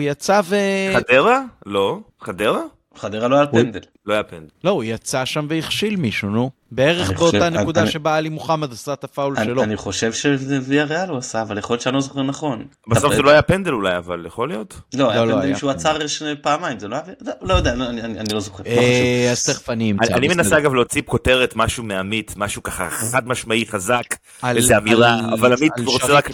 יצא 0.00 0.40
ו... 0.44 0.56
חדרה? 0.94 1.40
לא. 1.66 1.98
חדרה? 2.20 2.60
חדרה 2.96 3.28
לא 3.28 3.36
היה 3.36 3.46
פנדל. 3.46 3.80
לא 4.06 4.14
היה 4.14 4.22
פנדל. 4.22 4.46
לא, 4.64 4.70
הוא 4.70 4.84
יצא 4.84 5.24
שם 5.24 5.46
והכשיל 5.48 5.96
מישהו, 5.96 6.30
נו. 6.30 6.50
בערך 6.70 7.10
באותה 7.10 7.50
נקודה 7.50 7.86
שבה 7.86 8.16
עלי 8.16 8.28
מוחמד 8.28 8.72
עשה 8.72 8.92
את 8.92 9.04
הפאול 9.04 9.36
שלו. 9.44 9.62
אני 9.62 9.76
חושב 9.76 10.12
שזה 10.12 10.58
ויה 10.62 10.84
ריאל 10.84 11.08
הוא 11.08 11.18
עשה, 11.18 11.42
אבל 11.42 11.58
יכול 11.58 11.74
להיות 11.74 11.82
שאני 11.82 11.94
לא 11.94 12.00
זוכר 12.00 12.22
נכון. 12.22 12.64
בסוף 12.88 13.14
זה 13.14 13.22
לא 13.22 13.30
היה 13.30 13.42
פנדל 13.42 13.72
אולי, 13.72 13.96
אבל 13.96 14.26
יכול 14.26 14.48
להיות. 14.48 14.80
לא, 14.94 15.10
היה 15.10 15.24
לא, 15.24 15.34
פנדל 15.34 15.56
שהוא 15.56 15.70
עצר 15.70 15.96
פעמיים, 16.42 16.78
זה 16.78 16.88
לא 16.88 16.96
היה... 16.96 17.04
לא 17.42 17.54
יודע, 17.54 17.72
אני 17.72 18.34
לא 18.34 18.40
זוכר. 18.40 18.64
אה, 18.66 19.28
אז 19.32 19.44
תכף 19.44 19.70
אני 19.70 19.90
אמצא. 19.90 20.14
אני 20.14 20.28
מנסה 20.28 20.58
אגב 20.58 20.74
להוציא 20.74 21.02
כותרת, 21.04 21.56
משהו 21.56 21.84
מעמית, 21.84 22.34
משהו 22.36 22.62
ככה 22.62 22.90
חד 22.90 23.28
משמעי, 23.28 23.66
חזק, 23.66 24.16
איזה 24.44 24.78
אמירה, 24.78 25.20
אבל 25.32 25.52
עמית 25.52 25.72
רוצה 25.86 26.12
רק... 26.12 26.30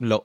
לא. 0.00 0.22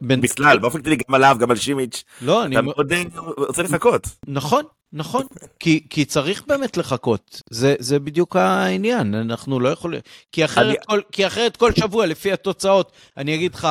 בכלל, 0.00 0.58
באופן 0.58 0.82
כללי 0.82 0.96
גם 0.96 1.14
עליו, 1.14 1.36
גם 1.40 1.50
על 1.50 1.56
שימיץ'. 1.56 2.04
לא, 2.22 2.44
אני... 2.44 2.56
אתה 2.56 2.62
מאוד 2.62 2.92
רוצה 3.38 3.62
לחכות. 3.62 4.08
נכון, 4.26 4.62
נכון, 4.92 5.26
כי, 5.60 5.86
כי 5.90 6.04
צריך 6.04 6.42
באמת 6.46 6.76
לחכות, 6.76 7.42
זה, 7.50 7.74
זה 7.78 7.98
בדיוק 7.98 8.36
העניין, 8.36 9.14
אנחנו 9.14 9.60
לא 9.60 9.68
יכולים, 9.68 10.00
כי 10.32 10.44
אחרת, 10.44 10.66
אני... 10.66 10.76
כל, 10.86 11.00
כי 11.12 11.26
אחרת 11.26 11.56
כל 11.56 11.72
שבוע 11.72 12.06
לפי 12.06 12.32
התוצאות, 12.32 12.92
אני 13.16 13.34
אגיד 13.34 13.54
לך 13.54 13.68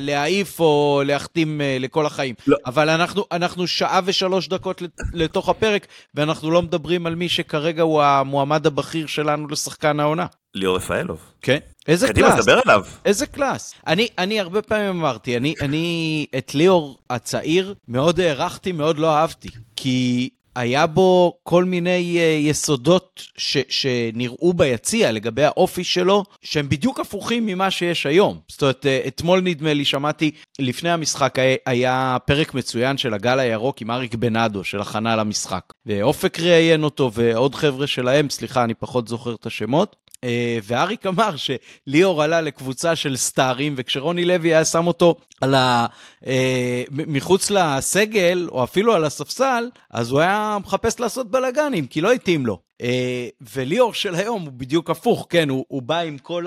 להעיף 0.00 0.60
או 0.60 1.02
להחתים 1.06 1.60
uh, 1.60 1.82
לכל 1.82 2.06
החיים, 2.06 2.34
לא. 2.46 2.56
אבל 2.66 2.90
אנחנו, 2.90 3.24
אנחנו 3.32 3.66
שעה 3.66 4.00
ושלוש 4.04 4.48
דקות 4.48 4.82
לתוך 5.12 5.48
הפרק, 5.48 5.86
ואנחנו 6.14 6.50
לא 6.50 6.62
מדברים 6.62 7.06
על 7.06 7.14
מי 7.14 7.28
שכרגע 7.28 7.82
הוא 7.82 8.02
המועמד 8.02 8.66
הבכיר 8.66 9.06
שלנו 9.06 9.48
לשחקן 9.48 10.00
העונה. 10.00 10.26
ליאור 10.58 10.76
רפאלוב. 10.76 11.20
כן. 11.42 11.58
איזה 11.88 12.08
קדימה, 12.08 12.28
class. 12.28 12.40
קדימה, 12.40 12.60
דבר 12.60 12.70
עליו. 12.70 12.84
איזה 13.04 13.26
class. 13.26 13.74
אני, 13.86 14.08
אני 14.18 14.40
הרבה 14.40 14.62
פעמים 14.62 14.88
אמרתי, 14.88 15.36
אני, 15.36 15.54
אני 15.60 16.26
את 16.38 16.54
ליאור 16.54 16.98
הצעיר 17.10 17.74
מאוד 17.88 18.20
הערכתי, 18.20 18.72
מאוד 18.72 18.98
לא 18.98 19.16
אהבתי. 19.16 19.48
כי 19.76 20.28
היה 20.58 20.86
בו 20.86 21.38
כל 21.42 21.64
מיני 21.64 22.16
uh, 22.16 22.48
יסודות 22.48 23.22
ש, 23.36 23.56
שנראו 23.68 24.52
ביציע 24.52 25.12
לגבי 25.12 25.44
האופי 25.44 25.84
שלו, 25.84 26.24
שהם 26.42 26.68
בדיוק 26.68 27.00
הפוכים 27.00 27.46
ממה 27.46 27.70
שיש 27.70 28.06
היום. 28.06 28.38
זאת 28.48 28.62
אומרת, 28.62 28.86
uh, 28.86 29.08
אתמול 29.08 29.40
נדמה 29.40 29.74
לי, 29.74 29.84
שמעתי, 29.84 30.30
לפני 30.58 30.90
המשחק 30.90 31.38
היה, 31.38 31.56
היה 31.66 32.16
פרק 32.24 32.54
מצוין 32.54 32.98
של 32.98 33.14
הגל 33.14 33.38
הירוק 33.38 33.80
עם 33.80 33.90
אריק 33.90 34.14
בנאדו, 34.14 34.64
של 34.64 34.80
הכנה 34.80 35.16
למשחק. 35.16 35.62
ואופק 35.86 36.40
ראיין 36.40 36.84
אותו 36.84 37.10
ועוד 37.12 37.54
חבר'ה 37.54 37.86
שלהם, 37.86 38.30
סליחה, 38.30 38.64
אני 38.64 38.74
פחות 38.74 39.08
זוכר 39.08 39.34
את 39.34 39.46
השמות. 39.46 39.96
אה, 40.24 40.58
ואריק 40.62 41.06
אמר 41.06 41.34
שליאור 41.36 42.22
עלה 42.22 42.40
לקבוצה 42.40 42.96
של 42.96 43.16
סטארים, 43.16 43.74
וכשרוני 43.76 44.24
לוי 44.24 44.54
היה 44.54 44.64
שם 44.64 44.86
אותו 44.86 45.14
על 45.40 45.54
ה... 45.54 45.86
אה, 46.26 46.82
מחוץ 46.90 47.50
לסגל, 47.50 48.48
או 48.52 48.64
אפילו 48.64 48.94
על 48.94 49.04
הספסל, 49.04 49.70
אז 49.90 50.10
הוא 50.10 50.20
היה 50.20 50.58
מחפש 50.64 51.00
לעשות 51.00 51.30
בלאגנים, 51.30 51.86
כי 51.86 52.00
לא 52.00 52.12
התאים 52.12 52.46
לו. 52.46 52.58
אה, 52.82 53.28
וליאור 53.54 53.94
של 53.94 54.14
היום 54.14 54.42
הוא 54.42 54.52
בדיוק 54.52 54.90
הפוך, 54.90 55.26
כן, 55.30 55.48
הוא, 55.48 55.64
הוא 55.68 55.82
בא 55.82 55.98
עם 55.98 56.18
כל 56.18 56.46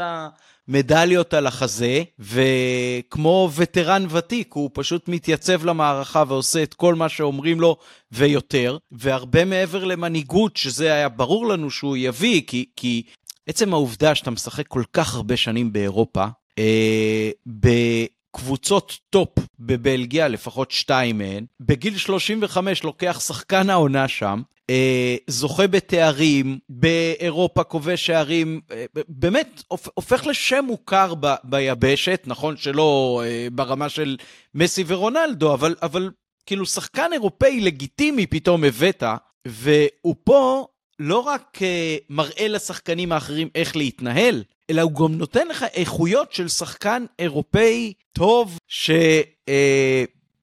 המדליות 0.68 1.34
על 1.34 1.48
החזה, 1.48 2.04
וכמו 2.20 3.50
וטרן 3.56 4.06
ותיק, 4.10 4.54
הוא 4.54 4.70
פשוט 4.74 5.08
מתייצב 5.08 5.66
למערכה 5.66 6.24
ועושה 6.28 6.64
את 6.64 6.74
כל 6.74 6.96
מה 6.96 7.10
שאומרים 7.10 7.62
לו 7.62 7.78
ויותר, 8.12 8.78
והרבה 8.92 9.46
מעבר 9.46 9.84
למנהיגות, 9.84 10.58
שזה 10.58 10.94
היה 10.94 11.10
ברור 11.10 11.48
לנו 11.48 11.72
שהוא 11.72 11.98
יביא, 11.98 12.42
כי, 12.48 12.66
כי 12.76 13.04
עצם 13.48 13.74
העובדה 13.74 14.16
שאתה 14.16 14.32
משחק 14.32 14.68
כל 14.68 14.84
כך 14.94 15.16
הרבה 15.16 15.38
שנים 15.38 15.74
באירופה, 15.74 16.26
אה, 16.60 17.30
בקבוצות 17.46 18.98
top 19.10 19.40
בבלגיה, 19.60 20.28
לפחות 20.28 20.72
שתיים 20.72 21.18
מהן, 21.18 21.46
בגיל 21.60 21.98
35 21.98 22.84
לוקח 22.84 23.20
שחקן 23.20 23.70
העונה 23.70 24.08
שם, 24.08 24.42
אה, 24.70 25.16
זוכה 25.28 25.68
בתארים, 25.68 26.60
באירופה 26.70 27.64
כובש 27.64 28.06
שערים, 28.06 28.62
אה, 28.72 28.86
באמת 29.08 29.64
הופך 29.94 30.28
לשם 30.28 30.66
מוכר 30.68 31.14
ב, 31.20 31.34
ביבשת, 31.44 32.24
נכון 32.26 32.58
שלא 32.58 33.22
אה, 33.26 33.48
ברמה 33.52 33.90
של 33.90 34.18
מסי 34.56 34.84
ורונלדו, 34.88 35.54
אבל, 35.54 35.76
אבל 35.82 36.10
כאילו 36.46 36.66
שחקן 36.66 37.14
אירופאי 37.14 37.60
לגיטימי 37.60 38.26
פתאום 38.26 38.64
הבאת, 38.64 39.04
והוא 39.48 40.16
פה 40.24 40.68
לא 41.04 41.20
רק 41.20 41.58
uh, 41.58 41.62
מראה 42.10 42.48
לשחקנים 42.48 43.12
האחרים 43.12 43.50
איך 43.56 43.76
להתנהל, 43.76 44.44
אלא 44.70 44.82
הוא 44.82 44.92
גם 44.92 45.16
נותן 45.18 45.48
לך 45.48 45.66
איכויות 45.74 46.34
של 46.34 46.48
שחקן 46.48 47.06
אירופאי 47.20 47.94
טוב, 48.14 48.58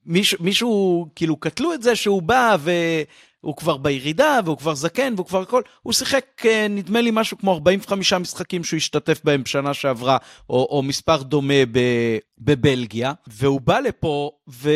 שמישהו, 0.07 1.05
אה, 1.05 1.09
כאילו, 1.17 1.37
קטלו 1.37 1.75
את 1.75 1.83
זה 1.83 1.97
שהוא 1.97 2.23
בא 2.23 2.57
והוא 2.61 3.57
כבר 3.57 3.77
בירידה, 3.77 4.41
והוא 4.45 4.59
כבר 4.59 4.75
זקן, 4.75 5.13
והוא 5.17 5.27
כבר 5.27 5.43
הכל. 5.43 5.63
הוא 5.83 5.93
שיחק, 5.93 6.25
uh, 6.41 6.47
נדמה 6.71 7.01
לי, 7.01 7.11
משהו 7.13 7.39
כמו 7.39 7.53
45 7.53 8.13
משחקים 8.13 8.65
שהוא 8.65 8.77
השתתף 8.77 9.21
בהם 9.25 9.43
בשנה 9.43 9.75
שעברה, 9.75 10.17
או, 10.51 10.69
או 10.71 10.83
מספר 10.83 11.23
דומה 11.23 11.55
בבלגיה, 12.39 13.13
והוא 13.27 13.61
בא 13.61 13.81
לפה, 13.81 14.31
ו... 14.49 14.71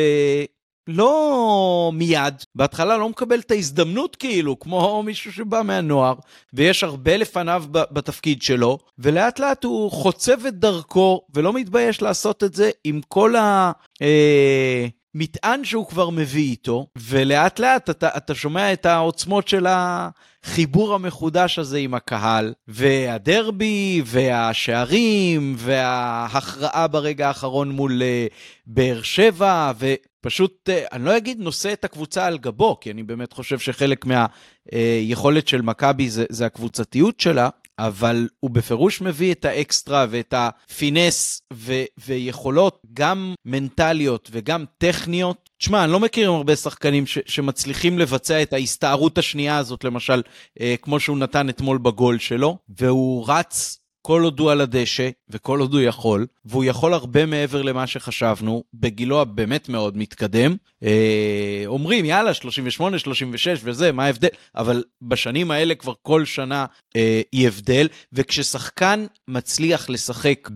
לא 0.93 1.91
מיד, 1.95 2.35
בהתחלה 2.55 2.97
לא 2.97 3.09
מקבל 3.09 3.39
את 3.39 3.51
ההזדמנות 3.51 4.17
כאילו, 4.17 4.59
כמו 4.59 5.03
מישהו 5.03 5.33
שבא 5.33 5.63
מהנוער, 5.65 6.15
ויש 6.53 6.85
הרבה 6.85 7.17
לפניו 7.17 7.65
בתפקיד 7.71 8.43
שלו, 8.43 8.79
ולאט 8.99 9.39
לאט 9.39 9.65
הוא 9.65 9.91
חוצב 9.91 10.47
את 10.47 10.55
דרכו, 10.55 11.21
ולא 11.35 11.53
מתבייש 11.53 12.03
לעשות 12.03 12.45
את 12.45 12.55
זה 12.55 12.71
עם 12.85 13.01
כל 13.09 13.37
ה... 13.37 13.73
אה, 14.03 14.87
מטען 15.15 15.65
שהוא 15.65 15.87
כבר 15.87 16.11
מביא 16.11 16.51
איתו, 16.51 16.87
ולאט 16.99 17.59
לאט 17.59 17.91
אתה, 17.91 18.09
אתה 18.17 18.35
שומע 18.35 18.73
את 18.73 18.87
העוצמות 18.87 19.49
של 19.49 19.67
החיבור 19.69 20.95
המחודש 20.95 21.59
הזה 21.59 21.79
עם 21.79 21.95
הקהל, 21.95 22.53
והדרבי, 22.69 24.03
והשערים, 24.05 25.55
וההכרעה 25.59 26.89
ברגע 26.89 27.29
האחרון 27.29 27.71
מול 27.71 28.03
uh, 28.03 28.33
באר 28.67 29.03
שבע, 29.03 29.73
ופשוט, 29.77 30.12
uh, 30.27 30.73
אני 30.93 31.05
לא 31.05 31.17
אגיד 31.17 31.41
נושא 31.41 31.73
את 31.73 31.85
הקבוצה 31.85 32.27
על 32.27 32.39
גבו, 32.39 32.81
כי 32.81 32.91
אני 32.91 33.03
באמת 33.03 33.33
חושב 33.33 33.59
שחלק 33.59 34.05
מהיכולת 34.07 35.49
של 35.49 35.63
מכבי 35.63 36.11
זה, 36.11 36.25
זה 36.29 36.47
הקבוצתיות 36.47 37.21
שלה, 37.21 37.49
אבל 37.79 38.29
הוא 38.41 38.51
בפירוש 38.51 39.01
מביא 39.01 39.33
את 39.33 39.45
האקסטרה 39.45 40.07
ואת 40.11 40.35
הפינס 40.37 41.43
ו- 41.53 41.85
ויכולות 42.07 42.83
גם 42.95 43.35
מנטליות 43.45 44.29
וגם 44.33 44.65
טכניות. 44.79 45.51
תשמע, 45.59 45.85
אני 45.85 45.93
לא 45.93 46.01
מכיר 46.01 46.31
הרבה 46.31 46.57
שחקנים 46.57 47.07
ש, 47.07 47.19
שמצליחים 47.27 47.99
לבצע 47.99 48.43
את 48.43 48.53
ההסתערות 48.53 49.19
השנייה 49.19 49.59
הזאת, 49.59 49.85
למשל, 49.85 50.23
אה, 50.61 50.75
כמו 50.83 51.01
שהוא 51.01 51.19
נתן 51.19 51.49
אתמול 51.49 51.79
בגול 51.79 52.19
שלו, 52.19 52.59
והוא 52.79 53.25
רץ 53.29 53.82
כל 54.03 54.23
עוד 54.23 54.41
הוא 54.41 54.51
על 54.51 54.61
הדשא, 54.61 55.11
וכל 55.29 55.61
עוד 55.61 55.73
הוא 55.73 55.81
יכול, 55.81 56.27
והוא 56.45 56.65
יכול 56.65 56.95
הרבה 56.95 57.27
מעבר 57.27 57.63
למה 57.63 57.87
שחשבנו, 57.87 58.65
בגילו 58.75 59.21
הבאמת 59.21 59.69
מאוד 59.69 59.97
מתקדם. 59.97 60.57
אה, 60.83 61.63
אומרים, 61.67 62.05
יאללה, 62.05 62.35
38, 62.35 62.99
36 62.99 63.61
וזה, 63.65 63.93
מה 63.93 64.05
ההבדל? 64.05 64.29
אבל 64.57 64.85
בשנים 65.03 65.51
האלה 65.51 65.75
כבר 65.75 65.93
כל 66.03 66.25
שנה 66.25 66.67
אה, 66.97 67.21
היא 67.33 67.49
הבדל, 67.49 67.89
וכששחקן 68.13 69.07
מצליח 69.29 69.91
לשחק 69.91 70.51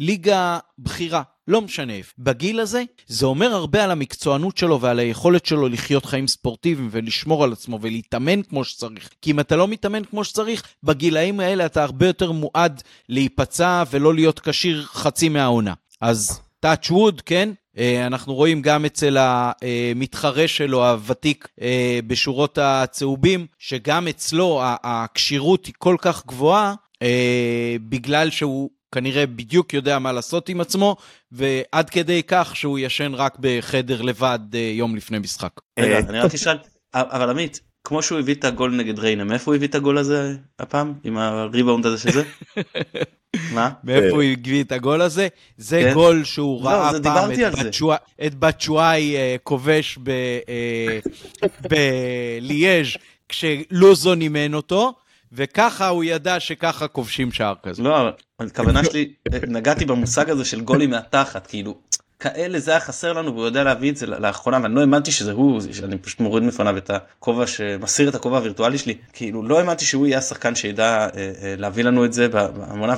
בליגה 0.00 0.58
בכירה, 0.78 1.22
לא 1.48 1.62
משנה 1.62 1.92
איפה. 1.92 2.12
בגיל 2.18 2.60
הזה, 2.60 2.82
זה 3.06 3.26
אומר 3.26 3.52
הרבה 3.54 3.84
על 3.84 3.90
המקצוענות 3.90 4.56
שלו 4.56 4.80
ועל 4.80 4.98
היכולת 4.98 5.46
שלו 5.46 5.68
לחיות 5.68 6.04
חיים 6.04 6.26
ספורטיביים 6.26 6.88
ולשמור 6.92 7.44
על 7.44 7.52
עצמו 7.52 7.78
ולהתאמן 7.82 8.42
כמו 8.42 8.64
שצריך. 8.64 9.08
כי 9.22 9.30
אם 9.30 9.40
אתה 9.40 9.56
לא 9.56 9.68
מתאמן 9.68 10.04
כמו 10.04 10.24
שצריך, 10.24 10.62
בגילאים 10.82 11.40
האלה 11.40 11.66
אתה 11.66 11.82
הרבה 11.82 12.06
יותר 12.06 12.32
מועד 12.32 12.82
להיפצע 13.08 13.82
ולא 13.90 14.14
להיות 14.14 14.40
כשיר 14.40 14.82
חצי 14.82 15.28
מהעונה. 15.28 15.74
אז 16.00 16.40
touch 16.66 16.90
wood, 16.90 17.22
כן? 17.26 17.50
אה, 17.78 18.06
אנחנו 18.06 18.34
רואים 18.34 18.62
גם 18.62 18.84
אצל 18.84 19.16
המתחרה 19.20 20.48
שלו, 20.48 20.88
הוותיק 20.88 21.48
אה, 21.60 22.00
בשורות 22.06 22.58
הצהובים, 22.62 23.46
שגם 23.58 24.08
אצלו 24.08 24.60
הכשירות 24.64 25.66
היא 25.66 25.74
כל 25.78 25.96
כך 26.00 26.26
גבוהה, 26.26 26.74
אה, 27.02 27.76
בגלל 27.88 28.30
שהוא 28.30 28.70
כנראה 28.92 29.26
בדיוק 29.26 29.74
יודע 29.74 29.98
מה 29.98 30.12
לעשות 30.12 30.48
עם 30.48 30.60
עצמו, 30.60 30.96
ועד 31.32 31.90
כדי 31.90 32.22
כך 32.26 32.56
שהוא 32.56 32.78
ישן 32.78 33.14
רק 33.14 33.36
בחדר 33.40 34.02
לבד 34.02 34.38
אה, 34.54 34.60
יום 34.74 34.96
לפני 34.96 35.18
משחק. 35.18 35.60
רגע, 35.78 35.94
אה, 35.94 35.98
אני 36.08 36.20
רק 36.20 36.34
אשאל, 36.34 36.56
אבל 36.94 37.30
עמית, 37.30 37.60
כמו 37.84 38.02
שהוא 38.02 38.18
הביא 38.18 38.34
את 38.34 38.44
הגול 38.44 38.76
נגד 38.76 38.98
ריינה, 38.98 39.24
מאיפה 39.24 39.50
הוא 39.50 39.56
הביא 39.56 39.68
את 39.68 39.74
הגול 39.74 39.98
הזה 39.98 40.36
הפעם? 40.58 40.94
עם 41.04 41.18
הריבאונד 41.18 41.86
הזה 41.86 41.98
שזה? 41.98 42.22
מה? 43.54 43.70
מאיפה 43.84 44.16
הוא 44.16 44.22
הביא 44.22 44.64
את 44.64 44.72
הגול 44.72 45.02
הזה? 45.02 45.28
זה 45.56 45.82
כן. 45.84 45.94
גול 45.94 46.24
שהוא 46.24 46.64
לא, 46.64 46.68
ראה 46.68 46.90
פעם 47.02 47.30
את 48.26 48.34
בצ'ואי 48.34 49.16
אה, 49.16 49.36
כובש 49.42 49.98
בליאז' 51.70 52.86
כשלוזון 53.28 54.20
אימן 54.20 54.54
אותו. 54.54 54.94
וככה 55.32 55.88
הוא 55.88 56.04
ידע 56.04 56.40
שככה 56.40 56.88
כובשים 56.88 57.32
שער 57.32 57.54
כזה. 57.62 57.82
לא, 57.82 58.10
הכוונה 58.40 58.84
שלי, 58.84 59.12
נגעתי 59.48 59.84
במושג 59.84 60.30
הזה 60.30 60.44
של 60.44 60.60
גולים 60.60 60.90
מהתחת, 60.90 61.46
כאילו, 61.46 61.74
כאלה 62.20 62.58
זה 62.58 62.70
היה 62.70 62.80
חסר 62.80 63.12
לנו 63.12 63.34
והוא 63.34 63.44
יודע 63.44 63.64
להביא 63.64 63.90
את 63.90 63.96
זה 63.96 64.06
לאחרונה 64.06 64.58
ואני 64.62 64.74
לא 64.74 64.80
האמנתי 64.80 65.12
שזה 65.12 65.32
הוא 65.32 65.60
שאני 65.72 65.98
פשוט 65.98 66.20
מוריד 66.20 66.44
מפניו 66.44 66.76
את 66.76 66.90
הכובע 66.90 67.46
שמסיר 67.46 68.08
את 68.08 68.14
הכובע 68.14 68.36
הווירטואלי 68.36 68.78
שלי 68.78 68.94
כאילו 69.12 69.42
לא 69.42 69.58
האמנתי 69.58 69.84
שהוא 69.84 70.06
יהיה 70.06 70.18
השחקן 70.18 70.54
שידע 70.54 70.84
אה, 70.84 71.08
אה, 71.16 71.54
להביא 71.58 71.84
לנו 71.84 72.04
את 72.04 72.12
זה 72.12 72.28
במונה 72.32 72.94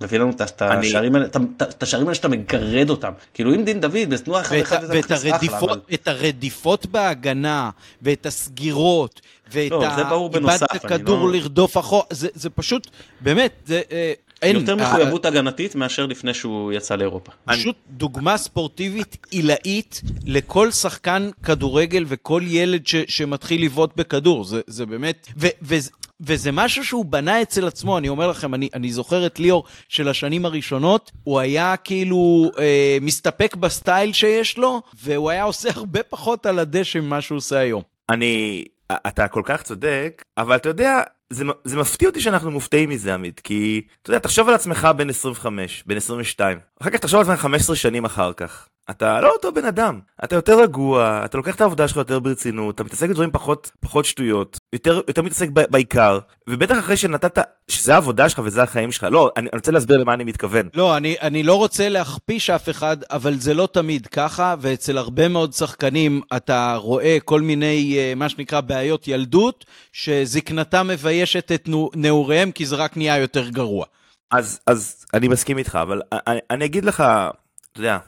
מביא 0.00 0.18
לנו 0.18 0.30
את 0.30 0.62
השערים 0.62 1.14
האלה, 1.14 1.26
את 1.62 1.82
השערים 1.82 2.06
האלה 2.06 2.14
שאתה 2.14 2.28
מגרד 2.28 2.90
אותם. 2.90 3.12
כאילו 3.34 3.54
אם 3.54 3.64
דין 3.64 3.80
דוד 3.80 4.10
בתנועה 4.10 4.40
אחת 4.40 4.54
אחת 4.62 4.80
ואת 4.88 5.10
הרדיפות, 5.10 5.86
את 5.94 6.08
הרדיפות 6.08 6.86
בהגנה, 6.86 7.70
ואת 8.02 8.26
הסגירות, 8.26 9.20
ואת 9.52 9.70
לא, 9.70 10.30
איבדת 10.34 10.62
הכדור 10.74 11.26
לא- 11.26 11.32
לרדוף 11.32 11.78
אחורה, 11.78 12.02
זה 12.10 12.50
פשוט, 12.50 12.86
באמת, 13.20 13.52
זה... 13.66 13.82
אה, 13.92 14.12
אין, 14.42 14.56
יותר 14.56 14.76
מחויבות 14.76 15.24
הגנתית 15.24 15.74
מאשר 15.74 16.06
לפני 16.06 16.34
שהוא 16.34 16.72
יצא 16.72 16.96
לאירופה. 16.96 17.32
פשוט 17.44 17.76
דוגמה 17.90 18.36
ספורטיבית 18.36 19.26
עילאית 19.30 20.02
לכל 20.26 20.70
שחקן 20.70 21.30
כדורגל 21.42 22.04
וכל 22.08 22.42
ילד 22.46 22.86
ש, 22.86 22.96
שמתחיל 23.08 23.64
לבעוט 23.64 23.90
בכדור, 23.96 24.44
זה, 24.44 24.60
זה 24.66 24.86
באמת, 24.86 25.26
ו, 25.36 25.46
ו, 25.62 25.74
וזה 26.20 26.52
משהו 26.52 26.84
שהוא 26.84 27.04
בנה 27.04 27.42
אצל 27.42 27.66
עצמו, 27.66 27.98
אני 27.98 28.08
אומר 28.08 28.28
לכם, 28.28 28.54
אני, 28.54 28.68
אני 28.74 28.92
זוכר 28.92 29.26
את 29.26 29.38
ליאור 29.38 29.64
של 29.88 30.08
השנים 30.08 30.44
הראשונות, 30.44 31.12
הוא 31.24 31.40
היה 31.40 31.76
כאילו 31.76 32.50
אה, 32.58 32.98
מסתפק 33.00 33.56
בסטייל 33.56 34.12
שיש 34.12 34.58
לו, 34.58 34.82
והוא 35.02 35.30
היה 35.30 35.42
עושה 35.42 35.68
הרבה 35.74 36.02
פחות 36.02 36.46
על 36.46 36.58
הדשא 36.58 36.98
ממה 36.98 37.20
שהוא 37.20 37.36
עושה 37.36 37.58
היום. 37.58 37.82
אני, 38.10 38.64
אתה 38.92 39.28
כל 39.28 39.42
כך 39.44 39.62
צודק, 39.62 40.24
אבל 40.38 40.56
אתה 40.56 40.68
יודע, 40.68 41.02
זה, 41.30 41.44
זה 41.64 41.76
מפתיע 41.76 42.08
אותי 42.08 42.20
שאנחנו 42.20 42.50
מופתעים 42.50 42.90
מזה 42.90 43.14
עמית 43.14 43.40
כי 43.40 43.82
אתה 44.02 44.10
יודע 44.10 44.18
תחשוב 44.18 44.48
על 44.48 44.54
עצמך 44.54 44.88
בן 44.96 45.10
25 45.10 45.84
בן 45.86 45.96
22 45.96 46.58
אחר 46.82 46.90
כך 46.90 46.98
תחשוב 46.98 47.20
על 47.20 47.26
עצמך 47.26 47.40
15 47.40 47.76
שנים 47.76 48.04
אחר 48.04 48.32
כך 48.32 48.68
אתה 48.90 49.20
לא 49.20 49.32
אותו 49.32 49.52
בן 49.52 49.64
אדם. 49.64 50.00
אתה 50.24 50.34
יותר 50.36 50.60
רגוע 50.62 51.22
אתה 51.24 51.36
לוקח 51.36 51.54
את 51.54 51.60
העבודה 51.60 51.88
שלך 51.88 51.96
יותר 51.96 52.18
ברצינות 52.18 52.74
אתה 52.74 52.84
מתעסק 52.84 53.08
בדברים 53.08 53.30
פחות 53.30 53.70
פחות 53.80 54.04
שטויות 54.04 54.58
יותר 54.72 55.00
יותר 55.08 55.22
מתעסק 55.22 55.48
בעיקר. 55.50 56.18
ובטח 56.48 56.78
אחרי 56.78 56.96
שנתת 56.96 57.38
שזה 57.68 57.94
העבודה 57.94 58.28
שלך 58.28 58.40
וזה 58.44 58.62
החיים 58.62 58.92
שלך. 58.92 59.06
לא 59.10 59.32
אני, 59.36 59.48
אני 59.52 59.58
רוצה 59.58 59.72
להסביר 59.72 59.96
למה 59.96 60.14
אני 60.14 60.24
מתכוון. 60.24 60.68
לא 60.74 60.96
אני 60.96 61.16
אני 61.20 61.42
לא 61.42 61.54
רוצה 61.54 61.88
להכפיש 61.88 62.50
אף 62.50 62.68
אחד 62.68 62.96
אבל 63.10 63.34
זה 63.34 63.54
לא 63.54 63.68
תמיד 63.72 64.06
ככה 64.06 64.54
ואצל 64.60 64.98
הרבה 64.98 65.28
מאוד 65.28 65.52
שחקנים 65.52 66.20
אתה 66.36 66.76
רואה 66.76 67.18
כל 67.24 67.40
מיני 67.40 67.94
אה, 67.98 68.12
מה 68.16 68.28
שנקרא 68.28 68.60
בעיות 68.60 69.08
ילדות 69.08 69.64
שזקנתם 69.92 70.88
מביישת 70.88 71.52
את 71.52 71.68
נעוריהם, 71.94 72.50
כי 72.50 72.66
זה 72.66 72.76
רק 72.76 72.96
נהיה 72.96 73.18
יותר 73.18 73.48
גרוע. 73.48 73.86
אז, 74.30 74.60
אז 74.66 75.06
אני 75.14 75.28
מסכים 75.28 75.58
איתך, 75.58 75.78
אבל 75.82 76.02
אני, 76.12 76.38
אני 76.50 76.64
אגיד 76.64 76.84
לך, 76.84 77.00
אתה 77.00 77.80
יודע, 77.80 77.98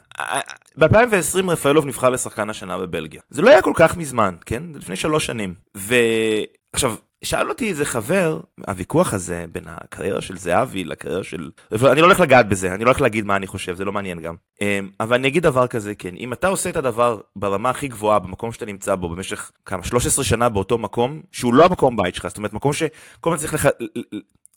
ב-2020 0.78 1.50
רפאלוב 1.50 1.86
נבחר 1.86 2.10
לשחקן 2.10 2.50
השנה 2.50 2.78
בבלגיה. 2.78 3.20
זה 3.30 3.42
לא 3.42 3.50
היה 3.50 3.62
כל 3.62 3.72
כך 3.74 3.96
מזמן, 3.96 4.34
כן? 4.46 4.62
זה 4.72 4.78
לפני 4.78 4.96
שלוש 4.96 5.26
שנים. 5.26 5.54
ועכשיו, 5.74 6.94
שאל 7.24 7.48
אותי 7.48 7.68
איזה 7.68 7.84
חבר, 7.84 8.40
הוויכוח 8.66 9.14
הזה 9.14 9.44
בין 9.52 9.64
הקריירה 9.66 10.20
של 10.20 10.38
זהבי 10.38 10.84
לקריירה 10.84 11.24
של... 11.24 11.50
אני 11.72 12.00
לא 12.00 12.06
הולך 12.06 12.20
לגעת 12.20 12.48
בזה, 12.48 12.74
אני 12.74 12.84
לא 12.84 12.90
הולך 12.90 13.00
להגיד 13.00 13.24
מה 13.24 13.36
אני 13.36 13.46
חושב, 13.46 13.74
זה 13.74 13.84
לא 13.84 13.92
מעניין 13.92 14.20
גם. 14.20 14.34
אמ, 14.60 14.90
אבל 15.00 15.16
אני 15.16 15.28
אגיד 15.28 15.42
דבר 15.42 15.66
כזה, 15.66 15.94
כן, 15.94 16.14
אם 16.16 16.32
אתה 16.32 16.48
עושה 16.48 16.70
את 16.70 16.76
הדבר 16.76 17.20
ברמה 17.36 17.70
הכי 17.70 17.88
גבוהה, 17.88 18.18
במקום 18.18 18.52
שאתה 18.52 18.66
נמצא 18.66 18.94
בו 18.94 19.08
במשך 19.08 19.50
כמה, 19.66 19.84
13 19.84 20.24
שנה 20.24 20.48
באותו 20.48 20.78
מקום, 20.78 21.20
שהוא 21.32 21.54
לא 21.54 21.64
המקום 21.64 21.96
בית 21.96 22.14
שלך, 22.14 22.28
זאת 22.28 22.36
אומרת, 22.36 22.52
מקום 22.52 22.72
שכל 22.72 22.90
הזמן 23.24 23.36
צריך 23.36 23.54
לך... 23.54 23.68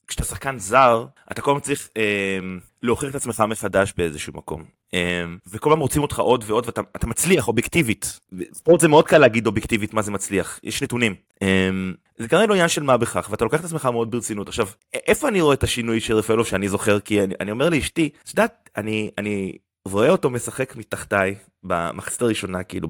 כשאתה 0.07 0.23
שחקן 0.23 0.59
זר, 0.59 1.05
אתה 1.31 1.41
כל 1.41 1.51
הזמן 1.51 1.61
צריך 1.61 1.89
אה, 1.97 2.39
להוכיח 2.83 3.09
את 3.09 3.15
עצמך 3.15 3.43
מחדש 3.47 3.93
באיזשהו 3.97 4.33
מקום. 4.35 4.80
אה, 4.93 5.23
וכל 5.47 5.69
פעם 5.69 5.79
רוצים 5.79 6.01
אותך 6.01 6.19
עוד 6.19 6.43
ועוד, 6.47 6.65
ואתה 6.65 7.07
מצליח 7.07 7.47
אובייקטיבית. 7.47 8.19
ספורט 8.53 8.79
זה 8.79 8.87
מאוד 8.87 9.07
קל 9.07 9.17
להגיד 9.17 9.47
אובייקטיבית 9.47 9.93
מה 9.93 10.01
זה 10.01 10.11
מצליח, 10.11 10.59
יש 10.63 10.83
נתונים. 10.83 11.15
אה, 11.41 11.69
זה 12.17 12.27
כנראה 12.27 12.45
לא 12.45 12.53
עניין 12.53 12.69
של 12.69 12.83
מה 12.83 12.97
בכך, 12.97 13.27
ואתה 13.31 13.43
לוקח 13.43 13.59
את 13.59 13.65
עצמך 13.65 13.85
מאוד 13.85 14.11
ברצינות. 14.11 14.47
עכשיו, 14.47 14.67
איפה 14.93 15.27
אני 15.27 15.41
רואה 15.41 15.53
את 15.53 15.63
השינוי 15.63 15.99
של 15.99 16.15
רפאלוב 16.15 16.47
שאני 16.47 16.69
זוכר? 16.69 16.99
כי 16.99 17.23
אני, 17.23 17.33
אני 17.39 17.51
אומר 17.51 17.69
לאשתי, 17.69 18.09
את 18.23 18.29
יודעת, 18.29 18.69
אני, 18.77 19.11
אני 19.17 19.57
רואה 19.87 20.09
אותו 20.09 20.29
משחק 20.29 20.75
מתחתיי 20.75 21.35
במחצית 21.63 22.21
הראשונה, 22.21 22.63
כאילו, 22.63 22.87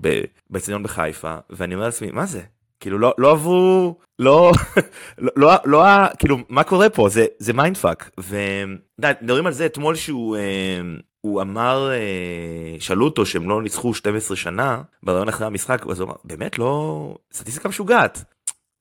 באצטדיון 0.49 0.84
בחיפה, 0.84 1.36
ואני 1.49 1.76
אומר 1.76 1.86
לעצמי, 1.86 2.12
מה 2.12 2.26
זה? 2.26 2.41
כאילו 2.82 2.99
לא 2.99 3.14
לא 3.18 3.32
עברו 3.32 3.95
לא 4.20 4.52
לא 5.18 5.32
לא 5.36 5.52
לא 5.66 5.84
כאילו 6.20 6.38
מה 6.49 6.64
קורה 6.64 6.89
פה 6.89 7.10
זה 7.10 7.26
זה 7.38 7.54
mindfuck 7.53 8.09
ומדברים 8.18 9.47
על 9.47 9.54
זה 9.54 9.66
אתמול 9.66 9.95
שהוא 9.95 10.38
אה, 10.38 10.82
הוא 11.22 11.41
אמר 11.41 11.91
אה, 11.91 12.80
שאלו 12.80 13.05
אותו 13.05 13.26
שהם 13.26 13.49
לא 13.49 13.61
ניצחו 13.61 13.93
12 13.93 14.38
שנה 14.38 14.82
ברעיון 15.03 15.28
אחרי 15.30 15.47
המשחק 15.47 15.86
אז 15.89 15.99
הוא 15.99 16.07
אמר 16.07 16.15
באמת 16.24 16.59
לא 16.59 17.15
סטטיסטיקה 17.34 17.69
משוגעת 17.69 18.24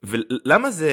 ולמה 0.02 0.70
זה 0.70 0.90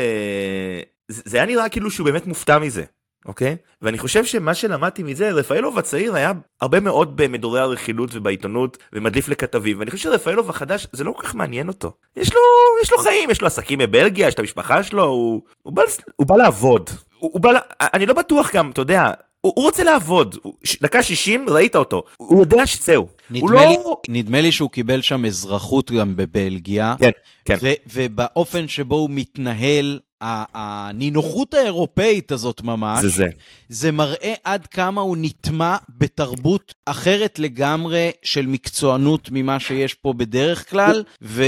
זה 1.07 1.37
היה 1.37 1.45
נראה 1.45 1.69
כאילו 1.69 1.91
שהוא 1.91 2.05
באמת 2.05 2.27
מופתע 2.27 2.59
מזה 2.59 2.83
אוקיי? 3.27 3.55
ואני 3.81 3.97
חושב 3.97 4.25
שמה 4.25 4.53
שלמדתי 4.53 5.03
מזה, 5.03 5.31
רפאלוב 5.31 5.79
הצעיר 5.79 6.15
היה 6.15 6.31
הרבה 6.61 6.79
מאוד 6.79 7.17
במדורי 7.17 7.59
הרכילות 7.59 8.09
ובעיתונות 8.13 8.77
ומדליף 8.93 9.29
לכתבים, 9.29 9.79
ואני 9.79 9.91
חושב 9.91 10.03
שרפאלוב 10.03 10.49
החדש 10.49 10.87
זה 10.91 11.03
לא 11.03 11.11
כל 11.11 11.21
כך 11.21 11.35
מעניין 11.35 11.67
אותו. 11.67 11.91
יש 12.15 12.33
לו, 12.33 12.39
יש 12.83 12.91
לו 12.91 12.97
חיים, 12.97 13.29
יש 13.29 13.41
לו 13.41 13.47
עסקים 13.47 13.79
בבלגיה, 13.79 14.27
יש 14.27 14.33
את 14.33 14.39
המשפחה 14.39 14.83
שלו, 14.83 15.03
הוא, 15.03 15.41
הוא, 15.61 15.73
בא, 15.73 15.81
הוא 16.15 16.27
בא 16.27 16.35
לעבוד. 16.35 16.89
הוא, 17.19 17.29
הוא 17.33 17.41
בא, 17.41 17.49
אני 17.81 18.05
לא 18.05 18.13
בטוח 18.13 18.55
גם, 18.55 18.71
אתה 18.71 18.81
יודע, 18.81 19.11
הוא, 19.41 19.53
הוא 19.55 19.65
רוצה 19.65 19.83
לעבוד, 19.83 20.35
דקה 20.81 21.03
60 21.03 21.49
ראית 21.49 21.75
אותו, 21.75 22.03
הוא 22.17 22.39
יודע 22.39 22.67
שזהו. 22.67 23.07
נדמה, 23.31 23.51
לא... 23.51 23.61
לי, 23.61 23.77
נדמה 24.09 24.41
לי 24.41 24.51
שהוא 24.51 24.69
קיבל 24.69 25.01
שם 25.01 25.25
אזרחות 25.25 25.91
גם 25.91 26.15
בבלגיה, 26.15 26.95
כן, 26.99 27.11
כן. 27.45 27.57
ו, 27.61 27.67
ובאופן 27.93 28.67
שבו 28.67 28.95
הוא 28.95 29.09
מתנהל 29.11 29.99
הנינוחות 30.21 31.53
האירופאית 31.53 32.31
הזאת 32.31 32.61
ממש, 32.61 33.01
זה 33.01 33.09
זה. 33.09 33.27
זה 33.69 33.91
מראה 33.91 34.33
עד 34.43 34.67
כמה 34.67 35.01
הוא 35.01 35.17
נטמע 35.19 35.77
בתרבות 35.89 36.73
אחרת 36.85 37.39
לגמרי 37.39 38.11
של 38.23 38.45
מקצוענות 38.45 39.29
ממה 39.31 39.59
שיש 39.59 39.93
פה 39.93 40.13
בדרך 40.13 40.69
כלל, 40.69 41.03
ו... 41.21 41.43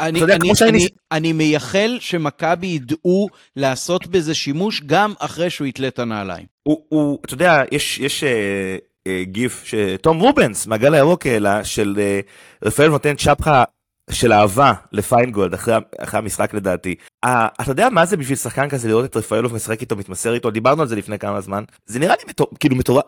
אני, 0.00 0.18
יודע, 0.18 0.34
אני, 0.34 0.54
שאני... 0.54 0.70
אני, 0.70 0.88
אני 1.12 1.32
מייחל 1.32 1.96
שמכבי 2.00 2.66
ידעו 2.66 3.28
לעשות 3.56 4.06
בזה 4.06 4.34
שימוש 4.34 4.82
גם 4.86 5.12
אחרי 5.18 5.50
שהוא 5.50 5.66
יתלה 5.66 5.88
את 5.88 5.98
הנעליים. 5.98 6.46
הוא, 6.62 6.82
הוא, 6.88 7.18
אתה 7.24 7.34
יודע, 7.34 7.62
יש, 7.72 7.98
יש, 7.98 8.24
אה, 8.24 8.76
אה, 9.06 9.22
גיף 9.24 9.64
שתום 9.64 10.20
רובנס 10.20 10.66
מהגל 10.66 10.94
הירוק 10.94 11.26
העלה, 11.26 11.64
של 11.64 11.94
אה, 11.98 12.20
רפאל 12.64 12.88
נותן 12.88 13.14
צ'פחה 13.16 13.64
של 14.10 14.32
אהבה 14.32 14.72
לפיינגולד 14.92 15.54
אחרי, 15.54 15.74
אחרי 15.98 16.18
המשחק 16.18 16.54
לדעתי. 16.54 16.94
Uh, 17.26 17.28
אתה 17.60 17.70
יודע 17.70 17.88
מה 17.88 18.06
זה 18.06 18.16
בשביל 18.16 18.36
שחקן 18.36 18.68
כזה 18.68 18.88
לראות 18.88 19.04
את 19.04 19.16
רפאלוב 19.16 19.54
משחק 19.54 19.80
איתו, 19.80 19.96
מתמסר 19.96 20.34
איתו, 20.34 20.50
דיברנו 20.50 20.82
על 20.82 20.88
זה 20.88 20.96
לפני 20.96 21.18
כמה 21.18 21.40
זמן. 21.40 21.64
זה 21.86 21.98
נראה 21.98 22.14
לי 22.14 22.22
מטור, 22.28 22.46
כאילו 22.60 22.76
מטורף, 22.76 23.04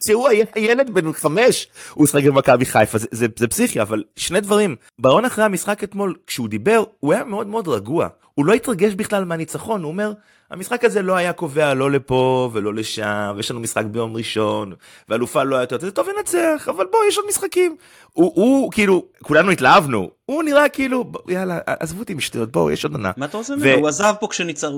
כשהוא 0.00 0.28
היה 0.28 0.44
ילד 0.56 0.90
בן 0.90 1.12
חמש, 1.12 1.68
הוא 1.94 2.06
שחק 2.06 2.24
במכבי 2.24 2.64
חיפה, 2.64 2.98
זה, 2.98 3.06
זה, 3.10 3.26
זה 3.38 3.48
פסיכי, 3.48 3.82
אבל 3.82 4.04
שני 4.16 4.40
דברים. 4.40 4.76
ברון 4.98 5.24
אחרי 5.24 5.44
המשחק 5.44 5.84
אתמול, 5.84 6.14
כשהוא 6.26 6.48
דיבר, 6.48 6.84
הוא 7.00 7.12
היה 7.12 7.24
מאוד 7.24 7.46
מאוד 7.46 7.68
רגוע. 7.68 8.08
הוא 8.40 8.46
לא 8.46 8.52
התרגש 8.52 8.94
בכלל 8.94 9.24
מהניצחון, 9.24 9.82
הוא 9.82 9.90
אומר, 9.90 10.12
המשחק 10.50 10.84
הזה 10.84 11.02
לא 11.02 11.16
היה 11.16 11.32
קובע 11.32 11.74
לא 11.74 11.90
לפה 11.90 12.50
ולא 12.52 12.74
לשם, 12.74 13.32
ויש 13.36 13.50
לנו 13.50 13.60
משחק 13.60 13.84
ביום 13.84 14.16
ראשון, 14.16 14.72
ואלופה 15.08 15.42
לא 15.42 15.56
היה 15.56 15.62
יותר, 15.62 15.78
זה 15.80 15.90
טוב 15.90 16.08
לנצח, 16.16 16.68
אבל 16.70 16.86
בוא, 16.92 16.98
יש 17.08 17.16
עוד 17.16 17.26
משחקים. 17.28 17.76
הוא, 18.12 18.32
הוא 18.34 18.72
כאילו, 18.72 19.04
כולנו 19.22 19.50
התלהבנו, 19.50 20.10
הוא 20.26 20.42
נראה 20.42 20.68
כאילו, 20.68 21.12
יאללה, 21.28 21.58
עזבו 21.66 22.00
אותי 22.00 22.14
משטויות, 22.14 22.52
בואו, 22.52 22.70
יש 22.70 22.84
עוד 22.84 22.92
עונה. 22.92 23.10
מה 23.16 23.26
אתה 23.26 23.36
רוצה 23.36 23.56
ממנו? 23.56 23.78
הוא 23.78 23.88
עזב 23.88 24.14
פה 24.20 24.28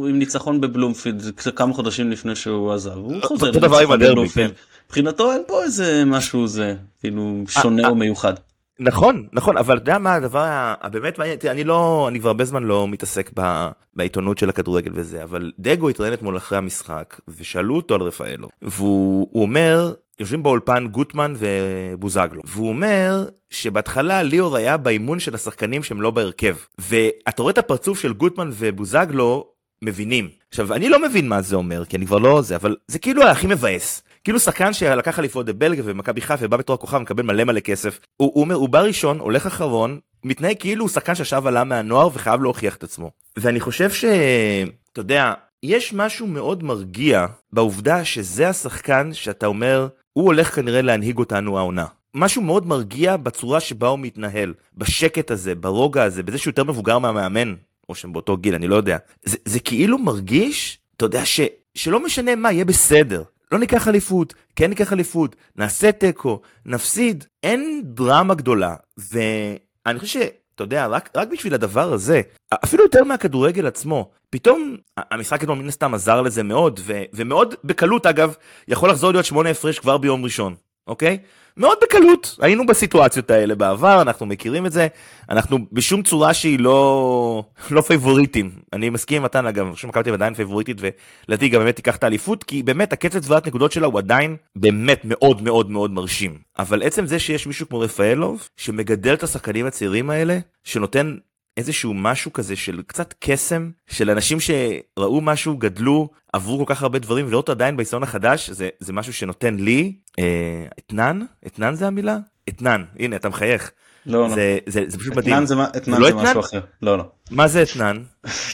עם 0.08 0.18
ניצחון 0.18 0.60
בבלומפילד, 0.60 1.40
כמה 1.56 1.74
חודשים 1.74 2.10
לפני 2.10 2.36
שהוא 2.36 2.72
עזב, 2.72 2.96
הוא 2.96 3.22
חוזר 3.22 3.50
לניצחון 3.50 3.98
בבלומפילד. 3.98 4.52
מבחינתו 4.86 5.32
אין 5.32 5.42
פה 5.46 5.62
איזה 5.62 6.04
משהו 6.06 6.46
זה, 6.46 6.74
כאילו, 7.00 7.42
שונה 7.48 7.88
או 7.88 7.94
מיוחד. 7.94 8.34
נכון 8.80 9.26
נכון 9.32 9.56
אבל 9.56 9.76
אתה 9.76 9.82
יודע 9.82 9.98
מה 9.98 10.14
הדבר 10.14 10.44
הבאמת 10.80 11.18
מעניין 11.18 11.38
אני 11.46 11.64
לא 11.64 12.06
אני 12.08 12.20
כבר 12.20 12.28
הרבה 12.28 12.44
זמן 12.44 12.62
לא 12.62 12.88
מתעסק 12.88 13.30
ב, 13.34 13.68
בעיתונות 13.94 14.38
של 14.38 14.48
הכדורגל 14.48 14.90
וזה 14.94 15.22
אבל 15.22 15.52
דגו 15.58 15.88
התראיין 15.88 16.14
אתמול 16.14 16.36
אחרי 16.36 16.58
המשחק 16.58 17.20
ושאלו 17.28 17.76
אותו 17.76 17.94
על 17.94 18.00
רפאלו 18.00 18.48
והוא 18.62 19.42
אומר 19.42 19.94
יושבים 20.20 20.42
באולפן 20.42 20.86
גוטמן 20.88 21.34
ובוזגלו 21.38 22.42
והוא 22.44 22.68
אומר 22.68 23.24
שבהתחלה 23.50 24.22
ליאור 24.22 24.56
היה 24.56 24.76
באימון 24.76 25.20
של 25.20 25.34
השחקנים 25.34 25.82
שהם 25.82 26.00
לא 26.00 26.10
בהרכב 26.10 26.56
ואתה 26.78 27.42
רואה 27.42 27.52
את 27.52 27.58
הפרצוף 27.58 28.00
של 28.00 28.12
גוטמן 28.12 28.50
ובוזגלו 28.52 29.52
מבינים. 29.82 30.28
עכשיו 30.48 30.74
אני 30.74 30.88
לא 30.88 31.02
מבין 31.02 31.28
מה 31.28 31.42
זה 31.42 31.56
אומר 31.56 31.84
כי 31.84 31.96
אני 31.96 32.06
כבר 32.06 32.18
לא 32.18 32.42
זה 32.42 32.56
אבל 32.56 32.76
זה 32.88 32.98
כאילו 32.98 33.22
הכי 33.22 33.46
מבאס 33.46 34.02
כאילו 34.24 34.40
שחקן 34.40 34.72
שלקח 34.72 35.18
אליפות 35.18 35.46
בבלגיה 35.46 35.84
ומכבי 35.86 36.20
חיפה 36.20 36.44
ובא 36.46 36.56
בתור 36.56 36.74
הכוכב 36.74 36.98
מקבל 36.98 37.22
מלא 37.22 37.44
מלא 37.44 37.60
כסף 37.60 38.00
הוא, 38.16 38.32
הוא 38.34 38.52
הוא 38.52 38.68
בא 38.68 38.80
ראשון 38.80 39.18
הולך 39.18 39.46
אחרון 39.46 39.98
מתנהג 40.24 40.56
כאילו 40.58 40.84
הוא 40.84 40.90
שחקן 40.90 41.14
שעכשיו 41.14 41.48
עלה 41.48 41.64
מהנוער 41.64 42.08
וחייב 42.12 42.42
להוכיח 42.42 42.76
את 42.76 42.82
עצמו 42.82 43.10
ואני 43.36 43.60
חושב 43.60 43.90
שאתה 43.90 45.00
יודע 45.00 45.32
יש 45.62 45.92
משהו 45.92 46.26
מאוד 46.26 46.64
מרגיע 46.64 47.26
בעובדה 47.52 48.04
שזה 48.04 48.48
השחקן 48.48 49.12
שאתה 49.12 49.46
אומר 49.46 49.88
הוא 50.12 50.26
הולך 50.26 50.54
כנראה 50.54 50.82
להנהיג 50.82 51.18
אותנו 51.18 51.58
העונה. 51.58 51.86
משהו 52.14 52.42
מאוד 52.42 52.66
מרגיע 52.66 53.16
בצורה 53.16 53.60
שבה 53.60 53.88
הוא 53.88 53.98
מתנהל, 53.98 54.54
בשקט 54.76 55.30
הזה, 55.30 55.54
ברוגע 55.54 56.02
הזה, 56.02 56.22
בזה 56.22 56.38
שהוא 56.38 56.50
יותר 56.50 56.64
מבוגר 56.64 56.98
מהמאמן, 56.98 57.54
או 57.88 57.94
שהם 57.94 58.12
באותו 58.12 58.36
גיל, 58.36 58.54
אני 58.54 58.68
לא 58.68 58.76
יודע. 58.76 58.96
זה, 59.24 59.36
זה 59.44 59.60
כאילו 59.60 59.98
מרגיש, 59.98 60.78
אתה 60.96 61.04
יודע, 61.04 61.24
ש, 61.24 61.40
שלא 61.74 62.04
משנה 62.04 62.36
מה, 62.36 62.52
יהיה 62.52 62.64
בסדר. 62.64 63.22
לא 63.52 63.58
ניקח 63.58 63.88
אליפות, 63.88 64.34
כן 64.56 64.68
ניקח 64.68 64.92
אליפות, 64.92 65.36
נעשה 65.56 65.92
תיקו, 65.92 66.40
נפסיד, 66.66 67.24
אין 67.42 67.82
דרמה 67.84 68.34
גדולה. 68.34 68.74
ואני 68.96 69.98
חושב 69.98 70.20
שאתה 70.20 70.62
יודע, 70.62 70.86
רק, 70.86 71.10
רק 71.16 71.28
בשביל 71.28 71.54
הדבר 71.54 71.92
הזה, 71.92 72.20
אפילו 72.64 72.82
יותר 72.82 73.04
מהכדורגל 73.04 73.66
עצמו, 73.66 74.10
פתאום 74.30 74.76
המשחק 74.96 75.42
אתמול 75.42 75.58
מן 75.58 75.68
הסתם 75.68 75.94
עזר 75.94 76.22
לזה 76.22 76.42
מאוד, 76.42 76.80
ו, 76.82 77.02
ומאוד 77.12 77.54
בקלות 77.64 78.06
אגב, 78.06 78.34
יכול 78.68 78.90
לחזור 78.90 79.12
להיות 79.12 79.24
שמונה 79.24 79.50
הפרש 79.50 79.78
כבר 79.78 79.98
ביום 79.98 80.24
ראשון, 80.24 80.54
אוקיי? 80.86 81.18
מאוד 81.56 81.78
בקלות, 81.82 82.36
היינו 82.40 82.66
בסיטואציות 82.66 83.30
האלה 83.30 83.54
בעבר, 83.54 84.02
אנחנו 84.02 84.26
מכירים 84.26 84.66
את 84.66 84.72
זה, 84.72 84.86
אנחנו 85.30 85.58
בשום 85.72 86.02
צורה 86.02 86.34
שהיא 86.34 86.58
לא, 86.58 87.44
לא 87.70 87.80
פייבוריטים. 87.80 88.50
אני 88.72 88.90
מסכים 88.90 89.16
עם 89.16 89.22
מתן 89.22 89.46
אגב, 89.46 89.64
אני 89.66 89.74
חושב 89.74 89.88
שמכבי 89.88 90.10
עדיין 90.10 90.34
פייבוריטית, 90.34 90.76
ולדעתי 90.80 91.48
גם 91.48 91.60
באמת 91.60 91.76
תיקח 91.76 91.96
את 91.96 92.04
האליפות, 92.04 92.44
כי 92.44 92.62
באמת 92.62 92.92
הקצב 92.92 93.18
צבירת 93.18 93.46
נקודות 93.46 93.72
שלה 93.72 93.86
הוא 93.86 93.98
עדיין 93.98 94.36
באמת 94.56 95.00
מאוד 95.04 95.42
מאוד 95.42 95.70
מאוד 95.70 95.90
מרשים. 95.90 96.38
אבל 96.58 96.82
עצם 96.82 97.06
זה 97.06 97.18
שיש 97.18 97.46
מישהו 97.46 97.68
כמו 97.68 97.80
רפאלוב, 97.80 98.48
שמגדל 98.56 99.14
את 99.14 99.22
השחקנים 99.22 99.66
הצעירים 99.66 100.10
האלה, 100.10 100.38
שנותן 100.64 101.16
איזשהו 101.56 101.94
משהו 101.94 102.32
כזה 102.32 102.56
של 102.56 102.82
קצת 102.86 103.14
קסם 103.20 103.70
של 103.90 104.10
אנשים 104.10 104.38
שראו 104.40 105.20
משהו 105.20 105.56
גדלו 105.56 106.08
עברו 106.32 106.66
כל 106.66 106.74
כך 106.74 106.82
הרבה 106.82 106.98
דברים 106.98 107.26
ולראות 107.26 107.48
עדיין 107.48 107.76
בהיסטוריה 107.76 108.08
החדש 108.08 108.50
זה 108.50 108.68
זה 108.78 108.92
משהו 108.92 109.12
שנותן 109.12 109.56
לי 109.56 109.96
אה, 110.18 110.66
אתנן? 110.78 111.20
אתנן 111.46 111.74
זה 111.74 111.86
המילה? 111.86 112.18
אתנן. 112.48 112.84
הנה 112.98 113.16
אתה 113.16 113.28
מחייך. 113.28 113.72
לא, 114.06 114.28
לא. 114.28 114.34
זה, 114.34 114.58
זה, 114.66 114.84
זה 114.88 114.98
פשוט 114.98 115.16
מדהים. 115.16 115.34
אתנן 115.34 115.46
זה, 115.46 115.54
אתנן 115.76 116.00
לא 116.00 116.08
זה 116.08 116.14
משהו 116.14 116.40
אחר. 116.40 116.60
לא, 116.82 116.98
לא. 116.98 117.04
מה 117.30 117.48
זה 117.48 117.62
אתנן? 117.62 118.02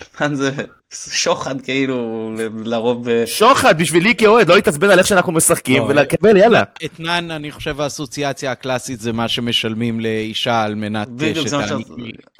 אתנן 0.02 0.34
זה 0.34 0.50
שוחד 0.92 1.60
כאילו 1.60 2.30
לרוב. 2.64 3.06
שוחד 3.26 3.78
בשבילי 3.78 4.14
כאוהד 4.14 4.48
לא 4.48 4.54
להתעצבן 4.54 4.90
על 4.90 4.98
איך 4.98 5.06
שאנחנו 5.06 5.32
משחקים 5.32 5.82
לא, 5.82 5.86
ולקבל 5.88 6.36
יאללה. 6.36 6.62
אתנן 6.84 7.30
אני 7.30 7.50
חושב 7.50 7.80
האסוציאציה 7.80 8.52
הקלאסית 8.52 9.00
זה 9.00 9.12
מה 9.12 9.28
שמשלמים 9.28 10.00
לאישה 10.00 10.62
על 10.62 10.74
מנת 10.74 11.08
שתעניק 11.34 11.88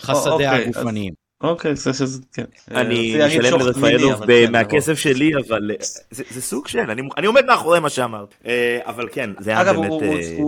חסדיה 0.03 0.33
אוקיי, 0.33 0.65
הגופניים. 0.65 1.28
אוקיי, 1.41 1.77
זה 1.77 1.93
שזה, 1.93 2.23
כן. 2.33 2.45
אני 2.71 3.19
משלם 3.27 3.61
לרפאלוב 3.61 4.21
מהכסף 4.51 4.95
שלי, 4.95 5.31
אבל 5.49 5.71
אה, 5.71 5.77
זה 6.11 6.43
סוג 6.43 6.69
של, 6.69 6.91
אני 7.17 7.27
עומד 7.27 7.45
מאחורי 7.45 7.81
מה 7.81 7.91
שאמרת. 7.91 8.35
אה, 8.47 8.79
אבל 8.85 9.09
כן, 9.13 9.31
זה 9.39 9.51
היה 9.51 9.73
באמת... 9.73 9.87
אגב, 9.87 10.45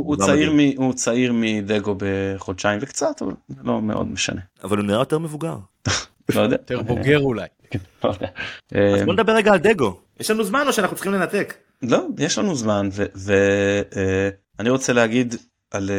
הוא 0.76 0.94
צעיר 0.94 1.32
מדגו 1.34 1.94
בחודשיים 1.98 2.78
וקצת, 2.82 3.22
אבל 3.22 3.32
לא 3.64 3.82
מאוד 3.82 4.06
משנה. 4.12 4.40
אבל 4.64 4.78
הוא 4.78 4.86
נראה 4.86 5.00
יותר 5.00 5.18
מבוגר. 5.18 5.56
לא 6.34 6.40
יודע. 6.40 6.56
יותר 6.60 6.82
בוגר 6.82 7.20
אולי. 7.20 7.46
כן, 7.70 7.78
לא 8.04 8.10
אז 8.94 9.02
בוא 9.04 9.12
נדבר 9.12 9.32
רגע 9.32 9.52
על 9.52 9.58
דגו. 9.58 10.00
יש 10.20 10.30
לנו 10.30 10.44
זמן 10.44 10.64
או 10.66 10.72
שאנחנו 10.72 10.96
צריכים 10.96 11.12
לנתק? 11.12 11.54
לא, 11.82 12.06
יש 12.18 12.38
לנו 12.38 12.54
זמן, 12.54 12.88
ואני 13.14 14.68
אה, 14.68 14.70
רוצה 14.70 14.92
להגיד 14.92 15.34
על 15.70 15.90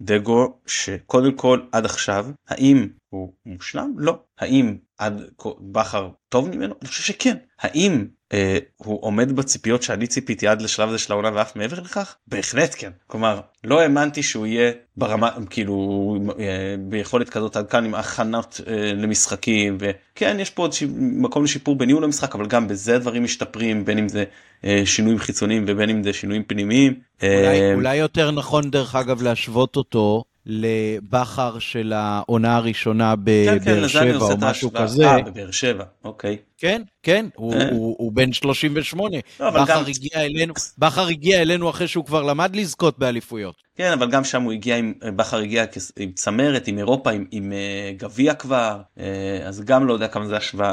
דגו 0.00 0.54
שקודם 0.66 1.32
כל 1.32 1.60
עד 1.72 1.84
עכשיו 1.84 2.26
האם 2.48 2.88
הוא 3.10 3.32
מושלם? 3.46 3.94
לא. 3.98 4.18
האם 4.38 4.76
עד 4.98 5.22
בכר 5.60 6.08
טוב 6.28 6.48
ממנו? 6.48 6.74
אני 6.80 6.88
חושב 6.88 7.02
שכן. 7.02 7.36
האם 7.60 8.06
אה, 8.32 8.58
הוא 8.76 8.98
עומד 9.02 9.32
בציפיות 9.32 9.82
שאני 9.82 10.06
ציפיתי 10.06 10.48
עד 10.48 10.62
לשלב 10.62 10.88
הזה 10.88 10.98
של 10.98 11.12
העונה 11.12 11.30
ואף 11.34 11.56
מעבר 11.56 11.80
לכך? 11.80 12.16
בהחלט 12.26 12.74
כן. 12.78 12.90
כלומר, 13.06 13.40
לא 13.64 13.80
האמנתי 13.80 14.22
שהוא 14.22 14.46
יהיה 14.46 14.72
ברמה, 14.96 15.30
כאילו, 15.50 16.16
אה, 16.38 16.74
ביכולת 16.78 17.28
כזאת 17.28 17.56
עד 17.56 17.68
כאן 17.68 17.84
עם 17.84 17.94
הכנות 17.94 18.60
אה, 18.66 18.92
למשחקים, 18.92 19.78
וכן, 19.80 20.36
יש 20.40 20.50
פה 20.50 20.62
עוד 20.62 20.72
ש... 20.72 20.82
מקום 20.96 21.44
לשיפור 21.44 21.76
בניהול 21.76 22.04
המשחק, 22.04 22.34
אבל 22.34 22.46
גם 22.46 22.68
בזה 22.68 22.98
דברים 22.98 23.24
משתפרים, 23.24 23.84
בין 23.84 23.98
אם 23.98 24.08
זה 24.08 24.24
אה, 24.64 24.82
שינויים 24.84 25.18
חיצוניים 25.18 25.64
ובין 25.68 25.90
אם 25.90 26.02
זה 26.02 26.12
שינויים 26.12 26.42
פנימיים. 26.44 27.00
אולי, 27.22 27.60
אה, 27.60 27.74
אולי 27.74 27.96
יותר 27.96 28.30
נכון, 28.30 28.70
דרך 28.70 28.94
אגב, 28.94 29.22
להשוות 29.22 29.76
אותו 29.76 30.24
לבכר 30.46 31.58
של 31.58 31.92
העונה 31.92 32.56
הראשונה 32.56 33.16
בבאר 33.16 33.58
כן, 33.58 33.64
כן, 33.64 33.88
שבע 33.88 34.16
או 34.16 34.36
משהו 34.40 34.72
כזה. 34.72 35.06
אה, 35.10 35.22
בבאר 35.22 35.50
שבע, 35.50 35.84
אוקיי. 36.04 36.36
כן, 36.60 36.82
כן, 37.02 37.26
הוא, 37.34 37.54
אה? 37.54 37.70
הוא, 37.70 37.96
הוא 37.98 38.12
בן 38.12 38.32
38. 38.32 39.16
לא, 39.40 39.50
בכר, 39.50 39.64
גם... 39.66 39.84
הגיע 39.88 40.24
אלינו, 40.24 40.54
בכר 40.78 41.06
הגיע 41.06 41.42
אלינו 41.42 41.70
אחרי 41.70 41.88
שהוא 41.88 42.04
כבר 42.04 42.22
למד 42.22 42.56
לזכות 42.56 42.98
באליפויות. 42.98 43.54
כן, 43.76 43.92
אבל 43.92 44.10
גם 44.10 44.24
שם 44.24 44.42
הוא 44.42 44.52
הגיע 44.52 44.76
עם, 44.76 44.92
בכר 45.16 45.36
הגיע 45.36 45.64
עם 45.98 46.12
צמרת, 46.12 46.68
עם 46.68 46.78
אירופה, 46.78 47.10
עם, 47.10 47.24
עם 47.30 47.52
uh, 47.52 48.00
גביע 48.02 48.34
כבר, 48.34 48.80
uh, 48.96 49.00
אז 49.44 49.60
גם 49.64 49.86
לא 49.86 49.92
יודע 49.92 50.08
כמה 50.08 50.26
זה 50.26 50.36
השוואה 50.36 50.72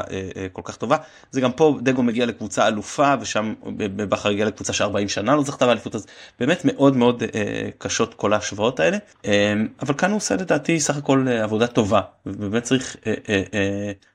כל 0.52 0.62
כך 0.64 0.76
טובה. 0.76 0.96
זה 1.30 1.40
גם 1.40 1.52
פה 1.52 1.78
דגו 1.82 2.02
מגיע 2.02 2.26
לקבוצה 2.26 2.66
אלופה, 2.66 3.14
ושם 3.20 3.54
בכר 3.96 4.28
הגיע 4.28 4.46
לקבוצה 4.46 4.72
ש-40 4.72 5.08
שנה 5.08 5.36
לא 5.36 5.42
זכתה 5.42 5.66
באליפות, 5.66 5.94
אז 5.94 6.06
באמת 6.40 6.64
מאוד 6.64 6.96
מאוד 6.96 7.22
קשות 7.78 8.14
כל 8.14 8.32
ההשוואות 8.32 8.80
האלה. 8.80 8.98
אבל 9.82 9.94
כאן 9.98 10.10
הוא 10.10 10.16
עושה 10.16 10.34
לדעתי 10.34 10.80
סך 10.80 10.96
הכל 10.96 11.28
עבודה 11.28 11.66
טובה, 11.66 12.00
ובאמת 12.26 12.62
צריך 12.62 12.96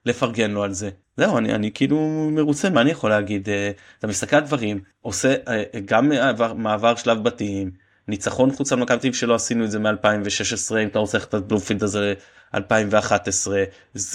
לפרגן 0.05 0.51
לו 0.51 0.63
על 0.63 0.73
זה. 0.73 0.89
זהו 1.17 1.37
אני 1.37 1.55
אני 1.55 1.71
כאילו 1.73 2.29
מרוצה 2.31 2.69
מה 2.69 2.81
אני 2.81 2.91
יכול 2.91 3.09
להגיד 3.09 3.49
אתה 3.99 4.07
מסתכל 4.07 4.35
על 4.35 4.43
דברים 4.43 4.79
עושה 5.01 5.35
גם 5.85 6.09
מעבר, 6.09 6.53
מעבר 6.53 6.95
שלב 6.95 7.23
בתים 7.23 7.71
ניצחון 8.07 8.51
חוץ 8.51 8.71
על 8.73 8.79
מכבי 8.79 8.97
תל 8.97 9.11
שלא 9.11 9.35
עשינו 9.35 9.65
את 9.65 9.71
זה 9.71 9.79
מ-2016 9.79 10.77
אם 10.83 10.87
אתה 10.87 10.99
רוצה 10.99 11.17
ללכת 11.17 11.33
לבלומפילד 11.33 11.83
הזה 11.83 12.13
2011 12.55 13.63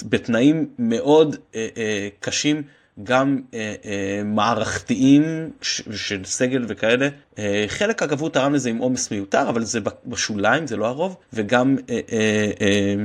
בתנאים 0.09 0.69
מאוד 0.79 1.35
אה, 1.55 1.67
אה, 1.77 2.07
קשים 2.19 2.63
גם 3.03 3.41
אה, 3.53 3.75
אה, 3.85 4.21
מערכתיים 4.25 5.49
ש, 5.61 5.81
של 5.91 6.25
סגל 6.25 6.65
וכאלה 6.67 7.09
אה, 7.39 7.65
חלק 7.67 8.03
אגב 8.03 8.21
הוא 8.21 8.29
תרם 8.29 8.53
לזה 8.53 8.69
עם 8.69 8.77
עומס 8.77 9.11
מיותר 9.11 9.49
אבל 9.49 9.63
זה 9.63 9.79
בשוליים 10.05 10.67
זה 10.67 10.77
לא 10.77 10.87
הרוב 10.87 11.17
וגם 11.33 11.77
אה, 11.89 11.99
אה, 12.11 12.51
אה, 12.61 12.95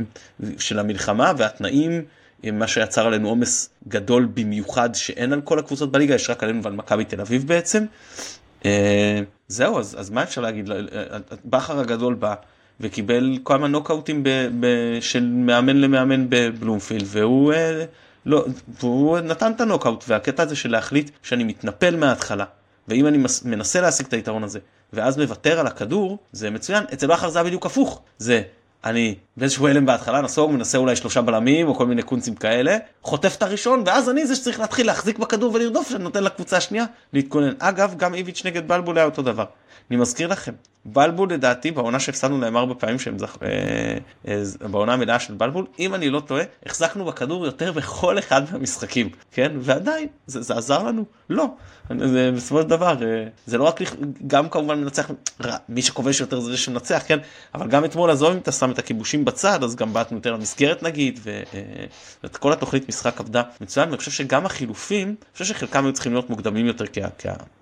של 0.59 0.79
המלחמה 0.79 1.33
והתנאים. 1.39 2.05
מה 2.53 2.67
שיצר 2.67 3.07
עלינו 3.07 3.29
עומס 3.29 3.71
גדול 3.89 4.29
במיוחד 4.35 4.95
שאין 4.95 5.33
על 5.33 5.41
כל 5.41 5.59
הקבוצות 5.59 5.93
בליגה 5.93 6.15
יש 6.15 6.31
רק 6.31 6.43
עלינו 6.43 6.63
ועל 6.63 6.73
מכבי 6.73 7.05
תל 7.05 7.21
אביב 7.21 7.47
בעצם. 7.47 7.85
זהו, 9.49 9.79
אז, 9.79 9.97
אז 9.99 10.11
מה 10.11 10.23
אפשר 10.23 10.41
להגיד? 10.41 10.71
בכר 11.45 11.81
הגדול 11.81 12.15
בא 12.15 12.35
וקיבל 12.81 13.39
כמה 13.45 13.69
נוקאוטים 13.69 14.23
ב, 14.23 14.29
ב, 14.61 14.67
של 15.01 15.27
מאמן 15.27 15.77
למאמן 15.77 16.27
בבלומפילד, 16.29 17.05
והוא, 17.07 17.53
לא, 18.27 18.47
והוא 18.81 19.19
נתן 19.19 19.53
את 19.53 19.61
הנוקאוט, 19.61 20.05
והקטע 20.09 20.43
הזה 20.43 20.57
של 20.57 20.71
להחליט 20.71 21.11
שאני 21.23 21.45
מתנפל 21.45 21.97
מההתחלה, 21.97 22.45
ואם 22.89 23.07
אני 23.07 23.19
מנסה 23.45 23.81
להשיג 23.81 24.07
את 24.07 24.13
היתרון 24.13 24.45
הזה, 24.45 24.59
ואז 24.93 25.19
מוותר 25.19 25.61
על 25.61 25.67
הכדור, 25.67 26.19
זה 26.33 26.51
מצוין. 26.51 26.85
אצל 26.93 27.07
בכר 27.07 27.29
זה 27.29 27.39
היה 27.39 27.45
בדיוק 27.45 27.67
הפוך. 27.67 28.03
זה 28.19 28.43
אני 28.85 29.15
באיזשהו 29.37 29.67
הלם 29.67 29.87
בהתחלה 29.87 30.21
נסוג, 30.21 30.51
מנסה 30.51 30.79
אולי 30.79 30.97
שלושה 30.97 31.23
בלמים 31.23 31.69
או 31.69 31.75
כל 31.75 31.87
מיני 31.87 32.03
קונצים 32.03 32.35
כאלה, 32.35 32.77
חוטף 33.03 33.35
את 33.37 33.43
הראשון, 33.43 33.83
ואז 33.87 34.11
אני 34.11 34.27
זה 34.27 34.37
שצריך 34.37 34.61
להתחיל 34.61 34.87
להחזיק 34.87 35.19
בכדור 35.19 35.55
ולרדוף, 35.55 35.89
שאני 35.89 36.05
נותן 36.05 36.25
לקבוצה 36.25 36.57
השנייה 36.57 36.85
להתכונן. 37.13 37.53
אגב, 37.59 37.95
גם 37.97 38.15
איביץ' 38.15 38.43
נגד 38.45 38.69
בלבול 38.69 38.99
היה 38.99 39.05
אותו 39.05 39.23
דבר. 39.23 39.45
אני 39.91 39.97
מזכיר 39.99 40.29
לכם, 40.29 40.53
בלבול 40.85 41.33
לדעתי 41.33 41.71
בעונה 41.71 42.01
שהפסדנו 42.01 42.41
להם 42.41 42.57
ארבע 42.57 42.75
פעמים 42.79 42.99
שהם 42.99 43.19
זכ... 43.19 43.37
אה, 43.43 43.49
אה, 44.29 44.69
בעונה 44.69 44.93
המלאה 44.93 45.21
של 45.21 45.35
בלבול, 45.35 45.67
אם 45.79 45.95
אני 45.95 46.11
לא 46.11 46.21
טועה, 46.21 46.43
החזקנו 46.67 47.05
בכדור 47.05 47.47
יותר 47.47 47.73
בכל 47.73 48.19
אחד 48.19 48.43
מהמשחקים, 48.53 49.09
כן? 49.33 49.53
ועדיין, 49.61 50.09
זה, 50.27 50.43
זה 50.43 50.55
עזר 50.55 50.83
לנו? 50.83 51.05
לא. 51.31 51.47
זה 51.99 52.31
בסופו 52.37 52.63
של 52.63 52.69
דבר, 52.69 53.03
אה, 53.03 53.27
זה 53.47 53.59
לא 53.59 53.65
רק, 53.65 53.81
גם 54.27 54.49
כמובן 54.49 54.81
מנצח, 54.81 55.11
מי 55.69 55.83
שכובש 55.83 56.21
יותר 56.21 56.41
זה 56.41 56.51
זה 56.51 56.57
שמנצח, 56.57 57.03
כן? 57.07 57.19
אבל 57.55 57.69
גם 57.69 57.85
אתמול, 57.85 58.11
עזוב 58.11 58.33
אם 58.33 58.39
אתה 58.39 58.53
שם 58.53 58.71
את 58.71 58.79
הכיבושים 58.79 59.25
בצד, 59.25 59.65
אז 59.65 59.77
גם 59.77 59.93
בעטנו 59.93 60.17
יותר 60.17 60.33
למסגרת 60.33 60.83
נגיד, 60.83 61.21
ואת 62.25 62.37
כל 62.37 62.53
התוכנית 62.53 62.89
משחק 62.89 63.21
עבדה 63.21 63.43
מצוין, 63.61 63.89
ואני 63.89 63.99
חושב 63.99 64.11
שגם 64.11 64.47
החילופים, 64.47 65.09
אני 65.09 65.33
חושב 65.33 65.45
שחלקם 65.45 65.85
היו 65.85 65.93
צריכים 65.93 66.13
להיות 66.13 66.31
מוקדמים 66.31 66.67
יותר, 66.67 66.87
כי 66.87 67.01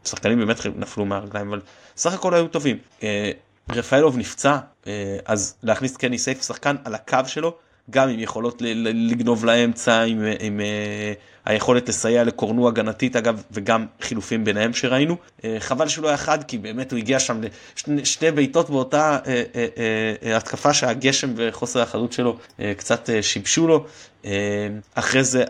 השחקנים 0.04 0.38
באמת 0.38 0.66
נפלו 0.76 1.04
מהרגליים, 1.04 1.48
אבל 1.48 1.60
סך 2.02 2.14
הכל 2.14 2.34
היו 2.34 2.48
טובים. 2.48 2.76
אה, 3.02 3.30
רפאלוב 3.70 4.18
נפצע, 4.18 4.58
אה, 4.86 5.16
אז 5.24 5.54
להכניס 5.62 5.96
קני 5.96 6.18
סייף 6.18 6.42
שחקן 6.46 6.76
על 6.84 6.94
הקו 6.94 7.18
שלו, 7.26 7.54
גם 7.90 8.08
עם 8.08 8.18
יכולות 8.18 8.62
לגנוב 8.84 9.44
לאמצע, 9.44 10.02
עם, 10.02 10.24
עם 10.40 10.60
uh, 10.60 11.18
היכולת 11.44 11.88
לסייע 11.88 12.24
לקורנו 12.24 12.68
הגנתית 12.68 13.16
אגב, 13.16 13.42
וגם 13.50 13.86
חילופים 14.00 14.44
ביניהם 14.44 14.72
שראינו. 14.72 15.16
חבל 15.58 15.88
שהוא 15.88 16.02
לא 16.02 16.08
היה 16.08 16.16
חד, 16.16 16.44
כי 16.44 16.58
באמת 16.58 16.92
הוא 16.92 16.98
הגיע 16.98 17.20
שם 17.20 17.40
לשני 17.86 18.30
בעיטות 18.30 18.70
באותה 18.70 19.18
התקפה 20.36 20.74
שהגשם 20.74 21.32
וחוסר 21.36 21.80
החדות 21.82 22.12
שלו 22.12 22.38
קצת 22.76 23.08
שיבשו 23.22 23.66
לו. 23.66 23.86
אחרי 24.94 25.24
זה 25.24 25.44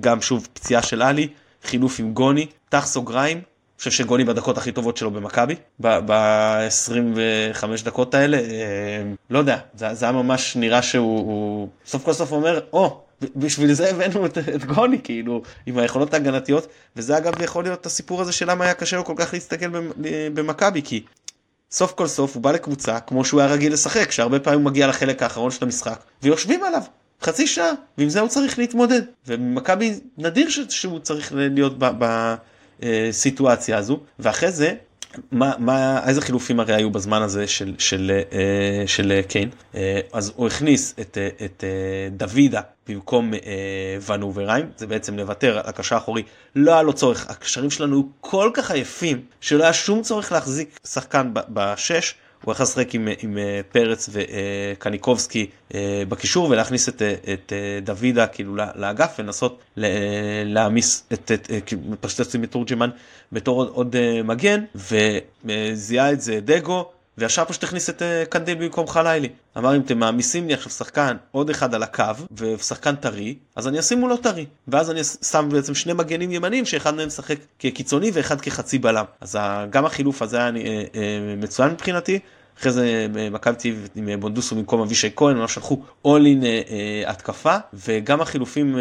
גם 0.00 0.20
שוב 0.20 0.48
פציעה 0.52 0.82
של 0.82 1.02
עלי, 1.02 1.28
חילוף 1.64 2.00
עם 2.00 2.12
גוני, 2.12 2.46
פתח 2.68 2.86
סוגריים, 2.86 3.40
חושב 3.82 3.90
שגולי 3.90 4.24
בדקות 4.24 4.58
הכי 4.58 4.72
טובות 4.72 4.96
שלו 4.96 5.10
במכבי, 5.10 5.54
ב-25 5.80 7.84
דקות 7.84 8.14
האלה, 8.14 8.36
אה, 8.36 9.02
לא 9.30 9.38
יודע, 9.38 9.58
זה, 9.74 9.94
זה 9.94 10.04
היה 10.04 10.12
ממש 10.12 10.56
נראה 10.56 10.82
שהוא 10.82 11.68
סוף 11.86 12.04
כל 12.04 12.12
סוף 12.12 12.32
אומר, 12.32 12.60
או, 12.72 12.86
oh, 12.86 13.26
בשביל 13.36 13.72
זה 13.72 13.90
הבאנו 13.90 14.26
את, 14.26 14.38
את 14.38 14.64
גוני, 14.64 14.98
כאילו, 15.04 15.42
עם 15.66 15.78
היכולות 15.78 16.14
ההגנתיות, 16.14 16.66
וזה 16.96 17.18
אגב 17.18 17.42
יכול 17.42 17.64
להיות 17.64 17.86
הסיפור 17.86 18.20
הזה 18.20 18.32
של 18.32 18.50
למה 18.50 18.64
היה 18.64 18.74
קשה 18.74 18.96
לו 18.96 19.04
כל 19.04 19.14
כך 19.16 19.34
להסתכל 19.34 19.66
במכבי, 20.34 20.82
כי 20.82 21.04
סוף 21.70 21.92
כל 21.92 22.06
סוף 22.06 22.34
הוא 22.34 22.42
בא 22.42 22.52
לקבוצה 22.52 23.00
כמו 23.00 23.24
שהוא 23.24 23.40
היה 23.40 23.52
רגיל 23.52 23.72
לשחק, 23.72 24.10
שהרבה 24.10 24.40
פעמים 24.40 24.60
הוא 24.60 24.70
מגיע 24.70 24.86
לחלק 24.86 25.22
האחרון 25.22 25.50
של 25.50 25.64
המשחק, 25.64 26.02
ויושבים 26.22 26.64
עליו. 26.64 26.82
חצי 27.22 27.46
שעה, 27.46 27.72
ועם 27.98 28.08
זה 28.08 28.20
הוא 28.20 28.28
צריך 28.28 28.58
להתמודד. 28.58 29.02
ומכבי 29.26 30.00
נדיר 30.18 30.48
שהוא 30.68 30.98
צריך 30.98 31.32
להיות 31.34 31.78
ב, 31.78 31.90
ב, 31.98 32.34
הסיטואציה 32.82 33.78
הזו, 33.78 34.00
ואחרי 34.18 34.52
זה, 34.52 34.74
מה, 35.32 35.52
מה, 35.58 36.00
איזה 36.08 36.20
חילופים 36.20 36.60
הרי 36.60 36.74
היו 36.74 36.90
בזמן 36.90 37.22
הזה 37.22 37.46
של, 37.46 37.74
של, 37.78 38.20
של, 38.30 38.32
של 38.86 39.20
קיין? 39.28 39.50
אז 40.12 40.32
הוא 40.36 40.46
הכניס 40.46 40.94
את, 41.00 41.18
את 41.44 41.64
דוידה 42.10 42.60
במקום 42.88 43.32
ונובריים, 44.06 44.70
זה 44.76 44.86
בעצם 44.86 45.16
לוותר 45.16 45.58
על 45.58 45.64
הקשר 45.66 45.94
האחורי, 45.94 46.22
לא 46.56 46.72
היה 46.72 46.82
לו 46.82 46.92
צורך, 46.92 47.30
הקשרים 47.30 47.70
שלנו 47.70 47.96
היו 47.96 48.02
כל 48.20 48.50
כך 48.54 48.70
עייפים, 48.70 49.20
שלא 49.40 49.64
היה 49.64 49.72
שום 49.72 50.02
צורך 50.02 50.32
להחזיק 50.32 50.80
שחקן 50.86 51.30
בשש. 51.48 52.14
הוא 52.44 52.52
יכול 52.52 52.64
לשחק 52.64 52.94
עם, 52.94 53.08
עם 53.22 53.38
אה, 53.38 53.60
פרץ 53.72 54.08
וקניקובסקי 54.12 55.46
אה, 55.74 56.02
בקישור 56.08 56.50
ולהכניס 56.50 56.88
את, 56.88 57.02
אה, 57.02 57.14
את 57.32 57.52
דוידה 57.82 58.26
כאילו 58.26 58.56
לאגף 58.74 59.14
ולנסות 59.18 59.60
להעמיס 60.46 61.04
את, 61.12 61.32
את, 61.32 61.50
פשוט 62.00 62.20
לשים 62.20 62.44
את 62.44 62.50
תורג'מן 62.50 62.90
בתור 63.32 63.58
עוד, 63.62 63.68
עוד 63.74 63.96
מגן 64.24 64.64
וזיהה 65.44 66.12
את 66.12 66.20
זה 66.20 66.40
דגו 66.40 66.90
וישר 67.18 67.44
פשוט 67.44 67.64
הכניס 67.64 67.90
את 67.90 68.02
קנדיל 68.28 68.54
במקום 68.54 68.86
חלילי. 68.86 69.28
אמר 69.58 69.76
אם 69.76 69.80
אתם 69.80 69.98
מעמיסים 69.98 70.48
לי 70.48 70.54
עכשיו 70.54 70.70
שחקן 70.70 71.16
עוד 71.30 71.50
אחד 71.50 71.74
על 71.74 71.82
הקו 71.82 72.04
ושחקן 72.32 72.94
טרי 72.94 73.34
אז 73.56 73.68
אני 73.68 73.80
אשים 73.80 74.00
מולו 74.00 74.16
טרי 74.16 74.46
ואז 74.68 74.90
אני 74.90 75.04
שם 75.04 75.48
בעצם 75.52 75.74
שני 75.74 75.92
מגנים 75.92 76.32
ימנים 76.32 76.64
שאחד 76.64 76.94
מהם 76.94 77.06
משחק 77.06 77.36
כקיצוני 77.58 78.10
ואחד 78.14 78.40
כחצי 78.40 78.78
בלם 78.78 79.04
אז 79.20 79.38
גם 79.70 79.84
החילוף 79.84 80.22
הזה 80.22 80.36
היה 80.36 80.46
אה, 80.46 80.82
אה, 80.94 81.34
מצוין 81.36 81.70
מבחינתי. 81.70 82.18
אחרי 82.60 82.72
זה 82.72 83.06
אה, 83.16 83.30
מכבי 83.30 83.54
תל 83.54 83.68
אביב 83.68 83.88
עם 83.94 84.20
בונדוסו 84.20 84.56
במקום 84.56 84.80
אבישי 84.80 85.10
כהן, 85.16 85.36
ממש 85.36 85.54
שלחו 85.54 85.82
אול 86.04 86.26
אין 86.26 86.42
התקפה, 87.06 87.56
וגם 87.74 88.20
החילופים 88.20 88.78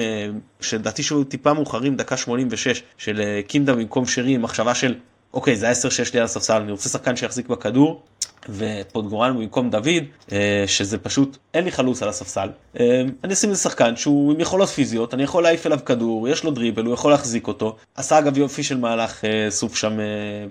שלדעתי 0.61 1.03
שהיו 1.03 1.23
טיפה 1.23 1.53
מאוחרים, 1.53 1.95
דקה 1.95 2.17
86 2.17 2.83
של 2.97 3.21
קינדה 3.47 3.73
במקום 3.73 4.05
שרי, 4.05 4.37
מחשבה 4.37 4.75
של 4.75 4.95
אוקיי 5.33 5.55
זה 5.55 5.69
10 5.69 5.89
שיש 5.89 6.13
לי 6.13 6.19
על 6.19 6.25
הספסל, 6.25 6.61
אני 6.61 6.71
רוצה 6.71 6.89
שחקן 6.89 7.15
שיחזיק 7.15 7.47
בכדור, 7.47 8.03
ופוטגורן 8.49 9.37
במקום 9.37 9.69
דוד, 9.69 10.03
אה, 10.31 10.63
שזה 10.67 10.97
פשוט, 10.97 11.37
אין 11.53 11.63
לי 11.63 11.71
חלוץ 11.71 12.03
על 12.03 12.09
הספסל. 12.09 12.49
אה, 12.79 13.01
אני 13.23 13.33
אשים 13.33 13.49
איזה 13.49 13.61
שחקן 13.61 13.95
שהוא 13.95 14.33
עם 14.33 14.39
יכולות 14.39 14.69
פיזיות, 14.69 15.13
אני 15.13 15.23
יכול 15.23 15.43
להעיף 15.43 15.65
אליו 15.65 15.79
כדור, 15.85 16.27
יש 16.29 16.43
לו 16.43 16.51
דריבל, 16.51 16.85
הוא 16.85 16.93
יכול 16.93 17.11
להחזיק 17.11 17.47
אותו. 17.47 17.75
עשה 17.95 18.19
אגב 18.19 18.37
יופי 18.37 18.63
של 18.63 18.77
מהלך 18.77 19.25
אה, 19.25 19.47
סוף 19.49 19.75
שם 19.75 19.97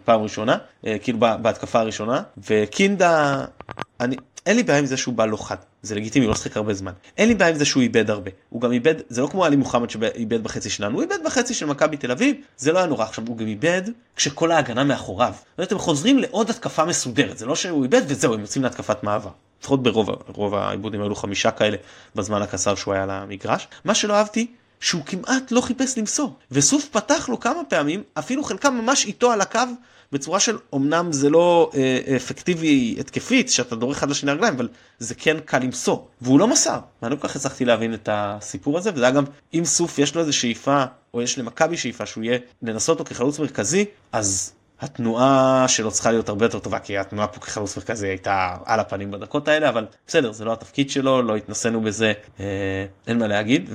פעם 0.04 0.22
ראשונה, 0.22 0.56
כאילו 1.02 1.18
בהתקפה 1.18 1.80
הראשונה, 1.80 2.22
וקינדה, 2.50 3.44
אני, 4.00 4.16
אין 4.46 4.56
לי 4.56 4.62
בעיה 4.62 4.78
עם 4.78 4.86
זה 4.86 4.96
שהוא 4.96 5.14
בא 5.14 5.26
לא 5.26 5.36
חד, 5.36 5.56
זה 5.82 5.94
לגיטימי, 5.94 6.26
לא 6.26 6.34
שחק 6.34 6.56
הרבה 6.56 6.74
זמן. 6.74 6.92
אין 7.18 7.28
לי 7.28 7.34
בעיה 7.34 7.50
עם 7.50 7.56
זה 7.56 7.64
שהוא 7.64 7.82
איבד 7.82 8.10
הרבה. 8.10 8.30
הוא 8.48 8.60
גם 8.60 8.72
איבד, 8.72 8.94
זה 9.08 9.22
לא 9.22 9.26
כמו 9.26 9.44
עלי 9.44 9.56
מוחמד 9.56 9.90
שאיבד 9.90 10.42
בחצי 10.42 10.70
שלנו, 10.70 10.94
הוא 10.94 11.02
איבד 11.02 11.18
בחצי 11.24 11.54
של 11.54 11.66
מכבי 11.66 11.96
תל 11.96 12.10
אביב, 12.10 12.36
זה 12.56 12.72
לא 12.72 12.78
היה 12.78 12.86
נורא. 12.86 13.04
עכשיו, 13.04 13.24
הוא 13.28 13.36
גם 13.36 13.46
איבד 13.46 13.82
כשכל 14.16 14.50
ההגנה 14.50 14.84
מאחוריו. 14.84 15.34
אתם 15.62 15.78
חוזרים 15.78 16.18
לעוד 16.18 16.50
התקפה 16.50 16.84
מסודרת, 16.84 17.38
זה 17.38 17.46
לא 17.46 17.56
שהוא 17.56 17.82
איבד 17.82 18.02
וזהו, 18.06 18.34
הם 18.34 18.40
יוצאים 18.40 18.64
להתקפת 18.64 19.02
מעבר. 19.02 19.30
לפחות 19.60 19.82
ברוב 19.82 20.54
העיבודים 20.54 21.02
היו 21.02 21.14
חמישה 21.14 21.50
כאלה 21.50 21.76
בזמן 22.16 22.42
הקצר 22.42 22.74
שהוא 22.74 22.94
היה 22.94 23.02
על. 23.02 23.10
מה 23.84 23.94
שלא 23.94 24.14
אהבתי, 24.14 24.46
שהוא 24.80 25.02
כמעט 25.06 25.50
לא 25.50 25.60
חיפש 25.60 25.98
למסור. 25.98 26.36
וסוף 26.50 26.88
פתח 26.88 27.28
לו 27.28 27.40
כמה 27.40 27.64
פעמים, 27.68 28.02
אפילו 28.14 28.44
חלקם 28.44 28.74
ממש 28.74 29.06
איתו 29.06 29.32
על 29.32 29.40
הקו, 29.40 29.60
בצורה 30.12 30.40
של 30.40 30.58
אמנם 30.74 31.12
זה 31.12 31.30
לא 31.30 31.70
אה, 31.74 32.16
אפקטיבי 32.16 32.96
התקפית 33.00 33.50
שאתה 33.50 33.76
דורך 33.76 33.96
אחד 33.96 34.10
לשני 34.10 34.30
הרגליים 34.30 34.54
אבל 34.54 34.68
זה 34.98 35.14
כן 35.14 35.36
קל 35.44 35.58
למסור. 35.58 36.08
והוא 36.20 36.38
לא 36.38 36.48
מסר. 36.48 36.78
ואני 37.02 37.14
לא 37.14 37.20
כל 37.20 37.28
כך 37.28 37.36
הצלחתי 37.36 37.64
להבין 37.64 37.94
את 37.94 38.08
הסיפור 38.12 38.78
הזה 38.78 38.90
וזה 38.94 39.04
היה 39.04 39.10
גם 39.10 39.24
אם 39.54 39.64
סוף 39.64 39.98
יש 39.98 40.14
לו 40.14 40.20
איזה 40.20 40.32
שאיפה 40.32 40.84
או 41.14 41.22
יש 41.22 41.38
למכבי 41.38 41.76
שאיפה 41.76 42.06
שהוא 42.06 42.24
יהיה 42.24 42.38
לנסות 42.62 43.00
אותו 43.00 43.10
כחלוץ 43.10 43.38
מרכזי 43.38 43.84
אז 44.12 44.52
התנועה 44.80 45.64
שלו 45.68 45.90
צריכה 45.90 46.10
להיות 46.10 46.28
הרבה 46.28 46.44
יותר 46.44 46.58
טובה 46.58 46.78
כי 46.78 46.98
התנועה 46.98 47.26
פה 47.26 47.40
כחלוץ 47.40 47.76
מרכזי 47.76 48.08
הייתה 48.08 48.56
על 48.64 48.80
הפנים 48.80 49.10
בדקות 49.10 49.48
האלה 49.48 49.68
אבל 49.68 49.86
בסדר 50.06 50.32
זה 50.32 50.44
לא 50.44 50.52
התפקיד 50.52 50.90
שלו 50.90 51.22
לא 51.22 51.36
התנסינו 51.36 51.80
בזה 51.80 52.12
אה, 52.40 52.44
אין 53.06 53.18
מה 53.18 53.26
להגיד 53.26 53.70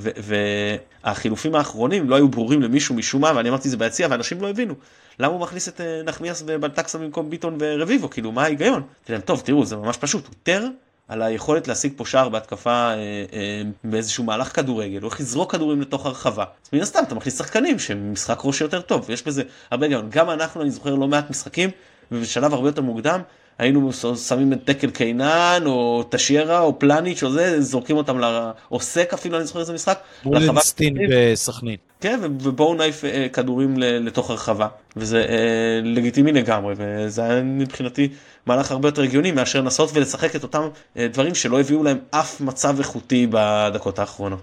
והחילופים 1.03 1.55
האחרונים 1.55 2.09
לא 2.09 2.15
היו 2.15 2.29
ברורים 2.29 2.61
למישהו 2.61 2.95
משום 2.95 3.21
מה 3.21 3.31
ואני 3.35 3.49
אמרתי 3.49 3.69
זה 3.69 3.77
ביציע 3.77 4.07
ואנשים 4.11 4.41
לא 4.41 4.49
הבינו 4.49 4.73
למה 5.19 5.33
הוא 5.33 5.41
מכניס 5.41 5.67
את 5.67 5.81
אה, 5.81 6.01
נחמיאס 6.05 6.43
ובלטקסה 6.45 6.97
במקום 6.97 7.29
ביטון 7.29 7.57
ורביבו 7.59 8.09
כאילו 8.09 8.31
מה 8.31 8.43
ההיגיון. 8.43 8.81
טוב 9.25 9.41
תראו 9.45 9.65
זה 9.65 9.75
ממש 9.75 9.97
פשוט 9.97 10.25
הוא 10.25 10.33
איתר 10.33 10.67
על 11.07 11.21
היכולת 11.21 11.67
להשיג 11.67 11.93
פה 11.95 12.05
שער 12.05 12.29
בהתקפה 12.29 12.71
אה, 12.71 12.93
אה, 13.33 13.61
באיזשהו 13.83 14.23
מהלך 14.23 14.55
כדורגל, 14.55 14.95
הוא 14.95 15.01
הולך 15.01 15.19
לזרוק 15.19 15.51
כדורים 15.51 15.81
לתוך 15.81 16.05
הרחבה. 16.05 16.43
אז 16.43 16.69
מן 16.73 16.81
הסתם 16.81 16.99
אתה 17.07 17.15
מכניס 17.15 17.37
שחקנים 17.37 17.79
שהם 17.79 18.11
משחק 18.13 18.39
ראש 18.43 18.61
יותר 18.61 18.81
טוב, 18.81 19.05
ויש 19.07 19.23
בזה 19.23 19.43
הרבה 19.71 19.85
היגיון. 19.85 20.09
גם 20.09 20.29
אנחנו, 20.29 20.61
אני 20.61 20.71
זוכר 20.71 20.95
לא 20.95 21.07
מעט 21.07 21.29
משחקים, 21.29 21.69
ובשלב 22.11 22.53
הרבה 22.53 22.67
יותר 22.69 22.81
מוקדם, 22.81 23.21
היינו 23.57 23.93
שמים 24.27 24.53
את 24.53 24.65
דקל 24.65 24.89
קיינן, 24.89 25.63
או 25.65 26.03
טשיירה, 26.09 26.59
או 26.59 26.79
פלניץ', 26.79 27.23
או 27.23 27.31
זה, 27.31 27.61
זורקים 27.61 27.97
אותם, 27.97 28.19
ל... 28.19 28.51
או 28.71 28.79
סק 28.79 29.13
אפילו, 29.13 29.37
אני 29.37 29.45
זוכר 29.45 29.59
איזה 29.59 29.73
משחק. 29.73 29.99
בולינסטין 30.23 30.97
בסכנין. 31.09 31.77
כן, 32.05 32.19
ובואו 32.23 32.73
נעיף 32.73 33.05
אה, 33.05 33.27
כדורים 33.33 33.77
לתוך 33.77 34.29
הרחבה, 34.29 34.67
וזה 34.95 35.25
אה, 35.29 35.79
לגיטימי 35.83 36.31
לגמרי, 36.31 36.73
וזה 36.77 37.23
היה 37.23 37.43
מבחינתי 37.43 38.09
מהלך 38.45 38.71
הרבה 38.71 38.87
יותר 38.87 39.01
הגיוני 39.01 39.31
מאשר 39.31 39.61
לנסות 39.61 39.89
ולשחק 39.93 40.35
את 40.35 40.43
אותם 40.43 40.67
אה, 40.97 41.07
דברים 41.07 41.35
שלא 41.35 41.59
הביאו 41.59 41.83
להם 41.83 41.97
אף 42.11 42.41
מצב 42.41 42.77
איכותי 42.77 43.27
בדקות 43.29 43.99
האחרונות. 43.99 44.39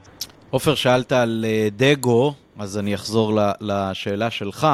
עופר, 0.51 0.75
שאלת 0.75 1.13
על 1.13 1.45
דגו, 1.77 2.35
אז 2.59 2.79
אני 2.79 2.95
אחזור 2.95 3.39
לשאלה 3.61 4.31
שלך. 4.31 4.67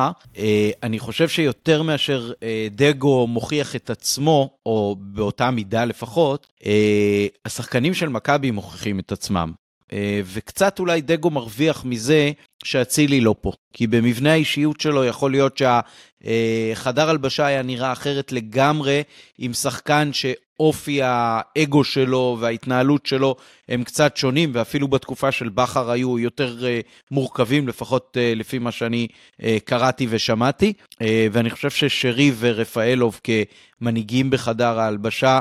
אני 0.82 0.98
חושב 0.98 1.28
שיותר 1.28 1.82
מאשר 1.82 2.32
דגו 2.70 3.27
מוכיח 3.27 3.77
את 3.77 3.90
עצמו, 3.90 4.51
או 4.66 4.97
באותה 4.98 5.51
מידה 5.51 5.85
לפחות, 5.85 6.47
השחקנים 7.44 7.94
של 7.94 8.09
מכבי 8.09 8.51
מוכיחים 8.51 8.98
את 8.98 9.12
עצמם. 9.12 9.52
וקצת 10.24 10.78
אולי 10.78 11.01
דגו 11.01 11.31
מרוויח 11.31 11.85
מזה 11.85 12.32
שאצילי 12.65 13.21
לא 13.21 13.35
פה. 13.41 13.53
כי 13.73 13.87
במבנה 13.87 14.33
האישיות 14.33 14.81
שלו 14.81 15.05
יכול 15.05 15.31
להיות 15.31 15.59
שהחדר 15.59 17.11
הלבשה 17.11 17.47
היה 17.47 17.63
נראה 17.63 17.93
אחרת 17.93 18.33
לגמרי 18.33 19.03
עם 19.39 19.53
שחקן 19.53 20.11
שאופי 20.13 21.01
האגו 21.03 21.85
שלו 21.85 22.37
וההתנהלות 22.41 23.07
שלו 23.07 23.37
הם 23.69 23.85
קצת 23.85 24.17
שונים, 24.17 24.51
ואפילו 24.53 24.89
בתקופה 24.89 25.33
של 25.33 25.49
בכר 25.49 25.91
היו 25.91 26.19
יותר 26.19 26.57
מורכבים, 27.11 27.69
לפחות 27.69 28.17
לפי 28.37 28.59
מה 28.59 28.73
שאני 28.73 29.07
קראתי 29.65 30.07
ושמעתי. 30.11 30.73
ואני 31.33 31.51
חושב 31.51 31.71
ששרי 31.71 32.33
ורפאלוב 32.39 33.21
כמנהיגים 33.81 34.31
בחדר 34.31 34.79
ההלבשה, 34.79 35.41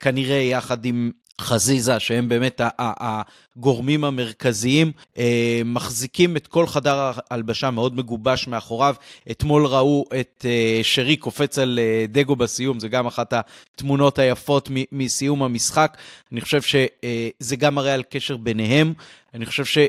כנראה 0.00 0.36
יחד 0.36 0.84
עם 0.84 1.10
חזיזה, 1.40 2.00
שהם 2.00 2.28
באמת 2.28 2.60
הגורמים 2.78 4.04
המרכזיים, 4.04 4.92
אה, 5.18 5.62
מחזיקים 5.64 6.36
את 6.36 6.46
כל 6.46 6.66
חדר 6.66 7.12
ההלבשה 7.30 7.70
מאוד 7.70 7.96
מגובש 7.96 8.48
מאחוריו. 8.48 8.94
אתמול 9.30 9.66
ראו 9.66 10.04
את 10.20 10.46
אה, 10.48 10.80
שרי 10.82 11.16
קופץ 11.16 11.58
על 11.58 11.78
אה, 11.82 12.04
דגו 12.08 12.36
בסיום, 12.36 12.80
זה 12.80 12.88
גם 12.88 13.06
אחת 13.06 13.32
התמונות 13.32 14.18
היפות 14.18 14.68
מסיום 14.92 15.42
המשחק. 15.42 15.96
אני 16.32 16.40
חושב 16.40 16.62
שזה 16.62 17.56
גם 17.56 17.74
מראה 17.74 17.94
על 17.94 18.02
קשר 18.10 18.36
ביניהם. 18.36 18.94
אני 19.34 19.46
חושב 19.46 19.64
שה... 19.64 19.86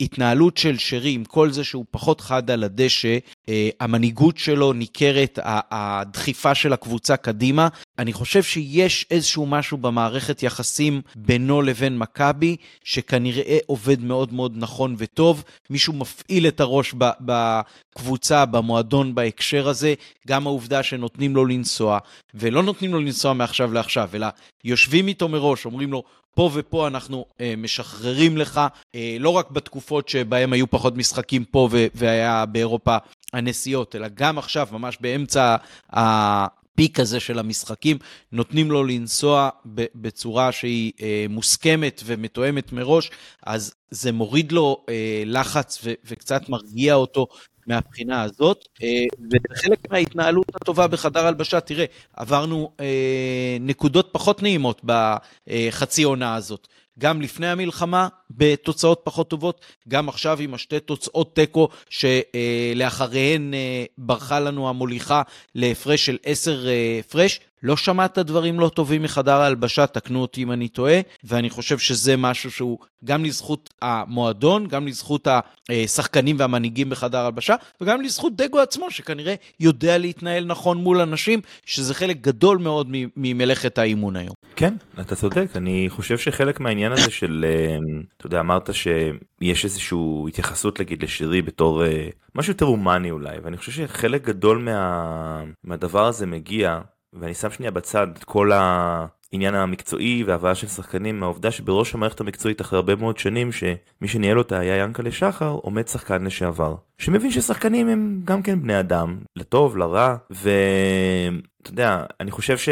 ההתנהלות 0.00 0.56
של 0.56 0.78
שרי, 0.78 1.10
עם 1.10 1.24
כל 1.24 1.50
זה 1.50 1.64
שהוא 1.64 1.84
פחות 1.90 2.20
חד 2.20 2.50
על 2.50 2.64
הדשא, 2.64 3.18
אה, 3.48 3.68
המנהיגות 3.80 4.38
שלו 4.38 4.72
ניכרת, 4.72 5.38
הדחיפה 5.44 6.54
של 6.54 6.72
הקבוצה 6.72 7.16
קדימה. 7.16 7.68
אני 7.98 8.12
חושב 8.12 8.42
שיש 8.42 9.06
איזשהו 9.10 9.46
משהו 9.46 9.78
במערכת 9.78 10.42
יחסים 10.42 11.00
בינו 11.16 11.62
לבין 11.62 11.98
מכבי, 11.98 12.56
שכנראה 12.84 13.58
עובד 13.66 14.00
מאוד 14.00 14.32
מאוד 14.32 14.52
נכון 14.56 14.94
וטוב. 14.98 15.44
מישהו 15.70 15.92
מפעיל 15.92 16.48
את 16.48 16.60
הראש 16.60 16.94
בקבוצה, 17.20 18.44
במועדון 18.46 19.14
בהקשר 19.14 19.68
הזה. 19.68 19.94
גם 20.28 20.46
העובדה 20.46 20.82
שנותנים 20.82 21.36
לו 21.36 21.44
לנסוע, 21.44 21.98
ולא 22.34 22.62
נותנים 22.62 22.92
לו 22.92 23.00
לנסוע 23.00 23.32
מעכשיו 23.32 23.72
לעכשיו, 23.72 24.10
אלא 24.14 24.26
יושבים 24.64 25.08
איתו 25.08 25.28
מראש, 25.28 25.66
אומרים 25.66 25.92
לו, 25.92 26.02
פה 26.34 26.50
ופה 26.54 26.86
אנחנו 26.86 27.24
אה, 27.40 27.54
משחררים 27.56 28.36
לך, 28.36 28.60
אה, 28.94 29.16
לא 29.20 29.28
רק 29.28 29.50
בתקופות 29.50 30.08
שבהם 30.08 30.52
היו 30.52 30.70
פחות 30.70 30.96
משחקים 30.96 31.44
פה 31.44 31.68
והיה 31.94 32.46
באירופה 32.46 32.96
הנסיעות, 33.32 33.96
אלא 33.96 34.08
גם 34.14 34.38
עכשיו, 34.38 34.68
ממש 34.72 34.98
באמצע 35.00 35.56
הפיק 35.90 37.00
הזה 37.00 37.20
של 37.20 37.38
המשחקים, 37.38 37.98
נותנים 38.32 38.70
לו 38.70 38.84
לנסוע 38.84 39.48
בצורה 39.94 40.52
שהיא 40.52 40.92
אה, 41.02 41.26
מוסכמת 41.28 42.02
ומתואמת 42.04 42.72
מראש, 42.72 43.10
אז 43.46 43.74
זה 43.90 44.12
מוריד 44.12 44.52
לו 44.52 44.84
אה, 44.88 45.22
לחץ 45.26 45.78
ו- 45.84 45.92
וקצת 46.04 46.48
מרגיע 46.48 46.94
אותו 46.94 47.26
מהבחינה 47.66 48.22
הזאת, 48.22 48.68
אה, 48.82 49.04
וחלק 49.50 49.90
מההתנהלות 49.90 50.46
הטובה 50.54 50.86
בחדר 50.86 51.26
הלבשה, 51.26 51.60
תראה, 51.60 51.84
עברנו 52.16 52.70
אה, 52.80 53.56
נקודות 53.60 54.08
פחות 54.12 54.42
נעימות 54.42 54.80
בחצי 54.84 56.02
עונה 56.02 56.34
הזאת. 56.34 56.68
גם 56.98 57.22
לפני 57.22 57.46
המלחמה 57.46 58.08
בתוצאות 58.30 59.00
פחות 59.04 59.30
טובות, 59.30 59.60
גם 59.88 60.08
עכשיו 60.08 60.40
עם 60.40 60.54
השתי 60.54 60.80
תוצאות 60.80 61.34
תיקו 61.34 61.68
שלאחריהן 61.90 63.54
אה, 63.54 63.84
ברחה 63.98 64.40
לנו 64.40 64.68
המוליכה 64.68 65.22
להפרש 65.54 66.06
של 66.06 66.18
10 66.24 66.66
הפרש. 67.00 67.40
לא 67.64 67.76
שמעת 67.76 68.18
דברים 68.18 68.60
לא 68.60 68.68
טובים 68.68 69.02
מחדר 69.02 69.40
ההלבשה, 69.40 69.86
תקנו 69.86 70.22
אותי 70.22 70.42
אם 70.42 70.52
אני 70.52 70.68
טועה, 70.68 71.00
ואני 71.24 71.50
חושב 71.50 71.78
שזה 71.78 72.16
משהו 72.16 72.50
שהוא 72.50 72.78
גם 73.04 73.24
לזכות 73.24 73.70
המועדון, 73.82 74.66
גם 74.66 74.86
לזכות 74.86 75.28
השחקנים 75.68 76.36
והמנהיגים 76.38 76.90
בחדר 76.90 77.18
ההלבשה, 77.18 77.54
וגם 77.80 78.02
לזכות 78.02 78.36
דגו 78.36 78.60
עצמו, 78.60 78.90
שכנראה 78.90 79.34
יודע 79.60 79.98
להתנהל 79.98 80.44
נכון 80.44 80.78
מול 80.78 81.00
אנשים, 81.00 81.40
שזה 81.66 81.94
חלק 81.94 82.20
גדול 82.20 82.58
מאוד 82.58 82.88
ממלאכת 83.16 83.78
האימון 83.78 84.16
היום. 84.16 84.34
כן, 84.56 84.74
אתה 85.00 85.16
צודק, 85.16 85.46
אני 85.54 85.86
חושב 85.88 86.18
שחלק 86.18 86.60
מהעניין 86.60 86.92
הזה 86.92 87.10
של, 87.10 87.44
אה, 87.48 87.76
אתה 88.16 88.26
יודע, 88.26 88.40
אמרת 88.40 88.70
שיש 88.74 89.64
איזושהי 89.64 89.98
התייחסות, 90.28 90.80
נגיד, 90.80 91.02
לשירי 91.02 91.42
בתור 91.42 91.84
אה, 91.84 92.08
משהו 92.34 92.52
יותר 92.52 92.64
הומני 92.64 93.10
אולי, 93.10 93.36
ואני 93.44 93.56
חושב 93.56 93.72
שחלק 93.72 94.24
גדול 94.24 94.58
מה... 94.58 95.42
מהדבר 95.64 96.06
הזה 96.06 96.26
מגיע 96.26 96.80
ואני 97.14 97.34
שם 97.34 97.50
שנייה 97.50 97.70
בצד 97.70 98.06
את 98.18 98.24
כל 98.24 98.50
העניין 98.52 99.54
המקצועי 99.54 100.24
והבאה 100.24 100.54
של 100.54 100.66
שחקנים 100.66 101.20
מהעובדה 101.20 101.50
שבראש 101.50 101.94
המערכת 101.94 102.20
המקצועית 102.20 102.60
אחרי 102.60 102.76
הרבה 102.76 102.96
מאוד 102.96 103.18
שנים 103.18 103.52
שמי 103.52 104.08
שניהל 104.08 104.38
אותה 104.38 104.58
היה 104.58 104.76
ינקלה 104.76 105.12
שחר 105.12 105.50
עומד 105.50 105.88
שחקן 105.88 106.24
לשעבר 106.24 106.74
שמבין 106.98 107.30
ששחקנים 107.30 107.88
הם 107.88 108.20
גם 108.24 108.42
כן 108.42 108.62
בני 108.62 108.80
אדם 108.80 109.18
לטוב 109.36 109.76
לרע 109.76 110.16
ואתה 110.30 111.70
יודע 111.70 112.04
אני 112.20 112.30
חושב 112.30 112.58
ש... 112.58 112.68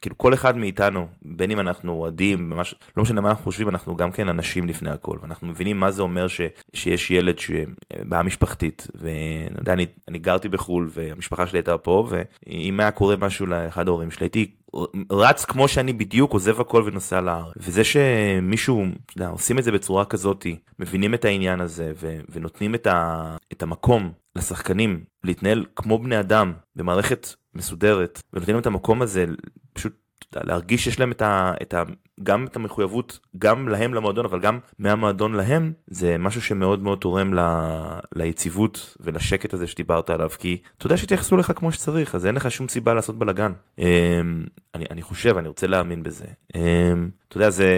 כאילו 0.00 0.18
כל 0.18 0.34
אחד 0.34 0.56
מאיתנו 0.56 1.06
בין 1.22 1.50
אם 1.50 1.60
אנחנו 1.60 1.92
אוהדים 1.92 2.50
ממש 2.50 2.74
לא 2.96 3.02
משנה 3.02 3.20
מה 3.20 3.28
אנחנו 3.28 3.44
חושבים 3.44 3.68
אנחנו 3.68 3.96
גם 3.96 4.12
כן 4.12 4.28
אנשים 4.28 4.66
לפני 4.68 4.90
הכל 4.90 5.18
ואנחנו 5.22 5.46
מבינים 5.46 5.80
מה 5.80 5.90
זה 5.90 6.02
אומר 6.02 6.28
ש, 6.28 6.40
שיש 6.74 7.10
ילד 7.10 7.38
שבעיה 7.38 8.22
משפחתית 8.22 8.86
ואני 8.94 9.58
יודע 9.58 9.72
אני, 10.08 10.18
גרתי 10.18 10.48
בחול 10.48 10.90
והמשפחה 10.92 11.46
שלי 11.46 11.58
הייתה 11.58 11.78
פה 11.78 12.08
ואם 12.10 12.80
היה 12.80 12.90
קורה 12.90 13.16
משהו 13.16 13.46
לאחד 13.46 13.88
ההורים 13.88 14.10
שלי 14.10 14.24
הייתי 14.26 14.50
רץ 15.12 15.44
כמו 15.44 15.68
שאני 15.68 15.92
בדיוק 15.92 16.32
עוזב 16.32 16.60
הכל 16.60 16.82
ונוסע 16.86 17.20
לארץ 17.20 17.54
וזה 17.56 17.84
שמישהו 17.84 18.84
יודע, 19.16 19.28
עושים 19.28 19.58
את 19.58 19.64
זה 19.64 19.72
בצורה 19.72 20.04
כזאת 20.04 20.46
מבינים 20.78 21.14
את 21.14 21.24
העניין 21.24 21.60
הזה 21.60 21.92
ו, 22.00 22.18
ונותנים 22.28 22.74
את, 22.74 22.86
ה, 22.86 23.36
את 23.52 23.62
המקום 23.62 24.12
לשחקנים 24.36 25.04
להתנהל 25.24 25.64
כמו 25.76 25.98
בני 25.98 26.20
אדם 26.20 26.52
במערכת 26.76 27.26
מסודרת 27.54 28.22
ונותנים 28.32 28.58
את 28.58 28.66
המקום 28.66 29.02
הזה 29.02 29.26
להרגיש 30.34 30.84
שיש 30.84 31.00
להם 31.00 31.12
את 31.12 31.22
ה, 31.22 31.52
את 31.62 31.74
ה, 31.74 31.82
גם 32.22 32.44
את 32.44 32.56
המחויבות 32.56 33.18
גם 33.38 33.68
להם 33.68 33.94
למועדון 33.94 34.24
אבל 34.24 34.40
גם 34.40 34.58
מהמועדון 34.78 35.34
להם 35.34 35.72
זה 35.86 36.18
משהו 36.18 36.42
שמאוד 36.42 36.82
מאוד 36.82 36.98
תורם 36.98 37.34
ל, 37.34 37.40
ליציבות 38.14 38.96
ולשקט 39.00 39.54
הזה 39.54 39.66
שדיברת 39.66 40.10
עליו 40.10 40.30
כי 40.38 40.58
אתה 40.78 40.86
יודע 40.86 40.96
שיתייחסו 40.96 41.36
לך 41.36 41.52
כמו 41.56 41.72
שצריך 41.72 42.14
אז 42.14 42.26
אין 42.26 42.34
לך 42.34 42.50
שום 42.50 42.68
סיבה 42.68 42.94
לעשות 42.94 43.18
בלאגן. 43.18 43.52
אמ, 43.78 43.84
אני, 44.74 44.84
אני 44.90 45.02
חושב 45.02 45.36
אני 45.38 45.48
רוצה 45.48 45.66
להאמין 45.66 46.02
בזה. 46.02 46.26
אמ, 46.54 47.10
אתה 47.28 47.36
יודע 47.36 47.50
זה 47.50 47.68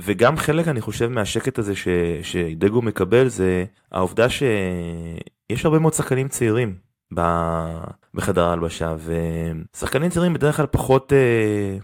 וגם 0.00 0.36
חלק 0.36 0.68
אני 0.68 0.80
חושב 0.80 1.08
מהשקט 1.08 1.58
הזה 1.58 1.76
ש, 1.76 1.88
שדגו 2.22 2.82
מקבל 2.82 3.28
זה 3.28 3.64
העובדה 3.92 4.26
שיש 4.28 5.64
הרבה 5.64 5.78
מאוד 5.78 5.94
שחקנים 5.94 6.28
צעירים 6.28 6.85
בחדר 7.12 8.44
ההלבשה 8.44 8.94
ושחקנים 9.74 10.10
צעירים 10.10 10.34
בדרך 10.34 10.56
כלל 10.56 10.66
פחות 10.66 11.12
אה, 11.12 11.78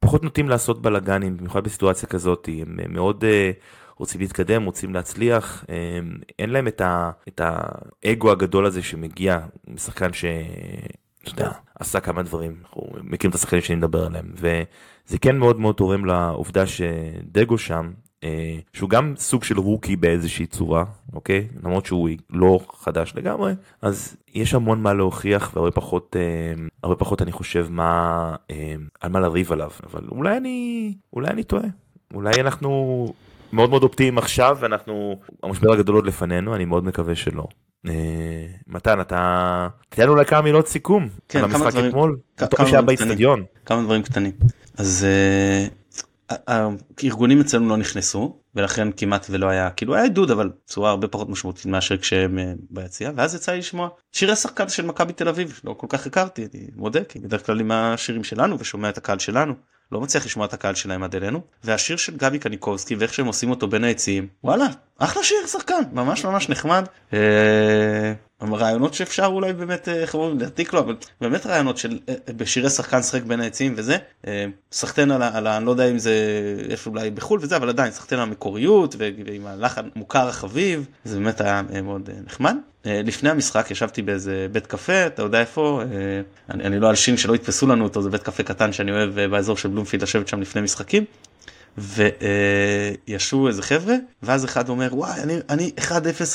פחות 0.00 0.22
נוטים 0.22 0.48
לעשות 0.48 0.82
בלאגנים 0.82 1.36
במיוחד 1.36 1.64
בסיטואציה 1.64 2.08
כזאת 2.08 2.48
הם 2.60 2.94
מאוד 2.94 3.24
אה, 3.24 3.50
רוצים 3.96 4.20
להתקדם 4.20 4.64
רוצים 4.64 4.94
להצליח 4.94 5.64
אין 6.38 6.50
להם 6.50 6.68
את, 6.68 6.80
ה, 6.80 7.10
את 7.28 7.40
האגו 7.44 8.30
הגדול 8.30 8.66
הזה 8.66 8.82
שמגיע 8.82 9.38
משחקן 9.68 10.12
ש... 10.12 10.24
אתה 11.22 11.30
יודע, 11.30 11.50
עשה 11.78 12.00
כמה 12.00 12.22
דברים, 12.22 12.56
אנחנו 12.62 12.82
מכירים 13.02 13.30
את 13.30 13.34
השחקנים 13.34 13.62
שאני 13.62 13.76
מדבר 13.76 14.06
עליהם, 14.06 14.32
וזה 14.34 15.18
כן 15.20 15.38
מאוד 15.38 15.60
מאוד 15.60 15.74
תורם 15.74 16.04
לעובדה 16.04 16.64
שדגו 16.66 17.58
שם, 17.58 17.90
שהוא 18.72 18.90
גם 18.90 19.14
סוג 19.16 19.44
של 19.44 19.58
רוקי 19.58 19.96
באיזושהי 19.96 20.46
צורה, 20.46 20.84
אוקיי? 21.12 21.48
למרות 21.64 21.86
שהוא 21.86 22.08
לא 22.30 22.60
חדש 22.78 23.12
לגמרי, 23.16 23.52
אז 23.82 24.16
יש 24.34 24.54
המון 24.54 24.82
מה 24.82 24.94
להוכיח 24.94 25.52
והרבה 25.54 25.70
פחות, 25.70 26.16
אה, 26.18 26.64
הרבה 26.82 26.96
פחות 26.96 27.22
אני 27.22 27.32
חושב 27.32 27.66
מה, 27.70 28.34
אה, 28.50 28.74
על 29.00 29.10
מה 29.10 29.20
לריב 29.20 29.52
עליו, 29.52 29.70
אבל 29.90 30.02
אולי 30.10 30.36
אני, 30.36 30.94
אולי 31.12 31.28
אני 31.28 31.44
טועה, 31.44 31.68
אולי 32.14 32.40
אנחנו 32.40 33.06
מאוד 33.52 33.70
מאוד 33.70 33.82
אופטימיים 33.82 34.18
עכשיו 34.18 34.56
ואנחנו, 34.60 35.20
המשבר 35.42 35.72
הגדול 35.72 35.94
עוד 35.94 36.06
לפנינו, 36.06 36.54
אני 36.54 36.64
מאוד 36.64 36.84
מקווה 36.84 37.14
שלא. 37.14 37.44
מתן 38.66 39.00
אתה 39.00 39.68
תן 39.88 40.08
אולי 40.08 40.24
כמה 40.24 40.42
מילות 40.42 40.68
סיכום 40.68 41.08
כן, 41.28 41.38
על 41.38 41.44
המשחק 41.44 41.84
אתמול. 41.88 42.18
כמה 43.66 43.82
דברים 43.82 44.02
קטנים. 44.02 44.32
אז 44.78 45.06
הארגונים 46.28 47.40
אצלנו 47.40 47.68
לא 47.68 47.76
נכנסו 47.76 48.38
ולכן 48.54 48.88
כמעט 48.96 49.26
ולא 49.30 49.48
היה 49.48 49.70
כאילו 49.70 49.94
היה 49.94 50.02
עידוד 50.02 50.30
אבל 50.30 50.50
צורה 50.66 50.90
הרבה 50.90 51.08
פחות 51.08 51.28
משמעותית 51.28 51.66
מאשר 51.66 51.96
כשהם 51.96 52.38
אה, 52.38 52.52
ביציאה 52.70 53.10
ואז 53.16 53.34
יצא 53.34 53.52
לי 53.52 53.58
לשמוע 53.58 53.88
שירי 54.12 54.36
שחקן 54.36 54.68
של 54.68 54.86
מכבי 54.86 55.12
תל 55.12 55.28
אביב 55.28 55.60
לא 55.64 55.72
כל 55.72 55.86
כך 55.90 56.06
הכרתי 56.06 56.48
אני 56.54 56.66
מודה 56.76 57.04
כי 57.04 57.18
בדרך 57.18 57.46
כלל 57.46 57.60
עם 57.60 57.70
השירים 57.70 58.24
שלנו 58.24 58.58
ושומע 58.58 58.88
את 58.88 58.98
הקהל 58.98 59.18
שלנו 59.18 59.54
לא 59.92 60.00
מצליח 60.00 60.26
לשמוע 60.26 60.46
את 60.46 60.52
הקהל 60.52 60.74
שלהם 60.74 61.02
עד 61.02 61.14
אלינו 61.16 61.40
והשיר 61.64 61.96
של 61.96 62.16
גבי 62.16 62.38
קניקובסקי 62.38 62.94
ואיך 62.94 63.14
שהם 63.14 63.26
עושים 63.26 63.50
אותו 63.50 63.68
בין 63.68 63.84
העצים 63.84 64.28
וואלה 64.44 64.66
אחלה 64.98 65.22
שיר 65.22 65.46
שחקן 65.46 65.82
ממש 65.92 66.24
ממש 66.24 66.48
נחמד. 66.48 66.84
אה, 68.42 68.48
רעיונות 68.50 68.94
שאפשר 68.94 69.26
אולי 69.26 69.52
באמת 69.52 69.88
איך 69.88 70.14
אומרים 70.14 70.40
להעתיק 70.40 70.72
לו 70.72 70.80
אבל 70.80 70.96
באמת 71.20 71.46
רעיונות 71.46 71.78
של 71.78 71.98
בשירי 72.36 72.70
שחקן 72.70 73.02
שחק 73.02 73.22
בין 73.22 73.40
העצים 73.40 73.74
וזה 73.76 73.96
סחטיין 74.72 75.10
על 75.10 75.46
ה... 75.46 75.56
אני 75.56 75.66
לא 75.66 75.70
יודע 75.70 75.90
אם 75.90 75.98
זה 75.98 76.14
איפה 76.70 76.90
אולי 76.90 77.10
בחול 77.10 77.38
וזה 77.42 77.56
אבל 77.56 77.68
עדיין 77.68 77.92
סחטיין 77.92 78.20
על 78.20 78.28
המקוריות 78.28 78.94
ועם 78.98 79.46
הלחן 79.46 79.88
מוכר 79.96 80.28
החביב 80.28 80.86
זה 81.04 81.18
באמת 81.18 81.40
היה 81.40 81.62
מאוד 81.82 82.10
נחמד. 82.26 82.56
לפני 82.84 83.30
המשחק 83.30 83.70
ישבתי 83.70 84.02
באיזה 84.02 84.46
בית 84.52 84.66
קפה 84.66 85.06
אתה 85.06 85.22
יודע 85.22 85.40
איפה 85.40 85.82
אני, 86.50 86.64
אני 86.64 86.80
לא 86.80 86.90
אלשין 86.90 87.16
שלא 87.16 87.34
יתפסו 87.34 87.66
לנו 87.66 87.84
אותו 87.84 88.02
זה 88.02 88.10
בית 88.10 88.22
קפה 88.22 88.42
קטן 88.42 88.72
שאני 88.72 88.92
אוהב 88.92 89.20
באזור 89.20 89.56
של 89.56 89.68
בלומפילד 89.68 90.02
לשבת 90.02 90.28
שם 90.28 90.40
לפני 90.40 90.62
משחקים. 90.62 91.04
וישבו 91.78 93.48
איזה 93.48 93.62
חבר'ה 93.62 93.94
ואז 94.22 94.44
אחד 94.44 94.68
אומר 94.68 94.88
וואי 94.92 95.20
אני 95.22 95.38
אני 95.48 95.72
1-0 95.78 95.92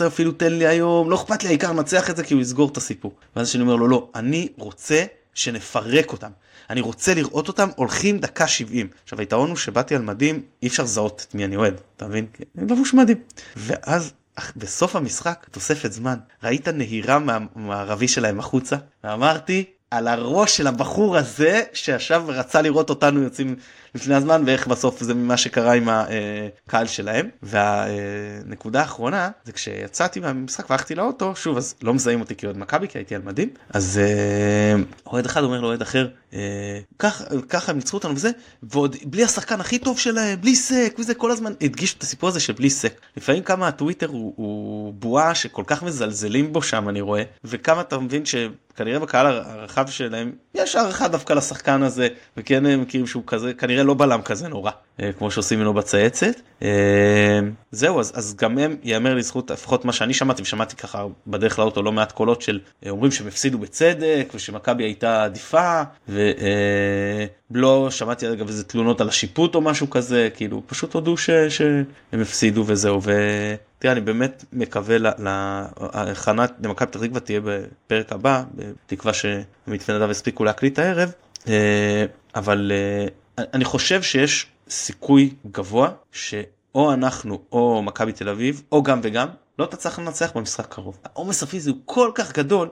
אפילו 0.08 0.32
תן 0.32 0.54
לי 0.54 0.68
היום 0.68 1.10
לא 1.10 1.16
אכפת 1.16 1.44
לי 1.44 1.50
העיקר 1.50 1.74
נצח 1.74 2.10
את 2.10 2.18
זה 2.18 2.24
כי 2.24 2.34
הוא 2.34 2.42
יסגור 2.42 2.70
את 2.70 2.78
הסיפור. 2.78 3.14
ואז 3.36 3.50
שאני 3.50 3.64
אומר 3.64 3.76
לו 3.76 3.88
לא 3.88 4.10
אני 4.16 4.48
רוצה 4.58 5.04
שנפרק 5.34 6.12
אותם 6.12 6.32
אני 6.70 6.82
רוצה 6.82 7.14
לראות 7.14 7.48
אותם 7.48 7.70
הולכים 7.76 8.20
דקה 8.20 8.48
70 8.48 8.88
עכשיו 9.04 9.20
היתרון 9.20 9.50
הוא 9.50 9.58
שבאתי 9.58 9.96
על 9.96 10.02
מדים 10.02 10.42
אי 10.64 10.68
אפשר 10.68 10.84
לזהות 10.84 11.26
את 11.30 11.36
מי 11.36 11.46
אני 11.46 11.56
אוהד 11.56 11.74
אתה 11.98 12.08
מבין? 12.08 12.26
אני 12.58 12.72
לבוש 12.72 12.94
מדים 12.94 13.18
ואז 13.56 14.14
בסוף 14.56 14.96
המשחק 14.96 15.48
תוספת 15.52 15.92
זמן 15.92 16.18
ראית 16.44 16.68
נהירה 16.68 17.20
מהמערבי 17.20 18.08
שלהם 18.08 18.40
החוצה 18.40 18.76
ואמרתי 19.04 19.66
על 19.92 20.08
הראש 20.08 20.58
של 20.58 20.68
הבחור 20.68 21.18
הזה 21.18 21.62
שישב 21.74 22.24
ורצה 22.26 22.62
לראות 22.62 22.90
אותנו 22.90 23.24
יוצאים 23.24 23.56
לפני 23.96 24.16
הזמן 24.16 24.44
ואיך 24.46 24.68
בסוף 24.68 25.04
זה 25.04 25.14
ממה 25.14 25.38
שקרה 25.38 25.74
עם 25.74 25.90
הקהל 25.90 26.88
שלהם. 26.88 27.30
והנקודה 27.44 28.80
האחרונה 28.80 29.30
זה 29.46 29.52
כשיצאתי 29.52 30.20
מהמשחק 30.20 30.70
והלכתי 30.70 30.96
לאוטו 30.96 31.36
שוב 31.36 31.58
אז 31.58 31.76
לא 31.84 31.94
מזהים 31.94 32.20
אותי 32.20 32.36
כאוהד 32.36 32.58
מכבי 32.58 32.88
כי 32.88 32.98
הייתי 32.98 33.16
על 33.16 33.22
מדים 33.22 33.50
אז 33.70 34.00
אוהד 35.06 35.26
אחד 35.26 35.44
אומר 35.44 35.62
לאוהד 35.62 35.82
אחר 35.82 36.08
ככה 37.50 37.72
הם 37.72 37.76
ניצחו 37.76 37.98
אותנו 37.98 38.16
וזה 38.16 38.32
ועוד 38.64 38.96
בלי 39.06 39.24
השחקן 39.24 39.60
הכי 39.60 39.80
טוב 39.80 40.00
שלהם 40.00 40.42
בלי 40.42 40.56
סק 40.56 40.96
וזה 41.00 41.14
כל 41.14 41.32
הזמן 41.32 41.54
הדגיש 41.62 41.94
את 41.94 42.04
הסיפור 42.04 42.30
הזה 42.30 42.40
של 42.40 42.54
בלי 42.54 42.70
סק 42.70 43.02
לפעמים 43.18 43.44
כמה 43.44 43.68
הטוויטר 43.68 44.08
הוא, 44.08 44.34
הוא 44.36 44.94
בועה 44.94 45.36
שכל 45.36 45.64
כך 45.68 45.84
מזלזלים 45.84 46.54
בו 46.54 46.62
שם 46.62 46.90
אני 46.90 47.02
רואה 47.02 47.24
וכמה 47.44 47.82
אתה 47.82 47.98
מבין 47.98 48.26
ש... 48.26 48.36
כנראה 48.76 49.00
בקהל 49.00 49.26
הרחב 49.26 49.88
שלהם 49.88 50.32
יש 50.56 50.76
הערכה 50.76 51.08
דווקא 51.08 51.34
לשחקן 51.34 51.84
הזה 51.84 52.08
וכן 52.38 52.66
הם 52.66 52.82
מכירים 52.82 53.08
שהוא 53.08 53.24
כזה 53.28 53.54
כנראה 53.54 53.84
לא 53.84 53.94
בלם 53.94 54.22
כזה 54.22 54.48
נורא 54.48 54.72
כמו 55.18 55.32
שעושים 55.32 55.60
ממנו 55.60 55.74
בצייצת. 55.74 56.34
זהו 57.72 58.00
אז 58.00 58.12
אז 58.16 58.36
גם 58.36 58.58
הם 58.58 58.76
יאמר 58.84 59.16
לזכות 59.16 59.52
לפחות 59.52 59.86
מה 59.86 59.94
שאני 59.94 60.14
שמעתי 60.14 60.42
ושמעתי 60.42 60.76
ככה 60.76 61.06
בדרך 61.28 61.60
לאוטו 61.60 61.82
לא 61.82 61.92
מעט 61.92 62.12
קולות 62.12 62.42
של 62.42 62.60
אומרים 62.90 63.12
שהם 63.12 63.28
הפסידו 63.28 63.58
בצדק 63.60 64.32
ושמכבי 64.34 64.84
הייתה 64.84 65.24
עדיפה 65.24 65.82
ולא 67.54 67.88
שמעתי 67.92 68.32
אגב 68.32 68.48
איזה 68.48 68.64
תלונות 68.64 69.02
על 69.02 69.10
השיפוט 69.10 69.56
או 69.56 69.62
משהו 69.62 69.90
כזה 69.90 70.30
כאילו 70.36 70.64
פשוט 70.68 70.94
הודו 70.94 71.18
שהם 71.18 72.22
הפסידו 72.22 72.64
וזהו. 72.68 73.02
תראה 73.80 73.94
אני 73.94 74.02
באמת 74.02 74.46
מקווה 74.54 74.98
להכנה 74.98 76.46
למכבי 76.64 76.88
פתח 76.88 77.00
תקווה 77.00 77.20
תהיה 77.20 77.40
בפרק 77.44 78.12
הבא 78.12 78.44
בתקווה 78.56 79.14
שעמית 79.14 79.90
ונדב 79.90 80.10
הספיקו 80.10 80.44
להקליט 80.44 80.80
הערב 80.80 81.12
אבל 82.36 82.72
אני 83.38 83.66
חושב 83.66 84.02
שיש 84.02 84.48
סיכוי 84.70 85.34
גבוה 85.52 85.90
שאו 86.12 86.94
אנחנו 86.94 87.42
או 87.52 87.82
מכבי 87.84 88.12
תל 88.12 88.30
אביב 88.30 88.64
או 88.72 88.84
גם 88.84 89.00
וגם 89.04 89.28
לא 89.60 89.66
תצליח 89.66 90.00
לנצח 90.00 90.32
במשחק 90.36 90.66
קרוב. 90.74 90.98
העומס 91.06 91.44
הפיזי 91.44 91.70
הוא 91.70 91.78
כל 91.86 92.12
כך 92.16 92.34
גדול 92.34 92.70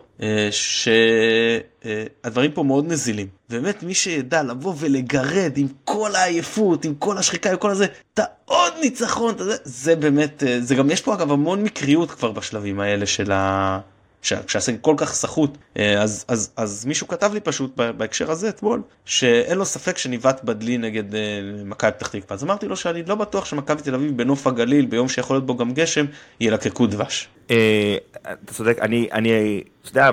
שהדברים 2.22 2.52
פה 2.52 2.64
מאוד 2.64 2.86
נזילים. 2.88 3.28
באמת 3.50 3.84
מי 3.84 3.94
שידע 3.94 4.44
לבוא 4.44 4.74
ולגרד 4.78 5.52
עם 5.56 5.68
כל 5.86 6.16
העייפות 6.16 6.86
עם 6.86 6.96
כל 6.96 7.18
השחיקה 7.18 7.50
וכל 7.56 7.72
הזה 7.72 7.86
את 8.14 8.20
העוד 8.20 8.74
ניצחון 8.82 9.38
זה, 9.38 9.56
זה 9.64 9.96
באמת 9.96 10.44
זה 10.60 10.76
גם 10.76 10.92
יש 10.92 11.02
פה 11.02 11.14
אגב 11.14 11.32
המון 11.32 11.64
מקריות 11.64 12.12
כבר 12.12 12.32
בשלבים 12.32 12.80
האלה 12.80 13.06
של 13.06 13.32
ה... 13.32 13.80
כשהסגל 14.22 14.78
כל 14.82 14.96
כך 14.98 15.14
סחוט 15.14 15.58
אז 16.00 16.26
אז 16.28 16.52
אז 16.58 16.86
מישהו 16.86 17.08
כתב 17.08 17.32
לי 17.34 17.40
פשוט 17.40 17.76
בהקשר 17.76 18.32
הזה 18.32 18.50
אתמול 18.50 18.82
שאין 19.06 19.58
לו 19.58 19.66
ספק 19.66 19.98
שניווט 19.98 20.44
בדלי 20.44 20.78
נגד 20.78 21.04
מכבי 21.66 21.92
פתח 21.92 22.08
תקווה 22.08 22.36
אז 22.36 22.44
אמרתי 22.44 22.68
לו 22.68 22.76
שאני 22.76 23.04
לא 23.04 23.16
בטוח 23.16 23.46
שמכבי 23.46 23.82
תל 23.82 23.96
אביב 23.96 24.18
בנוף 24.18 24.48
הגליל 24.48 24.86
ביום 24.86 25.10
שיכול 25.10 25.36
להיות 25.36 25.46
בו 25.46 25.58
גם 25.58 25.72
גשם 25.72 26.06
ילקקו 26.40 26.88
דבש. 26.88 27.28
אתה 27.46 28.54
צודק 28.54 28.78
אני 28.82 29.10
אני 29.12 29.62
אתה 29.82 29.90
יודע 29.90 30.10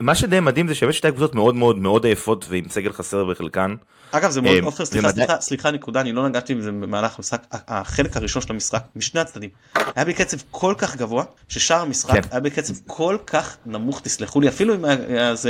מה 0.00 0.14
שדי 0.14 0.40
מדהים 0.40 0.68
זה 0.68 0.74
שיש 0.74 0.98
שתי 0.98 1.10
קבוצות 1.10 1.34
מאוד 1.34 1.54
מאוד 1.54 1.78
מאוד 1.78 2.04
עייפות 2.04 2.44
ועם 2.48 2.64
סגל 2.68 2.92
חסר 2.92 3.24
בחלקן. 3.24 3.74
אגב 4.12 4.30
זה 4.30 4.40
מאוד 4.40 4.64
עופר 4.64 4.84
סליחה 4.84 5.12
סליחה 5.12 5.40
סליחה 5.40 5.70
נקודה 5.70 6.00
אני 6.00 6.12
לא 6.12 6.28
נגעתי 6.28 6.54
בזה 6.54 6.72
במהלך 6.72 7.18
המשחק 7.18 7.46
החלק 7.50 8.16
הראשון 8.16 8.42
של 8.42 8.52
המשחק 8.52 8.84
משני 8.96 9.20
הצדדים. 9.20 9.50
היה 9.96 10.04
בקצב 10.04 10.36
כל 10.50 10.74
כך 10.78 10.96
גבוה 10.96 11.24
ששאר 11.48 11.80
המשחק 11.80 12.20
היה 12.30 12.40
בקצב 12.40 12.74
כל 12.86 13.16
כך 13.26 13.56
נמוך 13.66 14.00
תסלחו 14.00 14.40
לי 14.40 14.48
אפילו 14.48 14.74
אם 14.74 14.84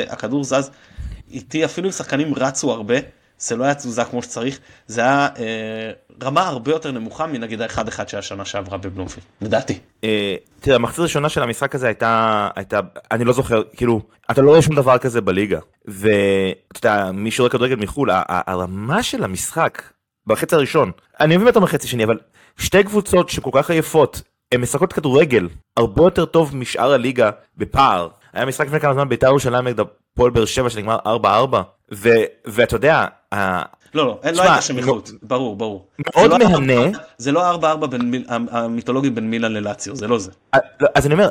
הכדור 0.09 0.45
זז 0.45 0.71
איתי 1.31 1.65
אפילו 1.65 1.87
אם 1.87 1.93
שחקנים 1.93 2.35
רצו 2.35 2.71
הרבה 2.71 2.95
זה 3.41 3.57
לא 3.57 3.65
היה 3.65 3.75
תזוזה 3.75 4.05
כמו 4.05 4.23
שצריך 4.23 4.59
זה 4.87 5.01
היה 5.01 5.29
אה, 5.39 5.91
רמה 6.23 6.49
הרבה 6.49 6.71
יותר 6.71 6.91
נמוכה 6.91 7.27
מנגיד 7.27 7.63
האחד 7.63 7.89
אחד 7.89 8.09
שהיה 8.09 8.23
שנה 8.23 8.45
שעברה 8.45 8.79
בבלומפילד. 8.79 9.27
לדעתי. 9.41 9.79
אה, 10.05 10.35
תראה 10.61 10.77
המחצית 10.77 10.99
הראשונה 10.99 11.29
של 11.29 11.43
המשחק 11.43 11.75
הזה 11.75 11.87
הייתה 11.87 12.49
הייתה 12.57 12.81
אני 13.11 13.25
לא 13.25 13.33
זוכר 13.33 13.63
כאילו 13.77 14.01
אתה 14.31 14.43
לא 14.43 14.51
רואה 14.51 14.63
שום 14.63 14.77
דבר 14.77 14.99
כזה 14.99 15.21
בליגה. 15.21 15.59
ואתה 15.85 16.79
יודע 16.79 17.11
מי 17.13 17.31
שרואה 17.31 17.51
כדורגל 17.51 17.77
מחול 17.77 18.11
הרמה 18.29 19.03
של 19.03 19.25
המשחק 19.25 19.83
בחצי 20.27 20.55
הראשון 20.55 20.91
אני 21.21 21.37
מבין 21.37 21.49
אותם 21.49 21.61
בחצי 21.61 21.89
שני 21.89 22.05
אבל 22.05 22.19
שתי 22.59 22.85
קבוצות 22.85 23.29
שכל 23.29 23.51
כך 23.53 23.71
עייפות 23.71 24.23
הן 24.53 24.61
משחקות 24.61 24.93
כדורגל 24.93 25.49
הרבה 25.77 26.03
יותר 26.03 26.25
טוב 26.25 26.57
משאר 26.57 26.93
הליגה 26.93 27.31
בפער. 27.57 28.09
היה 28.33 28.47
משחק 28.47 28.67
לפני 28.67 28.81
כמה 28.81 28.95
זמן 28.95 29.09
בית"ר 29.09 29.27
ירושלים 29.27 29.69
נגד 29.69 29.81
הפועל 29.81 30.31
באר 30.31 30.45
שבע 30.45 30.71
שנגמר 30.71 30.99
4-4 31.07 31.97
ואתה 32.45 32.77
יודע 32.77 33.07
לא 33.35 33.63
לא 33.95 34.33
לא 34.33 34.43
הייתה 34.43 34.63
שם 34.63 34.79
איכות 34.79 35.11
ברור 35.23 35.57
ברור 35.57 35.87
מאוד 36.17 36.39
מהנה 36.39 36.99
זה 37.19 37.33
לא 37.33 37.55
4-4 37.55 37.65
המיתולוגי 38.29 39.11
בין 39.11 39.31
מילאן 39.31 39.53
ללאציו 39.53 39.97
זה 39.97 40.09
לא 40.09 40.19
זה 40.19 40.31
אז 40.95 41.07
אני 41.07 41.15
אומר 41.15 41.29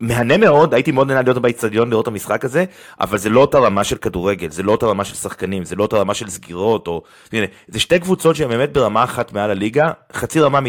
מהנה 0.00 0.36
מאוד 0.36 0.74
הייתי 0.74 0.92
מאוד 0.92 1.08
נהנה 1.08 1.22
להיות 1.22 1.38
באיצטדיון 1.38 1.90
לראות 1.90 2.02
את 2.02 2.08
המשחק 2.08 2.44
הזה 2.44 2.64
אבל 3.00 3.18
זה 3.18 3.28
לא 3.28 3.40
אותה 3.40 3.58
רמה 3.58 3.84
של 3.84 3.96
כדורגל 3.96 4.50
זה 4.50 4.62
לא 4.62 4.72
אותה 4.72 4.86
רמה 4.86 5.04
של 5.04 5.14
שחקנים 5.14 5.64
זה 5.64 5.76
לא 5.76 5.82
אותה 5.82 5.96
רמה 5.96 6.14
של 6.14 6.28
סגירות 6.28 6.88
או 6.88 7.02
זה 7.68 7.80
שתי 7.80 7.98
קבוצות 7.98 8.36
שהן 8.36 8.48
באמת 8.48 8.72
ברמה 8.72 9.04
אחת 9.04 9.32
מעל 9.32 9.50
הליגה 9.50 9.90
חצי 10.12 10.40
רמה 10.40 10.60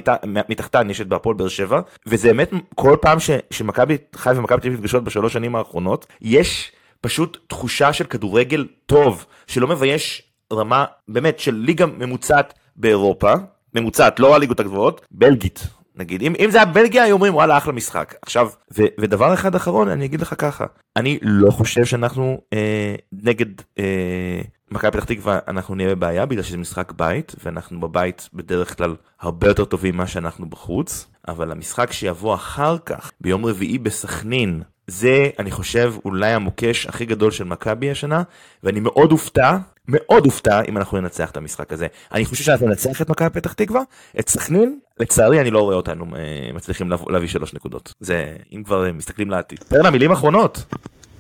מתחתן 0.50 0.90
יש 0.90 1.02
את 1.02 1.08
בהפועל 1.08 1.36
באר 1.36 1.48
שבע 1.48 1.82
וזה 2.08 2.28
באמת 2.28 2.52
כל 2.76 2.96
פעם 3.02 3.18
שמכבי 3.52 3.98
חיפה 4.16 4.40
ומכבי 4.40 4.62
תל 4.62 4.68
אביב 4.68 4.80
נפגשות 4.80 5.04
בשלוש 5.04 5.34
שנים 5.34 5.56
האחרונות 5.56 6.06
יש. 6.22 6.72
פשוט 7.02 7.38
תחושה 7.48 7.94
של 7.94 8.04
כדורגל 8.04 8.68
טוב 8.86 9.26
שלא 9.48 9.68
מבייש 9.68 10.29
רמה 10.54 10.86
באמת 11.08 11.40
של 11.40 11.56
ליגה 11.56 11.86
ממוצעת 11.86 12.54
באירופה 12.76 13.34
ממוצעת 13.76 14.20
לא 14.20 14.36
הליגות 14.36 14.60
הגבוהות 14.60 15.06
בלגית. 15.12 15.68
נגיד 15.96 16.22
אם, 16.22 16.34
אם 16.40 16.52
זה 16.52 16.58
היה 16.58 16.66
בלגיה 16.66 17.04
היו 17.04 17.14
אומרים 17.14 17.36
וואלה 17.36 17.58
אחלה 17.58 17.74
משחק. 17.74 18.16
עכשיו 18.22 18.50
ו, 18.78 18.84
ודבר 19.00 19.34
אחד 19.34 19.56
אחרון 19.56 19.88
אני 19.88 20.06
אגיד 20.06 20.22
לך 20.22 20.36
ככה. 20.38 20.66
אני 20.96 21.20
לא 21.22 21.52
חושב 21.52 21.86
שאנחנו 21.86 22.42
אה, 22.54 22.96
נגד 23.12 23.46
אה, 23.80 24.42
מכבי 24.72 24.92
פתח 24.92 25.04
תקווה 25.04 25.40
אנחנו 25.48 25.76
נהיה 25.76 25.96
בבעיה 25.96 26.26
בגלל 26.26 26.44
שזה 26.44 26.58
משחק 26.58 26.92
בית 26.92 27.36
ואנחנו 27.44 27.80
בבית 27.80 28.30
בדרך 28.34 28.78
כלל 28.78 28.96
הרבה 29.22 29.48
יותר 29.48 29.66
טובים 29.66 29.96
ממה 29.96 30.08
שאנחנו 30.08 30.50
בחוץ. 30.50 31.08
אבל 31.28 31.52
המשחק 31.52 31.92
שיבוא 31.92 32.36
אחר 32.36 32.78
כך 32.86 33.12
ביום 33.22 33.46
רביעי 33.46 33.78
בסכנין 33.78 34.62
זה 34.88 35.30
אני 35.40 35.52
חושב 35.52 35.94
אולי 36.06 36.34
המוקש 36.34 36.86
הכי 36.86 37.06
גדול 37.06 37.32
של 37.32 37.44
מכבי 37.44 37.92
השנה 37.92 38.24
ואני 38.64 38.80
מאוד 38.80 39.12
אופתע 39.12 39.58
מאוד 39.90 40.26
אופתע 40.26 40.62
אם 40.68 40.78
אנחנו 40.78 41.02
ננצח 41.02 41.32
את 41.32 41.38
המשחק 41.38 41.74
הזה 41.74 41.88
אני 42.14 42.26
חושב 42.26 42.44
שאנחנו 42.44 42.68
ננצח 42.68 43.02
את 43.02 43.10
מכבי 43.10 43.30
פתח 43.30 43.54
תקווה 43.54 43.82
את 44.20 44.30
סכנין 44.30 44.80
לצערי 45.00 45.42
אני 45.42 45.52
לא 45.52 45.60
רואה 45.60 45.76
אותנו 45.76 46.06
אה, 46.16 46.50
מצליחים 46.54 46.92
להביא 47.10 47.28
שלוש 47.28 47.54
נקודות 47.54 47.94
זה 48.00 48.36
אם 48.54 48.64
כבר 48.64 48.94
מסתכלים 48.94 49.30
לעתיד. 49.30 49.64
פרנה 49.64 49.90
מילים 49.92 50.12
אחרונות 50.12 50.66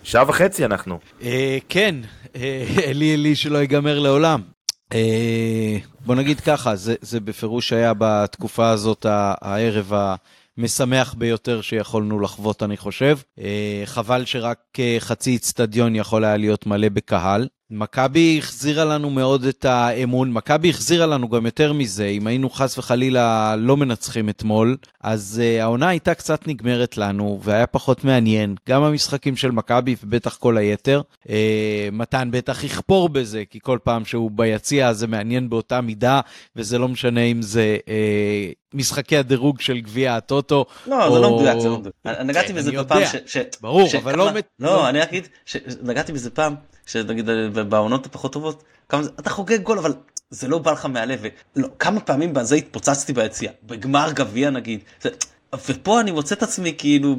שעה 0.03 0.29
וחצי 0.29 0.65
אנחנו. 0.65 0.99
אה, 1.21 1.57
כן 1.69 1.95
אלי 2.87 3.13
אלי 3.13 3.35
שלא 3.35 3.57
ייגמר 3.57 3.99
לעולם. 3.99 4.41
אה, 4.93 5.77
בוא 6.05 6.15
נגיד 6.15 6.39
ככה 6.39 6.75
זה 7.01 7.19
בפירוש 7.19 7.73
היה 7.73 7.93
בתקופה 7.97 8.69
הזאת 8.69 9.05
הערב 9.09 9.93
ה... 9.93 10.15
משמח 10.57 11.13
ביותר 11.13 11.61
שיכולנו 11.61 12.19
לחוות, 12.19 12.63
אני 12.63 12.77
חושב. 12.77 13.17
חבל 13.85 14.25
שרק 14.25 14.59
חצי 14.99 15.35
אצטדיון 15.35 15.95
יכול 15.95 16.25
היה 16.25 16.37
להיות 16.37 16.65
מלא 16.65 16.89
בקהל. 16.89 17.47
מכבי 17.71 18.35
החזירה 18.37 18.85
לנו 18.85 19.09
מאוד 19.09 19.43
את 19.43 19.65
האמון, 19.65 20.31
מכבי 20.31 20.69
החזירה 20.69 21.05
לנו 21.05 21.29
גם 21.29 21.45
יותר 21.45 21.73
מזה, 21.73 22.05
אם 22.05 22.27
היינו 22.27 22.49
חס 22.49 22.77
וחלילה 22.77 23.55
לא 23.55 23.77
מנצחים 23.77 24.29
אתמול, 24.29 24.77
אז 25.01 25.41
uh, 25.41 25.63
העונה 25.63 25.89
הייתה 25.89 26.13
קצת 26.13 26.47
נגמרת 26.47 26.97
לנו, 26.97 27.39
והיה 27.43 27.67
פחות 27.67 28.03
מעניין, 28.03 28.55
גם 28.69 28.83
המשחקים 28.83 29.35
של 29.35 29.51
מכבי 29.51 29.95
ובטח 30.03 30.35
כל 30.35 30.57
היתר. 30.57 31.01
Uh, 31.23 31.29
מתן 31.91 32.29
בטח 32.31 32.63
יכפור 32.63 33.09
בזה, 33.09 33.43
כי 33.49 33.59
כל 33.61 33.77
פעם 33.83 34.05
שהוא 34.05 34.31
ביציע 34.31 34.93
זה 34.93 35.07
מעניין 35.07 35.49
באותה 35.49 35.81
מידה, 35.81 36.21
וזה 36.55 36.77
לא 36.77 36.87
משנה 36.87 37.21
אם 37.21 37.41
זה 37.41 37.77
uh, 37.85 37.89
משחקי 38.73 39.17
הדירוג 39.17 39.61
של 39.61 39.79
גביע 39.79 40.15
הטוטו. 40.15 40.65
לא, 40.87 41.05
או... 41.05 41.13
זה 41.13 41.19
לא 41.19 41.35
מדויק, 41.35 41.59
זה 41.59 41.69
לא 41.69 41.77
מדויק. 41.77 41.95
נגעתי 42.05 42.47
כן, 42.47 42.55
בזה 42.55 42.71
בפעם 42.71 43.01
ש... 43.25 43.37
ברור. 43.61 43.89
אבל 43.97 44.15
לא... 44.15 44.29
לא, 44.59 44.89
אני 44.89 45.03
אגיד, 45.03 45.27
נגעתי 45.83 46.13
בזה 46.13 46.29
פעם. 46.29 46.55
שנגיד 46.89 47.29
בעונות 47.69 48.05
הפחות 48.05 48.33
טובות, 48.33 48.63
כמה 48.89 49.03
זה, 49.03 49.09
אתה 49.19 49.29
חוגג 49.29 49.61
גול 49.61 49.77
אבל 49.77 49.93
זה 50.29 50.47
לא 50.47 50.57
בא 50.57 50.71
לך 50.71 50.85
מהלב, 50.85 51.21
ולא, 51.55 51.67
כמה 51.79 51.99
פעמים 51.99 52.33
בזה 52.33 52.55
התפוצצתי 52.55 53.13
ביציאה, 53.13 53.51
בגמר 53.63 54.11
גביע 54.13 54.49
נגיד, 54.49 54.79
זה, 55.01 55.09
ופה 55.67 55.99
אני 55.99 56.11
מוצא 56.11 56.35
את 56.35 56.43
עצמי 56.43 56.73
כאילו, 56.77 57.15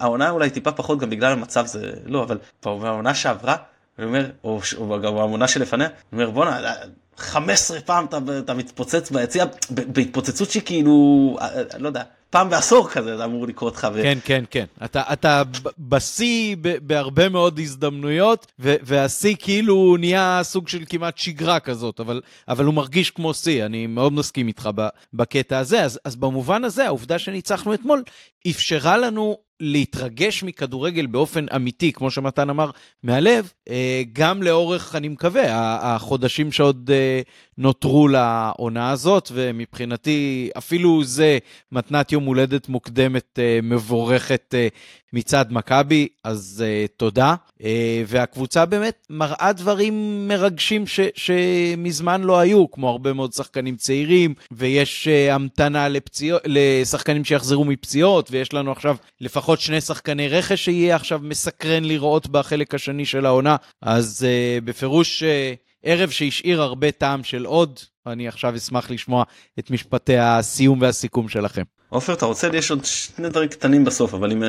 העונה 0.00 0.30
אולי 0.30 0.50
טיפה 0.50 0.72
פחות 0.72 0.98
גם 0.98 1.10
בגלל 1.10 1.32
המצב 1.32 1.66
זה 1.66 1.92
לא, 2.06 2.22
אבל 2.22 2.38
בעונה 2.64 3.14
שעברה, 3.14 3.56
אני 3.98 4.06
אומר, 4.06 4.30
או, 4.44 4.60
או 4.76 5.00
גם 5.00 5.16
העונה 5.16 5.48
שלפניה, 5.48 5.86
אני 5.86 6.22
אומר 6.22 6.30
בואנה, 6.30 6.72
15 7.16 7.80
פעם 7.80 8.04
אתה, 8.04 8.18
אתה 8.38 8.54
מתפוצץ 8.54 9.10
ביציאה, 9.10 9.46
בהתפוצצות 9.70 10.50
שכאילו, 10.50 11.36
אה, 11.40 11.46
אה, 11.46 11.78
לא 11.78 11.88
יודע. 11.88 12.02
פעם 12.32 12.50
בעשור 12.50 12.88
כזה 12.88 13.16
זה 13.16 13.24
אמור 13.24 13.46
לקרות 13.46 13.74
לך. 13.74 13.88
כן, 14.02 14.18
כן, 14.24 14.44
כן. 14.50 14.64
אתה, 14.84 15.02
אתה 15.12 15.42
בשיא 15.78 16.56
בהרבה 16.82 17.28
מאוד 17.28 17.58
הזדמנויות, 17.58 18.52
והשיא 18.58 19.36
כאילו 19.38 19.96
נהיה 20.00 20.40
סוג 20.42 20.68
של 20.68 20.84
כמעט 20.88 21.18
שגרה 21.18 21.60
כזאת, 21.60 22.00
אבל, 22.00 22.20
אבל 22.48 22.64
הוא 22.64 22.74
מרגיש 22.74 23.10
כמו 23.10 23.34
שיא, 23.34 23.64
אני 23.64 23.86
מאוד 23.86 24.12
מסכים 24.12 24.48
איתך 24.48 24.70
בקטע 25.14 25.58
הזה. 25.58 25.82
אז, 25.82 26.00
אז 26.04 26.16
במובן 26.16 26.64
הזה, 26.64 26.86
העובדה 26.86 27.18
שניצחנו 27.18 27.74
אתמול 27.74 28.02
אפשרה 28.50 28.96
לנו 28.96 29.38
להתרגש 29.64 30.42
מכדורגל 30.42 31.06
באופן 31.06 31.46
אמיתי, 31.56 31.92
כמו 31.92 32.10
שמתן 32.10 32.50
אמר, 32.50 32.70
מהלב, 33.02 33.52
אה, 33.68 34.02
גם 34.12 34.42
לאורך, 34.42 34.94
אני 34.94 35.08
מקווה, 35.08 35.42
החודשים 35.94 36.52
שעוד 36.52 36.90
אה, 36.92 37.20
נותרו 37.58 38.08
לעונה 38.08 38.90
הזאת, 38.90 39.28
ומבחינתי 39.32 40.50
אפילו 40.58 41.04
זה 41.04 41.38
מתנת 41.72 42.12
יום 42.12 42.24
הולדת 42.24 42.68
מוקדמת 42.68 43.38
אה, 43.38 43.58
מבורכת 43.62 44.54
מצד 45.14 45.44
מכבי, 45.50 46.08
אז 46.24 46.64
תודה. 46.96 47.34
והקבוצה 48.06 48.66
באמת 48.66 49.06
מראה 49.10 49.52
דברים 49.52 50.28
מרגשים 50.28 50.86
ש, 50.86 51.00
שמזמן 51.14 52.22
לא 52.22 52.38
היו, 52.38 52.70
כמו 52.70 52.88
הרבה 52.88 53.12
מאוד 53.12 53.32
שחקנים 53.32 53.76
צעירים, 53.76 54.34
ויש 54.52 55.08
המתנה 55.08 55.88
לפציעות, 55.88 56.42
לשחקנים 56.46 57.24
שיחזרו 57.24 57.64
מפציעות, 57.64 58.28
ויש 58.30 58.54
לנו 58.54 58.72
עכשיו 58.72 58.96
לפחות 59.20 59.51
שני 59.60 59.80
שחקני 59.80 60.28
רכש 60.28 60.64
שיהיה 60.64 60.96
עכשיו 60.96 61.20
מסקרן 61.22 61.84
לראות 61.84 62.26
בחלק 62.26 62.74
השני 62.74 63.04
של 63.04 63.26
העונה, 63.26 63.56
אז 63.82 64.26
uh, 64.26 64.64
בפירוש... 64.64 65.22
Uh, 65.22 65.26
ערב 65.82 66.10
שהשאיר 66.10 66.62
הרבה 66.62 66.90
טעם 66.90 67.24
של 67.24 67.44
עוד, 67.44 67.78
אני 68.06 68.28
עכשיו 68.28 68.56
אשמח 68.56 68.90
לשמוע 68.90 69.24
את 69.58 69.70
משפטי 69.70 70.18
הסיום 70.18 70.80
והסיכום 70.80 71.28
שלכם. 71.28 71.62
עופר, 71.88 72.12
אתה 72.12 72.26
רוצה? 72.26 72.48
לי 72.48 72.58
יש 72.58 72.70
עוד 72.70 72.84
שני 72.84 73.28
דברים 73.28 73.48
קטנים 73.48 73.84
בסוף, 73.84 74.14
אבל 74.14 74.32
אם... 74.32 74.42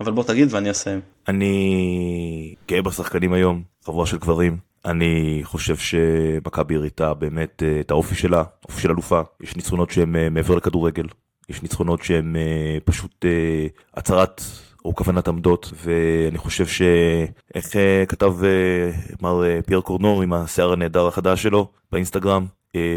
אבל 0.00 0.12
בוא 0.12 0.24
תגיד 0.24 0.48
ואני 0.54 0.70
אסיים. 0.70 1.00
אני 1.28 2.54
גאה 2.68 2.82
בשחקנים 2.82 3.32
היום, 3.32 3.62
חבורה 3.84 4.06
של 4.06 4.18
גברים. 4.18 4.56
אני 4.84 5.40
חושב 5.42 5.76
שמכבי 5.76 6.76
הראתה 6.76 7.14
באמת 7.14 7.62
אה, 7.62 7.80
את 7.80 7.90
האופי 7.90 8.14
שלה, 8.14 8.44
אופי 8.68 8.82
של 8.82 8.90
אלופה. 8.90 9.20
יש 9.42 9.56
ניצחונות 9.56 9.90
שהם 9.90 10.16
אה, 10.16 10.30
מעבר 10.30 10.54
לכדורגל. 10.54 11.06
יש 11.48 11.62
ניצחונות 11.62 12.02
שהם 12.02 12.36
אה, 12.36 12.78
פשוט 12.84 13.24
הצהרת 13.94 14.42
או 14.84 14.94
כוונת 14.94 15.28
עמדות, 15.28 15.72
ואני 15.84 16.38
חושב 16.38 16.66
שאיך 16.66 17.76
כתב 18.08 18.34
מר 19.22 19.42
פייר 19.66 19.80
קורנור 19.80 20.22
עם 20.22 20.32
השיער 20.32 20.72
הנהדר 20.72 21.06
החדש 21.06 21.42
שלו 21.42 21.68
באינסטגרם, 21.92 22.46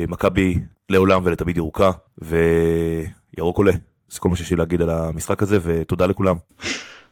מכבי 0.08 0.60
לעולם 0.90 1.22
ולתמיד 1.26 1.58
ירוקה, 1.58 1.92
וירוק 2.18 3.58
עולה. 3.58 3.72
זה 4.10 4.20
כל 4.20 4.30
מה 4.30 4.36
שיש 4.36 4.52
לי 4.52 4.58
להגיד 4.58 4.82
על 4.82 4.90
המשחק 4.90 5.44
הזה, 5.44 5.58
ותודה 5.64 6.06
לכולם. 6.06 6.36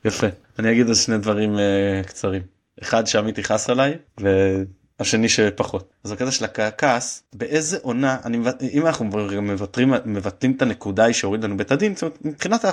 יפה. 0.06 0.28
אני 0.60 0.72
אגיד 0.72 0.88
עוד 0.88 0.96
שני 0.96 1.18
דברים 1.18 1.58
קצרים. 2.06 2.42
אחד 2.82 3.08
שעמית 3.08 3.38
יכעס 3.38 3.70
עליי, 3.70 3.98
והשני 5.00 5.30
שפחות. 5.30 5.94
אז 6.04 6.12
הקטע 6.12 6.32
של 6.32 6.46
הכעס, 6.46 7.24
באיזה 7.34 7.78
עונה, 7.82 8.18
אני, 8.26 8.38
אם 8.74 8.86
אנחנו 8.88 9.06
מבטרים, 9.42 9.94
מבטלים 10.06 10.52
את 10.52 10.62
הנקודה 10.62 11.04
היא 11.04 11.14
שהוריד 11.14 11.44
לנו 11.44 11.58
בית 11.58 11.72
הדין, 11.72 11.96
זאת 11.96 12.04
אומרת, 12.04 12.18
מבחינת 12.22 12.66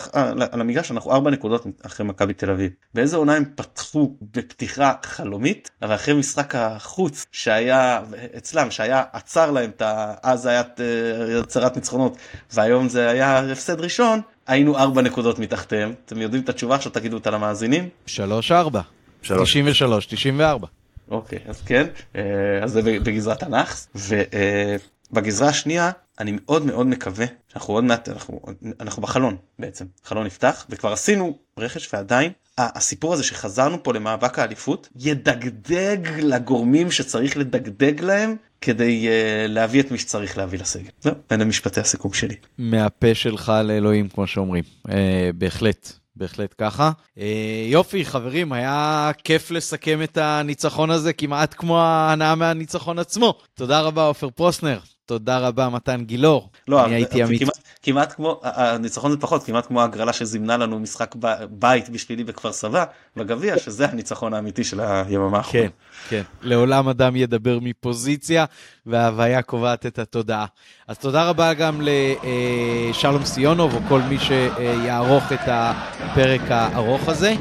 על 0.52 0.60
המגרש 0.60 0.90
אנחנו 0.90 1.12
ארבע 1.12 1.30
נקודות 1.30 1.66
אחרי 1.82 2.06
מכבי 2.06 2.34
תל 2.34 2.50
אביב. 2.50 2.70
באיזה 2.94 3.16
עונה 3.16 3.34
הם 3.34 3.44
פתחו 3.54 4.14
בפתיחה 4.32 4.92
חלומית, 5.02 5.70
אבל 5.82 5.94
אחרי 5.94 6.14
משחק 6.14 6.54
החוץ 6.54 7.26
שהיה 7.32 8.00
אצלם, 8.36 8.70
שהיה 8.70 9.02
עצר 9.12 9.50
להם 9.50 9.70
את 9.70 9.82
ה... 9.82 10.14
אז 10.22 10.46
היה 10.46 10.62
אה, 10.80 11.40
הצהרת 11.40 11.76
ניצחונות, 11.76 12.16
והיום 12.52 12.88
זה 12.88 13.08
היה 13.08 13.38
הפסד 13.38 13.80
ראשון, 13.80 14.20
היינו 14.46 14.78
ארבע 14.78 15.02
נקודות 15.02 15.38
מתחתיהם. 15.38 15.94
אתם 16.04 16.20
יודעים 16.20 16.42
את 16.42 16.48
התשובה 16.48 16.74
עכשיו 16.74 16.92
תגידו 16.92 17.16
אותה 17.16 17.30
למאזינים? 17.30 17.88
שלוש 18.06 18.52
ארבע. 18.52 18.80
תשעים 19.22 19.66
ושלוש, 19.68 20.06
תשעים 20.06 20.38
וארבע. 20.38 20.66
אוקיי, 21.12 21.38
אז 21.46 21.62
כן, 21.66 21.86
אה, 22.16 22.22
אז 22.62 22.72
זה 22.72 22.82
בגזרת 22.82 23.42
הנאחס, 23.42 23.88
ובגזרה 23.94 25.48
השנייה 25.48 25.90
אני 26.18 26.32
מאוד 26.44 26.66
מאוד 26.66 26.86
מקווה 26.86 27.26
שאנחנו 27.48 27.74
עוד 27.74 27.84
מעט, 27.84 28.08
אנחנו, 28.08 28.40
אנחנו 28.80 29.02
בחלון 29.02 29.36
בעצם, 29.58 29.84
חלון 30.04 30.26
נפתח 30.26 30.66
וכבר 30.70 30.92
עשינו 30.92 31.38
רכש 31.58 31.94
ועדיין 31.94 32.32
הסיפור 32.58 33.14
הזה 33.14 33.24
שחזרנו 33.24 33.82
פה 33.82 33.92
למאבק 33.92 34.38
האליפות 34.38 34.88
ידגדג 34.96 35.98
לגורמים 36.18 36.90
שצריך 36.90 37.36
לדגדג 37.36 38.00
להם 38.00 38.36
כדי 38.60 39.08
uh, 39.08 39.48
להביא 39.48 39.80
את 39.80 39.90
מי 39.90 39.98
שצריך 39.98 40.38
להביא 40.38 40.58
לסגל. 40.58 40.90
זהו, 41.00 41.14
אלה 41.32 41.44
משפטי 41.44 41.80
הסיכום 41.80 42.12
שלי. 42.12 42.34
מהפה 42.58 43.14
שלך 43.14 43.52
לאלוהים 43.64 44.08
כמו 44.08 44.26
שאומרים, 44.26 44.64
uh, 44.88 44.90
בהחלט. 45.34 45.92
בהחלט 46.16 46.54
ככה. 46.58 46.90
אה, 47.18 47.64
יופי, 47.68 48.04
חברים, 48.04 48.52
היה 48.52 49.10
כיף 49.24 49.50
לסכם 49.50 50.02
את 50.02 50.16
הניצחון 50.16 50.90
הזה 50.90 51.12
כמעט 51.12 51.54
כמו 51.58 51.80
ההנאה 51.80 52.34
מהניצחון 52.34 52.98
עצמו. 52.98 53.34
תודה 53.54 53.80
רבה, 53.80 54.06
עופר 54.06 54.30
פרוסנר. 54.30 54.78
תודה 55.06 55.38
רבה, 55.38 55.68
מתן 55.68 56.04
גילאור. 56.04 56.50
לא, 56.68 56.84
אני 56.84 56.94
הייתי 56.94 57.24
אמיץ. 57.24 57.40
כמעט, 57.40 57.58
כמעט 57.82 58.12
כמו, 58.12 58.40
הניצחון 58.42 59.10
זה 59.10 59.16
פחות, 59.16 59.44
כמעט 59.44 59.66
כמו 59.66 59.80
ההגרלה 59.80 60.12
שזימנה 60.12 60.56
לנו 60.56 60.78
משחק 60.78 61.14
בית 61.50 61.88
בשבילי 61.88 62.24
בכפר 62.24 62.52
סבא, 62.52 62.84
בגביע, 63.16 63.58
שזה 63.58 63.86
הניצחון 63.86 64.34
האמיתי 64.34 64.64
של 64.64 64.80
היממה 64.80 65.36
האחרונה. 65.36 65.68
כן, 65.68 65.68
כן. 66.08 66.22
לעולם 66.42 66.88
אדם 66.88 67.16
ידבר 67.16 67.58
מפוזיציה, 67.62 68.44
וההוויה 68.86 69.42
קובעת 69.42 69.86
את 69.86 69.98
התודעה. 69.98 70.46
אז 70.88 70.98
תודה 70.98 71.28
רבה 71.28 71.54
גם 71.54 71.80
לשלום 71.82 73.24
סיונוב, 73.24 73.74
או 73.74 73.80
כל 73.88 74.00
מי 74.08 74.18
שיערוך 74.18 75.32
את 75.32 75.40
הפרק 75.46 76.40
הארוך 76.48 77.08
הזה, 77.08 77.34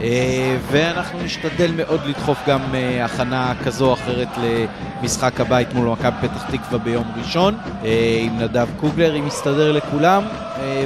ואנחנו 0.72 1.24
נשתדל 1.24 1.72
מאוד 1.72 2.02
לדחוף 2.06 2.38
גם 2.48 2.62
הכנה 3.04 3.54
כזו 3.64 3.86
או 3.86 3.94
אחרת 3.94 4.28
למשחק 5.02 5.42
הבית 5.42 5.74
מול 5.74 5.90
מכבי 5.90 6.28
פתח 6.28 6.52
תקווה 6.52 6.78
ביום 6.78 7.12
ראשון, 7.18 7.58
עם 8.22 8.40
נדב 8.40 8.68
קוגלר, 8.80 9.16
אם 9.16 9.28
יסתדר 9.28 9.72
לכולם, 9.72 10.24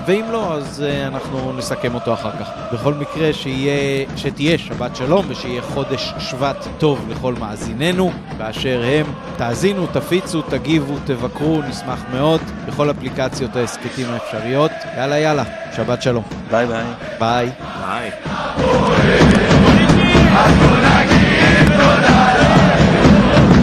ואם 0.05 0.25
לא, 0.31 0.53
אז 0.53 0.83
אנחנו 1.07 1.53
נסכם 1.57 1.95
אותו 1.95 2.13
אחר 2.13 2.31
כך. 2.39 2.49
בכל 2.73 2.93
מקרה, 2.93 3.33
שיה, 3.33 4.05
שתהיה 4.15 4.57
שבת 4.57 4.95
שלום 4.95 5.25
ושיהיה 5.27 5.61
חודש 5.61 6.13
שבט 6.19 6.67
טוב 6.77 7.05
לכל 7.09 7.33
מאזיננו 7.39 8.11
באשר 8.37 8.81
הם. 8.85 9.05
תאזינו, 9.37 9.87
תפיצו, 9.91 10.41
תגיבו, 10.41 10.95
תבקרו, 11.05 11.61
נשמח 11.69 12.03
מאוד 12.13 12.41
בכל 12.67 12.91
אפליקציות 12.91 13.55
ההסכתים 13.55 14.07
האפשריות. 14.09 14.71
יאללה 14.97 15.19
יאללה, 15.19 15.43
שבת 15.75 16.01
שלום. 16.01 16.23
ביי 16.51 16.67
ביי. 16.67 16.83
ביי. 17.19 17.49
ביי. 17.81 18.11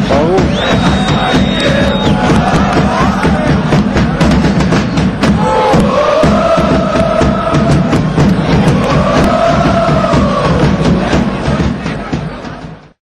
ברור. 0.09 0.92